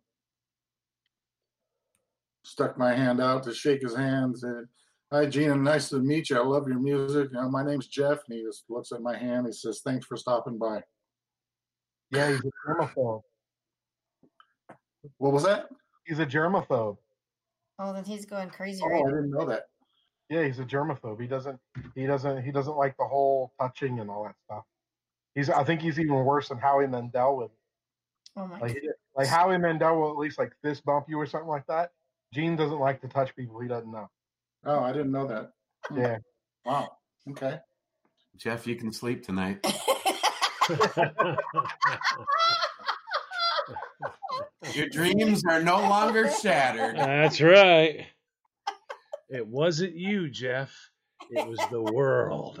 Stuck 2.44 2.76
my 2.76 2.92
hand 2.94 3.20
out 3.20 3.44
to 3.44 3.54
shake 3.54 3.82
his 3.82 3.94
hand. 3.94 4.38
Said, 4.38 4.64
Hi, 5.12 5.26
Gene. 5.26 5.62
Nice 5.62 5.90
to 5.90 5.98
meet 6.00 6.30
you. 6.30 6.40
I 6.40 6.44
love 6.44 6.66
your 6.66 6.80
music. 6.80 7.28
You 7.32 7.40
know, 7.40 7.48
my 7.48 7.64
name's 7.64 7.86
Jeff. 7.86 8.18
And 8.28 8.38
he 8.38 8.42
just 8.44 8.64
looks 8.68 8.90
at 8.90 9.00
my 9.00 9.16
hand. 9.16 9.46
He 9.46 9.52
says, 9.52 9.80
Thanks 9.84 10.06
for 10.06 10.16
stopping 10.16 10.58
by. 10.58 10.82
Yeah, 12.10 12.30
he's 12.30 12.40
a 12.40 12.50
germaphobe. 12.68 13.22
What 15.18 15.32
was 15.32 15.44
that? 15.44 15.68
He's 16.04 16.18
a 16.18 16.26
germaphobe. 16.26 16.96
Oh, 17.78 17.92
then 17.92 18.04
he's 18.04 18.26
going 18.26 18.50
crazy 18.50 18.82
Oh, 18.84 18.88
right 18.88 19.02
I 19.06 19.10
didn't 19.10 19.30
know 19.30 19.46
that. 19.46 19.66
Yeah, 20.28 20.44
he's 20.44 20.58
a 20.58 20.64
germaphobe. 20.64 21.20
He 21.20 21.26
doesn't 21.26 21.58
he 21.94 22.06
doesn't 22.06 22.42
he 22.42 22.52
doesn't 22.52 22.76
like 22.76 22.96
the 22.96 23.04
whole 23.04 23.52
touching 23.60 24.00
and 24.00 24.10
all 24.10 24.24
that 24.24 24.36
stuff. 24.44 24.64
He's 25.34 25.50
I 25.50 25.64
think 25.64 25.80
he's 25.80 25.98
even 25.98 26.24
worse 26.24 26.48
than 26.48 26.58
Howie 26.58 26.86
Mandel 26.86 27.36
with 27.36 27.50
Oh 28.36 28.46
my 28.46 28.58
like 28.60 28.74
god. 28.74 28.82
like 29.16 29.28
Howie 29.28 29.58
Mandel 29.58 30.00
will 30.00 30.10
at 30.10 30.16
least 30.16 30.38
like 30.38 30.52
fist 30.62 30.84
bump 30.84 31.06
you 31.08 31.18
or 31.18 31.26
something 31.26 31.48
like 31.48 31.66
that. 31.66 31.90
Gene 32.32 32.56
doesn't 32.56 32.80
like 32.80 33.00
to 33.02 33.08
touch 33.08 33.34
people 33.36 33.60
he 33.60 33.68
doesn't 33.68 33.90
know. 33.90 34.08
Oh, 34.64 34.80
I 34.80 34.92
didn't 34.92 35.12
know 35.12 35.26
that. 35.26 35.52
Hmm. 35.86 35.98
Yeah. 35.98 36.18
Wow. 36.64 36.92
Okay. 37.30 37.58
Jeff, 38.36 38.66
you 38.66 38.76
can 38.76 38.92
sleep 38.92 39.24
tonight. 39.24 39.58
Your 44.74 44.88
dreams 44.88 45.42
are 45.48 45.62
no 45.62 45.76
longer 45.80 46.30
shattered. 46.30 46.96
That's 46.96 47.40
right. 47.40 48.06
It 49.28 49.46
wasn't 49.46 49.96
you, 49.96 50.28
Jeff. 50.28 50.72
It 51.30 51.46
was 51.48 51.58
the 51.70 51.80
world. 51.82 52.58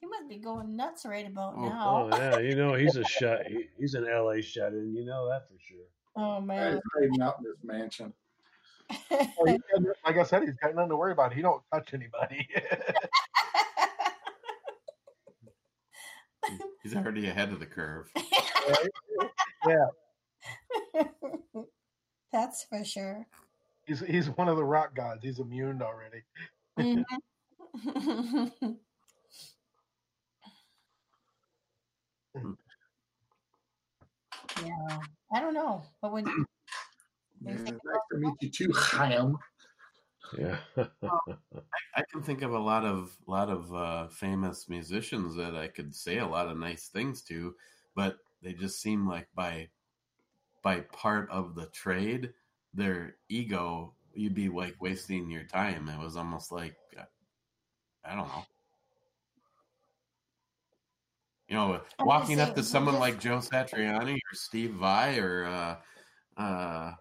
He 0.00 0.06
must 0.06 0.28
be 0.28 0.38
going 0.38 0.76
nuts 0.76 1.04
right 1.06 1.26
about 1.26 1.54
Oh, 1.56 1.68
now. 1.68 2.08
Oh 2.12 2.16
yeah, 2.16 2.38
you 2.38 2.54
know 2.54 2.74
he's 2.74 2.96
a 2.96 3.04
shut. 3.04 3.46
He, 3.46 3.66
he's 3.78 3.94
an 3.94 4.04
LA 4.04 4.40
shut 4.40 4.72
in. 4.72 4.94
You 4.94 5.04
know 5.04 5.28
that 5.28 5.48
for 5.48 5.54
sure. 5.60 5.84
Oh 6.16 6.40
man, 6.40 6.74
He's 6.74 6.74
man. 6.74 6.82
hiding 6.94 7.22
out 7.22 7.36
in 7.38 7.44
this 7.44 7.56
mansion. 7.62 8.12
Well, 9.10 9.56
like 10.06 10.16
I 10.16 10.22
said, 10.22 10.42
he's 10.44 10.54
got 10.62 10.74
nothing 10.74 10.88
to 10.90 10.96
worry 10.96 11.12
about. 11.12 11.34
He 11.34 11.42
don't 11.42 11.62
touch 11.72 11.92
anybody. 11.92 12.48
He's 16.82 16.96
already 16.96 17.28
ahead 17.28 17.52
of 17.52 17.60
the 17.60 17.66
curve. 17.66 18.10
yeah. 19.66 19.86
That's 22.32 22.64
for 22.64 22.84
sure. 22.84 23.26
He's 23.86 24.00
he's 24.00 24.28
one 24.30 24.48
of 24.48 24.56
the 24.56 24.64
rock 24.64 24.94
gods. 24.94 25.24
He's 25.24 25.38
immune 25.38 25.82
already. 25.82 26.22
Mhm. 26.78 27.04
yeah. 34.62 35.00
I 35.32 35.40
don't 35.40 35.54
know. 35.54 35.82
But 36.02 36.12
when 36.12 36.26
Yeah, 37.40 37.54
nice 37.54 37.74
to 38.12 38.18
meet 38.18 38.34
you 38.40 38.50
too, 38.50 38.72
Chaim. 38.74 39.38
Yeah. 40.36 40.58
I 40.76 42.02
can 42.10 42.22
think 42.22 42.42
of 42.42 42.52
a 42.52 42.58
lot 42.58 42.84
of 42.84 43.16
lot 43.26 43.48
of 43.48 43.74
uh, 43.74 44.08
famous 44.08 44.68
musicians 44.68 45.34
that 45.36 45.54
I 45.56 45.68
could 45.68 45.94
say 45.94 46.18
a 46.18 46.26
lot 46.26 46.48
of 46.48 46.58
nice 46.58 46.88
things 46.88 47.22
to, 47.22 47.54
but 47.94 48.18
they 48.42 48.52
just 48.52 48.80
seem 48.80 49.06
like 49.08 49.28
by 49.34 49.68
by 50.62 50.80
part 50.80 51.30
of 51.30 51.54
the 51.54 51.66
trade, 51.66 52.32
their 52.74 53.16
ego, 53.28 53.94
you'd 54.14 54.34
be 54.34 54.48
like 54.48 54.76
wasting 54.80 55.30
your 55.30 55.44
time. 55.44 55.88
It 55.88 55.98
was 55.98 56.16
almost 56.16 56.52
like 56.52 56.76
uh, 56.98 57.04
I 58.04 58.14
don't 58.14 58.28
know. 58.28 58.44
You 61.48 61.56
know, 61.56 61.80
I'm 61.98 62.06
walking 62.06 62.40
up 62.40 62.54
to 62.56 62.62
someone 62.62 62.94
just- 62.94 63.00
like 63.00 63.20
Joe 63.20 63.38
Satriani 63.38 64.14
or 64.16 64.34
Steve 64.34 64.72
Vai 64.74 65.18
or 65.18 65.44
uh, 65.46 65.76
uh, 66.40 66.92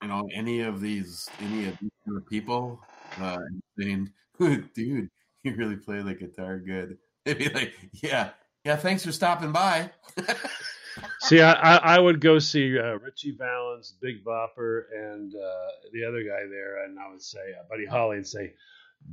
you 0.00 0.08
know 0.08 0.26
any 0.34 0.60
of 0.60 0.80
these 0.80 1.28
any 1.40 1.68
of 1.68 1.78
these 1.80 1.90
people 2.30 2.80
uh, 3.20 3.38
saying, 3.78 4.10
"Dude, 4.38 5.10
you 5.42 5.54
really 5.56 5.76
play 5.76 6.00
the 6.02 6.14
guitar 6.14 6.58
good." 6.58 6.98
They'd 7.24 7.38
be 7.38 7.50
like, 7.50 7.74
"Yeah, 8.02 8.30
yeah, 8.64 8.76
thanks 8.76 9.04
for 9.04 9.12
stopping 9.12 9.52
by." 9.52 9.90
See, 11.20 11.40
I, 11.40 11.52
I, 11.52 11.96
I 11.96 11.98
would 11.98 12.20
go 12.20 12.38
see 12.38 12.78
uh, 12.78 12.98
Ritchie 12.98 13.36
Valens, 13.38 13.94
Big 14.00 14.24
Bopper, 14.24 14.84
and 14.94 15.34
uh, 15.34 15.68
the 15.92 16.04
other 16.04 16.22
guy 16.22 16.46
there, 16.50 16.84
and 16.84 16.98
I 16.98 17.10
would 17.10 17.22
say, 17.22 17.54
uh, 17.58 17.64
Buddy 17.68 17.86
Holly, 17.86 18.16
and 18.16 18.26
say, 18.26 18.54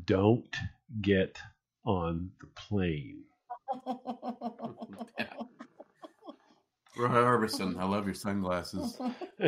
"Don't 0.05 0.55
get 1.01 1.39
on 1.85 2.31
the 2.41 2.47
plane." 2.47 3.23
Roy 6.97 7.07
Orbison, 7.09 7.79
I 7.79 7.85
love 7.85 8.05
your 8.05 8.15
sunglasses. 8.15 8.97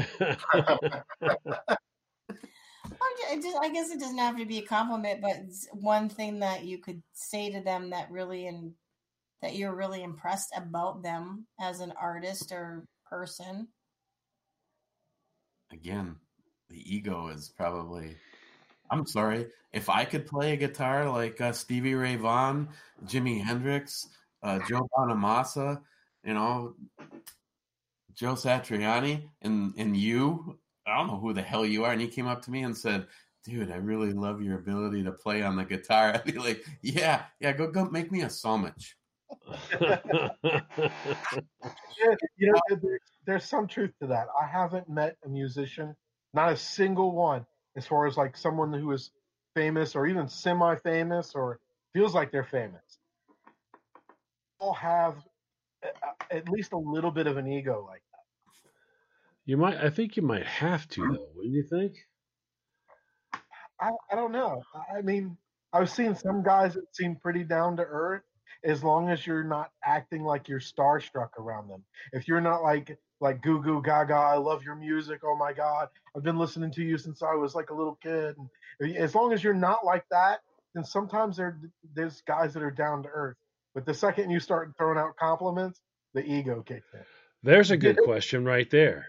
I'm 3.02 3.18
ju- 3.18 3.32
it 3.32 3.41
just, 3.41 3.58
I 3.62 3.70
guess 3.70 3.91
it 3.91 3.99
doesn't 3.99 4.18
have 4.18 4.38
to 4.38 4.45
be 4.45 4.60
a 4.60 4.66
compliment, 4.66 5.22
but 5.22 5.38
one 5.74 6.08
thing 6.08 6.40
that 6.40 6.64
you 6.64 6.78
could 6.78 7.02
say 7.14 7.52
to 7.52 7.62
them 7.62 7.90
that 7.90 8.10
really 8.12 8.48
and 8.48 8.74
that 9.42 9.56
you're 9.56 9.76
really 9.76 10.04
impressed 10.04 10.52
about 10.56 11.04
them 11.04 11.48
as 11.60 11.80
an 11.80 11.94
artist 12.00 12.52
or 12.52 12.86
person. 13.10 13.68
Again, 15.72 16.16
the 16.70 16.96
ego 16.96 17.28
is 17.30 17.50
probably. 17.50 18.16
I'm 18.90 19.06
sorry. 19.06 19.48
If 19.72 19.90
I 19.90 20.04
could 20.04 20.28
play 20.28 20.52
a 20.54 20.58
guitar 20.58 21.10
like 21.10 21.40
uh, 21.40 21.54
Stevie 21.54 21.96
Ray 21.96 22.18
Vaughan, 22.18 22.68
Jimi 23.06 23.42
Hendrix, 23.42 24.08
uh, 24.44 24.60
Joe 24.68 24.88
Bonamassa, 24.98 25.82
you 26.26 26.34
know, 26.34 26.76
Joe 28.14 28.34
Satriani, 28.34 29.30
and 29.42 29.74
and 29.78 29.96
you, 29.96 30.60
I 30.86 30.98
don't 30.98 31.08
know 31.08 31.20
who 31.20 31.34
the 31.34 31.42
hell 31.42 31.66
you 31.66 31.86
are, 31.86 31.92
and 31.92 32.02
he 32.02 32.08
came 32.08 32.28
up 32.28 32.42
to 32.44 32.52
me 32.52 32.64
and 32.64 32.78
said, 32.78 33.08
"Dude, 33.46 33.72
I 33.72 33.78
really 33.78 34.12
love 34.12 34.42
your 34.42 34.58
ability 34.58 35.04
to 35.04 35.12
play 35.12 35.42
on 35.42 35.56
the 35.56 35.64
guitar." 35.64 36.14
I'd 36.16 36.26
be 36.26 36.34
like, 36.34 36.66
"Yeah, 36.82 37.24
yeah, 37.40 37.54
go 37.54 37.72
go 37.72 37.86
make 37.86 38.12
me 38.12 38.22
a 38.22 38.30
sandwich." 38.30 38.98
Yeah, 38.98 39.01
you 42.38 42.52
know, 42.52 42.60
there's 43.26 43.45
some 43.45 43.68
truth 43.68 43.91
to 44.02 44.08
that. 44.08 44.28
I 44.41 44.48
haven't 44.48 44.90
met 44.90 45.18
a 45.26 45.30
musician, 45.30 45.95
not 46.34 46.52
a 46.52 46.58
single 46.58 47.12
one, 47.12 47.45
as 47.76 47.86
far 47.88 48.08
as 48.08 48.18
like 48.18 48.36
someone 48.38 48.74
who 48.74 48.91
is 48.91 49.12
famous 49.56 49.95
or 49.95 50.08
even 50.08 50.28
semi-famous 50.28 51.36
or 51.36 51.60
feels 51.94 52.14
like 52.14 52.32
they're 52.32 52.44
famous. 52.44 52.99
All 54.60 54.74
have 54.74 55.16
at 56.30 56.48
least 56.49 56.74
a 56.74 56.78
little 56.78 57.12
bit 57.12 57.28
of 57.28 57.38
an 57.38 57.48
ego 57.48 57.86
like 57.88 58.03
that. 58.12 58.70
You 59.45 59.58
might. 59.58 59.78
I 59.78 59.90
think 59.90 60.16
you 60.16 60.24
might 60.24 60.45
have 60.45 60.88
to, 60.90 61.02
though. 61.02 61.28
Wouldn't 61.36 61.56
you 61.56 61.64
think? 61.64 61.94
I, 63.80 63.90
I 64.12 64.16
don't 64.16 64.32
know. 64.32 64.62
I 64.95 65.02
mean, 65.02 65.36
I've 65.74 65.90
seen 65.90 66.16
some 66.16 66.44
guys 66.44 66.76
that 66.76 66.95
seem 66.95 67.16
pretty 67.16 67.44
down 67.44 67.78
to 67.78 67.84
earth 67.84 68.22
as 68.64 68.84
long 68.84 69.10
as 69.10 69.26
you're 69.26 69.44
not 69.44 69.72
acting 69.84 70.24
like 70.24 70.48
you're 70.48 70.60
starstruck 70.60 71.30
around 71.38 71.68
them. 71.68 71.84
If 72.14 72.28
you're 72.28 72.42
not 72.42 72.64
like 72.64 72.98
like 73.20 73.42
goo 73.42 73.62
goo 73.62 73.82
gaga, 73.82 74.14
I 74.14 74.36
love 74.36 74.64
your 74.64 74.76
music. 74.76 75.22
Oh 75.24 75.36
my 75.36 75.54
god, 75.54 75.90
I've 76.16 76.24
been 76.24 76.38
listening 76.38 76.72
to 76.72 76.84
you 76.84 76.98
since 76.98 77.22
I 77.22 77.34
was 77.36 77.56
like 77.56 77.70
a 77.70 77.74
little 77.76 77.98
kid. 78.02 78.36
And 78.80 78.98
uh, 78.98 79.00
as 79.00 79.16
long 79.16 79.34
as 79.34 79.44
you're 79.44 79.54
not 79.54 79.86
like 79.86 80.06
that, 80.12 80.40
then 80.74 80.84
sometimes 80.84 81.38
there 81.38 81.60
there's 81.94 82.22
guys 82.22 82.54
that 82.54 82.64
are 82.64 82.72
down 82.72 83.04
to 83.04 83.10
earth. 83.10 83.38
But 83.74 83.86
the 83.86 83.94
second 83.94 84.30
you 84.30 84.40
start 84.40 84.74
throwing 84.78 84.98
out 84.98 85.16
compliments, 85.18 85.80
the 86.14 86.26
ego 86.26 86.62
kicks 86.62 86.94
in. 86.94 87.02
There's 87.44 87.72
a 87.72 87.78
good 87.78 87.98
question 88.04 88.46
right 88.46 88.70
there. 88.70 89.08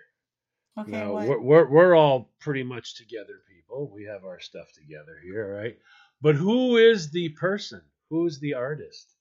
Okay, 0.78 0.90
Now, 0.90 1.14
we're, 1.14 1.40
we're 1.40 1.68
we're 1.68 1.94
all 1.94 2.30
pretty 2.40 2.62
much 2.62 2.96
together 2.96 3.42
people. 3.48 3.90
We 3.94 4.04
have 4.04 4.24
our 4.24 4.40
stuff 4.40 4.72
together 4.72 5.18
here, 5.22 5.54
right? 5.54 5.76
But 6.22 6.36
who 6.36 6.76
is 6.78 7.10
the 7.10 7.30
person? 7.30 7.82
Who 8.08 8.26
is 8.26 8.38
the 8.40 8.54
artist 8.54 9.11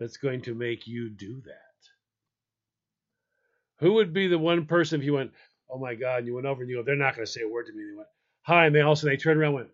that's 0.00 0.16
going 0.16 0.42
to 0.42 0.54
make 0.54 0.88
you 0.88 1.10
do 1.10 1.42
that? 1.44 1.56
Who 3.78 3.94
would 3.94 4.12
be 4.12 4.26
the 4.26 4.38
one 4.38 4.66
person 4.66 5.00
if 5.00 5.06
you 5.06 5.14
went, 5.14 5.32
oh 5.70 5.78
my 5.78 5.94
God, 5.94 6.18
and 6.18 6.26
you 6.26 6.34
went 6.34 6.46
over 6.46 6.62
and 6.62 6.70
you 6.70 6.78
go, 6.78 6.82
they're 6.82 6.96
not 6.96 7.14
going 7.14 7.26
to 7.26 7.30
say 7.30 7.42
a 7.42 7.48
word 7.48 7.66
to 7.66 7.72
me. 7.72 7.82
And 7.82 7.92
they 7.92 7.96
went, 7.96 8.08
hi. 8.42 8.66
And 8.66 8.74
they 8.74 8.80
also, 8.80 9.06
they 9.06 9.16
turned 9.16 9.38
around 9.38 9.48
and 9.48 9.56
went, 9.56 9.70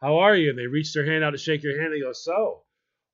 how 0.00 0.18
are 0.18 0.34
you? 0.34 0.50
And 0.50 0.58
they 0.58 0.66
reached 0.66 0.94
their 0.94 1.04
hand 1.04 1.22
out 1.22 1.30
to 1.30 1.38
shake 1.38 1.62
your 1.62 1.74
hand. 1.78 1.92
And 1.92 1.94
they 1.94 2.04
go, 2.04 2.12
so 2.12 2.62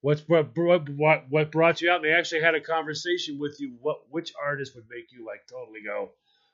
what's 0.01 0.23
what, 0.28 0.57
what, 0.57 1.24
what, 1.28 1.53
brought 1.53 1.81
you 1.81 1.91
out? 1.91 1.97
And 1.97 2.05
they 2.05 2.12
actually 2.12 2.43
had 2.43 2.55
a 2.55 2.61
conversation 2.61 3.39
with 3.39 3.57
you. 3.59 3.77
What, 3.81 4.03
which 4.11 4.32
artist 4.41 4.74
would 4.74 4.87
make 4.89 5.12
you 5.12 5.27
like 5.27 5.47
totally 5.51 5.81
go, 5.85 6.11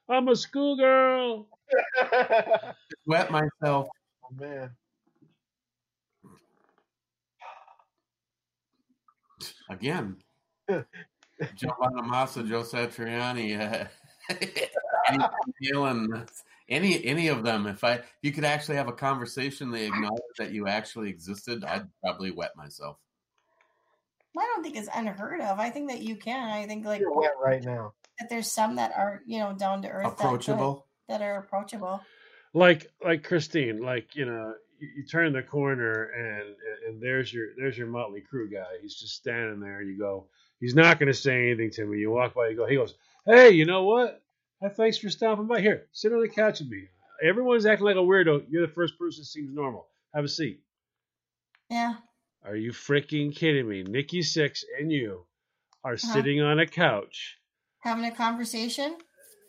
I'm 0.09 0.29
a 0.29 0.37
schoolgirl? 0.37 1.49
Wet 3.07 3.31
myself. 3.31 3.89
Oh 4.25 4.35
man. 4.39 4.71
Again. 9.69 10.17
Joe 10.69 11.75
Bonamassa, 11.81 12.47
Joe 12.49 12.63
Satriani, 12.63 13.61
uh, 13.61 13.87
any, 15.09 15.25
Dylan, 15.63 16.29
any 16.69 17.05
any 17.05 17.29
of 17.29 17.43
them. 17.43 17.67
If 17.67 17.85
I 17.85 17.95
if 17.95 18.05
you 18.23 18.33
could 18.33 18.45
actually 18.45 18.77
have 18.77 18.89
a 18.89 18.93
conversation, 18.93 19.71
they 19.71 19.87
acknowledge 19.87 20.23
that 20.39 20.51
you 20.53 20.67
actually 20.67 21.11
existed, 21.11 21.65
I'd 21.65 21.87
probably 22.03 22.31
wet 22.31 22.57
myself. 22.57 22.97
I 24.39 24.43
don't 24.55 24.63
think 24.63 24.77
it's 24.77 24.89
unheard 24.95 25.41
of. 25.41 25.59
I 25.59 25.71
think 25.71 25.89
that 25.91 26.03
you 26.03 26.17
can. 26.17 26.49
I 26.49 26.67
think 26.67 26.85
like 26.85 27.01
You're 27.01 27.15
wet 27.19 27.33
right 27.43 27.65
now. 27.65 27.95
that 28.19 28.29
there's 28.29 28.51
some 28.51 28.77
that 28.77 28.93
are 28.97 29.23
you 29.27 29.39
know 29.39 29.53
down 29.53 29.83
to 29.83 29.89
earth, 29.89 30.05
that 30.05 30.17
good, 30.17 30.25
Approachable. 30.25 30.87
that 31.09 31.23
are 31.23 31.39
approachable. 31.39 32.01
like 32.55 32.91
like 33.05 33.25
Christine, 33.25 33.81
like 33.83 34.15
you 34.17 34.27
know, 34.27 34.55
you, 34.79 34.89
you 34.99 35.07
turn 35.07 35.33
the 35.33 35.43
corner 35.43 36.05
and 36.05 36.55
and 36.87 37.03
there's 37.03 37.33
your 37.33 37.49
there's 37.57 37.77
your 37.79 37.87
Motley 37.89 38.23
Crue 38.33 38.51
guy. 38.53 38.65
He's 38.83 38.95
just 38.95 39.15
standing 39.15 39.61
there. 39.61 39.83
You 39.83 39.99
go, 39.99 40.27
he's 40.61 40.75
not 40.75 40.99
going 40.99 41.09
to 41.09 41.15
say 41.15 41.47
anything 41.51 41.71
to 41.73 41.85
me. 41.87 41.99
You 41.99 42.11
walk 42.11 42.35
by, 42.35 42.49
you 42.49 42.57
go, 42.57 42.67
he 42.67 42.77
goes, 42.77 42.95
hey, 43.27 43.51
you 43.51 43.65
know 43.67 43.85
what? 43.85 44.23
Hey, 44.61 44.69
thanks 44.71 44.99
for 44.99 45.11
stopping 45.11 45.47
by. 45.47 45.61
Here, 45.61 45.87
sit 45.93 46.13
on 46.13 46.21
the 46.21 46.29
couch 46.29 46.61
with 46.61 46.69
me. 46.71 46.85
Everyone's 47.23 47.67
acting 47.67 47.87
like 47.87 47.97
a 47.97 48.01
weirdo. 48.01 48.45
You're 48.49 48.67
the 48.67 48.73
first 48.73 48.99
person 48.99 49.21
that 49.23 49.27
seems 49.27 49.55
normal. 49.55 49.87
Have 50.15 50.25
a 50.25 50.29
seat. 50.29 50.61
Yeah. 51.71 51.95
Are 52.45 52.57
you 52.57 52.71
freaking 52.73 53.35
kidding 53.35 53.69
me? 53.69 53.83
Nikki 53.83 54.21
Sixx 54.21 54.65
and 54.79 54.93
you 54.93 55.25
are 55.83 55.95
Uh-huh. 55.95 56.13
sitting 56.13 56.41
on 56.41 56.59
a 56.61 56.67
couch. 56.67 57.39
Having 57.81 58.05
a 58.07 58.11
conversation. 58.15 58.97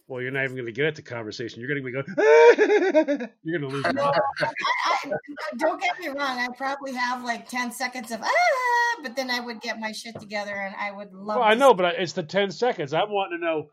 Well, 0.08 0.22
you're 0.22 0.32
not 0.32 0.46
even 0.46 0.56
going 0.56 0.68
to 0.68 0.72
get 0.72 0.86
at 0.86 0.96
the 0.96 1.02
conversation. 1.02 1.60
You're 1.60 1.68
going 1.70 1.84
to 1.84 1.86
be 1.86 1.92
going. 1.92 3.30
you're 3.44 3.60
going 3.60 3.70
to 3.70 3.76
lose 3.76 3.84
your 3.86 3.94
mind. 3.94 4.16
I, 5.12 5.16
I, 5.54 5.56
don't 5.58 5.82
get 5.82 6.00
me 6.00 6.08
wrong. 6.08 6.38
I 6.40 6.48
probably 6.58 6.94
have 6.94 7.24
like 7.24 7.48
ten 7.50 7.72
seconds 7.72 8.12
of 8.12 8.22
ah, 8.24 8.96
but 9.04 9.16
then 9.16 9.30
I 9.30 9.40
would 9.40 9.62
get 9.62 9.80
my 9.80 9.92
shit 9.92 10.20
together 10.20 10.54
and 10.56 10.76
I 10.76 10.92
would 10.92 11.14
love. 11.14 11.38
Well, 11.38 11.46
I 11.48 11.54
know, 11.54 11.74
but 11.74 11.86
I- 11.86 11.92
it's 12.02 12.14
the 12.14 12.24
10 12.24 12.52
seconds. 12.52 12.94
I'm 12.94 13.12
wanting 13.12 13.40
to 13.40 13.46
know 13.46 13.70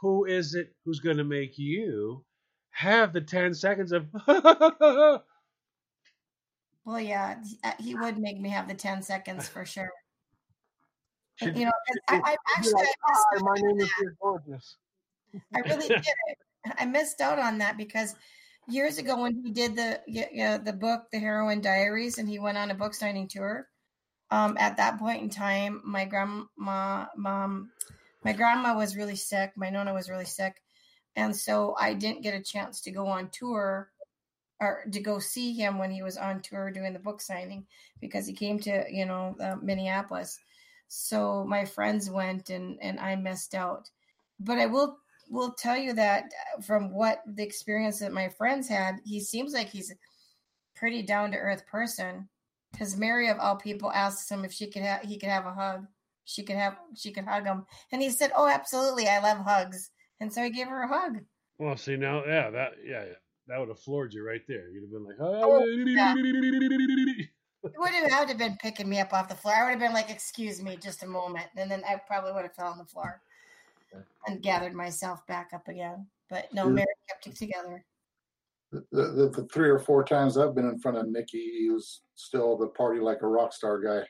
who 0.00 0.24
is 0.26 0.54
it 0.54 0.74
who's 0.84 1.00
going 1.00 1.16
to 1.18 1.24
make 1.24 1.58
you 1.58 2.24
have 2.70 3.12
the 3.12 3.20
10 3.20 3.54
seconds 3.54 3.92
of. 3.92 4.06
Well, 6.84 7.00
yeah, 7.00 7.36
uh, 7.64 7.72
he 7.78 7.94
would 7.94 8.16
make 8.18 8.40
me 8.40 8.48
have 8.48 8.66
the 8.66 8.72
10 8.74 9.02
seconds 9.02 9.46
for 9.46 9.66
sure. 9.66 9.90
Should- 11.36 11.54
you 11.56 11.66
know, 11.66 11.72
'cause 11.86 11.98
I, 12.08 12.32
I 12.32 12.36
actually 12.56 12.72
like, 12.72 12.88
I 13.04 13.10
missed, 13.10 13.26
Hi, 13.30 13.38
my 13.42 13.54
name 13.56 13.80
is 13.80 13.90
Dear 14.00 14.16
Gorgeous. 14.22 14.76
I 15.54 15.58
really 15.60 15.88
did 15.88 15.98
it. 16.00 16.38
I 16.78 16.86
missed 16.86 17.20
out 17.20 17.38
on 17.38 17.58
that 17.58 17.76
because 17.76 18.14
years 18.68 18.98
ago 18.98 19.20
when 19.20 19.42
he 19.42 19.50
did 19.50 19.76
the 19.76 20.00
the 20.64 20.72
book, 20.72 21.10
The 21.10 21.18
heroin 21.18 21.60
Diaries, 21.60 22.18
and 22.18 22.28
he 22.28 22.38
went 22.38 22.58
on 22.58 22.70
a 22.70 22.74
book 22.74 22.94
signing 22.94 23.28
tour. 23.28 23.68
Um, 24.30 24.56
at 24.58 24.76
that 24.76 24.98
point 24.98 25.22
in 25.22 25.30
time, 25.30 25.80
my 25.84 26.04
grandma, 26.04 27.06
mom, 27.16 27.70
my 28.24 28.32
grandma 28.32 28.76
was 28.76 28.96
really 28.96 29.16
sick. 29.16 29.52
My 29.56 29.70
nonna 29.70 29.94
was 29.94 30.10
really 30.10 30.26
sick, 30.26 30.62
and 31.16 31.34
so 31.34 31.74
I 31.78 31.94
didn't 31.94 32.22
get 32.22 32.34
a 32.34 32.42
chance 32.42 32.80
to 32.82 32.90
go 32.90 33.06
on 33.06 33.30
tour 33.30 33.90
or 34.60 34.84
to 34.92 35.00
go 35.00 35.18
see 35.18 35.54
him 35.54 35.78
when 35.78 35.90
he 35.90 36.02
was 36.02 36.16
on 36.16 36.42
tour 36.42 36.70
doing 36.70 36.92
the 36.92 36.98
book 36.98 37.20
signing 37.20 37.64
because 38.00 38.26
he 38.26 38.32
came 38.32 38.58
to 38.60 38.84
you 38.90 39.06
know 39.06 39.36
uh, 39.40 39.56
Minneapolis. 39.62 40.38
So 40.88 41.44
my 41.44 41.64
friends 41.64 42.10
went 42.10 42.50
and 42.50 42.78
and 42.82 43.00
I 43.00 43.16
missed 43.16 43.54
out. 43.54 43.90
But 44.40 44.58
I 44.58 44.66
will 44.66 44.98
will 45.30 45.52
tell 45.52 45.76
you 45.76 45.92
that 45.94 46.24
uh, 46.24 46.62
from 46.62 46.94
what 46.94 47.22
the 47.26 47.42
experience 47.42 48.00
that 48.00 48.12
my 48.12 48.28
friends 48.28 48.68
had, 48.68 48.96
he 49.04 49.20
seems 49.20 49.52
like 49.52 49.68
he's 49.68 49.90
a 49.90 49.96
pretty 50.74 51.02
down 51.02 51.32
to 51.32 51.38
earth 51.38 51.66
person. 51.66 52.28
Because 52.72 52.96
Mary 52.96 53.28
of 53.28 53.38
all 53.38 53.56
people 53.56 53.90
asks 53.92 54.30
him 54.30 54.44
if 54.44 54.52
she 54.52 54.70
could 54.70 54.82
have 54.82 55.00
he 55.02 55.18
could 55.18 55.30
have 55.30 55.46
a 55.46 55.52
hug. 55.54 55.86
She 56.24 56.44
could 56.44 56.56
have 56.56 56.76
she 56.94 57.12
could 57.12 57.24
hug 57.24 57.46
him, 57.46 57.64
and 57.90 58.02
he 58.02 58.10
said, 58.10 58.32
"Oh, 58.36 58.46
absolutely, 58.46 59.08
I 59.08 59.20
love 59.20 59.38
hugs." 59.38 59.90
And 60.20 60.32
so 60.32 60.42
he 60.42 60.50
gave 60.50 60.66
her 60.68 60.82
a 60.82 60.88
hug. 60.88 61.20
well, 61.58 61.76
see, 61.76 61.96
now, 61.96 62.24
yeah, 62.26 62.50
that, 62.50 62.72
yeah, 62.84 63.04
yeah, 63.04 63.12
that 63.46 63.58
would 63.58 63.68
have 63.68 63.78
floored 63.78 64.12
you 64.12 64.26
right 64.26 64.42
there. 64.48 64.68
You'd 64.68 64.82
have 64.82 64.90
been 64.90 65.04
like, 65.04 65.16
Oh, 65.20 65.64
yeah. 65.64 66.14
He 67.62 67.78
would 67.78 67.90
have 67.90 68.10
had 68.10 68.28
to 68.28 68.34
been 68.34 68.56
picking 68.60 68.88
me 68.88 69.00
up 69.00 69.12
off 69.12 69.28
the 69.28 69.34
floor. 69.34 69.54
I 69.54 69.64
would 69.64 69.70
have 69.70 69.80
been 69.80 69.92
like, 69.92 70.10
"Excuse 70.10 70.62
me, 70.62 70.76
just 70.76 71.02
a 71.02 71.06
moment," 71.06 71.46
and 71.56 71.70
then 71.70 71.82
I 71.88 71.96
probably 72.06 72.32
would 72.32 72.42
have 72.42 72.54
fell 72.54 72.72
on 72.72 72.78
the 72.78 72.84
floor 72.84 73.22
and 74.26 74.42
gathered 74.42 74.74
myself 74.74 75.26
back 75.26 75.50
up 75.54 75.68
again. 75.68 76.06
But 76.30 76.52
no, 76.52 76.64
Yeah. 76.66 76.72
Mary 76.72 76.86
kept 77.08 77.26
it 77.26 77.36
together. 77.36 77.84
The, 78.70 78.84
the, 78.92 79.30
the 79.30 79.48
three 79.52 79.70
or 79.70 79.78
four 79.78 80.04
times 80.04 80.36
I've 80.36 80.54
been 80.54 80.68
in 80.68 80.78
front 80.78 80.98
of 80.98 81.08
Nikki, 81.08 81.58
he 81.58 81.70
was 81.70 82.02
still 82.16 82.56
the 82.56 82.66
party 82.68 83.00
like 83.00 83.22
a 83.22 83.26
rock 83.26 83.52
star 83.54 83.80
guy. 83.80 84.06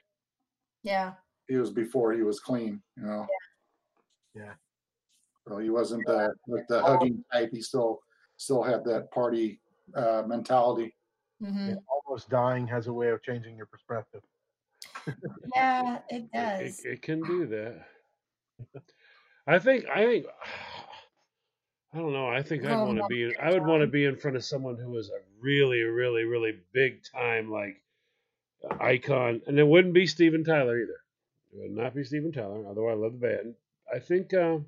Yeah. 0.83 1.13
He 1.47 1.57
was 1.57 1.71
before 1.71 2.13
he 2.13 2.23
was 2.23 2.41
clean, 2.41 2.83
you 2.97 3.05
know. 3.05 3.27
Yeah. 4.35 4.55
So 5.47 5.59
he 5.59 5.71
wasn't 5.71 6.05
the 6.07 6.35
like 6.47 6.67
the 6.69 6.83
hugging 6.83 7.25
type. 7.33 7.51
He 7.53 7.63
still 7.63 8.01
still 8.37 8.63
had 8.63 8.85
that 8.85 9.11
party 9.13 9.61
uh, 9.95 10.25
mentality. 10.27 10.95
hmm 11.41 11.69
Yeah, 11.69 11.75
almost 11.89 12.29
dying 12.29 12.67
has 12.67 12.87
a 12.89 12.93
way 12.93 13.09
of 13.09 13.23
changing 13.23 13.57
your 13.57 13.67
perspective. 13.67 14.23
Yeah, 15.55 16.01
it 16.11 16.25
It, 16.25 16.33
does. 16.35 16.81
it 16.85 17.03
can 17.03 17.23
do 17.23 17.47
that. 17.47 18.83
I 19.49 19.59
think, 19.59 19.87
I 19.87 20.05
think, 20.05 20.27
I 21.95 21.99
don't 21.99 22.13
know. 22.13 22.29
I 22.29 22.43
think 22.43 22.67
I'd 22.67 22.77
want 22.77 22.99
to 22.99 23.07
be, 23.09 23.25
in, 23.25 23.33
I 23.41 23.51
would 23.51 23.65
want 23.65 23.81
to 23.81 23.87
be 23.87 24.05
in 24.05 24.17
front 24.17 24.37
of 24.37 24.45
someone 24.45 24.77
who 24.77 24.91
was 24.91 25.09
a 25.09 25.21
really, 25.41 25.81
really, 25.81 26.25
really 26.25 26.53
big 26.75 27.01
time, 27.03 27.51
like, 27.51 27.83
icon. 28.79 29.41
And 29.47 29.59
it 29.59 29.67
wouldn't 29.67 29.95
be 29.95 30.07
Steven 30.07 30.45
Tyler 30.45 30.79
either. 30.79 31.01
It 31.55 31.63
would 31.63 31.71
not 31.71 31.95
be 31.95 32.05
Steven 32.05 32.31
Tyler, 32.31 32.67
although 32.67 32.89
I 32.89 32.95
love 32.95 33.13
the 33.13 33.27
band. 33.27 33.55
I 33.93 34.01
think 34.01 34.35
uh, 34.35 34.59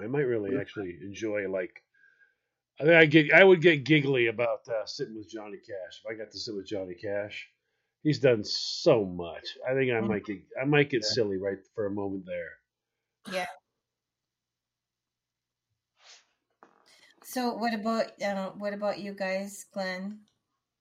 I 0.00 0.06
might 0.06 0.20
really 0.20 0.56
actually 0.58 0.98
enjoy 1.02 1.48
like. 1.48 1.82
I 2.80 2.84
think 2.84 2.94
I 2.94 3.04
get 3.04 3.32
I 3.32 3.44
would 3.44 3.60
get 3.60 3.84
giggly 3.84 4.26
about 4.26 4.66
uh, 4.68 4.86
sitting 4.86 5.16
with 5.16 5.30
Johnny 5.30 5.58
Cash 5.58 6.00
if 6.02 6.10
I 6.10 6.14
got 6.14 6.32
to 6.32 6.38
sit 6.38 6.54
with 6.54 6.66
Johnny 6.66 6.94
Cash. 6.94 7.48
He's 8.02 8.18
done 8.18 8.44
so 8.44 9.04
much. 9.04 9.56
I 9.68 9.74
think 9.74 9.92
I 9.92 10.00
might 10.00 10.24
get 10.24 10.38
I 10.60 10.64
might 10.64 10.90
get 10.90 11.04
silly 11.04 11.36
right 11.36 11.58
for 11.74 11.86
a 11.86 11.90
moment 11.90 12.24
there. 12.26 13.34
Yeah. 13.34 13.46
So 17.34 17.52
what 17.54 17.74
about 17.74 18.12
uh, 18.22 18.50
what 18.50 18.72
about 18.72 19.00
you 19.00 19.12
guys, 19.12 19.66
Glenn, 19.74 20.20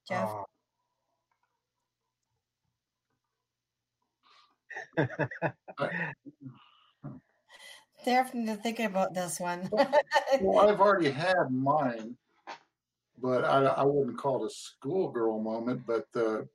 Jeff? 0.07 0.29
Uh, 4.95 5.07
They're 8.05 8.23
having 8.23 8.45
to 8.45 8.55
think 8.55 8.79
about 8.79 9.15
this 9.15 9.39
one. 9.39 9.67
Well, 10.41 10.69
I've 10.69 10.79
already 10.79 11.09
had 11.09 11.49
mine, 11.49 12.15
but 13.19 13.45
I, 13.45 13.63
I 13.65 13.83
wouldn't 13.83 14.17
call 14.17 14.43
it 14.43 14.51
a 14.51 14.53
schoolgirl 14.53 15.41
moment. 15.41 15.81
But 15.87 16.05
the 16.13 16.47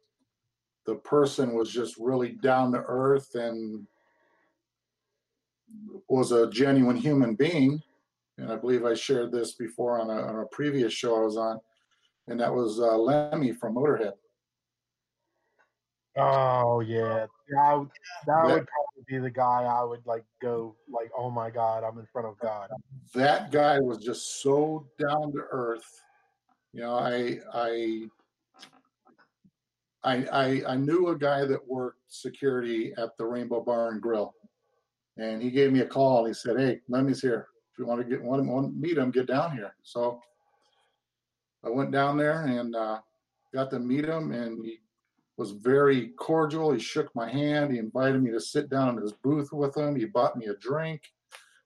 the 0.86 0.94
person 0.94 1.54
was 1.54 1.72
just 1.72 1.96
really 1.98 2.38
down 2.40 2.70
to 2.70 2.84
earth 2.86 3.34
and 3.34 3.84
was 6.08 6.30
a 6.30 6.48
genuine 6.50 6.96
human 6.96 7.34
being. 7.34 7.82
And 8.38 8.52
I 8.52 8.56
believe 8.56 8.84
I 8.84 8.94
shared 8.94 9.32
this 9.32 9.54
before 9.54 10.00
on 10.00 10.10
a, 10.10 10.22
on 10.22 10.38
a 10.38 10.46
previous 10.46 10.92
show 10.92 11.16
I 11.16 11.24
was 11.24 11.36
on, 11.36 11.58
and 12.28 12.38
that 12.40 12.54
was 12.54 12.78
uh, 12.78 12.96
Lemmy 12.96 13.52
from 13.52 13.74
Motorhead. 13.74 14.12
oh 16.16 16.80
yeah, 16.80 17.26
that, 17.50 17.74
would- 17.78 17.88
that 18.26 18.44
would 18.44 18.66
probably 18.66 19.04
be 19.08 19.18
the 19.18 19.30
guy 19.30 19.64
I 19.64 19.82
would 19.82 20.04
like 20.06 20.24
go 20.40 20.76
like, 20.88 21.10
oh 21.16 21.30
my 21.30 21.50
god, 21.50 21.82
I'm 21.84 21.98
in 21.98 22.06
front 22.12 22.28
of 22.28 22.38
God. 22.38 22.68
that 23.14 23.50
guy 23.50 23.78
was 23.80 23.98
just 23.98 24.40
so 24.40 24.86
down 24.98 25.32
to 25.32 25.42
earth. 25.50 26.00
You 26.72 26.82
know, 26.82 26.94
I 26.94 27.38
I 27.52 28.08
I 30.04 30.14
I, 30.26 30.62
I 30.68 30.76
knew 30.76 31.08
a 31.08 31.18
guy 31.18 31.44
that 31.44 31.66
worked 31.66 32.02
security 32.08 32.92
at 32.96 33.16
the 33.18 33.24
Rainbow 33.26 33.62
Bar 33.62 33.90
and 33.90 34.00
Grill, 34.00 34.32
and 35.16 35.42
he 35.42 35.50
gave 35.50 35.72
me 35.72 35.80
a 35.80 35.86
call. 35.86 36.24
He 36.24 36.34
said, 36.34 36.56
"Hey, 36.58 36.80
Lemmy's 36.88 37.20
here. 37.20 37.48
If 37.78 37.82
you 37.82 37.86
want 37.86 38.00
to 38.00 38.08
get 38.08 38.20
one, 38.20 38.44
to 38.44 38.72
meet 38.74 38.98
him, 38.98 39.12
get 39.12 39.28
down 39.28 39.52
here." 39.52 39.72
So 39.84 40.20
I 41.64 41.70
went 41.70 41.92
down 41.92 42.16
there 42.16 42.42
and 42.46 42.74
uh, 42.74 42.98
got 43.54 43.70
to 43.70 43.78
meet 43.78 44.04
him, 44.04 44.32
and 44.32 44.64
he 44.64 44.80
was 45.36 45.52
very 45.52 46.08
cordial. 46.18 46.72
He 46.72 46.80
shook 46.80 47.14
my 47.14 47.30
hand. 47.30 47.72
He 47.72 47.78
invited 47.78 48.20
me 48.20 48.32
to 48.32 48.40
sit 48.40 48.68
down 48.68 48.96
in 48.96 49.02
his 49.02 49.12
booth 49.12 49.52
with 49.52 49.76
him. 49.76 49.94
He 49.94 50.06
bought 50.06 50.36
me 50.36 50.46
a 50.46 50.56
drink. 50.56 51.02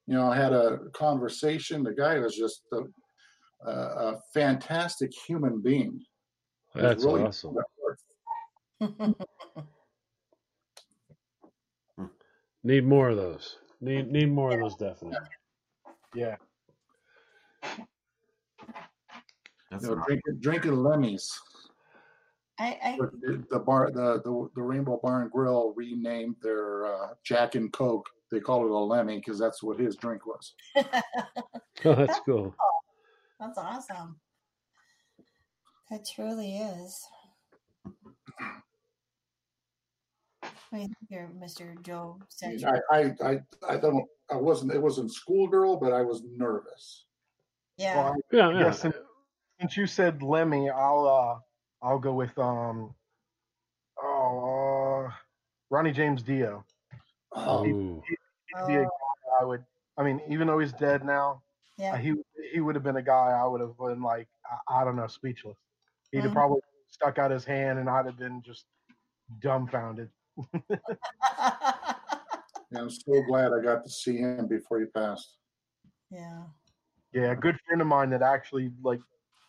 You 0.07 0.15
know, 0.15 0.31
I 0.31 0.37
had 0.37 0.53
a 0.53 0.81
conversation. 0.93 1.83
The 1.83 1.95
guy 1.95 2.19
was 2.19 2.37
just 2.37 2.61
a, 2.73 2.83
a, 3.67 3.73
a 3.73 4.21
fantastic 4.35 5.13
human 5.27 5.63
being. 5.63 6.05
That's 6.75 7.05
really 7.05 7.23
awesome. 7.23 7.57
Need 12.65 12.85
more 12.85 13.09
of 13.09 13.17
those. 13.17 13.57
Need 13.81 14.13
need 14.13 14.31
more 14.31 14.53
of 14.53 14.61
those 14.61 14.77
definitely. 14.77 15.19
Yeah. 16.15 16.37
That's 19.71 19.85
You 19.85 19.91
know, 19.91 19.95
not- 19.97 20.07
drinking, 20.07 20.39
drinking 20.41 20.77
Lemmy's. 20.77 21.41
I, 22.59 22.79
I 22.85 22.97
The, 22.99 23.45
the 23.51 23.59
bar, 23.59 23.91
the, 23.91 24.21
the 24.23 24.51
the 24.55 24.63
Rainbow 24.63 25.01
Bar 25.03 25.23
and 25.23 25.31
Grill 25.33 25.73
renamed 25.75 26.37
their 26.43 26.87
uh, 26.87 27.15
Jack 27.25 27.55
and 27.55 27.73
Coke. 27.73 28.09
They 28.31 28.41
call 28.41 28.65
it 28.67 28.71
a 28.71 28.77
Lemmy 28.79 29.17
because 29.17 29.39
that's 29.39 29.63
what 29.63 29.81
his 29.81 29.97
drink 29.97 30.23
was. 30.27 30.55
Oh, 31.85 31.95
that's 31.97 32.21
cool. 32.21 32.55
That's 33.41 33.59
awesome. 33.59 34.21
That 35.91 36.07
truly 36.15 36.59
is. 36.59 37.05
What 40.43 40.53
do 40.73 40.79
you 40.79 40.87
think 40.87 40.97
here, 41.09 41.29
Mr. 41.37 41.83
Joe 41.83 42.21
said? 42.29 42.63
I, 42.65 42.79
I, 42.97 43.13
I, 43.25 43.41
I 43.69 43.77
don't. 43.79 44.07
I 44.33 44.37
wasn't. 44.37 44.73
It 44.73 44.81
wasn't 44.81 45.13
schoolgirl, 45.13 45.77
but 45.77 45.93
I 45.93 46.03
was 46.03 46.23
nervous. 46.37 47.05
Yeah. 47.77 47.97
Well, 47.97 48.13
I- 48.15 48.37
Yeah, 48.37 48.51
yeah. 48.59 48.71
since, 48.71 48.97
since 49.61 49.77
you 49.77 49.87
said 49.87 50.23
Lemmy, 50.23 50.71
I'll 50.71 51.07
uh 51.07 51.87
I'll 51.87 51.99
go 51.99 52.13
with 52.15 52.37
um 52.39 52.95
oh 54.03 55.07
uh, 55.09 55.13
Ronnie 55.71 55.93
James 55.93 56.23
Dio. 56.23 56.65
Oh, 57.35 57.65
He- 57.65 57.71
Ooh. 57.73 58.03
He'd 58.09 58.67
be 58.67 58.75
a 58.77 58.85
guy 58.85 58.89
I 59.41 59.45
would. 59.45 59.65
I 59.99 60.03
mean, 60.03 60.21
even 60.29 60.47
though 60.47 60.59
he's 60.59 60.73
dead 60.73 61.05
now, 61.05 61.43
Yeah. 61.79 61.95
uh, 61.95 61.97
he 61.97 62.15
he 62.53 62.61
would 62.61 62.75
have 62.75 62.85
been 62.85 62.97
a 62.97 63.03
guy 63.03 63.31
I 63.43 63.47
would 63.47 63.61
have 63.61 63.77
been 63.79 64.03
like 64.03 64.29
I, 64.69 64.81
I 64.81 64.85
don't 64.85 64.97
know, 64.97 65.07
speechless. 65.07 65.57
He'd 66.11 66.23
have 66.23 66.31
Mhm. 66.31 66.35
probably 66.35 66.61
stuck 66.89 67.19
out 67.19 67.31
his 67.31 67.45
hand, 67.45 67.79
and 67.79 67.89
I'd 67.89 68.07
have 68.07 68.19
been 68.19 68.43
just 68.45 68.65
dumbfounded. 69.41 70.11
Yeah, 72.73 72.81
I'm 72.81 72.91
so 72.91 73.23
glad 73.29 73.53
I 73.53 73.63
got 73.63 73.85
to 73.85 73.91
see 73.91 74.19
him 74.19 74.47
before 74.49 74.81
he 74.81 74.87
passed. 74.87 75.37
yeah. 76.11 76.45
Yeah, 77.13 77.33
a 77.33 77.37
good 77.37 77.59
friend 77.67 77.83
of 77.83 77.87
mine 77.87 78.09
that 78.11 78.23
actually 78.23 78.71
like 78.83 79.01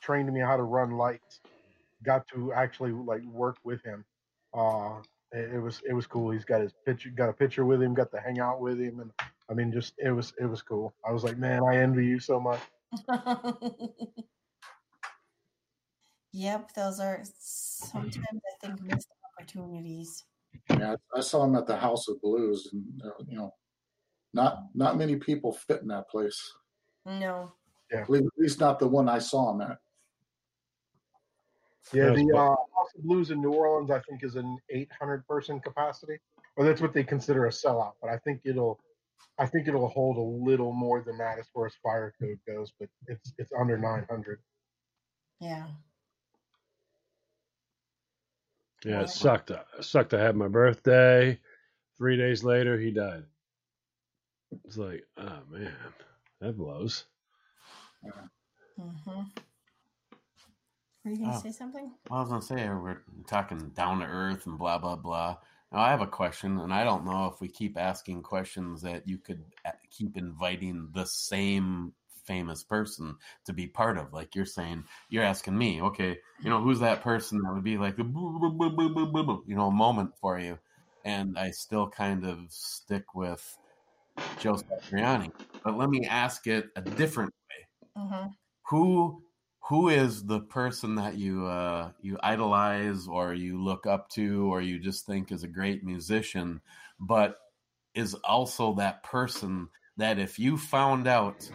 trained 0.01 0.31
me 0.33 0.41
how 0.41 0.57
to 0.57 0.63
run 0.63 0.97
lights. 0.97 1.39
Got 2.03 2.27
to 2.33 2.51
actually 2.51 2.91
like 2.91 3.23
work 3.23 3.55
with 3.63 3.81
him. 3.83 4.03
Uh, 4.53 4.99
it, 5.31 5.53
it 5.53 5.59
was 5.59 5.81
it 5.87 5.93
was 5.93 6.05
cool. 6.05 6.31
He's 6.31 6.43
got 6.43 6.59
his 6.59 6.73
picture, 6.85 7.09
got 7.09 7.29
a 7.29 7.33
picture 7.33 7.63
with 7.65 7.81
him, 7.81 7.93
got 7.93 8.11
to 8.11 8.19
hang 8.19 8.39
out 8.41 8.59
with 8.59 8.81
him, 8.81 8.99
and 8.99 9.11
I 9.49 9.53
mean, 9.53 9.71
just 9.71 9.93
it 9.97 10.11
was 10.11 10.33
it 10.37 10.45
was 10.45 10.61
cool. 10.61 10.93
I 11.07 11.11
was 11.13 11.23
like, 11.23 11.37
man, 11.37 11.61
I 11.63 11.77
envy 11.77 12.05
you 12.05 12.19
so 12.19 12.37
much. 12.37 12.59
yep, 16.33 16.73
those 16.73 16.99
are 16.99 17.23
sometimes 17.39 18.17
I 18.27 18.67
think 18.67 18.81
missed 18.81 19.07
opportunities. 19.39 20.25
Yeah, 20.69 20.95
I 21.15 21.21
saw 21.21 21.43
him 21.43 21.55
at 21.55 21.67
the 21.67 21.75
House 21.75 22.07
of 22.07 22.21
Blues, 22.21 22.69
and 22.71 23.01
uh, 23.05 23.23
you 23.27 23.37
know, 23.37 23.53
not 24.33 24.63
not 24.73 24.97
many 24.97 25.15
people 25.17 25.53
fit 25.53 25.81
in 25.81 25.87
that 25.89 26.09
place. 26.09 26.39
No. 27.05 27.51
At 27.91 28.09
least, 28.09 28.25
at 28.25 28.41
least 28.41 28.59
not 28.59 28.79
the 28.79 28.87
one 28.87 29.07
I 29.07 29.19
saw 29.19 29.53
him 29.53 29.61
at. 29.61 29.77
Yeah, 31.91 32.11
the 32.11 32.31
uh, 32.33 32.39
House 32.39 32.89
of 32.97 33.03
Blues 33.03 33.29
in 33.29 33.41
New 33.41 33.51
Orleans, 33.51 33.91
I 33.91 33.99
think, 34.09 34.23
is 34.23 34.35
an 34.35 34.57
800 34.69 35.27
person 35.27 35.59
capacity, 35.59 36.17
or 36.55 36.65
that's 36.65 36.81
what 36.81 36.93
they 36.93 37.03
consider 37.03 37.45
a 37.45 37.49
sellout. 37.49 37.93
But 38.01 38.09
I 38.09 38.17
think 38.19 38.41
it'll, 38.45 38.79
I 39.37 39.45
think 39.45 39.67
it'll 39.67 39.89
hold 39.89 40.17
a 40.17 40.49
little 40.49 40.71
more 40.71 41.01
than 41.01 41.17
that 41.17 41.39
as 41.39 41.45
far 41.53 41.65
as 41.65 41.73
fire 41.83 42.13
code 42.19 42.39
goes. 42.47 42.71
But 42.79 42.89
it's 43.07 43.33
it's 43.37 43.51
under 43.59 43.77
900. 43.77 44.39
Yeah. 45.39 45.67
Yeah, 48.85 49.01
it 49.01 49.09
sucked. 49.09 49.51
It 49.51 49.59
sucked. 49.81 50.13
I 50.13 50.21
had 50.21 50.35
my 50.35 50.47
birthday. 50.47 51.39
Three 51.97 52.17
days 52.17 52.43
later, 52.43 52.77
he 52.77 52.91
died. 52.91 53.23
It's 54.65 54.77
like, 54.77 55.03
oh 55.17 55.39
man, 55.49 55.71
that 56.41 56.57
blows. 56.57 57.05
Mm-hmm. 58.79 59.21
Were 61.05 61.11
you 61.11 61.17
gonna 61.17 61.35
Oh. 61.37 61.41
say 61.41 61.51
something? 61.51 61.91
I 62.11 62.19
was 62.19 62.29
gonna 62.29 62.41
say 62.41 62.67
we're 62.69 63.01
talking 63.27 63.69
down 63.69 63.99
to 63.99 64.05
earth 64.05 64.45
and 64.45 64.57
blah 64.57 64.77
blah 64.77 64.95
blah. 64.95 65.37
Now 65.71 65.79
I 65.79 65.89
have 65.89 66.01
a 66.01 66.07
question, 66.07 66.59
and 66.59 66.73
I 66.73 66.83
don't 66.83 67.05
know 67.05 67.27
if 67.27 67.41
we 67.41 67.47
keep 67.47 67.77
asking 67.77 68.21
questions 68.23 68.81
that 68.83 69.07
you 69.07 69.17
could 69.17 69.43
keep 69.89 70.17
inviting 70.17 70.89
the 70.93 71.05
same 71.05 71.93
famous 72.25 72.63
person 72.63 73.17
to 73.45 73.53
be 73.53 73.67
part 73.67 73.97
of. 73.97 74.13
Like 74.13 74.35
you're 74.35 74.45
saying, 74.45 74.85
you're 75.09 75.23
asking 75.23 75.57
me, 75.57 75.81
okay, 75.81 76.17
you 76.41 76.49
know, 76.49 76.61
who's 76.61 76.79
that 76.79 77.01
person 77.01 77.39
that 77.39 77.53
would 77.53 77.63
be 77.63 77.77
like 77.77 77.99
a 77.99 78.03
boo, 78.03 79.43
you 79.47 79.55
know 79.55 79.71
moment 79.71 80.11
for 80.19 80.39
you? 80.39 80.59
And 81.03 81.37
I 81.37 81.51
still 81.51 81.89
kind 81.89 82.25
of 82.25 82.39
stick 82.49 83.13
with 83.15 83.57
Joe 84.39 84.55
Satriani. 84.55 85.31
But 85.63 85.77
let 85.77 85.89
me 85.89 86.05
ask 86.05 86.47
it 86.47 86.69
a 86.75 86.81
different 86.81 87.33
way 87.49 87.67
Mm-hmm. 87.97 88.33
who 88.69 89.23
who 89.69 89.87
is 89.87 90.25
the 90.25 90.41
person 90.41 90.95
that 90.95 91.15
you 91.15 91.45
uh, 91.45 91.91
you 92.01 92.17
idolize 92.21 93.07
or 93.07 93.33
you 93.33 93.61
look 93.63 93.85
up 93.87 94.09
to 94.09 94.51
or 94.51 94.61
you 94.61 94.79
just 94.79 95.05
think 95.05 95.31
is 95.31 95.43
a 95.43 95.47
great 95.47 95.83
musician, 95.83 96.61
but 96.99 97.37
is 97.95 98.13
also 98.15 98.73
that 98.75 99.03
person 99.03 99.69
that 99.97 100.19
if 100.19 100.39
you 100.39 100.57
found 100.57 101.07
out 101.07 101.49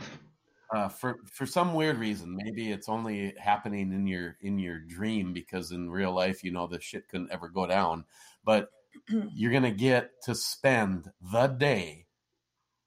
uh, 0.75 0.89
for 0.89 1.19
for 1.33 1.47
some 1.47 1.75
weird 1.75 1.99
reason, 1.99 2.37
maybe 2.37 2.71
it's 2.71 2.89
only 2.89 3.35
happening 3.39 3.93
in 3.93 4.07
your 4.07 4.37
in 4.41 4.59
your 4.59 4.79
dream 4.79 5.33
because 5.33 5.71
in 5.73 5.91
real 5.91 6.13
life 6.13 6.45
you 6.45 6.51
know 6.51 6.67
this 6.67 6.85
shit 6.85 7.09
couldn't 7.09 7.33
ever 7.33 7.49
go 7.49 7.67
down, 7.67 8.05
but 8.45 8.71
you're 9.35 9.53
gonna 9.53 9.71
get 9.71 10.11
to 10.25 10.35
spend 10.35 11.11
the 11.33 11.47
day 11.47 12.07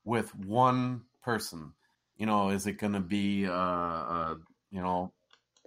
with 0.03 0.35
one 0.35 1.01
person. 1.23 1.73
You 2.17 2.25
know, 2.25 2.49
is 2.49 2.67
it 2.67 2.73
going 2.73 2.93
to 2.93 2.99
be, 2.99 3.47
uh, 3.47 3.51
uh, 3.51 4.35
you 4.71 4.81
know, 4.81 5.11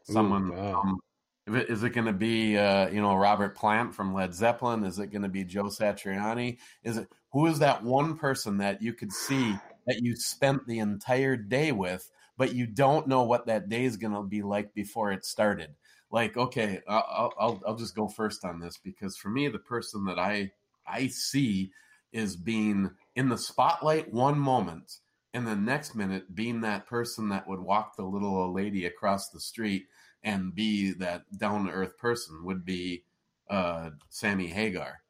someone? 0.04 0.54
wow. 0.54 0.82
um, 0.82 1.00
is 1.46 1.82
it 1.82 1.90
going 1.90 2.06
to 2.06 2.12
be, 2.12 2.56
uh, 2.56 2.88
you 2.88 3.02
know, 3.02 3.16
Robert 3.16 3.56
Plant 3.56 3.94
from 3.94 4.14
Led 4.14 4.34
Zeppelin? 4.34 4.84
Is 4.84 4.98
it 4.98 5.08
going 5.08 5.22
to 5.22 5.28
be 5.28 5.44
Joe 5.44 5.64
Satriani? 5.64 6.58
Is 6.82 6.96
it 6.96 7.08
who 7.32 7.46
is 7.46 7.58
that 7.58 7.82
one 7.82 8.16
person 8.16 8.58
that 8.58 8.80
you 8.80 8.92
could 8.92 9.12
see 9.12 9.56
that 9.86 10.02
you 10.02 10.16
spent 10.16 10.66
the 10.66 10.78
entire 10.78 11.36
day 11.36 11.72
with, 11.72 12.10
but 12.36 12.54
you 12.54 12.66
don't 12.66 13.08
know 13.08 13.22
what 13.22 13.46
that 13.46 13.68
day 13.68 13.84
is 13.84 13.96
going 13.96 14.14
to 14.14 14.22
be 14.22 14.42
like 14.42 14.74
before 14.74 15.12
it 15.12 15.24
started? 15.24 15.70
Like, 16.10 16.36
okay, 16.36 16.80
I'll, 16.88 17.32
I'll 17.38 17.62
I'll 17.66 17.76
just 17.76 17.96
go 17.96 18.08
first 18.08 18.44
on 18.44 18.60
this 18.60 18.78
because 18.78 19.16
for 19.16 19.30
me, 19.30 19.48
the 19.48 19.58
person 19.58 20.04
that 20.04 20.18
I 20.18 20.52
I 20.86 21.08
see 21.08 21.72
is 22.12 22.36
being 22.36 22.90
in 23.16 23.28
the 23.28 23.38
spotlight 23.38 24.12
one 24.12 24.38
moment 24.38 24.98
and 25.34 25.46
the 25.46 25.56
next 25.56 25.96
minute 25.96 26.34
being 26.34 26.60
that 26.60 26.86
person 26.86 27.28
that 27.28 27.48
would 27.48 27.60
walk 27.60 27.96
the 27.96 28.04
little 28.04 28.36
old 28.36 28.54
lady 28.54 28.86
across 28.86 29.28
the 29.30 29.40
street 29.40 29.86
and 30.22 30.54
be 30.54 30.92
that 30.92 31.22
down 31.36 31.66
to 31.66 31.72
earth 31.72 31.98
person 31.98 32.44
would 32.44 32.64
be 32.64 33.02
uh, 33.50 33.90
Sammy 34.08 34.46
Hagar. 34.46 35.00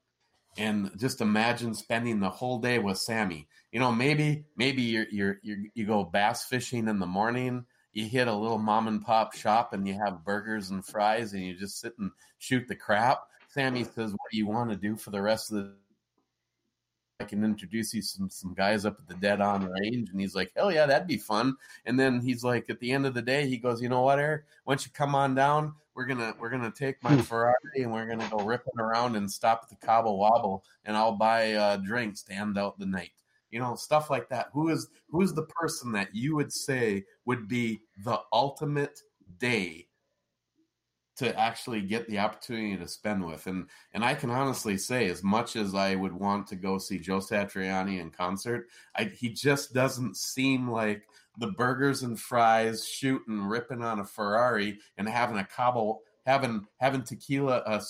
And 0.57 0.91
just 0.97 1.21
imagine 1.21 1.75
spending 1.75 2.21
the 2.21 2.31
whole 2.31 2.59
day 2.59 2.79
with 2.79 2.99
Sammy. 2.99 3.49
You 3.75 3.81
know, 3.81 3.91
maybe 3.91 4.45
maybe 4.57 4.83
you're, 4.83 5.09
you're, 5.11 5.41
you're 5.43 5.59
you 5.75 5.85
go 5.85 6.05
bass 6.05 6.45
fishing 6.45 6.87
in 6.87 7.01
the 7.01 7.07
morning. 7.07 7.67
You 7.93 8.07
hit 8.07 8.29
a 8.29 8.33
little 8.33 8.59
mom 8.59 8.87
and 8.87 9.05
pop 9.05 9.35
shop 9.35 9.73
and 9.73 9.87
you 9.87 9.95
have 9.95 10.25
burgers 10.25 10.71
and 10.71 10.87
fries 10.87 11.33
and 11.33 11.43
you 11.43 11.57
just 11.57 11.81
sit 11.81 11.93
and 11.99 12.13
shoot 12.39 12.69
the 12.69 12.77
crap. 12.77 13.23
Sammy 13.49 13.83
says, 13.83 14.13
"What 14.13 14.31
do 14.31 14.39
you 14.39 14.47
want 14.47 14.71
to 14.71 14.77
do 14.77 14.95
for 14.95 15.11
the 15.11 15.21
rest 15.21 15.51
of 15.51 15.57
the 15.57 15.75
I 17.19 17.25
can 17.25 17.43
introduce 17.43 17.93
you 17.93 18.03
some 18.03 18.31
some 18.31 18.55
guys 18.55 18.85
up 18.85 18.97
at 19.01 19.09
the 19.09 19.15
Dead 19.15 19.41
On 19.41 19.69
Range, 19.69 20.09
and 20.09 20.21
he's 20.21 20.37
like, 20.37 20.53
hell 20.55 20.71
yeah, 20.71 20.87
that'd 20.87 21.09
be 21.09 21.17
fun. 21.17 21.57
And 21.85 21.99
then 21.99 22.21
he's 22.21 22.45
like, 22.45 22.71
at 22.71 22.79
the 22.79 22.93
end 22.93 23.07
of 23.07 23.15
the 23.15 23.23
day, 23.23 23.49
he 23.49 23.57
goes, 23.57 23.83
you 23.83 23.89
know 23.89 24.03
what, 24.03 24.21
Eric? 24.21 24.45
Why 24.63 24.75
don't 24.75 24.87
you 24.87 24.93
come 24.93 25.17
on 25.17 25.35
down? 25.35 25.75
We're 25.95 26.07
gonna 26.07 26.35
we're 26.39 26.51
gonna 26.51 26.73
take 26.73 27.03
my 27.03 27.17
Ferrari 27.23 27.55
and 27.77 27.93
we're 27.93 28.07
gonna 28.07 28.29
go 28.31 28.45
ripping 28.45 28.79
around 28.79 29.17
and 29.17 29.31
stop 29.31 29.63
at 29.65 29.69
the 29.69 29.85
Cabo 29.85 30.17
Wabo, 30.17 30.63
and 30.85 30.97
I'll 30.97 31.17
buy 31.17 31.55
uh, 31.55 31.77
drinks 31.79 32.23
to 32.25 32.35
end 32.35 32.57
out 32.57 32.79
the 32.79 32.87
night. 32.87 33.11
You 33.55 33.61
know, 33.61 33.77
stuff 33.77 34.11
like 34.11 34.29
that. 34.31 34.49
Who 34.53 34.69
is 34.69 34.89
who 35.09 35.23
is 35.23 35.33
the 35.33 35.45
person 35.45 35.93
that 35.93 36.13
you 36.13 36.35
would 36.35 36.53
say 36.53 37.05
would 37.25 37.47
be 37.47 37.83
the 38.05 38.19
ultimate 38.33 38.99
day 39.39 39.87
to 41.19 41.39
actually 41.39 41.81
get 41.81 42.09
the 42.09 42.19
opportunity 42.19 42.77
to 42.77 42.89
spend 42.89 43.25
with. 43.25 43.47
And 43.47 43.69
and 43.93 44.05
I 44.05 44.17
can 44.17 44.31
honestly 44.31 44.77
say, 44.77 45.09
as 45.09 45.23
much 45.23 45.55
as 45.55 45.73
I 45.73 45.95
would 45.95 46.13
want 46.13 46.49
to 46.49 46.57
go 46.57 46.79
see 46.79 46.99
Joe 46.99 47.19
Satriani 47.19 48.01
in 48.01 48.11
concert, 48.11 48.67
I, 48.97 49.05
he 49.05 49.29
just 49.29 49.73
doesn't 49.73 50.17
seem 50.17 50.69
like 50.69 51.05
the 51.39 51.53
burgers 51.53 52.03
and 52.03 52.19
fries, 52.19 52.85
shooting, 52.85 53.41
ripping 53.41 53.85
on 53.85 54.01
a 54.01 54.05
Ferrari, 54.05 54.81
and 54.99 55.09
having 55.09 55.39
a 55.39 55.45
Cabo 55.45 56.01
having 56.27 56.67
having 56.81 57.03
tequila 57.03 57.59
uh, 57.59 57.81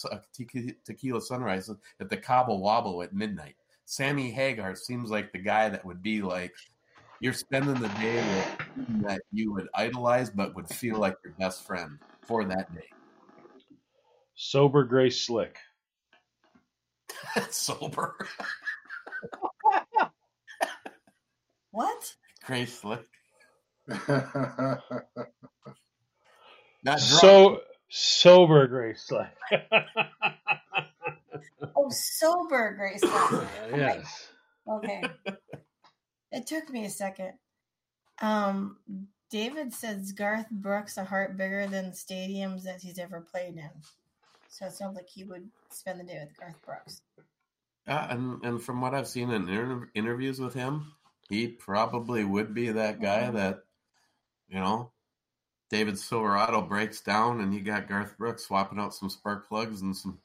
tequila, 0.85 1.23
sunrise 1.23 1.71
at 2.01 2.11
the 2.11 2.17
Cabo 2.19 2.59
Wabo 2.59 3.03
at 3.03 3.15
midnight. 3.15 3.55
Sammy 3.85 4.31
Hagar 4.31 4.75
seems 4.75 5.11
like 5.11 5.33
the 5.33 5.39
guy 5.39 5.69
that 5.69 5.85
would 5.85 6.03
be 6.03 6.23
like 6.23 6.55
you're 7.21 7.33
spending 7.33 7.75
the 7.75 7.89
day 7.89 8.17
with 8.17 9.03
that 9.03 9.21
you 9.33 9.53
would 9.53 9.69
idolize, 9.75 10.31
but 10.31 10.55
would 10.55 10.69
feel 10.69 10.99
like 10.99 11.17
your 11.25 11.33
best 11.39 11.67
friend 11.67 11.99
for 12.27 12.45
that 12.45 12.75
day. 12.75 12.89
Sober 14.35 14.85
Grace 14.85 15.25
Slick. 15.25 15.57
Sober, 17.51 18.17
What? 21.71 22.15
Grace 22.47 22.79
Slick. 22.79 23.07
Not 23.89 24.81
drunk. 26.85 27.01
So 27.01 27.61
sober 27.89 28.67
Grace 28.69 29.03
Slick. 29.03 29.29
Oh, 31.77 31.91
sober 31.91 32.75
Grace. 32.77 33.03
yes. 33.75 34.29
Okay. 34.69 35.03
It 36.33 36.49
took 36.49 36.69
me 36.69 36.85
a 36.85 36.91
second. 36.91 37.35
Um, 38.21 38.79
David 39.31 39.73
says 39.73 40.11
Garth 40.11 40.51
Brooks 40.51 40.97
a 40.97 41.05
heart 41.05 41.37
bigger 41.37 41.69
than 41.69 41.93
stadiums 41.93 42.65
that 42.65 42.81
he's 42.81 42.99
ever 42.99 43.21
played 43.21 43.57
in. 43.57 43.71
So 44.49 44.67
it 44.67 44.73
sounds 44.73 44.97
like 44.97 45.09
he 45.09 45.23
would 45.23 45.49
spend 45.71 46.01
the 46.01 46.05
day 46.05 46.19
with 46.21 46.37
Garth 46.37 46.61
Brooks. 46.67 47.03
Uh, 47.87 48.07
and 48.11 48.45
and 48.45 48.63
from 48.63 48.81
what 48.81 48.95
I've 48.95 49.07
seen 49.07 49.31
in 49.31 49.49
inter- 49.49 49.91
interviews 49.95 50.41
with 50.41 50.55
him, 50.55 50.93
he 51.29 51.47
probably 51.47 52.25
would 52.25 52.53
be 52.53 52.71
that 52.71 53.01
guy 53.01 53.31
that, 53.31 53.61
you 54.49 54.59
know, 54.59 54.91
David 55.71 55.99
Silverado 55.99 56.63
breaks 56.63 57.01
down, 57.01 57.41
and 57.41 57.55
you 57.55 57.61
got 57.61 57.89
Garth 57.89 58.17
Brooks 58.19 58.47
swapping 58.47 58.79
out 58.81 58.95
some 58.95 59.09
spark 59.11 59.47
plugs 59.49 59.83
and 59.83 59.97
some. 59.97 60.19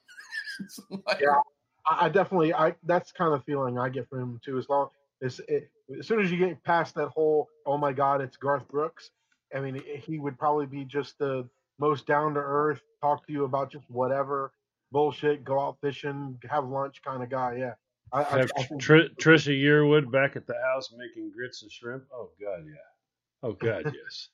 some 0.68 1.04
Yeah, 1.22 1.40
I, 1.88 2.06
I 2.06 2.10
definitely. 2.10 2.54
I 2.54 2.76
that's 2.84 3.12
kind 3.12 3.34
of 3.34 3.44
feeling 3.46 3.78
I 3.78 3.90
get 3.90 4.10
from 4.10 4.20
him 4.20 4.42
too. 4.44 4.58
As 4.58 4.68
long 4.70 4.90
as 5.24 5.40
it, 5.48 5.70
as 5.98 6.08
soon 6.08 6.22
as 6.22 6.32
you 6.32 6.38
get 6.38 6.64
past 6.64 6.96
that 6.96 7.10
whole, 7.10 7.48
oh 7.66 7.78
my 7.78 7.94
God, 7.94 8.22
it's 8.22 8.38
Garth 8.38 8.68
Brooks. 8.68 9.12
I 9.56 9.60
mean, 9.60 9.78
eh, 9.78 9.98
he 9.98 10.20
would 10.20 10.38
probably 10.38 10.66
be 10.66 10.86
just 10.86 11.18
the 11.18 11.48
most 11.80 12.06
down 12.06 12.34
to 12.34 12.40
earth, 12.40 12.82
talk 13.02 13.26
to 13.28 13.34
you 13.34 13.46
about 13.46 13.72
just 13.72 13.86
whatever 13.90 14.52
bullshit, 14.92 15.44
go 15.44 15.60
out 15.60 15.78
fishing, 15.82 16.40
have 16.50 16.66
lunch 16.66 17.02
kind 17.04 17.24
of 17.24 17.30
guy. 17.30 17.58
Yeah, 17.58 17.74
I, 18.12 18.24
I, 18.24 18.40
Have 18.40 18.52
I 18.58 18.64
think 18.64 18.82
Tr- 18.82 19.14
Trisha 19.20 19.58
Yearwood 19.58 20.12
back 20.12 20.36
at 20.36 20.48
the 20.48 20.56
house 20.66 20.94
making 20.96 21.32
grits 21.32 21.62
and 21.62 21.72
shrimp. 21.72 22.04
Oh 22.14 22.32
God, 22.42 22.66
yeah. 22.66 23.44
Oh 23.44 23.54
God, 23.54 23.86
yes. 24.04 24.30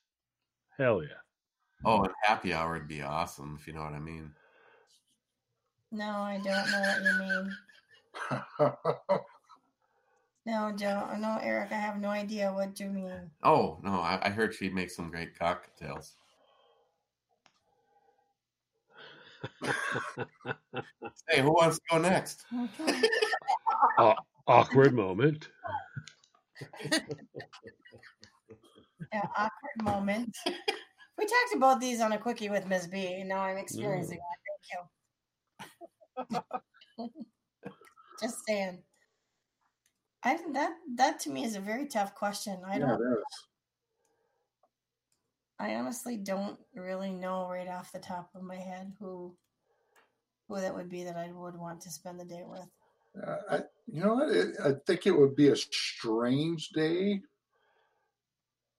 Hell 0.78 1.02
yeah. 1.02 1.08
Oh, 1.84 2.02
and 2.02 2.12
happy 2.22 2.52
hour 2.52 2.74
would 2.74 2.88
be 2.88 3.02
awesome 3.02 3.56
if 3.58 3.66
you 3.66 3.72
know 3.72 3.82
what 3.82 3.92
I 3.92 3.98
mean. 3.98 4.32
No, 5.96 6.04
I 6.04 6.38
don't 6.44 6.70
know 6.70 6.80
what 6.80 7.02
you 7.02 7.12
mean. 7.18 7.56
No, 10.46 10.72
Joe. 10.76 11.08
No, 11.18 11.40
Eric, 11.42 11.72
I 11.72 11.74
have 11.74 12.00
no 12.00 12.08
idea 12.08 12.52
what 12.52 12.78
you 12.78 12.88
mean. 12.88 13.32
Oh 13.42 13.80
no, 13.82 13.94
I, 13.94 14.20
I 14.22 14.28
heard 14.28 14.54
she 14.54 14.68
makes 14.68 14.94
some 14.94 15.10
great 15.10 15.36
cocktails. 15.36 16.14
Hey, 21.28 21.40
who 21.40 21.50
wants 21.50 21.78
to 21.78 21.82
go 21.90 21.98
next? 21.98 22.44
Okay. 22.54 23.02
Aw- 23.98 24.14
awkward 24.46 24.94
moment. 24.94 25.48
Yeah, 29.12 29.22
awkward 29.36 29.82
moment. 29.82 30.36
we 30.46 31.24
talked 31.24 31.54
about 31.54 31.80
these 31.80 32.00
on 32.00 32.12
a 32.12 32.18
quickie 32.18 32.48
with 32.48 32.66
Ms. 32.66 32.86
B, 32.88 33.14
and 33.20 33.28
now 33.28 33.40
I'm 33.40 33.56
experiencing 33.56 34.18
mm. 34.18 34.20
that. 34.20 34.38
Thank 34.46 34.62
you. 34.72 34.80
Just 38.20 38.46
saying. 38.46 38.82
I 40.22 40.38
that 40.52 40.72
that 40.96 41.20
to 41.20 41.30
me 41.30 41.44
is 41.44 41.56
a 41.56 41.60
very 41.60 41.86
tough 41.86 42.14
question. 42.14 42.60
I 42.66 42.78
yeah, 42.78 42.86
don't. 42.86 43.02
I 45.58 45.74
honestly 45.76 46.16
don't 46.16 46.58
really 46.74 47.12
know 47.12 47.48
right 47.48 47.68
off 47.68 47.92
the 47.92 47.98
top 47.98 48.30
of 48.34 48.42
my 48.42 48.56
head 48.56 48.92
who 48.98 49.34
who 50.48 50.60
that 50.60 50.74
would 50.74 50.88
be 50.88 51.04
that 51.04 51.16
I 51.16 51.30
would 51.32 51.56
want 51.56 51.80
to 51.82 51.90
spend 51.90 52.20
the 52.20 52.24
day 52.24 52.42
with. 52.44 52.68
Uh, 53.26 53.36
I, 53.50 53.56
you 53.86 54.02
know 54.02 54.14
what? 54.14 54.30
It, 54.30 54.56
I 54.62 54.72
think 54.86 55.06
it 55.06 55.16
would 55.18 55.34
be 55.34 55.48
a 55.48 55.56
strange 55.56 56.70
day, 56.70 57.20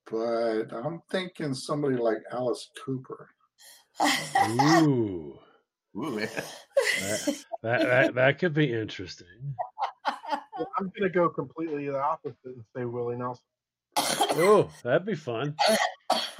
but 0.10 0.66
I'm 0.72 1.02
thinking 1.10 1.54
somebody 1.54 1.98
like 1.98 2.20
Alice 2.32 2.70
Cooper. 2.86 3.30
Ooh. 4.50 5.40
Ooh, 5.98 6.20
yeah. 6.20 6.28
That, 7.00 7.36
that, 7.64 7.82
that, 7.82 8.16
that 8.16 8.40
could 8.40 8.54
be 8.54 8.72
interesting. 8.72 9.28
I'm 10.06 10.92
gonna 10.98 11.10
go 11.10 11.30
completely 11.30 11.88
the 11.88 12.00
opposite 12.00 12.38
and 12.46 12.64
say 12.76 12.86
Willie 12.86 13.16
Nelson. 13.18 13.44
Oh, 13.98 14.70
that'd 14.84 15.06
be 15.06 15.16
fun. 15.16 15.56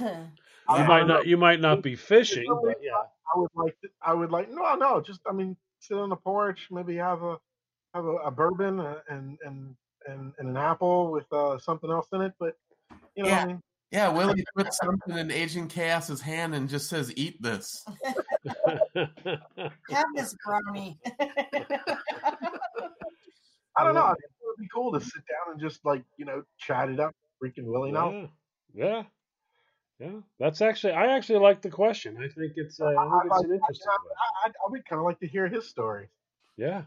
You 0.00 0.84
might 0.84 1.06
not 1.06 1.26
you 1.26 1.36
might 1.36 1.60
not 1.60 1.82
be 1.82 1.96
fishing, 1.96 2.46
but 2.62 2.76
yeah. 2.82 2.92
I 3.34 3.38
would 3.38 3.50
like. 3.54 3.80
To, 3.82 3.88
I 4.02 4.14
would 4.14 4.30
like. 4.30 4.50
No, 4.50 4.74
no. 4.74 5.00
Just 5.00 5.20
I 5.28 5.32
mean, 5.32 5.56
sit 5.80 5.96
on 5.96 6.08
the 6.10 6.16
porch, 6.16 6.68
maybe 6.70 6.96
have 6.96 7.22
a 7.22 7.38
have 7.94 8.04
a, 8.04 8.16
a 8.16 8.30
bourbon 8.30 8.80
uh, 8.80 9.00
and 9.08 9.38
and 9.44 9.74
and 10.06 10.32
and 10.38 10.48
an 10.48 10.56
apple 10.56 11.10
with 11.10 11.30
uh, 11.32 11.58
something 11.58 11.90
else 11.90 12.06
in 12.12 12.20
it. 12.22 12.32
But 12.38 12.56
you 13.16 13.24
know, 13.24 13.28
Yeah. 13.28 13.42
I 13.42 13.46
mean, 13.46 13.62
Yeah, 13.90 14.08
Willie 14.08 14.44
puts 14.54 14.76
something 14.78 15.16
in 15.16 15.30
Agent 15.30 15.70
Chaos's 15.70 16.20
hand 16.20 16.54
and 16.54 16.68
just 16.68 16.90
says, 16.90 17.10
"Eat 17.16 17.40
this." 17.40 17.86
Have 18.94 20.06
this 20.14 20.34
brownie. 20.44 20.98
I 23.78 23.84
don't 23.84 23.94
know. 23.94 24.02
I 24.02 24.14
think 24.14 24.24
it 24.24 24.44
would 24.44 24.58
be 24.58 24.68
cool 24.74 24.92
to 24.92 25.00
sit 25.00 25.22
down 25.26 25.52
and 25.52 25.60
just 25.60 25.84
like 25.84 26.04
you 26.18 26.26
know 26.26 26.42
chat 26.58 26.90
it 26.90 27.00
up, 27.00 27.14
freaking 27.42 27.64
Willie 27.64 27.92
Nelson. 27.92 28.28
Yeah. 28.74 28.84
Yeah. 28.84 29.02
Yeah. 30.00 30.20
That's 30.38 30.60
actually 30.60 30.92
I 30.92 31.16
actually 31.16 31.38
like 31.38 31.62
the 31.62 31.70
question. 31.70 32.16
I 32.18 32.28
think 32.28 32.52
it's 32.56 32.80
uh, 32.80 32.86
I 32.86 32.90
think 32.90 33.32
it's 33.32 33.44
an 33.44 33.52
interesting 33.52 33.86
I, 33.88 33.96
one. 34.02 34.12
I, 34.44 34.48
I 34.48 34.70
would 34.70 34.84
kind 34.84 35.00
of 35.00 35.06
like 35.06 35.18
to 35.20 35.26
hear 35.26 35.48
his 35.48 35.68
story. 35.68 36.08
Yeah. 36.56 36.82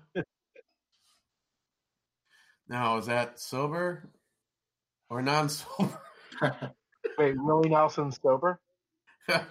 Now, 2.72 2.98
is 2.98 3.07
that 3.07 3.40
sober 3.40 4.10
or 5.10 5.22
non-sober? 5.22 5.99
Wait, 7.22 7.35
Willie 7.38 7.69
Nelson 7.69 8.11
sober? 8.11 8.60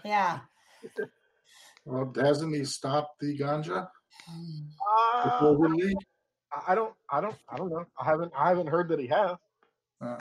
yeah. 0.05 0.41
Well, 1.87 2.13
hasn't 2.15 2.55
he 2.55 2.63
stopped 2.67 3.19
the 3.21 3.37
ganja? 3.39 3.89
Uh, 4.29 5.25
Before 5.25 5.57
we 5.57 5.69
leave? 5.69 5.97
I 6.53 6.73
I 6.73 6.75
don't. 6.75 6.93
I 7.11 7.21
don't. 7.23 7.35
I 7.49 7.57
don't 7.57 7.71
know. 7.71 7.85
I 7.99 8.05
haven't. 8.05 8.33
I 8.37 8.49
haven't 8.51 8.67
heard 8.69 8.89
that 8.91 8.99
he 9.01 9.07
has. 9.07 9.37
Uh, 10.01 10.19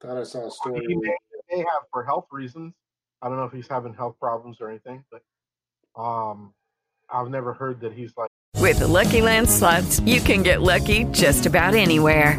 thought 0.00 0.16
I 0.16 0.22
saw 0.24 0.46
a 0.46 0.50
story. 0.50 0.80
mean, 0.80 0.88
he 0.88 0.96
where- 0.96 1.16
may, 1.50 1.56
may 1.58 1.58
have 1.58 1.82
for 1.92 2.02
health 2.02 2.26
reasons. 2.32 2.72
I 3.20 3.28
don't 3.28 3.36
know 3.36 3.44
if 3.44 3.52
he's 3.52 3.68
having 3.68 3.92
health 3.92 4.16
problems 4.18 4.56
or 4.62 4.70
anything, 4.70 5.04
but 5.12 6.00
um, 6.02 6.54
I've 7.10 7.28
never 7.28 7.52
heard 7.52 7.80
that 7.82 7.92
he's 7.92 8.12
like. 8.16 8.30
With 8.56 8.78
the 8.78 8.88
Lucky 8.88 9.20
Land 9.20 9.50
slots, 9.50 10.00
you 10.00 10.20
can 10.22 10.42
get 10.42 10.62
lucky 10.62 11.04
just 11.12 11.44
about 11.44 11.74
anywhere. 11.74 12.38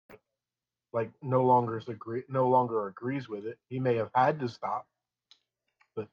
Like 0.93 1.11
no 1.21 1.43
longer 1.43 1.81
agree 1.87 2.23
no 2.29 2.47
longer 2.49 2.87
agrees 2.87 3.29
with 3.29 3.45
it. 3.45 3.57
He 3.69 3.79
may 3.79 3.95
have 3.95 4.09
had 4.13 4.39
to 4.39 4.49
stop, 4.49 4.87
but 5.95 6.07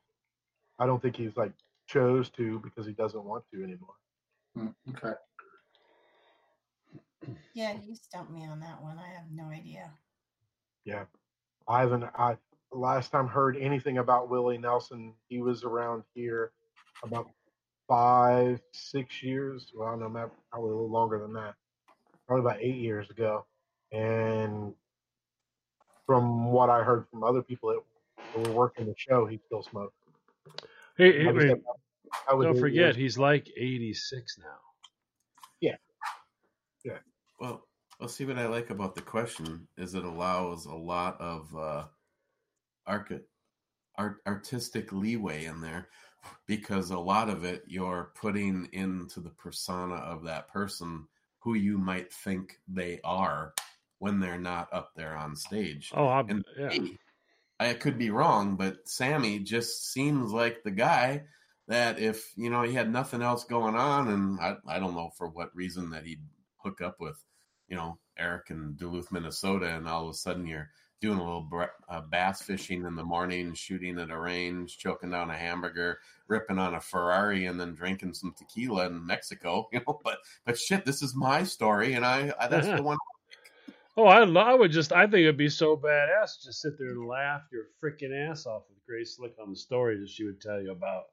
I 0.79 0.87
don't 0.87 1.01
think 1.03 1.17
he's 1.17 1.37
like 1.37 1.53
chose 1.87 2.29
to 2.31 2.59
because 2.61 2.87
he 2.87 2.93
doesn't 2.93 3.25
want 3.25 3.45
to 3.53 3.63
anymore. 3.65 3.95
Hmm, 4.55 4.69
Okay. 4.91 5.15
Yeah, 7.55 7.75
you 7.85 7.95
stumped 7.97 8.31
me 8.33 8.47
on 8.47 8.61
that 8.61 8.81
one. 8.81 8.99
I 8.99 9.09
have 9.09 9.25
no 9.33 9.49
idea. 9.51 9.91
Yeah, 10.85 11.05
I 11.67 11.81
haven't. 11.81 12.05
I 12.17 12.37
last 12.73 13.11
time 13.11 13.27
heard 13.27 13.57
anything 13.57 13.99
about 13.99 14.31
Willie 14.31 14.59
Nelson. 14.59 15.13
He 15.29 15.41
was 15.43 15.65
around 15.65 16.05
here 16.15 16.53
about 17.03 17.29
five, 17.89 18.61
six 18.73 19.23
years. 19.23 19.73
Well, 19.75 19.89
I 19.89 19.91
don't 19.93 20.01
know, 20.01 20.09
maybe- 20.09 20.31
probably 20.53 20.71
a 20.71 20.75
little 20.75 20.91
longer 20.91 21.19
than 21.19 21.33
that. 21.35 21.55
Probably 22.27 22.45
about 22.49 22.63
eight 22.63 22.77
years 22.77 23.11
ago. 23.11 23.45
And 23.93 24.74
from 26.06 26.51
what 26.51 26.70
I 26.70 26.82
heard 26.82 27.06
from 27.10 27.24
other 27.24 27.43
people 27.43 27.70
that, 27.70 27.81
that 28.35 28.48
were 28.48 28.55
working 28.55 28.86
the 28.86 28.94
show, 28.97 29.27
he 29.27 29.39
still 29.47 29.62
smoked. 29.62 29.94
Hey, 30.97 31.24
hey, 31.24 31.48
said, 31.48 31.62
I 32.28 32.35
was 32.35 32.47
don't 32.47 32.59
forget, 32.59 32.74
years- 32.77 32.97
he's 32.97 33.19
like 33.19 33.48
86 33.56 34.39
now. 34.39 34.44
Yeah. 35.60 35.77
Yeah. 36.85 36.98
Well, 37.40 37.66
well, 38.01 38.09
see 38.09 38.24
what 38.24 38.39
I 38.39 38.47
like 38.47 38.70
about 38.70 38.94
the 38.94 39.02
question 39.02 39.66
is 39.77 39.94
it 39.94 40.05
allows 40.05 40.66
a 40.66 40.74
lot 40.74 41.20
of 41.20 41.55
uh, 41.56 41.85
archi- 42.86 43.20
art, 43.97 44.19
artistic 44.27 44.93
leeway 44.93 45.44
in 45.44 45.60
there 45.60 45.89
because 46.47 46.90
a 46.90 46.98
lot 46.98 47.28
of 47.28 47.44
it 47.44 47.65
you're 47.66 48.12
putting 48.15 48.69
into 48.73 49.20
the 49.20 49.31
persona 49.31 49.97
of 49.97 50.24
that 50.24 50.48
person 50.48 51.06
who 51.40 51.55
you 51.55 51.78
might 51.78 52.12
think 52.12 52.59
they 52.69 53.01
are 53.05 53.55
when 53.99 54.20
they're 54.20 54.39
not 54.39 54.69
up 54.73 54.93
there 54.97 55.16
on 55.16 55.37
stage. 55.37 55.93
Oh, 55.95 56.09
I'm, 56.09 56.29
and 56.29 56.45
yeah. 56.59 56.69
me, 56.69 56.97
I 57.61 57.75
could 57.75 57.99
be 57.99 58.11
wrong, 58.11 58.57
but 58.57 58.89
Sammy 58.89 59.41
just 59.41 59.93
seems 59.93 60.33
like 60.33 60.62
the 60.62 60.70
guy 60.70 61.25
that 61.66 61.99
if 61.99 62.33
you 62.37 62.51
know 62.51 62.62
he 62.62 62.73
had 62.73 62.93
nothing 62.93 63.23
else 63.23 63.45
going 63.45 63.75
on, 63.75 64.09
and 64.09 64.41
I 64.41 64.57
I 64.66 64.79
don't 64.79 64.95
know 64.95 65.11
for 65.16 65.29
what 65.29 65.55
reason 65.55 65.91
that 65.91 66.05
he'd 66.05 66.23
hook 66.59 66.81
up 66.81 67.01
with 67.01 67.23
you 67.69 67.77
know 67.77 67.99
Eric 68.16 68.51
in 68.51 68.75
Duluth, 68.77 69.12
Minnesota, 69.12 69.66
and 69.66 69.89
all 69.89 70.05
of 70.05 70.11
a 70.11 70.15
sudden 70.15 70.47
you're 70.47 70.70
doing 71.01 71.19
a 71.19 71.25
little 71.25 71.43
br- 71.43 71.65
uh, 71.89 72.01
bass 72.01 72.43
fishing 72.43 72.85
in 72.85 72.97
the 72.97 73.05
morning, 73.05 73.55
shooting 73.55 73.99
at 73.99 74.11
a 74.11 74.19
range, 74.19 74.79
choking 74.79 75.11
down 75.11 75.31
a 75.31 75.37
hamburger, 75.37 76.01
ripping 76.27 76.59
on 76.59 76.75
a 76.75 76.81
Ferrari, 76.81 77.47
and 77.47 77.61
then 77.61 77.75
drinking 77.75 78.15
some 78.15 78.35
tequila 78.37 78.87
in 78.87 79.07
Mexico. 79.07 79.69
You 79.73 79.81
know, 79.87 80.01
but 80.03 80.19
but 80.45 80.59
shit, 80.59 80.85
this 80.85 81.03
is 81.03 81.15
my 81.15 81.43
story, 81.43 81.95
and 81.95 82.05
I, 82.05 82.33
I 82.39 82.49
that's 82.49 82.66
the 82.66 82.83
one. 82.83 82.99
Oh, 84.01 84.07
I, 84.07 84.23
I 84.23 84.55
would 84.55 84.70
just, 84.70 84.93
I 84.93 85.09
think 85.09 85.23
it'd 85.23 85.37
be 85.37 85.49
so 85.49 85.77
badass 85.77 86.39
to 86.39 86.47
just 86.47 86.61
sit 86.61 86.79
there 86.79 86.91
and 86.91 87.09
laugh 87.09 87.43
your 87.51 87.65
freaking 87.83 88.15
ass 88.31 88.47
off 88.47 88.62
with 88.69 88.79
Grace 88.87 89.16
Slick 89.16 89.35
on 89.43 89.51
the 89.51 89.57
stories 89.57 89.99
that 89.99 90.09
she 90.09 90.25
would 90.25 90.41
tell 90.41 90.62
you 90.62 90.70
about 90.70 91.07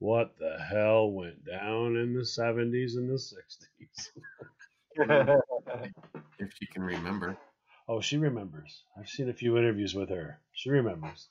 what 0.00 0.34
the 0.40 0.58
hell 0.58 1.12
went 1.12 1.44
down 1.44 1.96
in 1.96 2.12
the 2.12 2.22
70s 2.22 2.96
and 2.96 3.08
the 3.08 3.14
60s. 3.14 4.08
if 6.40 6.52
she 6.58 6.66
can 6.66 6.82
remember. 6.82 7.36
Oh, 7.88 8.00
she 8.00 8.16
remembers. 8.16 8.82
I've 8.98 9.08
seen 9.08 9.28
a 9.28 9.34
few 9.34 9.56
interviews 9.56 9.94
with 9.94 10.08
her. 10.08 10.40
She 10.52 10.70
remembers. 10.70 11.28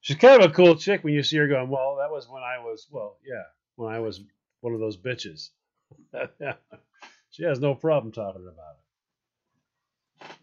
She's 0.00 0.16
kind 0.16 0.40
of 0.40 0.48
a 0.48 0.54
cool 0.54 0.76
chick 0.76 1.02
when 1.02 1.12
you 1.12 1.24
see 1.24 1.38
her 1.38 1.48
going, 1.48 1.70
well, 1.70 1.96
that 1.96 2.12
was 2.12 2.28
when 2.28 2.44
I 2.44 2.60
was, 2.60 2.86
well, 2.92 3.16
yeah, 3.26 3.42
when 3.74 3.92
I 3.92 3.98
was 3.98 4.20
one 4.60 4.74
of 4.74 4.80
those 4.80 4.96
bitches. 4.96 5.48
she 7.30 7.42
has 7.42 7.58
no 7.58 7.74
problem 7.74 8.12
talking 8.12 8.42
about 8.42 8.76
it. 8.76 8.79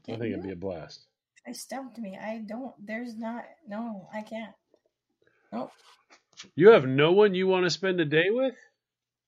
I 0.10 0.12
think 0.14 0.34
it'd 0.34 0.44
be 0.44 0.52
a 0.52 0.56
blast. 0.56 1.06
I 1.48 1.52
stumped 1.52 1.98
me. 1.98 2.18
I 2.22 2.44
don't. 2.48 2.74
There's 2.86 3.16
not. 3.16 3.46
No, 3.68 4.08
I 4.14 4.22
can't. 4.22 4.54
Nope. 5.52 5.72
You 6.56 6.70
have 6.70 6.86
no 6.86 7.12
one 7.12 7.34
you 7.34 7.48
want 7.48 7.66
to 7.66 7.70
spend 7.70 8.00
a 8.00 8.06
day 8.06 8.30
with? 8.30 8.56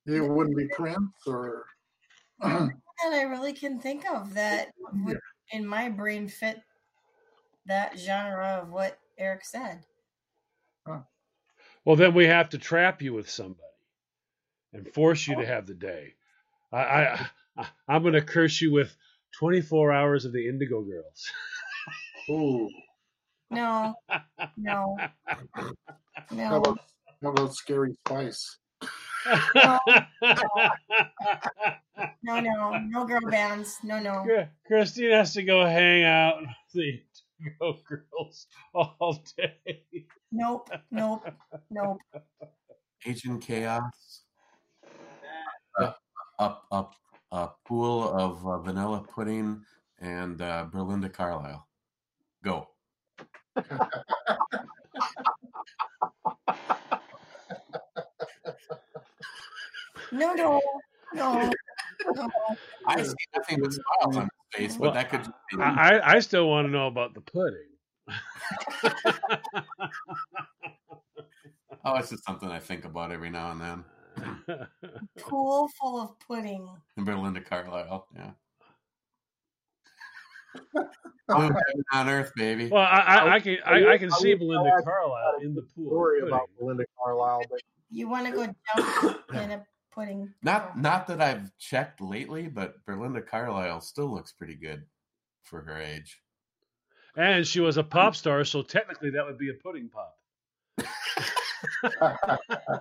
It 0.06 0.22
wouldn't 0.22 0.58
be 0.58 0.68
Prince 0.68 1.12
or 1.26 1.66
And 2.42 3.16
I 3.16 3.22
really 3.24 3.54
can 3.54 3.80
think 3.80 4.04
of 4.10 4.34
that 4.34 4.70
would, 4.92 5.20
in 5.52 5.66
my 5.66 5.90
brain, 5.90 6.28
fit 6.28 6.60
that 7.66 7.98
genre 7.98 8.60
of 8.62 8.70
what 8.70 8.98
Eric 9.18 9.46
said. 9.46 9.84
Well, 11.86 11.96
then 11.96 12.14
we 12.14 12.26
have 12.26 12.50
to 12.50 12.58
trap 12.58 13.02
you 13.02 13.14
with 13.14 13.30
somebody 13.30 13.64
and 14.74 14.88
force 14.94 15.28
you 15.28 15.36
to 15.36 15.44
oh. 15.44 15.46
have 15.46 15.66
the 15.66 15.74
day. 15.74 16.16
I, 16.72 16.78
I, 16.78 17.28
I 17.58 17.68
I'm 17.88 18.02
going 18.02 18.14
to 18.14 18.22
curse 18.22 18.62
you 18.62 18.72
with 18.72 18.96
24 19.38 19.92
hours 19.92 20.26
of 20.26 20.34
the 20.34 20.48
Indigo 20.48 20.82
Girls. 20.82 21.32
Ooh. 22.30 22.70
No, 23.52 23.96
no, 24.58 24.96
How 25.58 25.72
no. 26.32 26.56
about, 26.58 26.80
how 27.24 27.30
about 27.30 27.54
Scary 27.56 27.96
Spice? 28.06 28.58
No, 29.56 29.80
no, 32.24 32.40
no, 32.40 32.78
no 32.78 33.06
girl 33.06 33.20
bands. 33.30 33.78
No, 33.84 34.00
no. 34.00 34.26
Christine 34.68 35.12
has 35.12 35.34
to 35.34 35.44
go 35.44 35.66
hang 35.66 36.04
out 36.04 36.42
with 36.42 36.50
the 36.74 37.02
Indigo 37.40 37.80
Girls 37.88 38.48
all 38.74 39.24
day. 39.38 39.96
Nope, 40.32 40.70
nope, 40.92 41.28
nope. 41.72 41.98
Agent 43.06 43.42
Chaos. 43.42 44.22
Uh, 45.80 45.94
up, 46.38 46.66
up, 46.72 46.94
a 47.32 47.50
pool 47.66 48.10
of 48.10 48.46
uh, 48.46 48.58
vanilla 48.60 49.04
pudding 49.04 49.62
and 50.00 50.42
uh, 50.42 50.66
Belinda 50.72 51.10
Carlisle. 51.10 51.68
Go. 52.44 52.68
No, 60.12 60.34
no, 60.34 60.62
no. 61.14 61.52
no. 62.16 62.30
I 62.88 63.04
see 63.04 63.14
nothing 63.36 63.60
but 63.62 63.74
smiles 63.74 64.18
on 64.18 64.22
his 64.24 64.30
face, 64.54 64.74
but 64.78 64.82
Well, 64.82 64.94
that 64.94 65.10
could 65.10 65.24
be 65.24 65.62
I, 65.62 65.98
I- 65.98 66.16
I 66.16 66.20
still 66.20 66.50
want 66.50 66.68
to 66.68 66.72
know 66.72 66.88
about 66.88 67.14
the 67.14 67.22
pudding. 67.22 67.68
Oh, 71.86 71.96
it's 71.96 72.10
just 72.10 72.26
something 72.26 72.50
I 72.50 72.60
think 72.60 72.84
about 72.84 73.10
every 73.12 73.30
now 73.30 73.52
and 73.52 73.62
then. 73.62 73.86
Pool 75.20 75.70
full 75.80 76.02
of 76.02 76.20
pudding. 76.20 76.68
Belinda 76.98 77.42
Carlisle, 77.42 78.08
yeah. 78.16 78.32
Oh, 81.32 81.48
on 81.94 82.10
earth, 82.10 82.32
baby. 82.36 82.70
Well, 82.70 82.82
I, 82.82 83.02
I, 83.02 83.34
I 83.36 83.40
can 83.40 83.58
I, 83.64 83.94
I 83.94 83.98
can 84.00 84.10
see 84.10 84.34
would 84.34 84.40
Belinda 84.40 84.82
Carlisle 84.84 85.42
in 85.44 85.54
the 85.54 85.62
pool. 85.62 85.86
of 85.86 85.92
Story 85.92 86.22
about 86.22 86.50
Belinda 86.58 86.86
Carlisle, 86.98 87.44
but 87.52 87.62
You 87.92 88.10
want 88.10 88.26
to 88.26 88.32
go 88.32 88.48
jump 88.76 89.22
in 89.36 89.52
a 89.52 89.64
pudding? 89.94 90.34
Not 90.42 90.72
oh. 90.76 90.80
not 90.80 91.06
that 91.06 91.22
I've 91.22 91.56
checked 91.60 92.02
lately, 92.02 92.48
but 92.48 92.84
Belinda 92.88 93.22
Carlisle 93.22 93.82
still 93.82 94.12
looks 94.12 94.32
pretty 94.32 94.56
good 94.56 94.84
for 95.44 95.62
her 95.62 95.80
age. 95.80 96.20
And 97.16 97.46
she 97.46 97.60
was 97.60 97.78
a 97.78 97.84
pop 97.84 98.16
star, 98.16 98.44
so 98.44 98.64
technically 98.64 99.12
that 99.12 99.24
would 99.24 99.38
be 99.38 99.52
a 99.52 99.54
pudding 99.54 99.88
pop. 99.90 100.18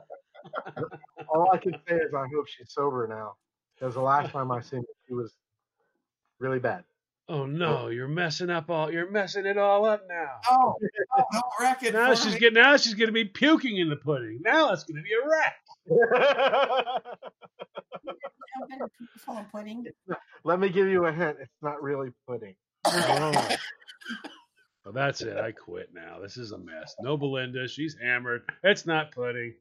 all 1.28 1.50
I 1.52 1.58
can 1.58 1.74
say 1.88 1.96
is 1.96 2.14
I 2.14 2.26
hope 2.34 2.46
she's 2.48 2.72
sober 2.72 3.06
now. 3.08 3.34
Because 3.74 3.94
the 3.94 4.00
last 4.00 4.32
time 4.32 4.50
I 4.50 4.60
seen 4.60 4.80
her, 4.80 4.94
she 5.06 5.14
was 5.14 5.32
really 6.38 6.58
bad. 6.58 6.84
Oh 7.30 7.44
no, 7.44 7.88
you're 7.88 8.08
messing 8.08 8.48
up 8.48 8.70
all 8.70 8.90
you're 8.90 9.10
messing 9.10 9.44
it 9.44 9.58
all 9.58 9.84
up 9.84 10.02
now. 10.08 10.40
Oh, 10.50 10.74
oh 11.18 11.24
don't 11.30 11.44
wreck 11.60 11.82
it. 11.82 11.92
Now 11.92 12.14
she's 12.14 12.34
me. 12.34 12.40
getting 12.40 12.54
now 12.54 12.76
she's 12.78 12.94
gonna 12.94 13.12
be 13.12 13.26
puking 13.26 13.76
in 13.76 13.90
the 13.90 13.96
pudding. 13.96 14.40
Now 14.42 14.72
it's 14.72 14.84
gonna 14.84 15.02
be 15.02 15.10
a 15.12 15.20
wreck. 15.28 15.54
Jump 18.58 18.70
in 18.72 18.80
a 18.80 18.88
pool 18.88 18.90
full 19.18 19.46
pudding. 19.52 19.84
Let 20.44 20.58
me 20.58 20.70
give 20.70 20.88
you 20.88 21.04
a 21.04 21.12
hint. 21.12 21.36
It's 21.40 21.52
not 21.60 21.82
really 21.82 22.10
pudding. 22.26 22.54
Oh. 22.86 23.56
Well, 24.84 24.94
that's 24.94 25.20
it. 25.20 25.36
I 25.36 25.52
quit 25.52 25.90
now. 25.92 26.20
This 26.20 26.38
is 26.38 26.52
a 26.52 26.58
mess. 26.58 26.94
No 27.00 27.18
Belinda. 27.18 27.68
She's 27.68 27.94
hammered. 28.02 28.42
It's 28.62 28.86
not 28.86 29.12
pudding. 29.12 29.52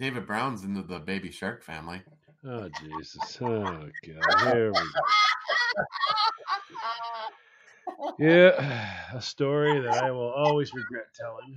David 0.00 0.26
Brown's 0.26 0.64
into 0.64 0.82
the 0.82 0.98
Baby 1.00 1.30
Shark 1.30 1.62
family. 1.62 2.02
Oh 2.44 2.68
Jesus. 2.68 3.38
Oh 3.40 3.88
God. 4.06 4.38
Here 4.40 4.72
we 4.72 4.78
go. 4.78 5.02
Yeah, 8.18 9.10
a 9.14 9.22
story 9.22 9.80
that 9.80 9.96
I 9.98 10.10
will 10.10 10.30
always 10.30 10.74
regret 10.74 11.06
telling. 11.14 11.56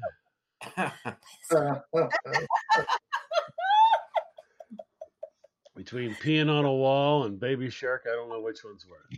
Between 5.75 6.15
peeing 6.15 6.49
on 6.49 6.65
a 6.65 6.73
wall 6.73 7.23
and 7.23 7.39
Baby 7.39 7.69
Shark, 7.69 8.05
I 8.05 8.11
don't 8.11 8.29
know 8.29 8.41
which 8.41 8.63
one's 8.63 8.85
worse. 8.87 9.17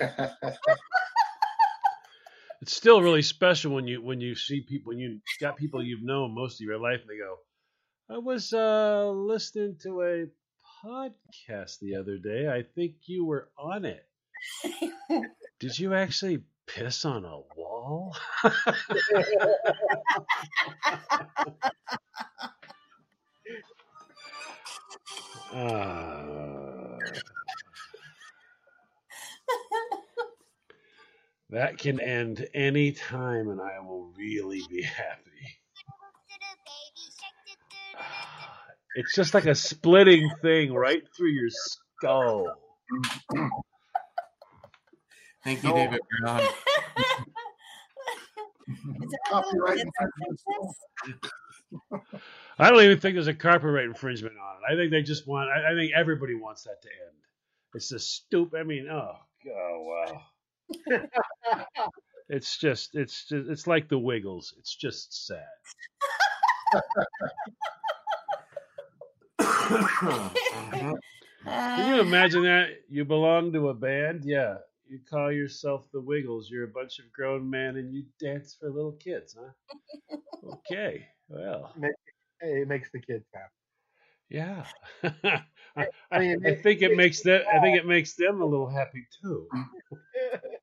It's 2.62 2.72
still 2.72 3.02
really 3.02 3.22
special 3.22 3.74
when 3.74 3.86
you 3.86 4.02
when 4.02 4.20
you 4.20 4.34
see 4.34 4.62
people 4.62 4.90
when 4.90 4.98
you 4.98 5.20
got 5.40 5.56
people 5.56 5.82
you've 5.82 6.02
known 6.02 6.34
most 6.34 6.60
of 6.60 6.66
your 6.66 6.78
life 6.78 7.00
and 7.00 7.10
they 7.10 7.18
go, 7.18 7.36
I 8.08 8.18
was 8.18 8.52
uh 8.52 9.10
listening 9.10 9.76
to 9.82 10.02
a 10.02 10.26
podcast 10.84 11.78
the 11.80 11.96
other 11.96 12.18
day. 12.18 12.48
I 12.48 12.62
think 12.62 12.94
you 13.06 13.24
were 13.24 13.48
on 13.58 13.84
it. 13.84 14.06
Did 15.60 15.78
you 15.78 15.94
actually 15.94 16.42
piss 16.66 17.04
on 17.04 17.24
a 17.24 17.38
wall? 17.56 18.16
all. 25.56 26.96
that 31.50 31.78
can 31.78 32.00
end 32.00 32.46
any 32.54 32.92
time, 32.92 33.48
and 33.48 33.60
I 33.60 33.80
will 33.80 34.12
really 34.16 34.62
be 34.68 34.82
happy. 34.82 35.20
It's 38.98 39.14
just 39.14 39.34
like 39.34 39.44
a 39.44 39.54
splitting 39.54 40.30
thing 40.40 40.72
right 40.72 41.02
through 41.14 41.28
your 41.28 41.50
skull. 41.50 42.46
Thank 45.44 45.62
you, 45.62 45.74
David 45.74 46.00
Brown. 46.22 46.40
Is 46.40 46.48
that 49.10 49.18
a 49.26 49.30
Copyright 49.30 49.80
infringement. 49.80 50.40
I 52.58 52.70
don't 52.70 52.82
even 52.82 52.98
think 52.98 53.16
there's 53.16 53.26
a 53.26 53.34
copyright 53.34 53.84
infringement 53.84 54.36
on 54.36 54.56
it. 54.56 54.72
I 54.72 54.76
think 54.76 54.90
they 54.90 55.02
just 55.02 55.26
want. 55.26 55.50
I, 55.50 55.72
I 55.72 55.74
think 55.74 55.92
everybody 55.94 56.34
wants 56.34 56.62
that 56.64 56.80
to 56.82 56.88
end. 56.88 57.16
It's 57.74 57.90
just 57.90 58.10
stupid. 58.12 58.58
I 58.58 58.62
mean, 58.62 58.88
oh, 58.90 59.12
oh 59.46 59.82
wow. 59.82 60.22
It's 62.28 62.58
just, 62.58 62.94
it's 62.94 63.24
just, 63.26 63.48
it's 63.48 63.66
like 63.66 63.88
the 63.88 63.98
Wiggles. 63.98 64.54
It's 64.58 64.74
just 64.74 65.26
sad. 65.26 65.44
Can 71.44 71.94
you 71.94 72.00
imagine 72.00 72.42
that? 72.44 72.68
You 72.88 73.04
belong 73.04 73.52
to 73.52 73.68
a 73.68 73.74
band? 73.74 74.22
Yeah. 74.24 74.58
You 74.88 75.00
call 75.08 75.32
yourself 75.32 75.86
the 75.92 76.00
Wiggles. 76.00 76.48
You're 76.50 76.64
a 76.64 76.68
bunch 76.68 76.98
of 76.98 77.10
grown 77.12 77.48
men 77.50 77.76
and 77.76 77.92
you 77.92 78.04
dance 78.20 78.54
for 78.58 78.70
little 78.70 78.92
kids, 78.92 79.36
huh? 79.38 79.50
Okay. 80.44 81.06
Well, 81.28 81.74
it 82.40 82.68
makes 82.68 82.90
the 82.92 83.00
kids 83.00 83.24
happy. 83.34 83.50
yeah. 84.30 84.66
I, 85.02 85.42
I 85.76 85.86
I, 86.10 86.18
mean, 86.18 86.46
I 86.46 86.54
think 86.54 86.82
it 86.82 86.92
it- 86.92 86.96
makes 86.96 87.22
them. 87.22 87.42
I 87.52 87.60
think 87.60 87.78
it 87.78 87.86
makes 87.86 88.14
them 88.16 88.40
a 88.40 88.46
little 88.46 88.68
happy 88.68 89.06
too. 89.22 89.48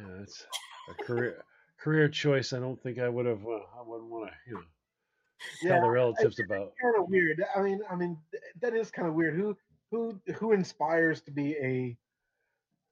Yeah, 0.00 0.22
it's 0.22 0.46
a 0.88 1.04
career 1.04 1.44
career 1.78 2.08
choice. 2.08 2.52
I 2.52 2.58
don't 2.58 2.80
think 2.82 2.98
I 2.98 3.08
would 3.08 3.26
have. 3.26 3.44
Uh, 3.44 3.60
I 3.78 3.82
wouldn't 3.84 4.10
want 4.10 4.30
to, 4.30 4.36
you 4.46 4.54
know, 4.54 5.68
tell 5.68 5.82
the 5.82 5.90
relatives 5.90 6.38
about. 6.40 6.72
kind 6.80 6.94
of 6.98 7.08
weird. 7.08 7.44
I 7.54 7.62
mean, 7.62 7.80
I 7.90 7.96
mean, 7.96 8.18
that 8.60 8.74
is 8.74 8.90
kind 8.90 9.08
of 9.08 9.14
weird. 9.14 9.34
Who 9.34 9.56
who 9.90 10.20
who 10.36 10.52
inspires 10.52 11.20
to 11.22 11.30
be 11.30 11.56
a 11.56 11.96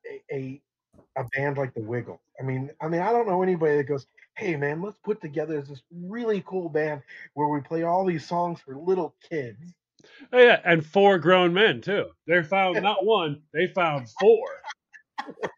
a 0.06 0.34
a, 0.34 0.62
a 1.16 1.24
band 1.36 1.58
like 1.58 1.74
the 1.74 1.82
Wiggles? 1.82 2.20
I 2.40 2.42
mean, 2.42 2.70
I 2.80 2.88
mean, 2.88 3.00
I 3.00 3.12
don't 3.12 3.26
know 3.26 3.42
anybody 3.42 3.76
that 3.76 3.84
goes, 3.84 4.06
"Hey, 4.36 4.56
man, 4.56 4.82
let's 4.82 4.98
put 4.98 5.20
together 5.20 5.60
this 5.60 5.82
really 5.92 6.42
cool 6.46 6.68
band 6.68 7.02
where 7.34 7.48
we 7.48 7.60
play 7.60 7.82
all 7.82 8.04
these 8.04 8.26
songs 8.26 8.60
for 8.60 8.76
little 8.76 9.14
kids." 9.28 9.74
Oh 10.32 10.38
yeah, 10.38 10.60
and 10.64 10.84
four 10.84 11.18
grown 11.18 11.52
men 11.52 11.80
too. 11.80 12.06
They 12.26 12.42
found 12.42 12.82
not 12.82 13.04
one, 13.04 13.42
they 13.52 13.66
found 13.66 14.08
four. 14.20 14.46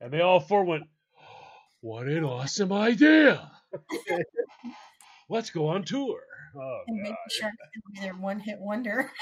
And 0.00 0.12
they 0.12 0.20
all 0.20 0.40
four 0.40 0.64
went, 0.64 0.84
What 1.80 2.06
an 2.08 2.24
awesome 2.24 2.72
idea. 2.72 3.50
Let's 5.28 5.50
go 5.50 5.68
on 5.68 5.84
tour. 5.84 6.20
Oh 6.56 6.80
And 6.86 6.96
Baby 6.98 7.08
god. 7.10 7.16
Shark's 7.30 7.56
gonna 7.96 8.06
their 8.06 8.14
one 8.20 8.40
hit 8.40 8.58
wonder. 8.58 9.10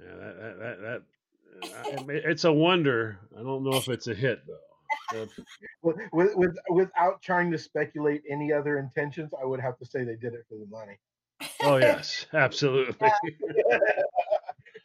Yeah, 0.00 0.14
that, 0.16 0.36
that, 0.38 0.58
that, 0.80 1.02
that 1.62 1.98
I 1.98 2.04
mean, 2.04 2.20
it's 2.24 2.44
a 2.44 2.52
wonder. 2.52 3.18
I 3.36 3.42
don't 3.42 3.64
know 3.64 3.76
if 3.76 3.88
it's 3.88 4.06
a 4.06 4.14
hit 4.14 4.40
though. 4.46 5.26
With, 5.82 5.96
with, 6.12 6.36
with, 6.36 6.56
without 6.70 7.20
trying 7.20 7.50
to 7.50 7.58
speculate 7.58 8.22
any 8.30 8.52
other 8.52 8.78
intentions, 8.78 9.32
I 9.40 9.44
would 9.44 9.58
have 9.60 9.76
to 9.78 9.86
say 9.86 10.04
they 10.04 10.14
did 10.14 10.34
it 10.34 10.44
for 10.48 10.56
the 10.56 10.66
money. 10.70 10.98
oh 11.62 11.76
yes, 11.78 12.26
absolutely. 12.32 12.92
Because 12.92 13.12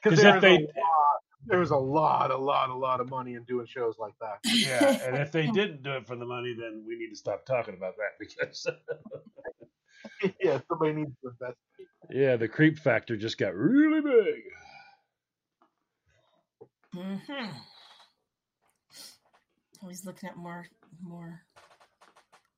Because 0.01 0.23
if 0.23 0.41
they 0.41 0.55
a 0.55 0.59
lot- 0.61 0.69
there 1.45 1.59
was 1.59 1.71
a 1.71 1.77
lot, 1.77 2.31
a 2.31 2.37
lot, 2.37 2.69
a 2.69 2.73
lot 2.73 2.99
of 3.01 3.09
money 3.09 3.33
in 3.33 3.43
doing 3.43 3.65
shows 3.65 3.95
like 3.99 4.13
that. 4.21 4.39
yeah, 4.45 4.97
and 5.05 5.17
if 5.17 5.31
they 5.31 5.47
didn't 5.53 5.83
do 5.83 5.91
it 5.91 6.07
for 6.07 6.15
the 6.15 6.25
money, 6.25 6.55
then 6.57 6.83
we 6.87 6.95
need 6.97 7.09
to 7.09 7.15
stop 7.15 7.45
talking 7.45 7.75
about 7.75 7.93
that 7.97 8.17
because 8.19 8.67
yeah, 10.43 10.59
somebody 10.67 10.93
needs 10.93 11.11
to 11.21 11.29
invest. 11.29 11.57
yeah, 12.09 12.35
the 12.35 12.47
creep 12.47 12.77
factor 12.79 13.17
just 13.17 13.37
got 13.37 13.55
really 13.55 14.01
big. 14.01 14.43
hmm 16.93 17.45
Always 19.81 20.05
looking 20.05 20.29
at 20.29 20.37
more, 20.37 20.65
more 21.01 21.41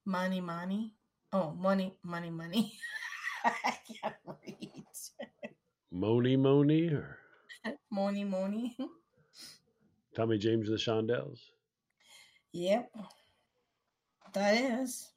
money, 0.06 0.42
money. 0.42 0.94
Oh, 1.34 1.52
money, 1.54 1.98
money, 2.04 2.30
money. 2.30 2.78
I 3.44 3.78
can't 4.02 4.16
read. 4.26 4.84
Moni 5.92 6.36
Moni 6.36 6.90
or 6.90 7.18
Money, 7.92 8.24
money. 8.24 8.78
Tommy 10.16 10.38
James 10.38 10.70
and 10.70 10.78
the 10.78 10.82
Shondells. 10.82 11.40
Yep. 12.54 12.90
That 14.34 14.56
is. 14.56 15.10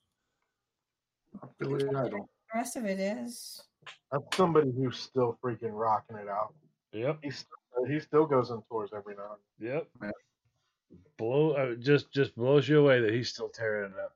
Billy 1.59 1.85
Idol. 1.89 2.29
The 2.53 2.59
rest 2.59 2.77
of 2.77 2.85
it 2.85 2.99
is. 2.99 3.63
That's 4.11 4.37
somebody 4.37 4.73
who's 4.73 4.99
still 4.99 5.39
freaking 5.43 5.73
rocking 5.73 6.17
it 6.17 6.29
out. 6.29 6.55
Yep. 6.93 7.19
He 7.23 7.31
still, 7.31 7.85
he 7.87 8.01
still 8.01 8.27
goes 8.27 8.51
on 8.51 8.63
tours 8.69 8.91
every 8.97 9.15
now 9.15 9.37
and 9.61 9.69
Yep. 9.71 10.13
Blow 11.17 11.53
uh, 11.53 11.75
just 11.75 12.13
just 12.13 12.35
blows 12.37 12.69
you 12.69 12.81
away 12.81 13.01
that 13.01 13.13
he's 13.13 13.29
still 13.29 13.49
tearing 13.49 13.91
it 13.93 13.99
up. 13.99 14.15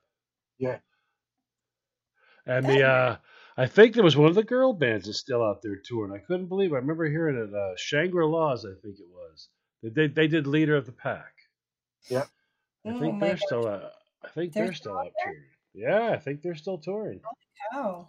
Yeah. 0.59 0.79
And 2.47 2.65
the 2.65 2.83
uh 2.83 3.17
I 3.57 3.67
think 3.67 3.95
there 3.95 4.05
was 4.05 4.17
one 4.17 4.29
of 4.29 4.35
the 4.35 4.45
girl 4.45 4.73
bands 4.73 5.07
that's 5.07 5.19
still 5.19 5.43
out 5.43 5.63
there 5.63 5.77
touring. 5.77 6.13
I 6.13 6.25
couldn't 6.25 6.47
believe. 6.49 6.73
It. 6.73 6.77
I 6.77 6.79
remember 6.79 7.09
hearing 7.09 7.37
it. 7.37 7.55
Uh, 7.55 7.77
Shangri 7.77 8.25
La's, 8.27 8.65
I 8.65 8.75
think 8.83 8.99
it 8.99 9.09
was. 9.11 9.49
They, 9.83 9.91
they 9.91 10.07
they 10.09 10.29
did 10.29 10.47
Leader 10.47 10.77
of 10.77 10.87
the 10.87 10.93
Pack. 10.93 11.35
Yep. 12.09 12.29
I 12.87 12.93
Oh 12.93 12.99
think 12.99 13.19
my 13.19 13.27
they're 13.27 13.37
gosh. 13.37 13.43
still. 13.47 13.67
Uh, 13.67 13.91
I 14.25 14.29
think 14.29 14.55
They're 14.55 14.67
they're, 14.67 14.73
still 14.73 14.93
still 14.93 14.99
out 14.99 15.07
out 15.07 15.13
touring. 15.19 15.45
Yeah, 15.75 16.11
I 16.13 16.19
think 16.19 16.43
they're 16.43 16.55
still 16.55 16.79
touring. 16.79 17.21
Oh. 17.75 18.09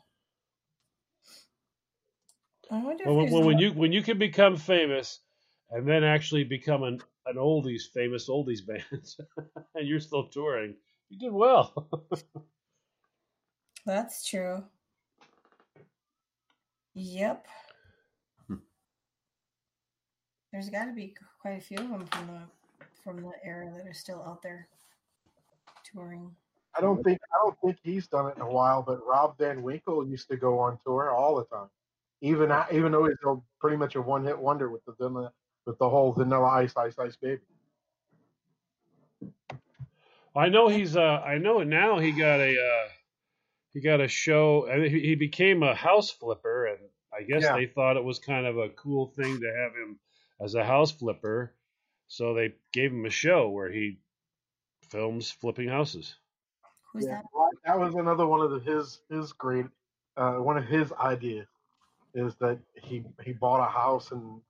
I 2.72 2.84
wonder 2.84 3.06
Well, 3.06 3.15
when, 3.18 3.28
if 3.28 3.32
when, 3.32 3.45
when 3.45 3.57
you 3.60 3.72
when 3.74 3.91
you 3.91 4.02
can 4.03 4.18
become 4.18 4.57
famous 4.57 5.20
and 5.72 5.88
then 5.88 6.03
actually 6.03 6.44
become 6.44 6.84
an 6.84 6.99
an 7.26 7.36
oldies 7.38 7.84
famous 7.94 8.30
oldies 8.30 8.65
band 8.68 9.15
and 9.76 9.88
you're 9.88 9.99
still 9.99 10.28
touring, 10.30 10.76
you 11.10 11.20
did 11.20 11.32
well. 11.34 11.90
That's 13.86 14.26
true. 14.28 14.65
Yep. 16.95 17.48
Hmm. 18.48 18.56
There's 20.52 20.70
got 20.70 20.86
to 20.86 20.94
be 20.94 21.15
quite 21.41 21.57
a 21.57 21.61
few 21.61 21.78
of 21.78 21.90
them 21.90 22.06
from 22.06 22.28
the 22.28 22.41
from 23.03 23.22
the 23.22 23.32
era 23.44 23.72
that 23.76 23.88
are 23.88 23.94
still 23.94 24.24
out 24.26 24.41
there 24.41 24.68
touring. 25.91 26.36
I 26.78 26.82
don't 26.82 27.03
think 27.03 27.20
I 27.34 27.45
don't 27.45 27.57
think 27.64 27.78
he's 27.84 28.07
done 28.07 28.28
it 28.30 28.36
in 28.36 28.41
a 28.41 28.49
while, 28.52 28.82
but 28.82 29.06
Rob 29.06 29.38
Van 29.38 29.61
Winkle 29.61 30.07
used 30.07 30.28
to 30.30 30.38
go 30.38 30.60
on 30.60 30.80
tour 30.86 31.11
all 31.11 31.36
the 31.36 31.45
time. 31.45 31.70
Even 32.22 32.52
a- 32.52 32.68
even 32.72 32.91
though 32.91 33.06
he's 33.06 33.18
a, 33.26 33.36
pretty 33.60 33.78
much 33.78 33.95
a 33.95 34.02
one 34.02 34.24
hit 34.24 34.38
wonder 34.38 34.70
with 34.70 34.84
the 34.86 34.94
vanilla, 34.94 35.32
with 35.65 35.78
the 35.78 35.90
whole 35.90 36.14
Vanilla 36.14 36.48
Ice 36.48 36.76
Ice 36.78 36.98
Ice 36.98 37.15
Baby. 37.15 37.41
I 40.36 40.49
know 40.49 40.68
he's 40.68 40.95
uh 40.98 41.22
I 41.26 41.38
know 41.38 41.61
now 41.64 41.99
he 41.99 42.11
got 42.11 42.40
a 42.40 42.52
uh 42.52 42.90
he 43.74 43.82
got 43.82 44.02
a 44.02 44.07
show 44.07 44.65
and 44.68 44.84
he, 44.84 44.99
he 44.99 45.15
became 45.15 45.64
a 45.64 45.76
house 45.76 46.11
flipper 46.11 46.62
and 46.62 46.62
I 47.15 47.23
guess 47.23 47.44
Yeah. 47.44 47.56
they 47.56 47.68
thought 47.68 47.98
it 47.98 48.03
was 48.03 48.19
kind 48.19 48.45
of 48.45 48.57
a 48.57 48.69
cool 48.69 49.07
thing 49.07 49.40
to 49.40 49.53
have 49.56 49.76
him 49.76 49.99
as 50.40 50.56
a 50.56 50.64
house 50.65 50.91
flipper. 50.91 51.56
So 52.07 52.34
they 52.34 52.56
gave 52.72 52.91
him 52.91 53.06
a 53.06 53.10
show 53.10 53.49
where 53.49 53.72
he 53.72 53.99
films 54.90 55.31
flipping 55.31 55.69
houses. 55.69 56.15
Who's 56.94 57.06
Yeah, 57.06 57.15
that? 57.15 57.26
well, 57.34 57.49
that 57.65 57.80
was 57.80 57.95
another 57.95 58.27
one 58.27 58.41
of 58.41 58.52
the, 58.52 58.60
his 58.60 59.02
his 59.10 59.34
great 59.34 59.65
uh, 60.15 60.35
one 60.35 60.57
of 60.57 60.65
his 60.65 60.91
ideas 60.94 61.48
is 62.14 62.35
that 62.38 62.60
he 62.76 63.03
he 63.23 63.34
bought 63.34 63.65
a 63.65 63.69
house 63.69 64.11
and 64.11 64.41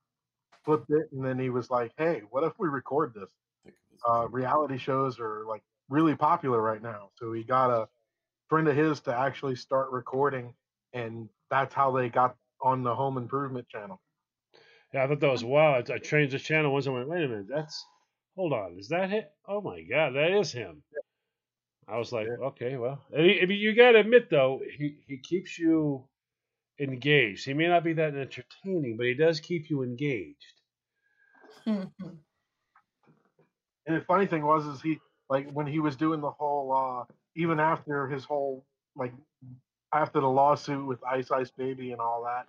flipped 0.65 0.89
it, 0.91 1.11
and 1.11 1.25
then 1.25 1.39
he 1.39 1.49
was 1.49 1.69
like, 1.69 1.93
"Hey, 1.97 2.21
what 2.31 2.43
if 2.43 2.59
we 2.59 2.67
record 2.69 3.13
this?" 3.13 3.31
Uh, 4.07 4.27
reality 4.29 4.77
shows 4.77 5.19
are 5.19 5.45
like 5.45 5.63
really 5.89 6.15
popular 6.15 6.61
right 6.61 6.81
now, 6.81 7.11
so 7.15 7.33
he 7.33 7.43
got 7.43 7.71
a 7.71 7.89
friend 8.49 8.67
of 8.67 8.75
his 8.75 9.01
to 9.01 9.15
actually 9.15 9.55
start 9.55 9.91
recording, 9.91 10.55
and 10.93 11.29
that's 11.49 11.73
how 11.73 11.91
they 11.91 12.09
got 12.09 12.37
on 12.63 12.83
the 12.83 12.95
Home 12.95 13.17
Improvement 13.17 13.67
channel. 13.69 14.01
Yeah, 14.93 15.03
I 15.03 15.07
thought 15.07 15.19
that 15.19 15.31
was 15.31 15.43
wild. 15.43 15.91
I, 15.91 15.95
I 15.95 15.97
changed 15.97 16.33
the 16.33 16.39
channel 16.39 16.71
once. 16.73 16.87
I 16.87 16.91
went, 16.91 17.09
wait 17.09 17.23
a 17.23 17.27
minute, 17.27 17.47
that's 17.49 17.85
hold 18.35 18.53
on, 18.53 18.77
is 18.79 18.89
that 18.89 19.09
him? 19.09 19.23
Oh 19.47 19.61
my 19.61 19.81
god, 19.83 20.15
that 20.15 20.31
is 20.31 20.51
him. 20.51 20.83
I 21.87 21.97
was 21.97 22.11
like, 22.11 22.27
okay, 22.27 22.77
well, 22.77 23.01
and 23.11 23.25
he, 23.25 23.41
I 23.41 23.45
mean, 23.45 23.59
you 23.59 23.75
got 23.75 23.91
to 23.91 23.99
admit 23.99 24.29
though, 24.29 24.61
he 24.77 24.97
he 25.07 25.17
keeps 25.17 25.59
you 25.59 26.07
engaged. 26.79 27.45
He 27.45 27.53
may 27.53 27.67
not 27.67 27.83
be 27.83 27.93
that 27.93 28.15
entertaining, 28.15 28.97
but 28.97 29.05
he 29.05 29.13
does 29.15 29.39
keep 29.39 29.69
you 29.69 29.83
engaged. 29.83 30.61
And 33.85 33.97
the 33.97 34.05
funny 34.05 34.25
thing 34.25 34.45
was, 34.45 34.65
is 34.65 34.81
he 34.81 34.99
like 35.29 35.51
when 35.51 35.67
he 35.67 35.79
was 35.79 35.95
doing 35.95 36.21
the 36.21 36.31
whole, 36.31 36.71
uh, 36.73 37.13
even 37.35 37.59
after 37.59 38.07
his 38.07 38.23
whole 38.23 38.65
like 38.95 39.13
after 39.93 40.19
the 40.19 40.29
lawsuit 40.29 40.85
with 40.85 40.99
Ice 41.05 41.31
Ice 41.31 41.51
Baby 41.51 41.91
and 41.91 42.01
all 42.01 42.23
that, 42.23 42.47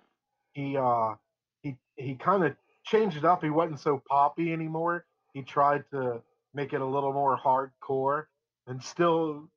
he 0.53 0.77
uh 0.77 1.15
he 1.61 1.77
he 1.95 2.15
kind 2.15 2.43
of 2.45 2.55
changed 2.85 3.17
it 3.17 3.25
up. 3.25 3.43
He 3.43 3.49
wasn't 3.49 3.79
so 3.79 4.01
poppy 4.09 4.53
anymore. 4.53 5.05
He 5.33 5.41
tried 5.43 5.83
to 5.91 6.21
make 6.53 6.73
it 6.73 6.81
a 6.81 6.85
little 6.85 7.13
more 7.13 7.37
hardcore, 7.37 8.25
and 8.67 8.81
still 8.81 9.49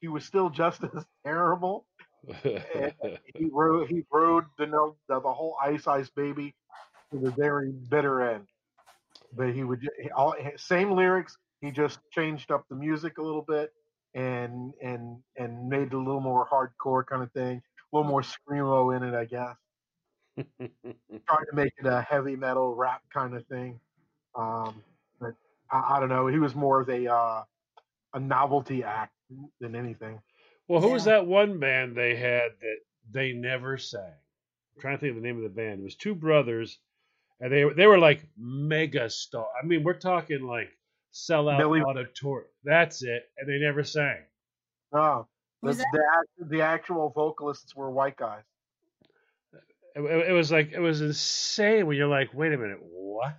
he- 0.00 0.08
was 0.08 0.24
still 0.24 0.50
just 0.50 0.82
as 0.96 1.04
terrible. 1.24 1.86
He 2.42 2.60
rode 3.52 3.88
he 3.88 4.04
rode 4.12 4.44
the 4.58 4.66
the, 4.66 5.20
the 5.20 5.32
whole 5.32 5.56
Ice 5.62 5.86
Ice 5.86 6.10
Baby 6.10 6.54
to 7.12 7.18
the 7.18 7.30
very 7.32 7.72
bitter 7.72 8.22
end. 8.22 8.46
But 9.36 9.54
he 9.54 9.64
would 9.64 9.86
all 10.14 10.34
same 10.56 10.92
lyrics. 10.92 11.36
He 11.60 11.70
just 11.72 11.98
changed 12.12 12.50
up 12.52 12.64
the 12.70 12.76
music 12.76 13.18
a 13.18 13.22
little 13.22 13.42
bit 13.42 13.72
and 14.14 14.72
and 14.82 15.18
and 15.36 15.68
made 15.68 15.88
it 15.88 15.94
a 15.94 15.98
little 15.98 16.20
more 16.20 16.46
hardcore 16.48 17.06
kind 17.06 17.22
of 17.22 17.32
thing, 17.32 17.62
a 17.92 17.96
little 17.96 18.10
more 18.10 18.22
screamo 18.22 18.96
in 18.96 19.02
it, 19.02 19.14
I 19.14 19.24
guess. 19.24 19.56
Trying 20.36 21.46
to 21.50 21.54
make 21.54 21.72
it 21.78 21.86
a 21.86 22.00
heavy 22.02 22.36
metal 22.36 22.74
rap 22.74 23.02
kind 23.12 23.34
of 23.34 23.46
thing. 23.46 23.80
Um, 24.34 24.82
but 25.20 25.34
I, 25.70 25.96
I 25.96 26.00
don't 26.00 26.08
know. 26.08 26.26
He 26.28 26.38
was 26.38 26.54
more 26.54 26.80
of 26.80 26.88
a 26.88 27.12
uh, 27.12 27.42
a 28.14 28.20
novelty 28.20 28.84
act 28.84 29.12
than 29.60 29.74
anything. 29.74 30.20
Well, 30.68 30.80
who 30.80 30.90
was 30.90 31.04
that 31.04 31.26
one 31.26 31.58
band 31.58 31.96
they 31.96 32.14
had 32.14 32.52
that 32.60 32.76
they 33.10 33.32
never 33.32 33.78
sang? 33.78 34.02
I'm 34.02 34.80
trying 34.80 34.96
to 34.96 35.00
think 35.00 35.16
of 35.16 35.22
the 35.22 35.26
name 35.26 35.38
of 35.38 35.42
the 35.42 35.48
band. 35.48 35.80
It 35.80 35.84
was 35.84 35.96
two 35.96 36.14
brothers, 36.14 36.78
and 37.40 37.52
they 37.52 37.64
they 37.74 37.86
were 37.86 37.98
like 37.98 38.26
mega 38.36 39.10
star. 39.10 39.46
I 39.60 39.66
mean, 39.66 39.82
we're 39.82 39.98
talking 39.98 40.42
like 40.42 40.70
sellout 41.12 41.58
Billy- 41.58 41.80
auditorium. 41.82 42.48
That's 42.64 43.02
it, 43.02 43.28
and 43.38 43.48
they 43.48 43.58
never 43.58 43.82
sang. 43.84 44.18
No, 44.92 45.26
the, 45.78 45.84
the, 46.38 46.44
the 46.46 46.60
actual 46.62 47.10
vocalists 47.10 47.74
were 47.74 47.90
white 47.90 48.16
guys. 48.16 48.42
It, 49.94 50.00
it- 50.02 50.28
it 50.28 50.32
was 50.32 50.50
like 50.52 50.72
it 50.72 50.80
was 50.80 51.00
insane 51.00 51.86
when 51.86 51.96
you're 51.96 52.06
like, 52.08 52.32
wait 52.34 52.52
a 52.52 52.58
minute, 52.58 52.78
what? 52.82 53.36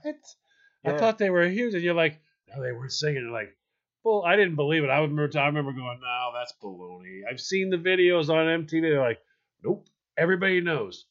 I 0.85 0.91
thought 0.97 1.17
they 1.17 1.29
were 1.29 1.47
huge, 1.47 1.73
and 1.73 1.83
you're 1.83 1.93
like, 1.93 2.19
no, 2.47 2.61
they 2.63 2.71
weren't 2.71 2.91
singing. 2.91 3.23
You're 3.23 3.31
like, 3.31 3.55
well, 4.03 4.23
I 4.25 4.35
didn't 4.35 4.55
believe 4.55 4.83
it. 4.83 4.89
I 4.89 4.99
remember, 5.01 5.29
I 5.37 5.45
remember 5.47 5.71
going, 5.73 5.99
no, 6.01 6.31
that's 6.33 6.53
baloney. 6.63 7.21
I've 7.29 7.39
seen 7.41 7.69
the 7.69 7.77
videos 7.77 8.29
on 8.29 8.65
MTV. 8.65 8.81
They're 8.81 9.01
like, 9.01 9.19
nope, 9.63 9.85
everybody 10.17 10.61
knows. 10.61 11.05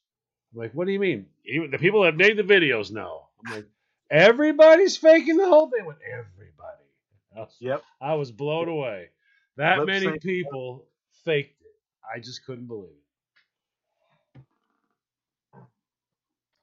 I'm 0.55 0.61
like, 0.61 0.73
what 0.73 0.87
do 0.87 0.93
you 0.93 0.99
mean? 1.01 1.27
Even 1.45 1.71
the 1.71 1.79
people 1.79 2.03
that 2.05 2.17
made 2.17 2.37
the 2.39 2.43
videos 2.43 2.91
know. 2.91 3.27
I'm 3.47 3.55
like, 3.57 3.67
everybody's 4.11 4.97
faking 4.97 5.37
the 5.37 5.47
whole 5.49 5.69
thing 5.71 5.85
with 5.85 5.99
everybody. 6.11 6.38
I 7.39 7.43
was, 7.43 7.56
Yep. 7.60 7.85
I 8.01 8.15
was 8.15 8.32
blown 8.32 8.69
away. 8.69 9.10
That 9.56 9.78
Lip 9.78 9.86
many 9.86 10.19
people 10.19 10.86
faked 11.24 11.60
it. 11.62 11.74
I 12.15 12.20
just 12.20 12.44
couldn't 12.44 12.66
believe 12.66 12.90
it. 14.35 14.40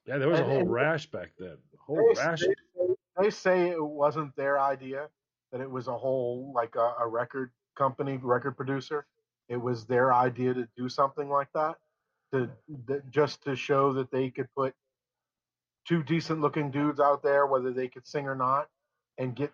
Yeah, 0.06 0.18
there 0.19 0.30
was 0.30 0.39
a 0.39 0.43
whole 0.43 0.64
rash 0.64 1.07
back 1.07 1.31
then. 1.39 1.57
Whole 1.80 2.14
They, 2.14 2.22
rash. 2.22 2.41
they, 2.41 2.93
they 3.18 3.30
say 3.30 3.69
it 3.69 3.84
wasn't 3.84 4.35
their 4.35 4.60
idea; 4.60 5.10
that 5.52 5.61
it 5.61 5.69
was 5.69 5.88
a 5.88 5.97
whole 5.97 6.52
like 6.53 6.76
a, 6.76 6.93
a 6.99 7.07
record 7.07 7.52
company, 7.76 8.18
record 8.22 8.56
producer. 8.56 9.07
It 9.49 9.57
was 9.57 9.85
their 9.85 10.14
idea 10.14 10.53
to 10.53 10.68
do 10.77 10.89
something 10.89 11.30
like 11.30 11.49
that, 11.53 11.76
to, 12.34 12.49
that 12.88 13.10
just 13.10 13.43
to 13.43 13.56
show 13.56 13.93
that 13.93 14.11
they 14.11 14.30
could 14.30 14.47
put 14.56 14.73
two 15.85 16.02
decent-looking 16.03 16.72
dudes 16.72 16.99
out 16.99 17.22
there, 17.22 17.45
whether 17.45 17.72
they 17.72 17.88
could 17.88 18.07
sing 18.07 18.27
or 18.27 18.35
not, 18.35 18.69
and 19.18 19.35
get 19.35 19.52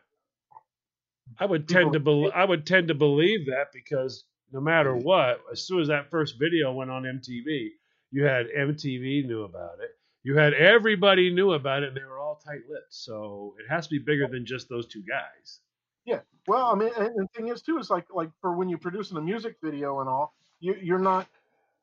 I 1.39 1.45
would 1.45 1.67
tend 1.67 1.93
to 1.93 1.99
bel 1.99 2.31
I 2.33 2.45
would 2.45 2.65
tend 2.65 2.87
to 2.89 2.93
believe 2.93 3.45
that 3.47 3.67
because 3.73 4.25
no 4.51 4.59
matter 4.59 4.95
what, 4.95 5.41
as 5.51 5.65
soon 5.65 5.81
as 5.81 5.87
that 5.87 6.09
first 6.09 6.37
video 6.39 6.71
went 6.73 6.91
on 6.91 7.03
MTV, 7.03 7.69
you 8.11 8.23
had 8.23 8.47
MTV 8.47 9.25
knew 9.25 9.43
about 9.43 9.79
it. 9.81 9.91
You 10.23 10.37
had 10.37 10.53
everybody 10.53 11.33
knew 11.33 11.53
about 11.53 11.83
it. 11.83 11.89
and 11.89 11.97
They 11.97 12.03
were 12.03 12.19
all 12.19 12.35
tight-lipped. 12.45 12.93
So 12.93 13.55
it 13.59 13.71
has 13.71 13.87
to 13.87 13.91
be 13.91 14.03
bigger 14.03 14.27
than 14.27 14.45
just 14.45 14.69
those 14.69 14.87
two 14.87 15.03
guys. 15.03 15.59
Yeah. 16.05 16.19
Well, 16.47 16.67
I 16.67 16.75
mean, 16.75 16.91
and 16.97 17.07
and 17.07 17.27
the 17.27 17.27
thing 17.35 17.47
is 17.47 17.61
too 17.61 17.77
is 17.77 17.89
like 17.89 18.07
like 18.13 18.29
for 18.41 18.55
when 18.55 18.69
you're 18.69 18.79
producing 18.79 19.17
a 19.17 19.21
music 19.21 19.57
video 19.63 19.99
and 19.99 20.09
all, 20.09 20.33
you 20.59 20.75
you're 20.81 20.99
not 20.99 21.27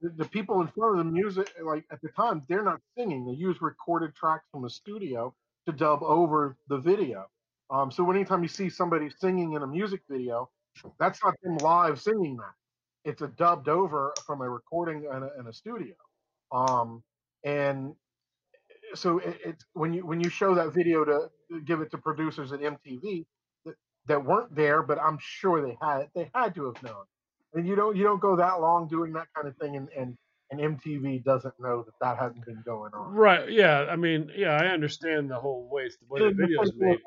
the, 0.01 0.11
the 0.11 0.25
people 0.25 0.61
in 0.61 0.69
front 0.69 0.99
of 0.99 1.05
the 1.07 1.11
music 1.11 1.51
like 1.63 1.85
at 1.91 2.01
the 2.03 2.09
time 2.11 2.43
they're 2.49 2.65
not 2.65 2.81
singing. 2.97 3.25
They 3.27 3.33
use 3.33 3.61
recorded 3.63 4.15
tracks 4.15 4.45
from 4.53 4.63
the 4.63 4.71
studio 4.71 5.35
to 5.67 5.73
dub 5.73 6.03
over 6.03 6.57
the 6.69 6.79
video. 6.79 7.29
Um, 7.71 7.91
so 7.91 8.11
anytime 8.11 8.43
you 8.43 8.49
see 8.49 8.71
somebody 8.71 9.11
singing 9.21 9.53
in 9.53 9.63
a 9.63 9.67
music 9.67 10.01
video, 10.09 10.51
that's 10.99 11.23
not 11.23 11.35
them 11.43 11.57
live 11.59 12.01
singing 12.01 12.37
that. 12.37 13.11
It's 13.11 13.23
a 13.23 13.29
dubbed 13.29 13.69
over 13.69 14.13
from 14.27 14.41
a 14.41 14.49
recording 14.49 15.05
in 15.05 15.23
a, 15.23 15.31
in 15.41 15.47
a 15.47 15.53
studio. 15.53 15.95
Um, 16.53 17.03
and 17.45 17.95
so 18.95 19.19
it, 19.19 19.39
it's 19.45 19.65
when 19.75 19.93
you 19.93 20.07
when 20.07 20.21
you 20.21 20.31
show 20.31 20.55
that 20.55 20.73
video 20.73 21.05
to 21.05 21.29
give 21.65 21.81
it 21.81 21.91
to 21.91 21.99
producers 21.99 22.53
at 22.53 22.61
MTV 22.61 23.25
that, 23.65 23.75
that 24.07 24.25
weren't 24.25 24.55
there, 24.55 24.83
but 24.83 24.99
I'm 25.01 25.19
sure 25.21 25.67
they 25.67 25.77
had 25.81 26.09
they 26.15 26.31
had 26.35 26.55
to 26.55 26.67
have 26.67 26.83
known. 26.83 27.05
And 27.55 27.67
you 27.67 27.77
don't 27.77 27.97
you 27.97 28.05
don't 28.05 28.21
go 28.21 28.37
that 28.37 28.61
long 28.61 28.89
doing 28.89 29.13
that 29.15 29.27
kind 29.35 29.49
of 29.49 29.57
thing, 29.57 29.77
and 29.77 29.89
and, 29.97 30.17
and 30.51 30.79
MTV 30.79 31.25
doesn't 31.25 31.55
know 31.61 31.83
that 31.85 31.95
that 32.01 32.19
hasn't 32.19 32.45
been 32.45 32.63
going 32.65 32.93
on. 32.95 33.13
Right. 33.15 33.51
Yeah. 33.51 33.87
I 33.91 33.97
mean, 33.97 34.31
yeah, 34.37 34.57
I 34.57 34.67
understand 34.67 35.31
the 35.31 35.39
whole 35.39 35.69
way 35.71 35.89
the 35.89 35.97
way 36.09 36.21
the 36.21 36.27
the 36.27 36.35
video's 36.35 36.73
made. 36.77 36.99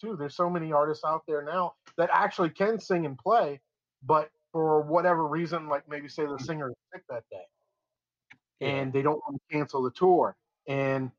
Too. 0.00 0.16
There's 0.16 0.36
so 0.36 0.50
many 0.50 0.72
artists 0.72 1.04
out 1.04 1.22
there 1.26 1.42
now 1.42 1.74
that 1.96 2.10
actually 2.12 2.50
can 2.50 2.78
sing 2.78 3.06
and 3.06 3.18
play, 3.18 3.60
but 4.04 4.30
for 4.52 4.80
whatever 4.82 5.26
reason, 5.26 5.68
like 5.68 5.88
maybe 5.88 6.08
say 6.08 6.24
the 6.24 6.32
mm. 6.32 6.40
singer 6.40 6.70
is 6.70 6.76
sick 6.92 7.02
that 7.08 7.24
day, 7.30 8.66
and 8.66 8.92
they 8.92 9.02
don't 9.02 9.20
want 9.26 9.36
to 9.36 9.56
cancel 9.56 9.82
the 9.82 9.90
tour, 9.90 10.36
and 10.68 11.10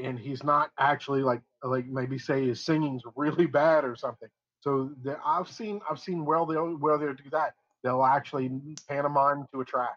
and 0.00 0.18
he's 0.18 0.42
not 0.42 0.70
actually 0.78 1.22
like 1.22 1.42
like 1.62 1.86
maybe 1.86 2.18
say 2.18 2.46
his 2.46 2.64
singing's 2.64 3.02
really 3.16 3.46
bad 3.46 3.84
or 3.84 3.96
something. 3.96 4.28
So 4.60 4.90
the, 5.02 5.18
I've 5.24 5.48
seen 5.48 5.80
I've 5.88 6.00
seen 6.00 6.24
where 6.24 6.44
they'll 6.46 6.76
where 6.76 6.98
they'll 6.98 7.14
do 7.14 7.30
that. 7.32 7.54
They'll 7.82 8.04
actually 8.04 8.50
pantomime 8.88 9.46
to 9.52 9.60
a 9.60 9.64
track. 9.64 9.96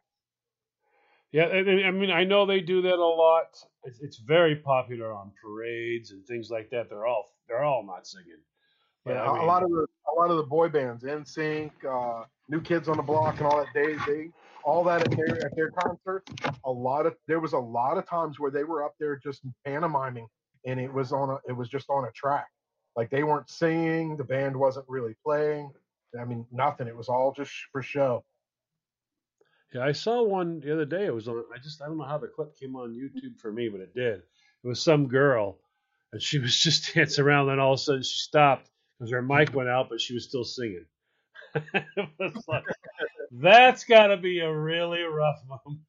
Yeah, 1.36 1.48
I 1.48 1.92
mean, 1.92 2.12
I 2.12 2.24
know 2.24 2.46
they 2.46 2.62
do 2.62 2.82
that 2.84 2.94
a 2.94 3.06
lot. 3.26 3.48
It's, 3.84 4.00
it's 4.00 4.18
very 4.20 4.56
popular 4.56 5.14
on 5.14 5.32
parades 5.44 6.12
and 6.12 6.26
things 6.26 6.50
like 6.50 6.70
that. 6.70 6.90
They're 6.90 7.06
all 7.06 7.26
they're 7.50 7.64
all 7.64 7.86
not 7.86 8.08
singing. 8.08 8.40
But, 9.04 9.16
Yeah, 9.16 9.24
I 9.24 9.26
a- 9.26 9.32
a 9.32 9.38
mean- 9.40 9.48
lot 9.48 9.64
of 9.64 9.70
the 9.70 9.86
a 10.10 10.14
lot 10.18 10.30
of 10.32 10.38
the 10.38 10.44
boy 10.44 10.70
bands, 10.70 11.04
NSYNC, 11.04 11.72
uh, 11.84 12.24
New 12.48 12.62
Kids 12.62 12.88
on 12.88 12.96
the 12.96 13.04
Block, 13.04 13.38
and 13.40 13.48
all 13.48 13.58
that. 13.58 13.68
They 13.74 13.96
they 14.10 14.30
all 14.64 14.84
that 14.86 15.02
at 15.02 15.12
their 15.18 15.46
at 15.46 15.56
their 15.58 15.72
concerts. 15.72 16.32
A 16.64 16.72
lot 16.72 17.06
of 17.06 17.16
there 17.28 17.42
was 17.42 17.52
a 17.52 17.60
lot 17.60 17.98
of 17.98 18.08
times 18.08 18.40
where 18.40 18.50
they 18.52 18.64
were 18.64 18.86
up 18.86 18.96
there 18.98 19.18
just 19.18 19.42
pantomiming, 19.66 20.28
and 20.66 20.80
it 20.80 20.94
was 20.94 21.12
on 21.12 21.32
a 21.32 21.38
it 21.50 21.54
was 21.54 21.68
just 21.68 21.90
on 21.90 22.06
a 22.06 22.12
track. 22.12 22.48
Like 22.96 23.10
they 23.10 23.24
weren't 23.24 23.50
singing, 23.50 24.16
the 24.16 24.24
band 24.24 24.56
wasn't 24.56 24.86
really 24.88 25.16
playing. 25.22 25.70
I 26.18 26.24
mean, 26.24 26.46
nothing. 26.50 26.88
It 26.88 26.96
was 26.96 27.10
all 27.10 27.34
just 27.36 27.52
for 27.74 27.82
show. 27.82 28.24
Yeah, 29.74 29.84
I 29.84 29.92
saw 29.92 30.24
one 30.24 30.62
the 30.62 30.74
other 30.74 30.86
day. 30.86 31.06
It 31.06 31.14
was 31.14 31.28
on. 31.28 31.44
I 31.54 31.58
just 31.60 31.82
I 31.82 31.88
don't 31.88 31.98
know 31.98 32.06
how 32.06 32.18
the 32.18 32.28
clip 32.28 32.58
came 32.58 32.76
on 32.76 32.94
YouTube 32.96 33.40
for 33.40 33.52
me, 33.52 33.70
but 33.70 33.82
it 33.82 33.94
did. 33.94 34.20
It 34.64 34.68
was 34.68 34.82
some 34.82 35.08
girl, 35.08 35.60
and 36.14 36.22
she 36.22 36.40
was 36.40 36.58
just 36.62 36.94
dancing 36.94 37.24
around. 37.26 37.48
Then 37.48 37.60
all 37.60 37.74
of 37.74 37.80
a 37.80 37.84
sudden 37.84 38.04
she 38.04 38.20
stopped 38.20 38.70
because 39.00 39.12
her 39.12 39.22
mic 39.22 39.54
went 39.54 39.70
out, 39.70 39.90
but 39.90 40.02
she 40.02 40.14
was 40.14 40.26
still 40.28 40.44
singing. 40.46 40.86
it 41.56 42.10
was 42.20 42.44
like, 42.48 42.64
that's 43.32 43.86
got 43.86 44.08
to 44.08 44.18
be 44.18 44.40
a 44.40 44.54
really 44.54 45.02
rough 45.04 45.40
moment 45.50 45.82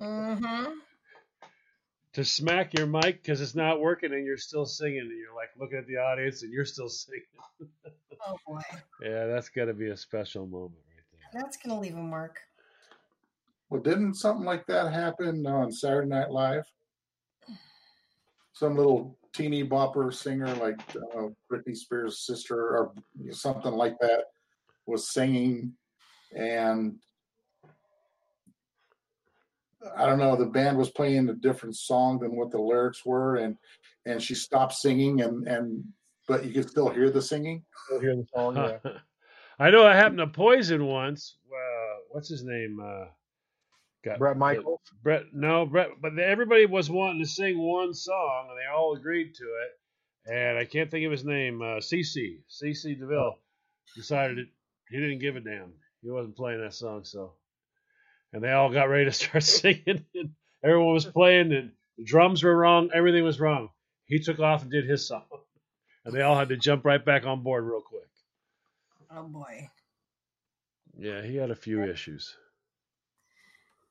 Mm-hmm. 0.00 0.72
to 2.14 2.24
smack 2.24 2.74
your 2.74 2.86
mic 2.86 3.22
because 3.22 3.40
it's 3.40 3.54
not 3.54 3.80
working 3.80 4.12
and 4.12 4.24
you're 4.26 4.36
still 4.36 4.66
singing, 4.66 5.00
and 5.00 5.10
you're 5.18 5.34
like 5.34 5.50
looking 5.58 5.78
at 5.78 5.86
the 5.86 5.96
audience 5.98 6.42
and 6.42 6.52
you're 6.52 6.64
still 6.64 6.88
singing. 6.88 7.22
Oh 8.26 8.36
boy, 8.46 8.60
yeah, 9.02 9.26
that's 9.26 9.48
got 9.50 9.66
to 9.66 9.74
be 9.74 9.88
a 9.88 9.96
special 9.96 10.46
moment. 10.46 10.80
that's 11.32 11.56
gonna 11.58 11.80
leave 11.80 11.94
a 11.96 12.00
mark. 12.02 12.38
Well, 13.70 13.82
didn't 13.82 14.14
something 14.14 14.46
like 14.46 14.66
that 14.66 14.92
happen 14.92 15.46
on 15.46 15.70
Saturday 15.70 16.08
Night 16.08 16.30
Live? 16.30 16.64
Some 18.52 18.76
little 18.76 19.18
teeny 19.32 19.62
bopper 19.62 20.12
singer 20.12 20.52
like 20.54 20.80
uh, 20.96 21.28
Britney 21.50 21.76
Spears' 21.76 22.26
sister 22.26 22.58
or 22.58 22.92
something 23.30 23.72
like 23.72 23.98
that 24.00 24.24
was 24.86 25.10
singing, 25.10 25.74
and 26.34 26.96
I 29.96 30.06
don't 30.06 30.18
know. 30.18 30.34
The 30.34 30.46
band 30.46 30.78
was 30.78 30.90
playing 30.90 31.28
a 31.28 31.34
different 31.34 31.76
song 31.76 32.18
than 32.18 32.34
what 32.34 32.50
the 32.50 32.60
lyrics 32.60 33.04
were, 33.04 33.36
and 33.36 33.56
and 34.06 34.20
she 34.20 34.34
stopped 34.34 34.74
singing, 34.74 35.20
and 35.20 35.46
and 35.46 35.84
but 36.26 36.44
you 36.44 36.52
could 36.52 36.70
still 36.70 36.88
hear 36.88 37.10
the 37.10 37.22
singing. 37.22 37.64
Still 37.84 38.00
hear 38.00 38.16
the 38.16 38.26
song, 38.34 38.56
yeah. 38.56 38.78
I 39.60 39.70
know 39.70 39.86
it 39.88 39.94
happened 39.94 40.18
to 40.18 40.26
Poison 40.26 40.86
once. 40.86 41.36
Uh, 41.50 41.96
what's 42.10 42.28
his 42.28 42.44
name? 42.44 42.80
Uh, 42.82 43.06
got 44.04 44.18
Bret 44.18 44.36
Michaels. 44.36 44.80
Brett, 45.02 45.24
no, 45.32 45.66
Brett. 45.66 45.88
But 46.00 46.18
everybody 46.18 46.66
was 46.66 46.90
wanting 46.90 47.22
to 47.22 47.28
sing 47.28 47.58
one 47.58 47.94
song, 47.94 48.48
and 48.50 48.58
they 48.58 48.66
all 48.72 48.94
agreed 48.94 49.34
to 49.34 49.44
it. 49.44 50.32
and 50.32 50.58
I 50.58 50.64
can't 50.64 50.90
think 50.90 51.04
of 51.06 51.12
his 51.12 51.24
name. 51.24 51.62
Uh, 51.62 51.76
CC 51.80 52.38
CC 52.50 52.98
Deville 52.98 53.38
decided 53.96 54.38
it, 54.38 54.48
he 54.90 54.98
didn't 54.98 55.20
give 55.20 55.36
a 55.36 55.40
damn. 55.40 55.72
He 56.02 56.10
wasn't 56.10 56.36
playing 56.36 56.60
that 56.60 56.74
song, 56.74 57.04
so 57.04 57.32
and 58.32 58.42
they 58.42 58.52
all 58.52 58.70
got 58.72 58.88
ready 58.88 59.04
to 59.06 59.12
start 59.12 59.42
singing. 59.42 60.04
And 60.14 60.30
everyone 60.62 60.92
was 60.94 61.06
playing, 61.06 61.52
and 61.52 61.72
the 61.96 62.04
drums 62.04 62.42
were 62.42 62.56
wrong. 62.56 62.90
Everything 62.94 63.24
was 63.24 63.40
wrong. 63.40 63.70
He 64.06 64.20
took 64.20 64.38
off 64.38 64.62
and 64.62 64.70
did 64.70 64.88
his 64.88 65.06
song, 65.08 65.24
and 66.04 66.14
they 66.14 66.22
all 66.22 66.36
had 66.36 66.48
to 66.50 66.56
jump 66.56 66.84
right 66.84 67.04
back 67.04 67.26
on 67.26 67.42
board 67.42 67.64
real 67.64 67.80
quick. 67.82 68.02
Oh 69.10 69.24
boy. 69.24 69.68
Yeah, 70.98 71.22
he 71.22 71.36
had 71.36 71.50
a 71.50 71.56
few 71.56 71.84
issues. 71.84 72.36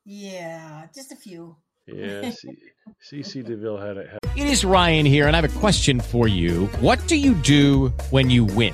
Yeah, 0.09 0.87
just 0.95 1.11
a 1.11 1.17
few. 1.17 1.57
Yeah, 1.85 2.29
C- 2.31 2.57
CC 3.11 3.45
Deville 3.45 3.77
had 3.77 3.97
it. 3.97 4.07
Had 4.09 4.19
It 4.37 4.47
is 4.47 4.63
Ryan 4.63 5.05
here, 5.05 5.27
and 5.27 5.35
I 5.35 5.41
have 5.41 5.55
a 5.55 5.59
question 5.59 5.99
for 5.99 6.29
you. 6.29 6.67
What 6.79 7.05
do 7.07 7.17
you 7.17 7.33
do 7.33 7.89
when 8.09 8.29
you 8.29 8.45
win? 8.45 8.73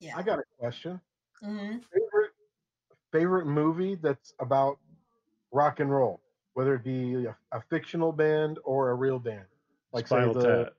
Yeah. 0.00 0.16
I 0.16 0.22
got 0.22 0.38
a 0.38 0.42
question. 0.58 1.00
hmm 1.42 1.78
Favorite 1.92 2.30
favorite 3.12 3.46
movie 3.46 3.94
that's 3.96 4.34
about 4.38 4.78
rock 5.50 5.80
and 5.80 5.90
roll, 5.90 6.20
whether 6.54 6.74
it 6.74 6.84
be 6.84 7.24
a, 7.24 7.36
a 7.52 7.62
fictional 7.70 8.12
band 8.12 8.58
or 8.64 8.90
a 8.90 8.94
real 8.94 9.18
band, 9.18 9.46
like 9.92 10.06
Spinal 10.06 10.34
say 10.34 10.40
the 10.40 10.64
Tap. 10.64 10.72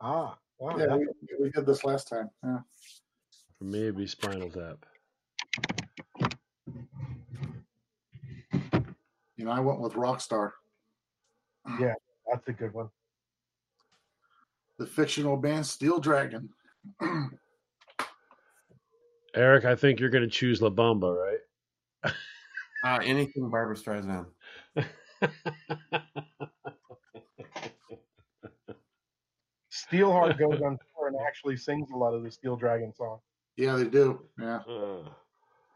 ah 0.00 0.38
wow 0.58 0.76
Yeah, 0.78 0.94
we, 0.96 1.06
we 1.40 1.50
did 1.50 1.66
this 1.66 1.84
last 1.84 2.08
time. 2.08 2.30
Yeah. 2.44 2.58
For 3.58 3.64
me, 3.64 3.80
it'd 3.82 3.96
be 3.96 4.06
Spinal 4.06 4.50
Tap. 4.50 4.84
You 9.36 9.46
know, 9.46 9.50
I 9.50 9.60
went 9.60 9.80
with 9.80 9.94
Rockstar. 9.94 10.52
yeah 11.80 11.94
that's 12.30 12.46
a 12.48 12.52
good 12.52 12.72
one. 12.72 12.88
The 14.78 14.86
fictional 14.86 15.36
band 15.36 15.66
Steel 15.66 15.98
Dragon. 15.98 16.48
Eric, 19.34 19.64
I 19.64 19.74
think 19.74 19.98
you're 19.98 20.10
going 20.10 20.24
to 20.24 20.30
choose 20.30 20.60
La 20.60 20.70
Bamba, 20.70 21.14
right? 21.16 22.12
Uh, 22.84 22.98
anything 23.04 23.48
Barbra 23.48 23.76
Streisand. 23.76 24.26
Steelheart 29.70 30.38
goes 30.38 30.60
on 30.62 30.78
tour 30.96 31.08
and 31.08 31.16
actually 31.26 31.56
sings 31.56 31.90
a 31.90 31.96
lot 31.96 32.12
of 32.14 32.22
the 32.22 32.30
Steel 32.30 32.56
Dragon 32.56 32.92
song. 32.94 33.20
Yeah, 33.56 33.76
they 33.76 33.84
do. 33.84 34.20
Yeah. 34.38 34.60
Uh, 34.68 35.08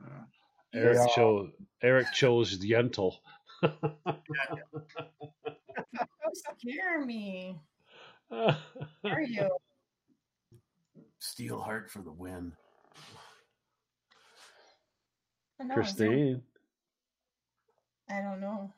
Yeah. 0.02 0.24
Eric 0.74 0.98
Yeah. 0.98 1.06
chose 1.14 1.50
Eric 1.82 2.12
chose 2.12 2.58
Yentl. 2.58 3.14
Don't 3.62 3.76
scare 6.58 7.04
me. 7.04 7.58
Are 8.30 9.22
you? 9.24 9.48
Steel 11.18 11.60
Heart 11.60 11.90
for 11.90 12.02
the 12.02 12.12
win. 12.12 12.52
I 15.60 15.64
know, 15.64 15.74
it's 15.78 15.98
not- 15.98 16.06
Christine. 16.08 16.42
I 18.08 18.20
don't 18.20 18.40
know. 18.40 18.72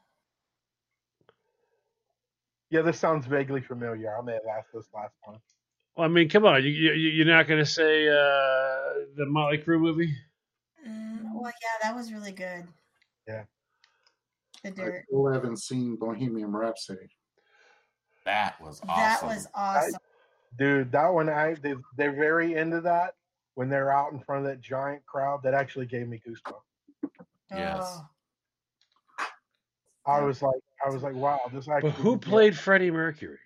Yeah, 2.70 2.82
this 2.82 2.98
sounds 2.98 3.26
vaguely 3.26 3.60
familiar. 3.62 4.16
I 4.16 4.22
may 4.22 4.34
have 4.34 4.42
asked 4.58 4.68
this 4.74 4.88
last 4.94 5.14
time. 5.24 5.40
Well, 5.96 6.04
I 6.04 6.08
mean, 6.08 6.28
come 6.28 6.44
on, 6.44 6.62
you, 6.62 6.70
you 6.70 6.92
you're 6.92 7.26
not 7.26 7.48
going 7.48 7.58
to 7.58 7.66
say 7.70 8.08
uh, 8.08 9.06
the 9.16 9.26
Motley 9.26 9.58
Crue 9.58 9.80
movie? 9.80 10.14
Mm, 10.86 11.34
well, 11.34 11.52
yeah, 11.62 11.88
that 11.88 11.94
was 11.96 12.12
really 12.12 12.32
good. 12.32 12.64
Yeah. 13.26 13.44
The 14.62 14.70
dirt. 14.70 14.94
I 14.98 15.02
still 15.08 15.32
haven't 15.32 15.58
seen 15.58 15.96
Bohemian 15.96 16.52
Rhapsody. 16.52 17.08
That 18.24 18.60
was 18.60 18.80
awesome. 18.86 19.28
That 19.28 19.34
was 19.36 19.48
awesome. 19.54 20.00
Dude, 20.58 20.92
that 20.92 21.08
one 21.08 21.28
I 21.28 21.54
they, 21.54 21.74
they're 21.96 22.12
very 22.12 22.54
into 22.54 22.80
that 22.82 23.14
when 23.54 23.68
they're 23.68 23.92
out 23.92 24.12
in 24.12 24.20
front 24.20 24.44
of 24.44 24.50
that 24.50 24.60
giant 24.60 25.04
crowd. 25.06 25.42
That 25.42 25.54
actually 25.54 25.86
gave 25.86 26.06
me 26.08 26.20
goosebumps. 26.26 26.60
Yes. 27.50 28.00
Oh, 30.06 30.12
I 30.12 30.20
was 30.22 30.42
like, 30.42 30.60
I 30.86 30.90
was 30.90 31.02
like, 31.02 31.14
wow, 31.14 31.38
this 31.52 31.68
actually. 31.68 31.90
But 31.90 31.98
who 31.98 32.18
played 32.18 32.56
Freddie 32.56 32.90
Mercury? 32.90 33.38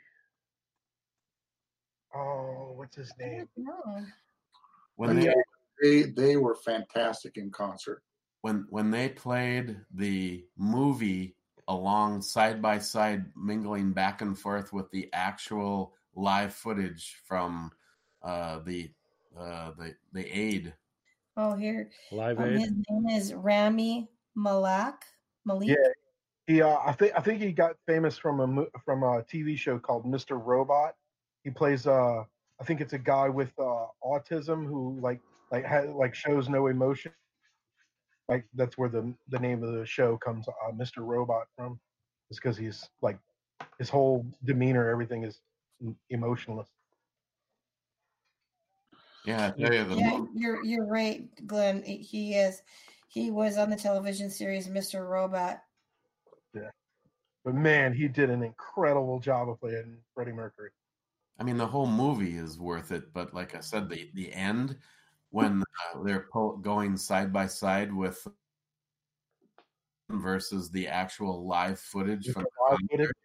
Oh, 2.14 2.72
what's 2.76 2.96
his 2.96 3.12
name? 3.18 3.48
When 4.96 5.16
they 5.16 5.34
they 5.82 6.02
they 6.02 6.36
were 6.36 6.54
fantastic 6.54 7.36
in 7.36 7.50
concert. 7.50 8.02
when 8.42 8.66
when 8.68 8.90
they 8.90 9.08
played 9.08 9.78
the 9.94 10.44
movie 10.58 11.36
along 11.68 12.20
side 12.22 12.60
by 12.60 12.78
side, 12.78 13.24
mingling 13.36 13.92
back 13.92 14.20
and 14.20 14.38
forth 14.38 14.72
with 14.72 14.90
the 14.90 15.08
actual 15.12 15.94
live 16.14 16.52
footage 16.52 17.16
from 17.24 17.70
uh, 18.22 18.58
the 18.60 18.90
uh, 19.38 19.70
the 19.78 19.94
the 20.12 20.26
aid. 20.26 20.74
Oh, 21.36 21.54
here. 21.56 21.90
Live 22.10 22.38
Um, 22.38 22.44
Aid? 22.46 22.60
his 22.60 22.72
name 22.90 23.08
is 23.08 23.34
Rami 23.34 24.08
Malak. 24.34 25.04
Malik. 25.44 25.68
Yeah, 25.70 25.76
he. 26.46 26.62
Uh, 26.62 26.78
I 26.84 26.92
think 26.92 27.12
I 27.16 27.20
think 27.20 27.40
he 27.40 27.52
got 27.52 27.76
famous 27.86 28.18
from 28.18 28.40
a 28.40 28.66
from 28.84 29.02
a 29.02 29.22
TV 29.24 29.56
show 29.56 29.78
called 29.78 30.04
Mr. 30.04 30.42
Robot. 30.42 30.94
He 31.44 31.50
plays. 31.50 31.86
Uh, 31.86 32.24
I 32.60 32.64
think 32.64 32.80
it's 32.80 32.92
a 32.92 32.98
guy 32.98 33.28
with 33.28 33.50
uh, 33.58 33.86
autism 34.04 34.66
who 34.66 34.98
like 35.00 35.20
like 35.50 35.64
ha- 35.64 35.90
like 35.94 36.14
shows 36.14 36.48
no 36.48 36.66
emotion. 36.68 37.12
Like 38.28 38.46
that's 38.54 38.76
where 38.78 38.88
the 38.88 39.12
the 39.28 39.38
name 39.38 39.62
of 39.64 39.72
the 39.72 39.84
show 39.86 40.16
comes, 40.18 40.46
uh, 40.48 40.72
Mr. 40.72 40.98
Robot, 40.98 41.46
from. 41.56 41.80
It's 42.30 42.38
because 42.38 42.56
he's 42.56 42.88
like 43.02 43.18
his 43.78 43.88
whole 43.90 44.24
demeanor, 44.44 44.88
everything 44.88 45.24
is 45.24 45.40
m- 45.82 45.96
emotionless. 46.08 46.68
Yeah, 49.24 49.52
I 49.54 49.54
you 49.56 49.84
the 49.84 49.96
Yeah, 49.96 50.10
mo- 50.10 50.28
you're 50.34 50.62
you're 50.62 50.86
right, 50.86 51.28
Glenn. 51.46 51.82
He 51.82 52.34
is. 52.34 52.62
He 53.08 53.30
was 53.30 53.58
on 53.58 53.70
the 53.70 53.76
television 53.76 54.30
series 54.30 54.68
Mr. 54.68 55.08
Robot. 55.08 55.62
Yeah, 56.54 56.70
but 57.44 57.54
man, 57.54 57.92
he 57.92 58.08
did 58.08 58.30
an 58.30 58.42
incredible 58.42 59.20
job 59.20 59.48
of 59.48 59.60
playing 59.60 59.98
Freddie 60.14 60.32
Mercury. 60.32 60.70
I 61.38 61.44
mean, 61.44 61.56
the 61.56 61.66
whole 61.66 61.86
movie 61.86 62.36
is 62.36 62.58
worth 62.58 62.92
it, 62.92 63.12
but 63.12 63.32
like 63.34 63.54
I 63.54 63.60
said, 63.60 63.88
the 63.88 64.10
the 64.14 64.32
end 64.32 64.78
when 65.30 65.62
uh, 65.94 66.02
they're 66.02 66.26
po- 66.32 66.56
going 66.56 66.96
side 66.96 67.32
by 67.32 67.46
side 67.46 67.92
with 67.92 68.26
versus 70.10 70.70
the 70.70 70.88
actual 70.88 71.46
live 71.46 71.78
footage 71.80 72.24
Just 72.24 72.34
from 72.34 72.42
the 72.42 72.48
the 72.50 72.70
live 72.70 72.78
footage, 72.90 73.16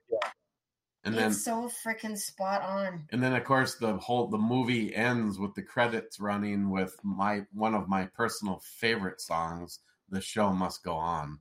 concert. 1.15 1.19
yeah. 1.19 1.25
and 1.25 1.31
then 1.31 1.31
it's 1.31 1.43
so 1.43 1.69
freaking 1.85 2.17
spot 2.17 2.61
on. 2.61 3.03
and 3.11 3.21
then 3.23 3.33
of 3.33 3.43
course 3.43 3.75
the 3.75 3.95
whole 3.97 4.27
the 4.27 4.37
movie 4.37 4.93
ends 4.95 5.39
with 5.39 5.53
the 5.55 5.61
credits 5.61 6.19
running 6.19 6.69
with 6.69 6.97
my 7.03 7.41
one 7.53 7.73
of 7.75 7.87
my 7.87 8.05
personal 8.15 8.59
favorite 8.63 9.19
songs 9.21 9.79
the 10.09 10.21
show 10.21 10.51
must 10.51 10.83
go 10.83 10.93
on 10.95 11.39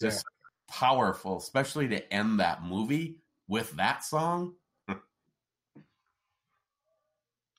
just 0.00 0.24
powerful 0.68 1.38
especially 1.38 1.88
to 1.88 2.12
end 2.12 2.40
that 2.40 2.62
movie 2.62 3.16
with 3.48 3.70
that 3.76 4.04
song 4.04 4.54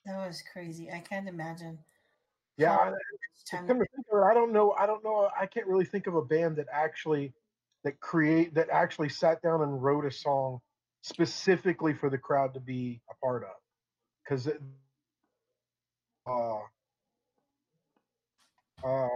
That 0.05 0.25
was 0.25 0.41
crazy. 0.53 0.89
I 0.89 0.99
can't 0.99 1.27
imagine. 1.27 1.77
Yeah, 2.55 2.71
how 2.77 2.79
I- 2.79 2.89
much 2.91 2.99
time- 3.51 3.67
Come 3.67 3.79
to 3.79 3.85
think 3.93 4.05
of 4.11 4.19
it, 4.19 4.23
I 4.23 4.33
don't 4.33 4.53
know. 4.53 4.71
I 4.71 4.85
don't 4.85 5.03
know. 5.03 5.29
I 5.37 5.45
can't 5.45 5.67
really 5.67 5.83
think 5.83 6.07
of 6.07 6.15
a 6.15 6.21
band 6.21 6.55
that 6.55 6.67
actually 6.71 7.33
that 7.87 8.01
create 8.01 8.53
that 8.53 8.67
actually 8.69 9.07
sat 9.07 9.41
down 9.41 9.61
and 9.61 9.81
wrote 9.81 10.03
a 10.05 10.11
song 10.11 10.59
specifically 11.03 11.93
for 11.93 12.09
the 12.09 12.17
crowd 12.17 12.53
to 12.53 12.59
be 12.59 12.99
a 13.09 13.15
part 13.25 13.43
of. 13.43 13.55
Because 14.25 14.49
uh, 16.27 16.57
uh, 18.83 19.07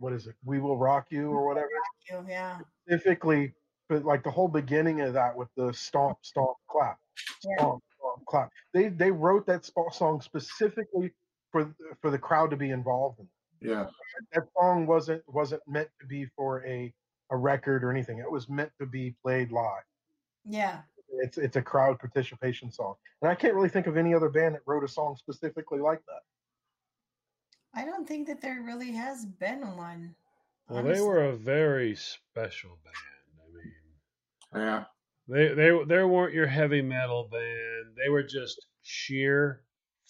what 0.00 0.12
is 0.12 0.26
it? 0.26 0.34
We 0.44 0.58
will 0.58 0.76
rock 0.76 1.06
you 1.10 1.30
or 1.30 1.46
whatever. 1.46 1.68
You, 2.10 2.26
yeah. 2.28 2.58
Specifically, 2.84 3.54
but 3.88 4.04
like 4.04 4.24
the 4.24 4.30
whole 4.32 4.48
beginning 4.48 5.02
of 5.02 5.12
that 5.12 5.36
with 5.36 5.48
the 5.56 5.72
stomp, 5.72 6.18
stomp, 6.22 6.56
clap, 6.68 6.98
Yeah. 7.44 7.58
stomp, 7.58 7.84
stomp, 7.96 8.26
clap. 8.26 8.50
They 8.74 8.88
they 8.88 9.12
wrote 9.12 9.46
that 9.46 9.64
sp- 9.70 9.92
song 9.92 10.20
specifically 10.20 11.12
for 11.52 11.72
for 12.00 12.10
the 12.10 12.18
crowd 12.18 12.50
to 12.50 12.56
be 12.56 12.70
involved 12.70 13.20
in 13.20 13.28
Yeah. 13.60 13.86
that 14.32 14.48
song 14.58 14.88
wasn't 14.88 15.22
wasn't 15.28 15.62
meant 15.68 15.90
to 16.00 16.06
be 16.06 16.26
for 16.36 16.66
a 16.66 16.92
a 17.30 17.36
record 17.36 17.84
or 17.84 17.90
anything. 17.90 18.18
It 18.18 18.30
was 18.30 18.48
meant 18.48 18.70
to 18.78 18.86
be 18.86 19.14
played 19.22 19.52
live. 19.52 19.82
Yeah. 20.44 20.80
It's 21.12 21.38
it's 21.38 21.56
a 21.56 21.62
crowd 21.62 21.98
participation 21.98 22.70
song, 22.70 22.94
and 23.20 23.30
I 23.30 23.34
can't 23.34 23.54
really 23.54 23.68
think 23.68 23.88
of 23.88 23.96
any 23.96 24.14
other 24.14 24.28
band 24.28 24.54
that 24.54 24.62
wrote 24.64 24.84
a 24.84 24.88
song 24.88 25.16
specifically 25.16 25.80
like 25.80 26.00
that. 26.06 26.22
I 27.74 27.84
don't 27.84 28.06
think 28.06 28.28
that 28.28 28.40
there 28.40 28.62
really 28.64 28.92
has 28.92 29.26
been 29.26 29.76
one. 29.76 30.14
Well, 30.68 30.84
they 30.84 31.00
were 31.00 31.24
a 31.24 31.36
very 31.36 31.96
special 31.96 32.78
band. 32.84 32.94
I 33.42 33.56
mean, 33.56 34.64
Yeah. 34.66 34.84
they 35.26 35.48
they 35.48 35.84
they 35.84 36.04
weren't 36.04 36.32
your 36.32 36.46
heavy 36.46 36.80
metal 36.80 37.28
band. 37.30 37.96
They 38.00 38.08
were 38.08 38.22
just 38.22 38.66
sheer 38.82 39.62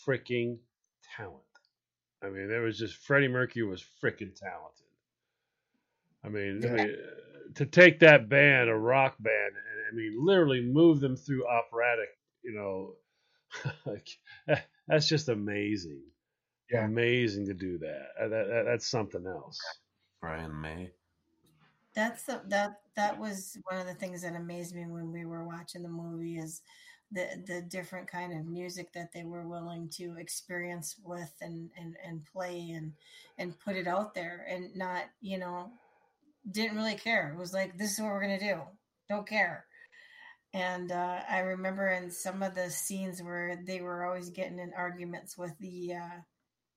freaking 0.06 0.58
talent. 1.16 1.42
I 2.22 2.28
mean, 2.28 2.48
there 2.48 2.60
was 2.60 2.78
just 2.78 2.96
Freddie 2.96 3.28
Mercury 3.28 3.64
was 3.64 3.82
freaking 4.02 4.34
talented. 4.34 4.84
I 6.24 6.28
mean, 6.28 6.64
I 6.64 6.68
mean, 6.68 6.80
uh, 6.80 7.52
to 7.54 7.66
take 7.66 8.00
that 8.00 8.28
band, 8.28 8.68
a 8.68 8.74
rock 8.74 9.16
band, 9.18 9.54
and 9.54 9.80
I 9.90 9.94
mean, 9.94 10.16
literally 10.18 10.60
move 10.60 11.00
them 11.00 11.16
through 11.16 11.48
operatic, 11.48 12.08
you 12.44 12.52
know, 12.54 12.94
like, 13.86 14.08
that's 14.86 15.08
just 15.08 15.28
amazing. 15.28 16.02
Yeah. 16.70 16.84
Amazing 16.84 17.46
to 17.46 17.54
do 17.54 17.78
that. 17.78 18.08
Uh, 18.20 18.28
that, 18.28 18.46
that 18.48 18.64
that's 18.66 18.88
something 18.88 19.26
else. 19.26 19.58
Brian 20.20 20.60
May. 20.60 20.90
That's 21.94 22.22
the 22.24 22.42
that 22.48 22.80
that 22.94 23.18
was 23.18 23.58
one 23.68 23.80
of 23.80 23.88
the 23.88 23.94
things 23.94 24.22
that 24.22 24.36
amazed 24.36 24.76
me 24.76 24.86
when 24.86 25.10
we 25.10 25.24
were 25.24 25.44
watching 25.44 25.82
the 25.82 25.88
movie 25.88 26.38
is 26.38 26.62
the 27.10 27.42
the 27.46 27.62
different 27.62 28.06
kind 28.06 28.32
of 28.32 28.46
music 28.46 28.92
that 28.92 29.12
they 29.12 29.24
were 29.24 29.48
willing 29.48 29.88
to 29.96 30.16
experience 30.16 30.94
with 31.04 31.32
and 31.40 31.70
and 31.76 31.96
and 32.06 32.24
play 32.24 32.70
and 32.70 32.92
and 33.38 33.58
put 33.58 33.74
it 33.74 33.88
out 33.88 34.14
there 34.14 34.46
and 34.48 34.76
not 34.76 35.04
you 35.20 35.38
know 35.38 35.72
didn't 36.50 36.76
really 36.76 36.96
care. 36.96 37.32
It 37.32 37.38
was 37.38 37.52
like 37.52 37.76
this 37.76 37.92
is 37.92 38.00
what 38.00 38.08
we're 38.08 38.22
gonna 38.22 38.38
do. 38.38 38.60
Don't 39.08 39.28
care. 39.28 39.66
And 40.52 40.90
uh, 40.90 41.20
I 41.28 41.40
remember 41.40 41.88
in 41.88 42.10
some 42.10 42.42
of 42.42 42.54
the 42.54 42.70
scenes 42.70 43.22
where 43.22 43.60
they 43.66 43.80
were 43.80 44.04
always 44.04 44.30
getting 44.30 44.58
in 44.58 44.72
arguments 44.76 45.38
with 45.38 45.52
the 45.60 45.94
uh, 45.94 46.18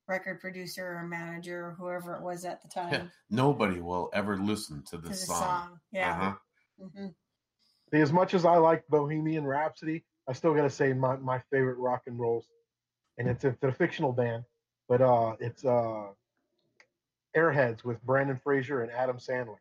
record 0.06 0.40
producer 0.40 0.86
or 0.86 1.06
manager 1.06 1.66
or 1.66 1.74
whoever 1.78 2.14
it 2.14 2.22
was 2.22 2.44
at 2.44 2.62
the 2.62 2.68
time. 2.68 3.10
Nobody 3.30 3.80
will 3.80 4.10
ever 4.12 4.36
listen 4.38 4.82
to 4.84 4.90
to 4.92 4.98
the 4.98 5.08
this 5.08 5.26
song. 5.26 5.38
song. 5.38 5.80
Yeah. 5.92 6.10
Uh-huh. 6.10 6.88
hmm 6.94 7.06
See, 7.92 8.00
as 8.00 8.12
much 8.12 8.34
as 8.34 8.44
I 8.44 8.56
like 8.56 8.86
Bohemian 8.88 9.44
Rhapsody, 9.44 10.04
I 10.28 10.32
still 10.32 10.54
gotta 10.54 10.70
say 10.70 10.92
my, 10.92 11.16
my 11.16 11.40
favorite 11.50 11.78
rock 11.78 12.02
and 12.06 12.18
rolls, 12.18 12.46
and 13.18 13.28
it's 13.28 13.44
it's 13.44 13.62
a 13.62 13.72
fictional 13.72 14.12
band, 14.12 14.44
but 14.88 15.00
uh, 15.00 15.36
it's 15.38 15.64
uh, 15.64 16.06
Airheads 17.36 17.84
with 17.84 18.02
Brendan 18.04 18.38
Fraser 18.42 18.82
and 18.82 18.90
Adam 18.90 19.18
Sandler. 19.18 19.56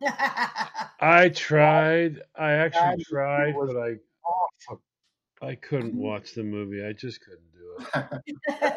I 1.00 1.28
tried. 1.30 2.22
I 2.36 2.52
actually 2.52 2.96
That 2.96 3.04
tried, 3.08 3.54
but 3.54 3.76
I 3.76 3.96
awesome. 4.24 4.80
I 5.42 5.54
couldn't 5.54 5.94
watch 5.94 6.34
the 6.34 6.42
movie. 6.42 6.84
I 6.84 6.92
just 6.92 7.20
couldn't 7.20 7.52
do 7.52 7.76
it. 7.94 8.76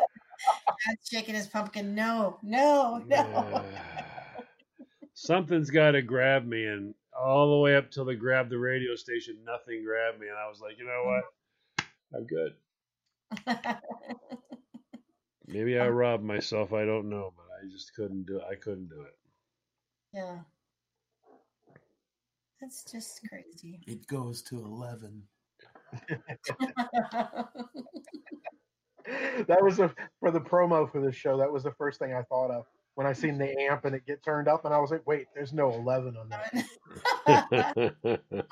Dad's 0.85 1.07
shaking 1.09 1.35
his 1.35 1.47
pumpkin. 1.47 1.95
No, 1.95 2.37
no, 2.41 3.01
no. 3.07 3.63
Something's 5.13 5.69
got 5.69 5.91
to 5.91 6.01
grab 6.01 6.45
me, 6.45 6.65
and 6.65 6.93
all 7.17 7.51
the 7.51 7.57
way 7.61 7.75
up 7.75 7.91
till 7.91 8.05
they 8.05 8.15
grabbed 8.15 8.49
the 8.49 8.57
radio 8.57 8.95
station, 8.95 9.37
nothing 9.45 9.83
grabbed 9.83 10.19
me, 10.19 10.27
and 10.27 10.37
I 10.37 10.49
was 10.49 10.59
like, 10.59 10.77
you 10.77 10.85
know 10.85 11.03
mm. 11.05 11.21
what? 11.21 11.23
I'm 12.15 12.25
good. 12.27 12.55
Maybe 15.47 15.77
I 15.79 15.87
robbed 15.89 16.23
myself. 16.23 16.73
I 16.73 16.85
don't 16.85 17.09
know, 17.09 17.33
but 17.35 17.42
I 17.63 17.67
just 17.71 17.95
couldn't 17.95 18.25
do. 18.25 18.37
it. 18.37 18.43
I 18.49 18.55
couldn't 18.55 18.89
do 18.89 19.01
it. 19.01 19.15
yeah. 20.13 20.39
That's 22.59 22.83
just 22.89 23.21
crazy. 23.27 23.79
It 23.87 24.07
goes 24.07 24.41
to 24.43 24.57
11. 24.59 25.21
that 29.47 29.61
was 29.61 29.79
a, 29.79 29.93
for 30.19 30.31
the 30.31 30.39
promo 30.39 30.89
for 30.91 31.01
this 31.01 31.15
show. 31.15 31.37
That 31.37 31.51
was 31.51 31.63
the 31.63 31.73
first 31.73 31.99
thing 31.99 32.13
I 32.13 32.21
thought 32.23 32.51
of 32.51 32.65
when 32.95 33.05
I 33.05 33.13
seen 33.13 33.37
the 33.37 33.53
amp 33.59 33.85
and 33.85 33.95
it 33.95 34.05
get 34.05 34.23
turned 34.23 34.47
up, 34.47 34.65
and 34.65 34.73
I 34.73 34.77
was 34.77 34.91
like, 34.91 35.05
"Wait, 35.05 35.27
there's 35.35 35.51
no 35.51 35.73
11 35.73 36.15
on 36.15 36.29
that." 36.29 36.53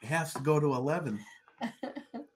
It 0.00 0.06
has 0.12 0.32
to 0.32 0.40
go 0.40 0.58
to 0.58 0.74
11. 0.74 1.22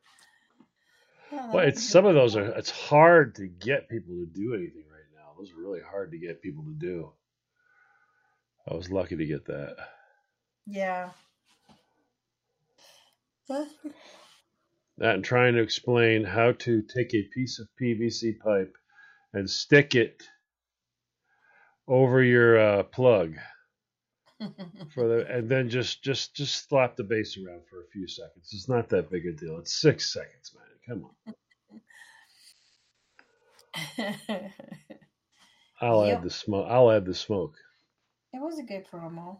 well, 1.33 1.67
it's 1.67 1.83
some 1.83 2.07
of 2.07 2.15
those 2.15 2.37
are. 2.37 2.45
It's 2.45 2.71
hard 2.71 3.37
to 3.37 3.47
get 3.47 3.89
people 3.89 4.15
to 4.15 4.27
do 4.27 4.55
anything 4.55 4.85
right 4.91 5.09
now. 5.17 5.33
Those 5.39 5.51
are 5.53 5.61
really 5.61 5.81
hard 5.81 6.13
to 6.13 6.19
get 6.19 6.43
people 6.43 6.65
to 6.65 6.75
do. 6.75 7.13
I 8.71 8.75
was 8.75 8.91
lucky 8.91 9.17
to 9.17 9.27
get 9.27 9.47
that. 9.47 9.77
yeah. 10.67 11.11
That 14.99 15.17
and 15.17 15.25
trying 15.25 15.55
to 15.55 15.63
explain 15.63 16.25
how 16.25 16.53
to 16.53 16.83
take 16.83 17.15
a 17.15 17.29
piece 17.35 17.59
of 17.59 17.69
PVC 17.81 18.39
pipe 18.39 18.77
and 19.33 19.49
stick 19.49 19.95
it 19.95 20.23
over 21.89 22.23
your 22.23 22.59
uh, 22.59 22.83
plug 22.85 23.37
for 24.95 25.09
the 25.09 25.27
and 25.29 25.49
then 25.49 25.69
just 25.69 26.03
just 26.03 26.35
just 26.37 26.69
slap 26.69 26.97
the 26.97 27.05
base 27.05 27.37
around 27.39 27.63
for 27.69 27.81
a 27.81 27.89
few 27.93 28.07
seconds. 28.07 28.51
It's 28.53 28.69
not 28.69 28.91
that 28.91 29.11
big 29.11 29.27
a 29.27 29.33
deal. 29.33 29.59
It's 29.59 29.81
six 29.81 30.13
seconds, 30.13 30.53
man. 30.55 30.72
Come 30.89 31.05
on. 31.05 31.11
I'll 35.81 36.07
Yep. 36.07 36.19
add 36.19 36.25
the 36.25 36.31
smoke. 36.31 36.67
I'll 36.69 36.91
add 36.91 37.05
the 37.05 37.15
smoke. 37.15 37.57
it 38.33 38.41
was 38.41 38.59
a 38.59 38.63
good 38.63 38.87
promo. 38.87 39.39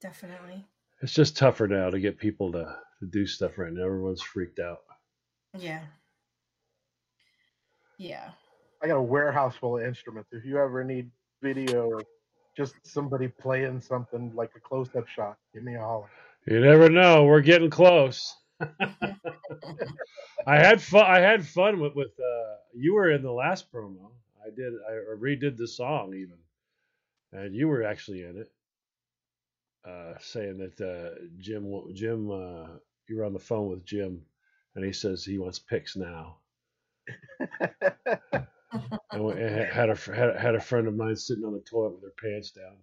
Definitely. 0.00 0.66
It's 1.02 1.12
just 1.12 1.36
tougher 1.36 1.66
now 1.68 1.90
to 1.90 2.00
get 2.00 2.18
people 2.18 2.52
to, 2.52 2.64
to 3.00 3.06
do 3.10 3.26
stuff 3.26 3.58
right 3.58 3.72
now. 3.72 3.84
Everyone's 3.84 4.22
freaked 4.22 4.58
out. 4.58 4.80
Yeah. 5.56 5.82
Yeah. 7.98 8.30
I 8.82 8.86
got 8.86 8.96
a 8.96 9.02
warehouse 9.02 9.56
full 9.56 9.78
of 9.78 9.84
instruments. 9.84 10.30
If 10.32 10.44
you 10.44 10.58
ever 10.58 10.84
need 10.84 11.10
video 11.42 11.86
or 11.86 12.00
just 12.56 12.74
somebody 12.84 13.28
playing 13.28 13.80
something 13.80 14.32
like 14.34 14.50
a 14.56 14.60
close-up 14.60 15.06
shot, 15.08 15.36
give 15.54 15.62
me 15.62 15.74
a 15.76 15.80
holler. 15.80 16.10
You 16.46 16.60
never 16.60 16.88
know. 16.88 17.24
We're 17.24 17.40
getting 17.42 17.70
close. 17.70 18.34
I 20.46 20.56
had 20.58 20.82
fun. 20.82 21.04
I 21.06 21.20
had 21.20 21.46
fun 21.46 21.80
with 21.80 21.94
with. 21.94 22.12
Uh, 22.20 22.56
you 22.74 22.94
were 22.94 23.10
in 23.12 23.22
the 23.22 23.32
last 23.32 23.72
promo. 23.72 24.10
I 24.46 24.50
did. 24.50 24.74
I 24.88 24.92
redid 25.18 25.56
the 25.56 25.68
song 25.68 26.14
even, 26.14 26.38
and 27.32 27.54
you 27.54 27.68
were 27.68 27.84
actually 27.84 28.22
in 28.24 28.38
it, 28.38 28.52
uh, 29.88 30.14
saying 30.20 30.58
that 30.58 30.80
uh, 30.80 31.16
Jim 31.38 31.66
Jim 31.94 32.30
uh, 32.30 32.68
you 33.08 33.16
were 33.18 33.24
on 33.24 33.34
the 33.34 33.38
phone 33.40 33.68
with 33.70 33.84
Jim, 33.84 34.22
and 34.76 34.84
he 34.84 34.92
says 34.92 35.24
he 35.24 35.38
wants 35.38 35.58
picks 35.60 35.96
now. 35.96 36.38
and 39.12 39.24
we- 39.24 39.34
had 39.40 39.90
a 39.90 39.96
had, 39.96 40.36
had 40.36 40.54
a 40.56 40.60
friend 40.60 40.88
of 40.88 40.96
mine 40.96 41.16
sitting 41.16 41.44
on 41.44 41.54
the 41.54 41.60
toilet 41.60 41.94
with 41.94 42.04
her 42.04 42.14
pants 42.30 42.52
down, 42.52 42.76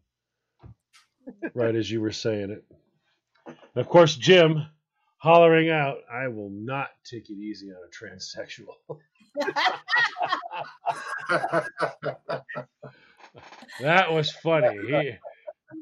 right 1.55 1.75
as 1.75 1.91
you 1.91 2.01
were 2.01 2.11
saying 2.11 2.51
it. 2.51 2.65
And 3.75 3.81
of 3.85 3.89
course, 3.89 4.15
Jim 4.15 4.65
hollering 5.23 5.69
out, 5.69 5.99
"I 6.11 6.27
will 6.27 6.49
not 6.49 6.89
take 7.05 7.29
it 7.29 7.37
easy 7.37 7.71
on 7.71 7.77
a 7.77 7.87
transsexual." 7.89 8.75
that 13.79 14.11
was 14.11 14.29
funny. 14.33 14.77
He, 14.85 15.13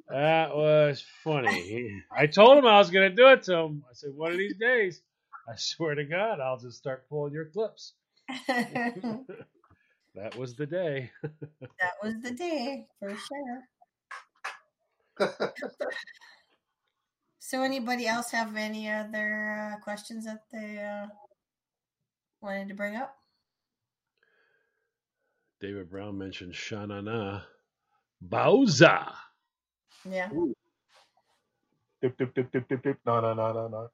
that 0.10 0.56
was 0.56 1.04
funny. 1.24 1.60
He, 1.60 2.02
I 2.16 2.28
told 2.28 2.60
him 2.60 2.68
I 2.68 2.78
was 2.78 2.92
going 2.92 3.10
to 3.10 3.16
do 3.16 3.30
it 3.30 3.42
to 3.44 3.56
him. 3.56 3.84
I 3.90 3.94
said, 3.94 4.12
one 4.14 4.32
of 4.32 4.38
these 4.38 4.58
days, 4.58 5.02
I 5.50 5.56
swear 5.58 5.96
to 5.96 6.06
God, 6.06 6.40
I'll 6.40 6.60
just 6.60 6.78
start 6.78 7.10
pulling 7.10 7.34
your 7.34 7.46
clips. 7.46 7.94
that 8.48 9.26
was 10.38 10.54
the 10.54 10.68
day. 10.68 11.10
That 11.24 11.94
was 12.04 12.22
the 12.22 12.32
day 12.32 12.86
for 13.00 13.18
sure. 13.18 13.64
so, 17.44 17.64
anybody 17.64 18.06
else 18.06 18.30
have 18.30 18.56
any 18.56 18.88
other 18.88 19.74
uh, 19.74 19.84
questions 19.84 20.26
that 20.26 20.44
they 20.52 20.78
uh, 20.78 21.08
wanted 22.40 22.68
to 22.68 22.76
bring 22.76 22.96
up? 22.96 23.18
David 25.60 25.90
Brown 25.90 26.18
mentioned 26.20 26.54
Sha 26.54 26.86
Na 26.86 27.02
Na. 27.02 27.42
Bowza. 28.24 29.12
Yeah. 30.08 30.30
Dip, 32.02 32.16
dip, 32.16 32.34
dip, 32.36 32.52
dip, 32.52 32.70
dip, 32.70 32.84
dip. 32.84 32.98
No, 33.08 33.20
no, 33.22 33.34
no, 33.34 33.52
no, 33.52 33.68
no. 33.68 33.90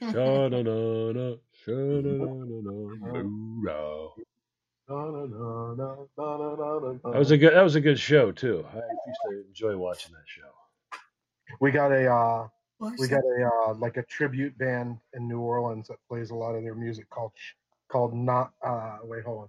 Sha 0.00 0.48
Na 0.48 0.62
Na. 0.62 1.36
Shanana. 2.96 4.12
No, 4.88 5.10
no, 5.10 5.26
no, 5.26 5.26
no, 5.26 6.08
no, 6.16 6.16
no, 6.16 6.54
no, 6.54 7.00
no. 7.02 7.12
That 7.12 7.18
was 7.18 7.30
a 7.30 7.36
good. 7.36 7.52
That 7.52 7.62
was 7.62 7.74
a 7.74 7.80
good 7.80 7.98
show 7.98 8.32
too. 8.32 8.64
I 8.72 8.76
used 8.76 9.20
to 9.28 9.44
enjoy 9.48 9.76
watching 9.76 10.12
that 10.12 10.22
show. 10.26 10.48
We 11.60 11.72
got 11.72 11.92
a 11.92 12.10
uh, 12.10 12.48
What's 12.78 13.00
we 13.00 13.08
got 13.08 13.24
a 13.24 13.50
uh, 13.68 13.74
like 13.74 13.96
a 13.96 14.02
tribute 14.02 14.56
band 14.58 14.98
in 15.14 15.26
New 15.28 15.40
Orleans 15.40 15.88
that 15.88 15.96
plays 16.08 16.30
a 16.30 16.34
lot 16.34 16.54
of 16.54 16.62
their 16.62 16.74
music 16.74 17.08
called 17.10 17.32
called 17.88 18.14
not 18.14 18.52
uh 18.62 18.98
wait 19.04 19.24
hold 19.24 19.42
on 19.42 19.48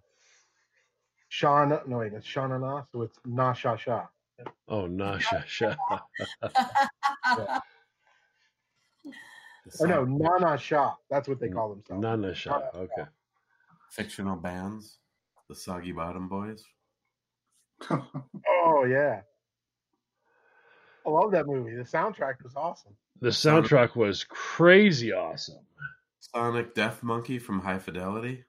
Sean 1.29 1.69
no 1.87 1.97
wait 1.97 2.13
it's 2.13 2.25
Shauna 2.25 2.59
Na 2.59 2.83
so 2.91 3.01
it's 3.01 3.19
Na 3.25 3.53
Sha 3.53 3.75
Sha 3.75 4.07
Oh, 4.67 4.85
Nasha. 4.85 5.43
Sha. 5.47 5.75
Sha. 7.35 7.59
Or 9.79 9.87
no, 9.87 10.05
Nana 10.05 10.57
Shah. 10.57 10.95
That's 11.09 11.27
what 11.27 11.39
they 11.39 11.49
call 11.49 11.69
themselves. 11.69 12.01
Nana 12.01 12.33
Shah. 12.33 12.61
Okay. 12.75 13.05
fictional 13.91 14.35
bands, 14.35 14.99
the 15.49 15.55
Soggy 15.55 15.91
Bottom 15.91 16.27
Boys. 16.29 16.63
Oh 17.89 18.85
yeah. 18.85 19.21
I 21.07 21.09
love 21.09 21.31
that 21.31 21.47
movie. 21.47 21.73
The 21.73 21.83
soundtrack 21.83 22.43
was 22.43 22.53
awesome. 22.57 22.93
The 23.21 23.29
soundtrack 23.29 23.95
was 23.95 24.25
crazy 24.25 25.13
awesome. 25.13 25.65
Sonic 26.19 26.75
Death 26.75 27.01
Monkey 27.01 27.39
from 27.39 27.61
High 27.61 27.79
Fidelity. 27.79 28.43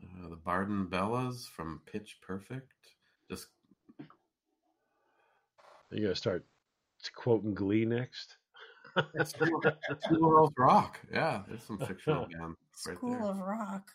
Uh, 0.00 0.28
the 0.28 0.36
Barden 0.36 0.86
Bellas 0.86 1.48
from 1.48 1.80
Pitch 1.90 2.18
Perfect. 2.22 2.70
Just 3.28 3.48
you 5.90 6.02
gonna 6.02 6.14
start 6.14 6.44
quoting 7.16 7.54
Glee 7.54 7.84
next. 7.84 8.36
School, 9.24 9.62
Schoolhouse 10.04 10.52
Rock. 10.56 11.00
Yeah, 11.12 11.42
there's 11.48 11.62
some 11.64 11.78
fictional 11.86 12.26
band 12.26 12.54
right 12.86 12.96
School 12.96 13.10
there. 13.10 13.22
of 13.30 13.38
Rock, 13.38 13.90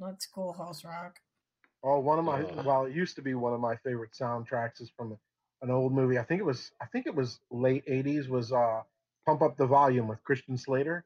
not 0.00 0.20
Schoolhouse 0.20 0.84
Rock. 0.84 1.20
Oh, 1.88 2.00
one 2.00 2.18
of 2.18 2.24
my 2.24 2.42
Uh. 2.42 2.62
well, 2.64 2.84
it 2.86 2.94
used 2.96 3.14
to 3.14 3.22
be 3.22 3.34
one 3.34 3.54
of 3.54 3.60
my 3.60 3.76
favorite 3.76 4.10
soundtracks 4.10 4.80
is 4.80 4.90
from 4.90 5.16
an 5.62 5.70
old 5.70 5.92
movie. 5.92 6.18
I 6.18 6.24
think 6.24 6.40
it 6.40 6.44
was 6.44 6.72
I 6.80 6.86
think 6.86 7.06
it 7.06 7.14
was 7.14 7.38
late 7.48 7.86
'80s. 7.86 8.28
Was 8.28 8.50
uh, 8.52 8.82
"Pump 9.24 9.40
Up 9.40 9.56
the 9.56 9.66
Volume" 9.66 10.08
with 10.08 10.22
Christian 10.24 10.58
Slater. 10.58 11.04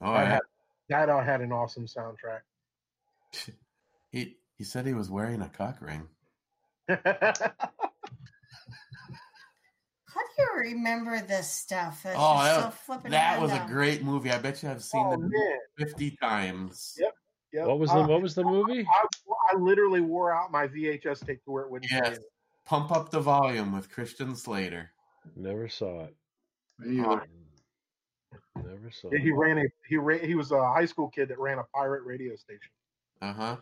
Oh, 0.00 0.12
that 0.14 0.24
yeah. 0.24 0.30
had, 0.30 0.40
that 0.88 1.08
uh, 1.10 1.22
had 1.22 1.40
an 1.42 1.52
awesome 1.52 1.86
soundtrack. 1.86 2.40
He 4.10 4.36
he 4.56 4.64
said 4.64 4.86
he 4.86 4.94
was 4.94 5.10
wearing 5.10 5.42
a 5.42 5.48
cock 5.48 5.80
ring. 5.80 6.08
How 6.88 7.02
do 10.22 10.32
you 10.38 10.48
remember 10.56 11.20
this 11.20 11.50
stuff? 11.50 12.02
That's 12.04 12.16
Oh, 12.18 12.34
just 12.38 12.54
so 12.54 12.60
that, 12.62 12.74
flipping 12.74 13.10
that 13.10 13.40
was 13.40 13.52
a 13.52 13.66
great 13.68 14.02
movie. 14.02 14.30
I 14.30 14.38
bet 14.38 14.62
you 14.62 14.70
I've 14.70 14.82
seen 14.82 15.04
Oh, 15.06 15.12
it 15.12 15.18
man. 15.18 15.58
fifty 15.76 16.16
times. 16.16 16.96
Yep. 16.98 17.14
Yep. 17.56 17.66
What 17.68 17.78
was 17.78 17.90
the 17.90 17.96
Uh, 17.96 18.06
What 18.08 18.20
was 18.22 18.34
the 18.34 18.44
movie? 18.44 18.86
I, 18.86 19.06
I 19.52 19.56
literally 19.58 20.02
wore 20.02 20.30
out 20.30 20.52
my 20.52 20.68
VHS 20.68 21.24
tape 21.26 21.42
to 21.44 21.50
where 21.50 21.62
it 21.64 21.70
wouldn't. 21.70 21.90
Yes. 21.90 22.18
it. 22.18 22.24
Pump 22.66 22.92
up 22.92 23.10
the 23.10 23.20
volume 23.20 23.72
with 23.72 23.90
Christian 23.90 24.36
Slater. 24.36 24.90
Never 25.36 25.66
saw 25.68 26.04
it. 26.04 26.16
Me 26.78 27.00
either. 27.00 27.22
Never 28.56 28.90
saw 28.90 29.08
Yeah, 29.10 29.18
it. 29.18 29.22
he 29.22 29.30
ran 29.32 29.58
a 29.58 29.64
he 29.88 29.96
ran, 29.96 30.20
he 30.24 30.34
was 30.34 30.50
a 30.52 30.62
high 30.72 30.84
school 30.84 31.08
kid 31.08 31.28
that 31.28 31.38
ran 31.38 31.58
a 31.58 31.64
pirate 31.74 32.02
radio 32.04 32.36
station. 32.36 32.70
Uh 33.22 33.32
huh. 33.32 33.56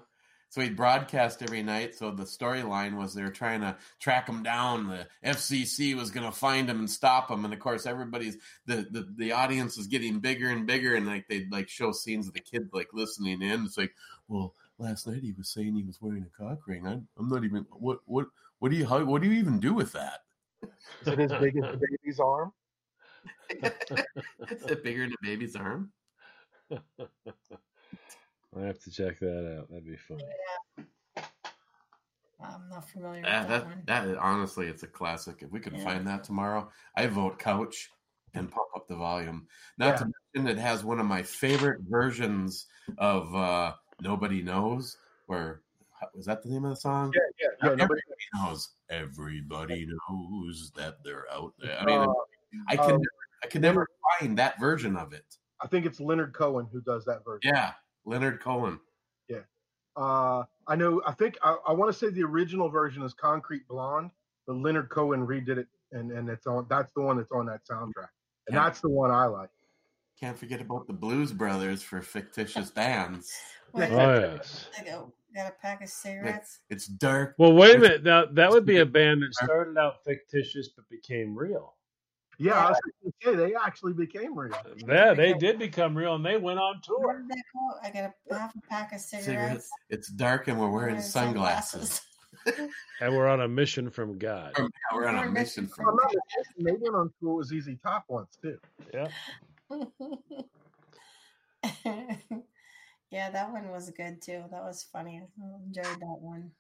So 0.55 0.61
he'd 0.61 0.77
broadcast 0.77 1.43
every 1.43 1.65
night. 1.65 1.97
So 1.97 2.13
the 2.13 2.23
storyline 2.23 2.97
was 2.97 3.13
they 3.13 3.25
were 3.25 3.31
trying 3.31 3.63
to 3.63 3.77
track 3.99 4.29
him 4.29 4.45
down. 4.45 4.87
The 4.87 5.09
FCC 5.29 5.97
was 5.97 6.13
going 6.13 6.27
to 6.27 6.31
find 6.31 6.71
him 6.71 6.79
and 6.79 6.89
stop 6.89 7.29
him. 7.29 7.45
And 7.45 7.53
of 7.53 7.59
course, 7.59 7.87
everybody's 7.87 8.37
the, 8.65 8.87
the 8.89 9.13
the 9.17 9.33
audience 9.33 9.77
is 9.79 9.89
getting 9.89 10.21
bigger 10.21 10.49
and 10.51 10.65
bigger. 10.65 10.95
And 10.95 11.09
like 11.09 11.27
they'd 11.27 11.51
like 11.51 11.69
show 11.69 11.91
scenes 11.91 12.29
of 12.29 12.35
the 12.35 12.41
kid 12.41 12.69
like 12.73 12.87
listening 12.93 13.43
in. 13.43 13.65
It's 13.65 13.77
like, 13.77 13.97
well, 14.29 14.55
last 14.79 15.09
night 15.09 15.25
he 15.25 15.33
was 15.33 15.49
saying 15.49 15.75
he 15.75 15.83
was 15.83 16.01
wearing 16.01 16.25
a 16.25 16.41
cock 16.41 16.61
ring. 16.69 16.87
I'm, 16.87 17.09
I'm 17.19 17.29
not 17.29 17.43
even. 17.43 17.67
What 17.73 17.99
what 18.05 18.29
what 18.61 18.71
do 18.71 18.77
you 18.77 18.87
how, 18.87 19.05
what 19.05 19.23
do 19.23 19.29
you 19.29 19.35
even 19.41 19.59
do 19.59 19.75
with 19.75 19.91
that? 19.95 20.21
Is 20.63 21.09
it 21.09 21.19
as 21.19 21.33
big 21.33 21.57
as 21.57 21.65
the 21.65 21.81
baby's 21.91 22.21
arm? 22.21 22.53
Is 23.61 24.71
it 24.71 24.85
bigger 24.85 25.03
than 25.03 25.15
a 25.15 25.27
baby's 25.27 25.57
arm? 25.57 25.91
I 28.57 28.67
have 28.67 28.79
to 28.81 28.91
check 28.91 29.19
that 29.21 29.57
out. 29.59 29.69
That'd 29.71 29.87
be 29.87 29.97
fun. 29.97 30.21
I'm 32.43 32.69
not 32.69 32.89
familiar 32.89 33.21
with 33.23 33.25
Yeah, 33.31 33.47
that, 33.47 33.65
one. 33.65 33.83
that 33.87 34.07
that 34.07 34.19
honestly, 34.19 34.67
it's 34.67 34.83
a 34.83 34.87
classic. 34.87 35.43
If 35.43 35.51
we 35.51 35.61
can 35.61 35.75
Yeah. 35.75 35.85
find 35.85 36.07
that 36.07 36.25
tomorrow, 36.25 36.71
I 36.97 37.07
vote 37.07 37.39
couch 37.39 37.91
and 38.35 38.51
pump 38.51 38.69
up 38.77 38.87
the 38.87 38.97
volume. 38.97 39.49
Not 39.79 39.97
to 39.99 40.11
mention, 40.35 40.57
it 40.59 40.61
has 40.61 40.85
one 40.85 41.01
of 41.01 41.07
my 41.07 41.23
favorite 41.23 41.81
versions 41.89 42.67
of 42.99 43.35
uh, 43.35 43.75
"Nobody 44.01 44.43
Knows." 44.43 44.99
Where 45.27 45.63
was 46.15 46.27
that 46.27 46.43
the 46.43 46.51
name 46.51 46.65
of 46.65 46.71
the 46.71 46.77
song? 46.77 47.13
Yeah, 47.15 47.21
yeah, 47.41 47.49
yeah. 47.63 47.71
Everybody 47.73 48.01
Nobody- 48.07 48.51
knows. 48.51 48.69
Everybody 48.91 49.87
knows 50.11 50.71
that 50.77 51.03
they're 51.03 51.31
out 51.33 51.55
there. 51.59 51.81
I 51.81 51.85
mean, 51.87 52.01
Uh, 52.01 52.13
I 52.69 52.77
can 52.77 52.85
uh, 52.85 52.89
never, 52.89 53.09
I 53.43 53.47
can 53.47 53.63
never 53.63 53.87
find 54.21 54.37
that 54.39 54.61
version 54.61 54.97
of 54.97 55.13
it. 55.15 55.39
I 55.61 55.67
think 55.67 55.87
it's 55.87 55.99
Leonard 55.99 56.35
Cohen 56.35 56.67
who 56.71 56.83
does 56.83 57.05
that 57.07 57.25
version. 57.25 57.53
Yeah, 57.55 57.73
Leonard 58.05 58.41
Cohen. 58.41 58.79
Yeah. 59.29 59.39
Uh, 59.97 60.45
I 60.67 60.77
know. 60.77 61.03
I 61.07 61.13
think 61.13 61.37
I, 61.43 61.57
I 61.69 61.73
want 61.73 61.93
to 61.93 61.99
say 61.99 62.11
the 62.11 62.23
original 62.25 62.69
version 62.69 63.03
is 63.03 63.15
Concrete 63.15 63.67
Blonde, 63.69 64.11
but 64.47 64.57
Leonard 64.57 64.89
Cohen 64.89 65.27
redid 65.27 65.59
it, 65.59 65.69
and 65.93 66.11
and 66.13 66.29
it's 66.29 66.47
on. 66.47 66.67
That's 66.69 66.93
the 66.95 67.03
one 67.03 67.17
that's 67.17 67.33
on 67.33 67.47
that 67.47 67.61
soundtrack, 67.71 68.09
and 68.47 68.55
Yeah. 68.55 68.65
that's 68.65 68.81
the 68.81 68.89
one 68.91 69.11
I 69.11 69.27
like. 69.27 69.51
Can't 70.19 70.39
forget 70.39 70.61
about 70.61 70.87
the 70.87 70.93
Blues 70.93 71.33
Brothers 71.33 71.83
for 71.83 72.01
fictitious 72.01 72.71
bands. 72.71 73.33
Wait, 73.73 73.91
Oh 73.91 74.21
yes. 74.21 74.69
I 74.79 74.85
go, 74.85 75.13
got 75.35 75.49
a 75.49 75.55
pack 75.61 75.83
of 75.83 75.89
cigarettes. 75.89 76.61
It's 76.71 76.87
dark. 76.87 77.35
Well, 77.39 77.53
wait 77.53 77.75
a 77.75 77.79
minute. 77.81 78.05
Now 78.05 78.25
that 78.25 78.49
would 78.51 78.65
be 78.65 78.77
a 78.79 78.87
band 78.87 79.23
that 79.23 79.35
started 79.35 79.77
out 79.77 80.05
fictitious 80.05 80.69
but 80.69 80.89
became 80.89 81.37
real. 81.37 81.75
Yeah, 82.39 82.55
I 82.55 82.71
was 82.71 82.81
going 82.81 83.13
to 83.13 83.15
say 83.23 83.35
they 83.49 83.55
actually 83.55 83.93
became 83.93 84.37
real. 84.39 84.55
Uh, 84.55 84.63
yeah, 84.89 85.15
they 85.15 85.35
did 85.35 85.59
become 85.59 85.97
real, 85.97 86.15
and 86.17 86.25
they 86.25 86.37
went 86.37 86.59
on 86.59 86.81
Where 86.87 87.15
tour. 87.15 87.21
did 87.21 87.29
that 87.31 87.45
go? 87.55 87.71
I 87.83 87.91
got 87.91 88.13
a 88.31 88.35
half 88.39 88.55
a 88.57 88.61
pack 88.69 88.93
of 88.93 89.01
cigarettes. 89.01 89.27
Cigarettes. 89.27 89.71
It's 89.91 90.09
dark 90.09 90.49
and 90.49 90.59
we're 90.59 90.71
wearing 90.71 90.95
Wearing 90.97 91.03
sunglasses. 91.03 92.01
And 93.01 93.17
we're 93.17 93.27
on 93.27 93.41
a 93.41 93.49
mission 93.49 93.89
from 93.91 94.19
God. 94.19 94.53
From- 94.55 94.71
we're 94.95 95.07
on 95.07 95.17
a 95.17 95.31
mission 95.31 95.65
If 95.65 95.71
I'm 95.79 95.85
from 95.87 95.97
not 95.97 96.13
mistaken, 96.15 96.65
they 96.65 96.73
went 96.73 96.95
on 96.95 97.11
tour 97.19 97.37
with 97.37 97.47
ZZ 97.49 97.71
Top 97.83 98.05
once 98.09 98.37
too. 98.43 98.59
Yeah. 98.93 99.09
yeah, 103.11 103.31
that 103.31 103.51
one 103.51 103.71
was 103.71 103.89
good 103.91 104.21
too. 104.21 104.45
That 104.51 104.63
was 104.63 104.83
funny. 104.93 105.23
I 105.23 105.27
enjoyed 105.67 106.01
that 106.01 106.19
one 106.21 106.51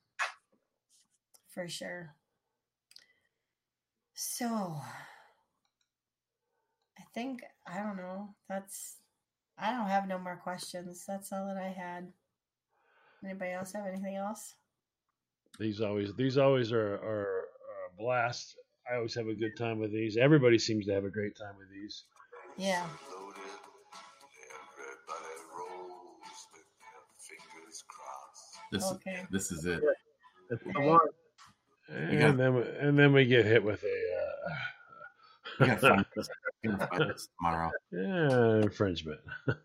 for 1.51 1.69
sure. 1.69 2.15
So, 4.15 4.47
I 4.47 4.81
think 7.15 7.41
I 7.67 7.79
don't 7.79 7.97
know. 7.97 8.35
That's 8.49 8.97
I 9.59 9.71
don't 9.71 9.89
have 9.89 10.09
no 10.09 10.19
more 10.19 10.37
questions. 10.37 11.05
That's 11.07 11.33
all 11.33 11.47
that 11.47 11.57
I 11.57 11.69
had. 11.69 12.09
Anybody 13.25 13.53
else 13.53 13.73
have 13.73 13.87
anything 13.87 14.17
else? 14.17 14.55
These 15.59 15.81
always 15.81 16.15
these 16.17 16.37
always 16.37 16.73
are, 16.73 16.95
are, 16.97 16.99
are 16.99 17.41
a 17.93 17.97
blast. 17.97 18.57
I 18.91 18.97
always 18.97 19.15
have 19.15 19.29
a 19.29 19.35
good 19.35 19.57
time 19.57 19.79
with 19.79 19.93
these. 19.93 20.17
Everybody 20.17 20.59
seems 20.59 20.85
to 20.87 20.93
have 20.93 21.05
a 21.05 21.11
great 21.11 21.37
time 21.39 21.55
with 21.59 21.71
these. 21.71 22.05
Yeah. 22.59 22.87
This, 28.73 28.85
Okay. 28.93 29.25
this 29.31 29.53
is 29.53 29.65
it. 29.67 29.83
That's 30.51 30.63
the 30.65 30.81
one. 30.81 30.99
And 31.89 32.39
then 32.39 32.55
we- 32.55 32.69
and 32.79 32.99
then 32.99 33.13
we 33.13 33.25
get 33.27 33.45
hit 33.45 33.63
with 33.63 33.83
a 33.85 34.15
uh, 34.17 34.55
We 35.61 35.67
gotta 35.67 35.81
find 35.81 36.07
this, 36.17 36.29
we 36.65 36.71
gotta 36.71 36.87
find 36.87 37.11
this 37.11 37.29
tomorrow. 37.39 37.71
yeah, 37.93 38.63
infringement. 38.63 39.21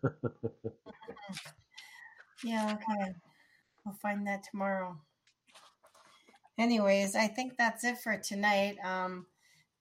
Yeah, 2.42 2.74
okay. 2.74 3.12
We'll 3.84 3.94
find 3.96 4.26
that 4.26 4.44
tomorrow. 4.50 4.96
Anyways, 6.58 7.14
I 7.14 7.26
think 7.26 7.56
that's 7.56 7.84
it 7.84 7.98
for 7.98 8.16
tonight. 8.16 8.76
Um, 8.84 9.26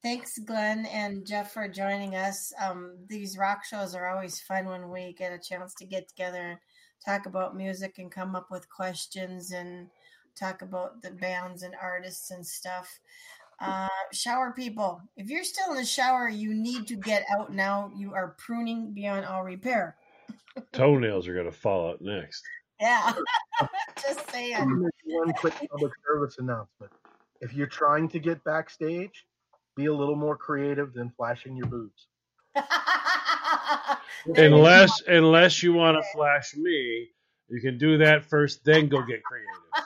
thanks, 0.04 0.38
Glenn 0.40 0.86
and 0.88 1.26
Jeff, 1.26 1.54
for 1.54 1.68
joining 1.68 2.16
us. 2.16 2.52
Um, 2.60 2.98
these 3.08 3.38
rock 3.38 3.64
shows 3.64 3.96
are 3.96 4.08
always 4.08 4.42
fun 4.42 4.66
when 4.66 4.90
we 4.90 5.14
get 5.14 5.32
a 5.32 5.40
chance 5.40 5.74
to 5.76 5.86
get 5.86 6.08
together 6.10 6.42
and 6.42 6.60
talk 7.06 7.26
about 7.26 7.56
music 7.56 7.98
and 7.98 8.12
come 8.12 8.36
up 8.36 8.48
with 8.52 8.70
questions 8.70 9.52
and 9.52 9.88
talk 10.36 10.62
about 10.62 11.02
the 11.02 11.12
bands 11.12 11.64
and 11.64 11.76
artists 11.82 12.32
and 12.32 12.46
stuff. 12.46 13.00
Uh, 13.62 13.88
shower 14.14 14.54
people, 14.56 15.02
if 15.18 15.30
you're 15.30 15.44
still 15.44 15.72
in 15.72 15.78
the 15.78 15.86
shower, 15.86 16.30
you 16.30 16.54
need 16.54 16.88
to 16.88 16.96
get 16.96 17.26
out 17.38 17.54
now. 17.54 17.92
You 17.96 18.14
are 18.14 18.36
pruning 18.38 18.94
beyond 18.94 19.26
all 19.26 19.44
repair. 19.44 19.98
Toenails 20.72 21.28
are 21.28 21.36
gonna 21.36 21.52
fall 21.52 21.90
out 21.90 22.02
next. 22.02 22.44
Yeah, 22.80 23.14
just 24.02 24.30
saying. 24.32 24.90
One 25.06 25.34
quick 25.34 25.54
public 25.72 25.92
service 26.08 26.38
announcement: 26.40 26.92
If 27.42 27.54
you're 27.54 27.68
trying 27.68 28.08
to 28.10 28.20
get 28.20 28.44
backstage, 28.46 29.26
be 29.76 29.88
a 29.88 29.94
little 29.94 30.16
more 30.16 30.38
creative 30.38 30.94
than 30.94 31.12
flashing 31.18 31.58
your 31.58 31.68
boobs. 31.68 32.08
Unless 34.36 35.02
unless 35.08 35.64
you 35.64 35.74
want 35.74 35.98
to 35.98 36.04
flash 36.14 36.56
me, 36.56 37.10
you 37.50 37.62
can 37.62 37.78
do 37.78 37.98
that 38.00 38.26
first, 38.26 38.64
then 38.64 38.88
go 38.88 39.02
get 39.02 39.24
creative. 39.24 39.86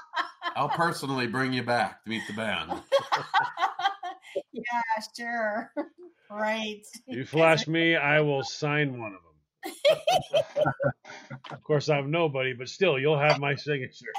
I'll 0.55 0.69
personally 0.69 1.27
bring 1.27 1.53
you 1.53 1.63
back 1.63 2.03
to 2.03 2.09
meet 2.09 2.23
the 2.27 2.34
band. 2.34 2.71
yeah, 4.53 4.81
sure. 5.17 5.71
right. 6.31 6.81
You 7.07 7.25
flash 7.25 7.67
me, 7.67 7.95
I 7.95 8.21
will 8.21 8.43
sign 8.43 8.99
one 8.99 9.13
of 9.13 9.19
them. 9.21 9.30
Of 11.51 11.63
course, 11.63 11.89
I'm 11.89 12.11
nobody, 12.11 12.53
but 12.53 12.67
still, 12.67 12.99
you'll 12.99 13.19
have 13.19 13.39
my 13.39 13.55
signature. 13.55 14.11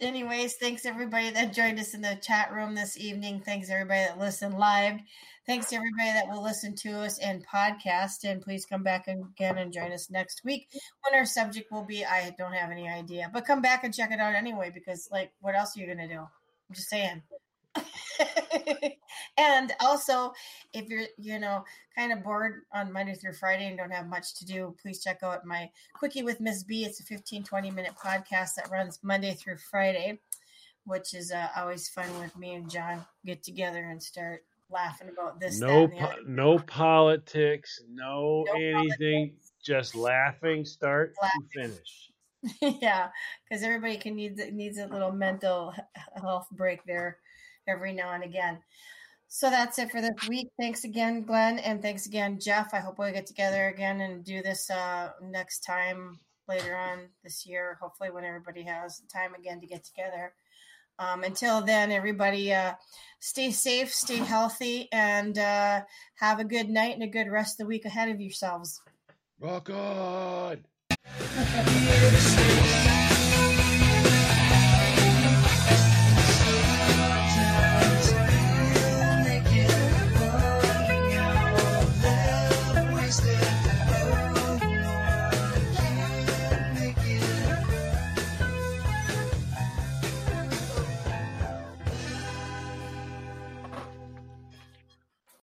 anyways, 0.00 0.54
thanks 0.54 0.84
everybody 0.86 1.30
that 1.30 1.52
joined 1.52 1.78
us 1.78 1.94
in 1.94 2.00
the 2.00 2.18
chat 2.22 2.52
room 2.52 2.74
this 2.74 2.96
evening. 2.96 3.40
Thanks 3.44 3.70
everybody 3.70 4.00
that 4.00 4.18
listened 4.18 4.58
live. 4.58 5.00
Thanks 5.46 5.68
to 5.68 5.76
everybody 5.76 6.12
that 6.12 6.28
will 6.28 6.42
listen 6.42 6.74
to 6.76 7.00
us 7.00 7.18
and 7.18 7.46
podcast. 7.46 8.24
And 8.24 8.42
please 8.42 8.66
come 8.66 8.82
back 8.82 9.06
again 9.06 9.58
and 9.58 9.72
join 9.72 9.92
us 9.92 10.10
next 10.10 10.42
week 10.44 10.68
when 10.72 11.18
our 11.18 11.24
subject 11.24 11.70
will 11.70 11.84
be 11.84 12.04
I 12.04 12.34
don't 12.36 12.52
have 12.52 12.72
any 12.72 12.88
idea. 12.88 13.30
But 13.32 13.46
come 13.46 13.62
back 13.62 13.84
and 13.84 13.94
check 13.94 14.10
it 14.10 14.18
out 14.18 14.34
anyway, 14.34 14.72
because 14.74 15.08
like 15.12 15.30
what 15.40 15.54
else 15.54 15.76
are 15.76 15.80
you 15.80 15.86
gonna 15.86 16.08
do? 16.08 16.18
I'm 16.18 16.74
just 16.74 16.88
saying. 16.88 17.22
and 19.36 19.72
also 19.80 20.32
if 20.72 20.88
you're 20.88 21.04
you 21.18 21.38
know 21.38 21.64
kind 21.94 22.12
of 22.12 22.22
bored 22.22 22.62
on 22.72 22.90
monday 22.90 23.14
through 23.14 23.34
friday 23.34 23.66
and 23.66 23.76
don't 23.76 23.90
have 23.90 24.06
much 24.06 24.34
to 24.34 24.46
do 24.46 24.74
please 24.80 25.02
check 25.02 25.18
out 25.22 25.44
my 25.44 25.68
quickie 25.92 26.22
with 26.22 26.40
miss 26.40 26.62
b 26.62 26.84
it's 26.84 27.00
a 27.00 27.02
15 27.02 27.44
20 27.44 27.70
minute 27.70 27.92
podcast 28.02 28.54
that 28.54 28.70
runs 28.70 28.98
monday 29.02 29.34
through 29.34 29.58
friday 29.58 30.18
which 30.84 31.12
is 31.12 31.30
uh, 31.32 31.48
always 31.56 31.88
fun 31.88 32.08
with 32.18 32.34
me 32.36 32.54
and 32.54 32.70
john 32.70 33.04
get 33.24 33.42
together 33.42 33.84
and 33.90 34.02
start 34.02 34.42
laughing 34.70 35.08
about 35.08 35.40
this 35.40 35.60
No, 35.60 35.88
po- 35.88 36.14
no 36.26 36.58
politics, 36.58 37.80
no, 37.88 38.44
No 38.46 38.52
anything. 38.54 39.36
Just 39.64 39.94
laughing, 39.94 40.64
start 40.64 41.14
Laughing. 41.20 41.40
to 41.52 41.60
finish. 41.60 42.78
yeah, 42.82 43.08
because 43.48 43.64
everybody 43.64 43.96
can 43.96 44.14
need 44.14 44.36
needs 44.52 44.78
a 44.78 44.86
little 44.86 45.10
mental 45.10 45.74
health 46.20 46.46
break 46.52 46.84
there 46.84 47.18
every 47.66 47.92
now 47.92 48.12
and 48.12 48.22
again. 48.22 48.58
So 49.28 49.50
that's 49.50 49.78
it 49.78 49.90
for 49.90 50.00
this 50.00 50.28
week. 50.28 50.48
Thanks 50.58 50.84
again, 50.84 51.22
Glenn, 51.22 51.58
and 51.58 51.82
thanks 51.82 52.06
again, 52.06 52.38
Jeff. 52.38 52.72
I 52.72 52.78
hope 52.78 52.98
we 52.98 53.10
get 53.10 53.26
together 53.26 53.68
again 53.68 54.00
and 54.00 54.24
do 54.24 54.40
this 54.40 54.70
uh, 54.70 55.10
next 55.20 55.60
time 55.60 56.20
later 56.48 56.76
on 56.76 57.08
this 57.24 57.44
year. 57.44 57.76
Hopefully, 57.80 58.10
when 58.10 58.24
everybody 58.24 58.62
has 58.62 59.02
time 59.12 59.34
again 59.34 59.60
to 59.60 59.66
get 59.66 59.82
together. 59.82 60.32
Um, 60.98 61.24
until 61.24 61.62
then, 61.62 61.92
everybody 61.92 62.52
uh, 62.52 62.74
stay 63.20 63.50
safe, 63.50 63.92
stay 63.92 64.16
healthy, 64.16 64.88
and 64.92 65.38
uh, 65.38 65.82
have 66.16 66.40
a 66.40 66.44
good 66.44 66.68
night 66.68 66.94
and 66.94 67.02
a 67.02 67.08
good 67.08 67.28
rest 67.28 67.54
of 67.54 67.64
the 67.64 67.68
week 67.68 67.84
ahead 67.84 68.08
of 68.08 68.20
yourselves. 68.20 68.80
Rock 69.40 69.70
on! 69.70 70.64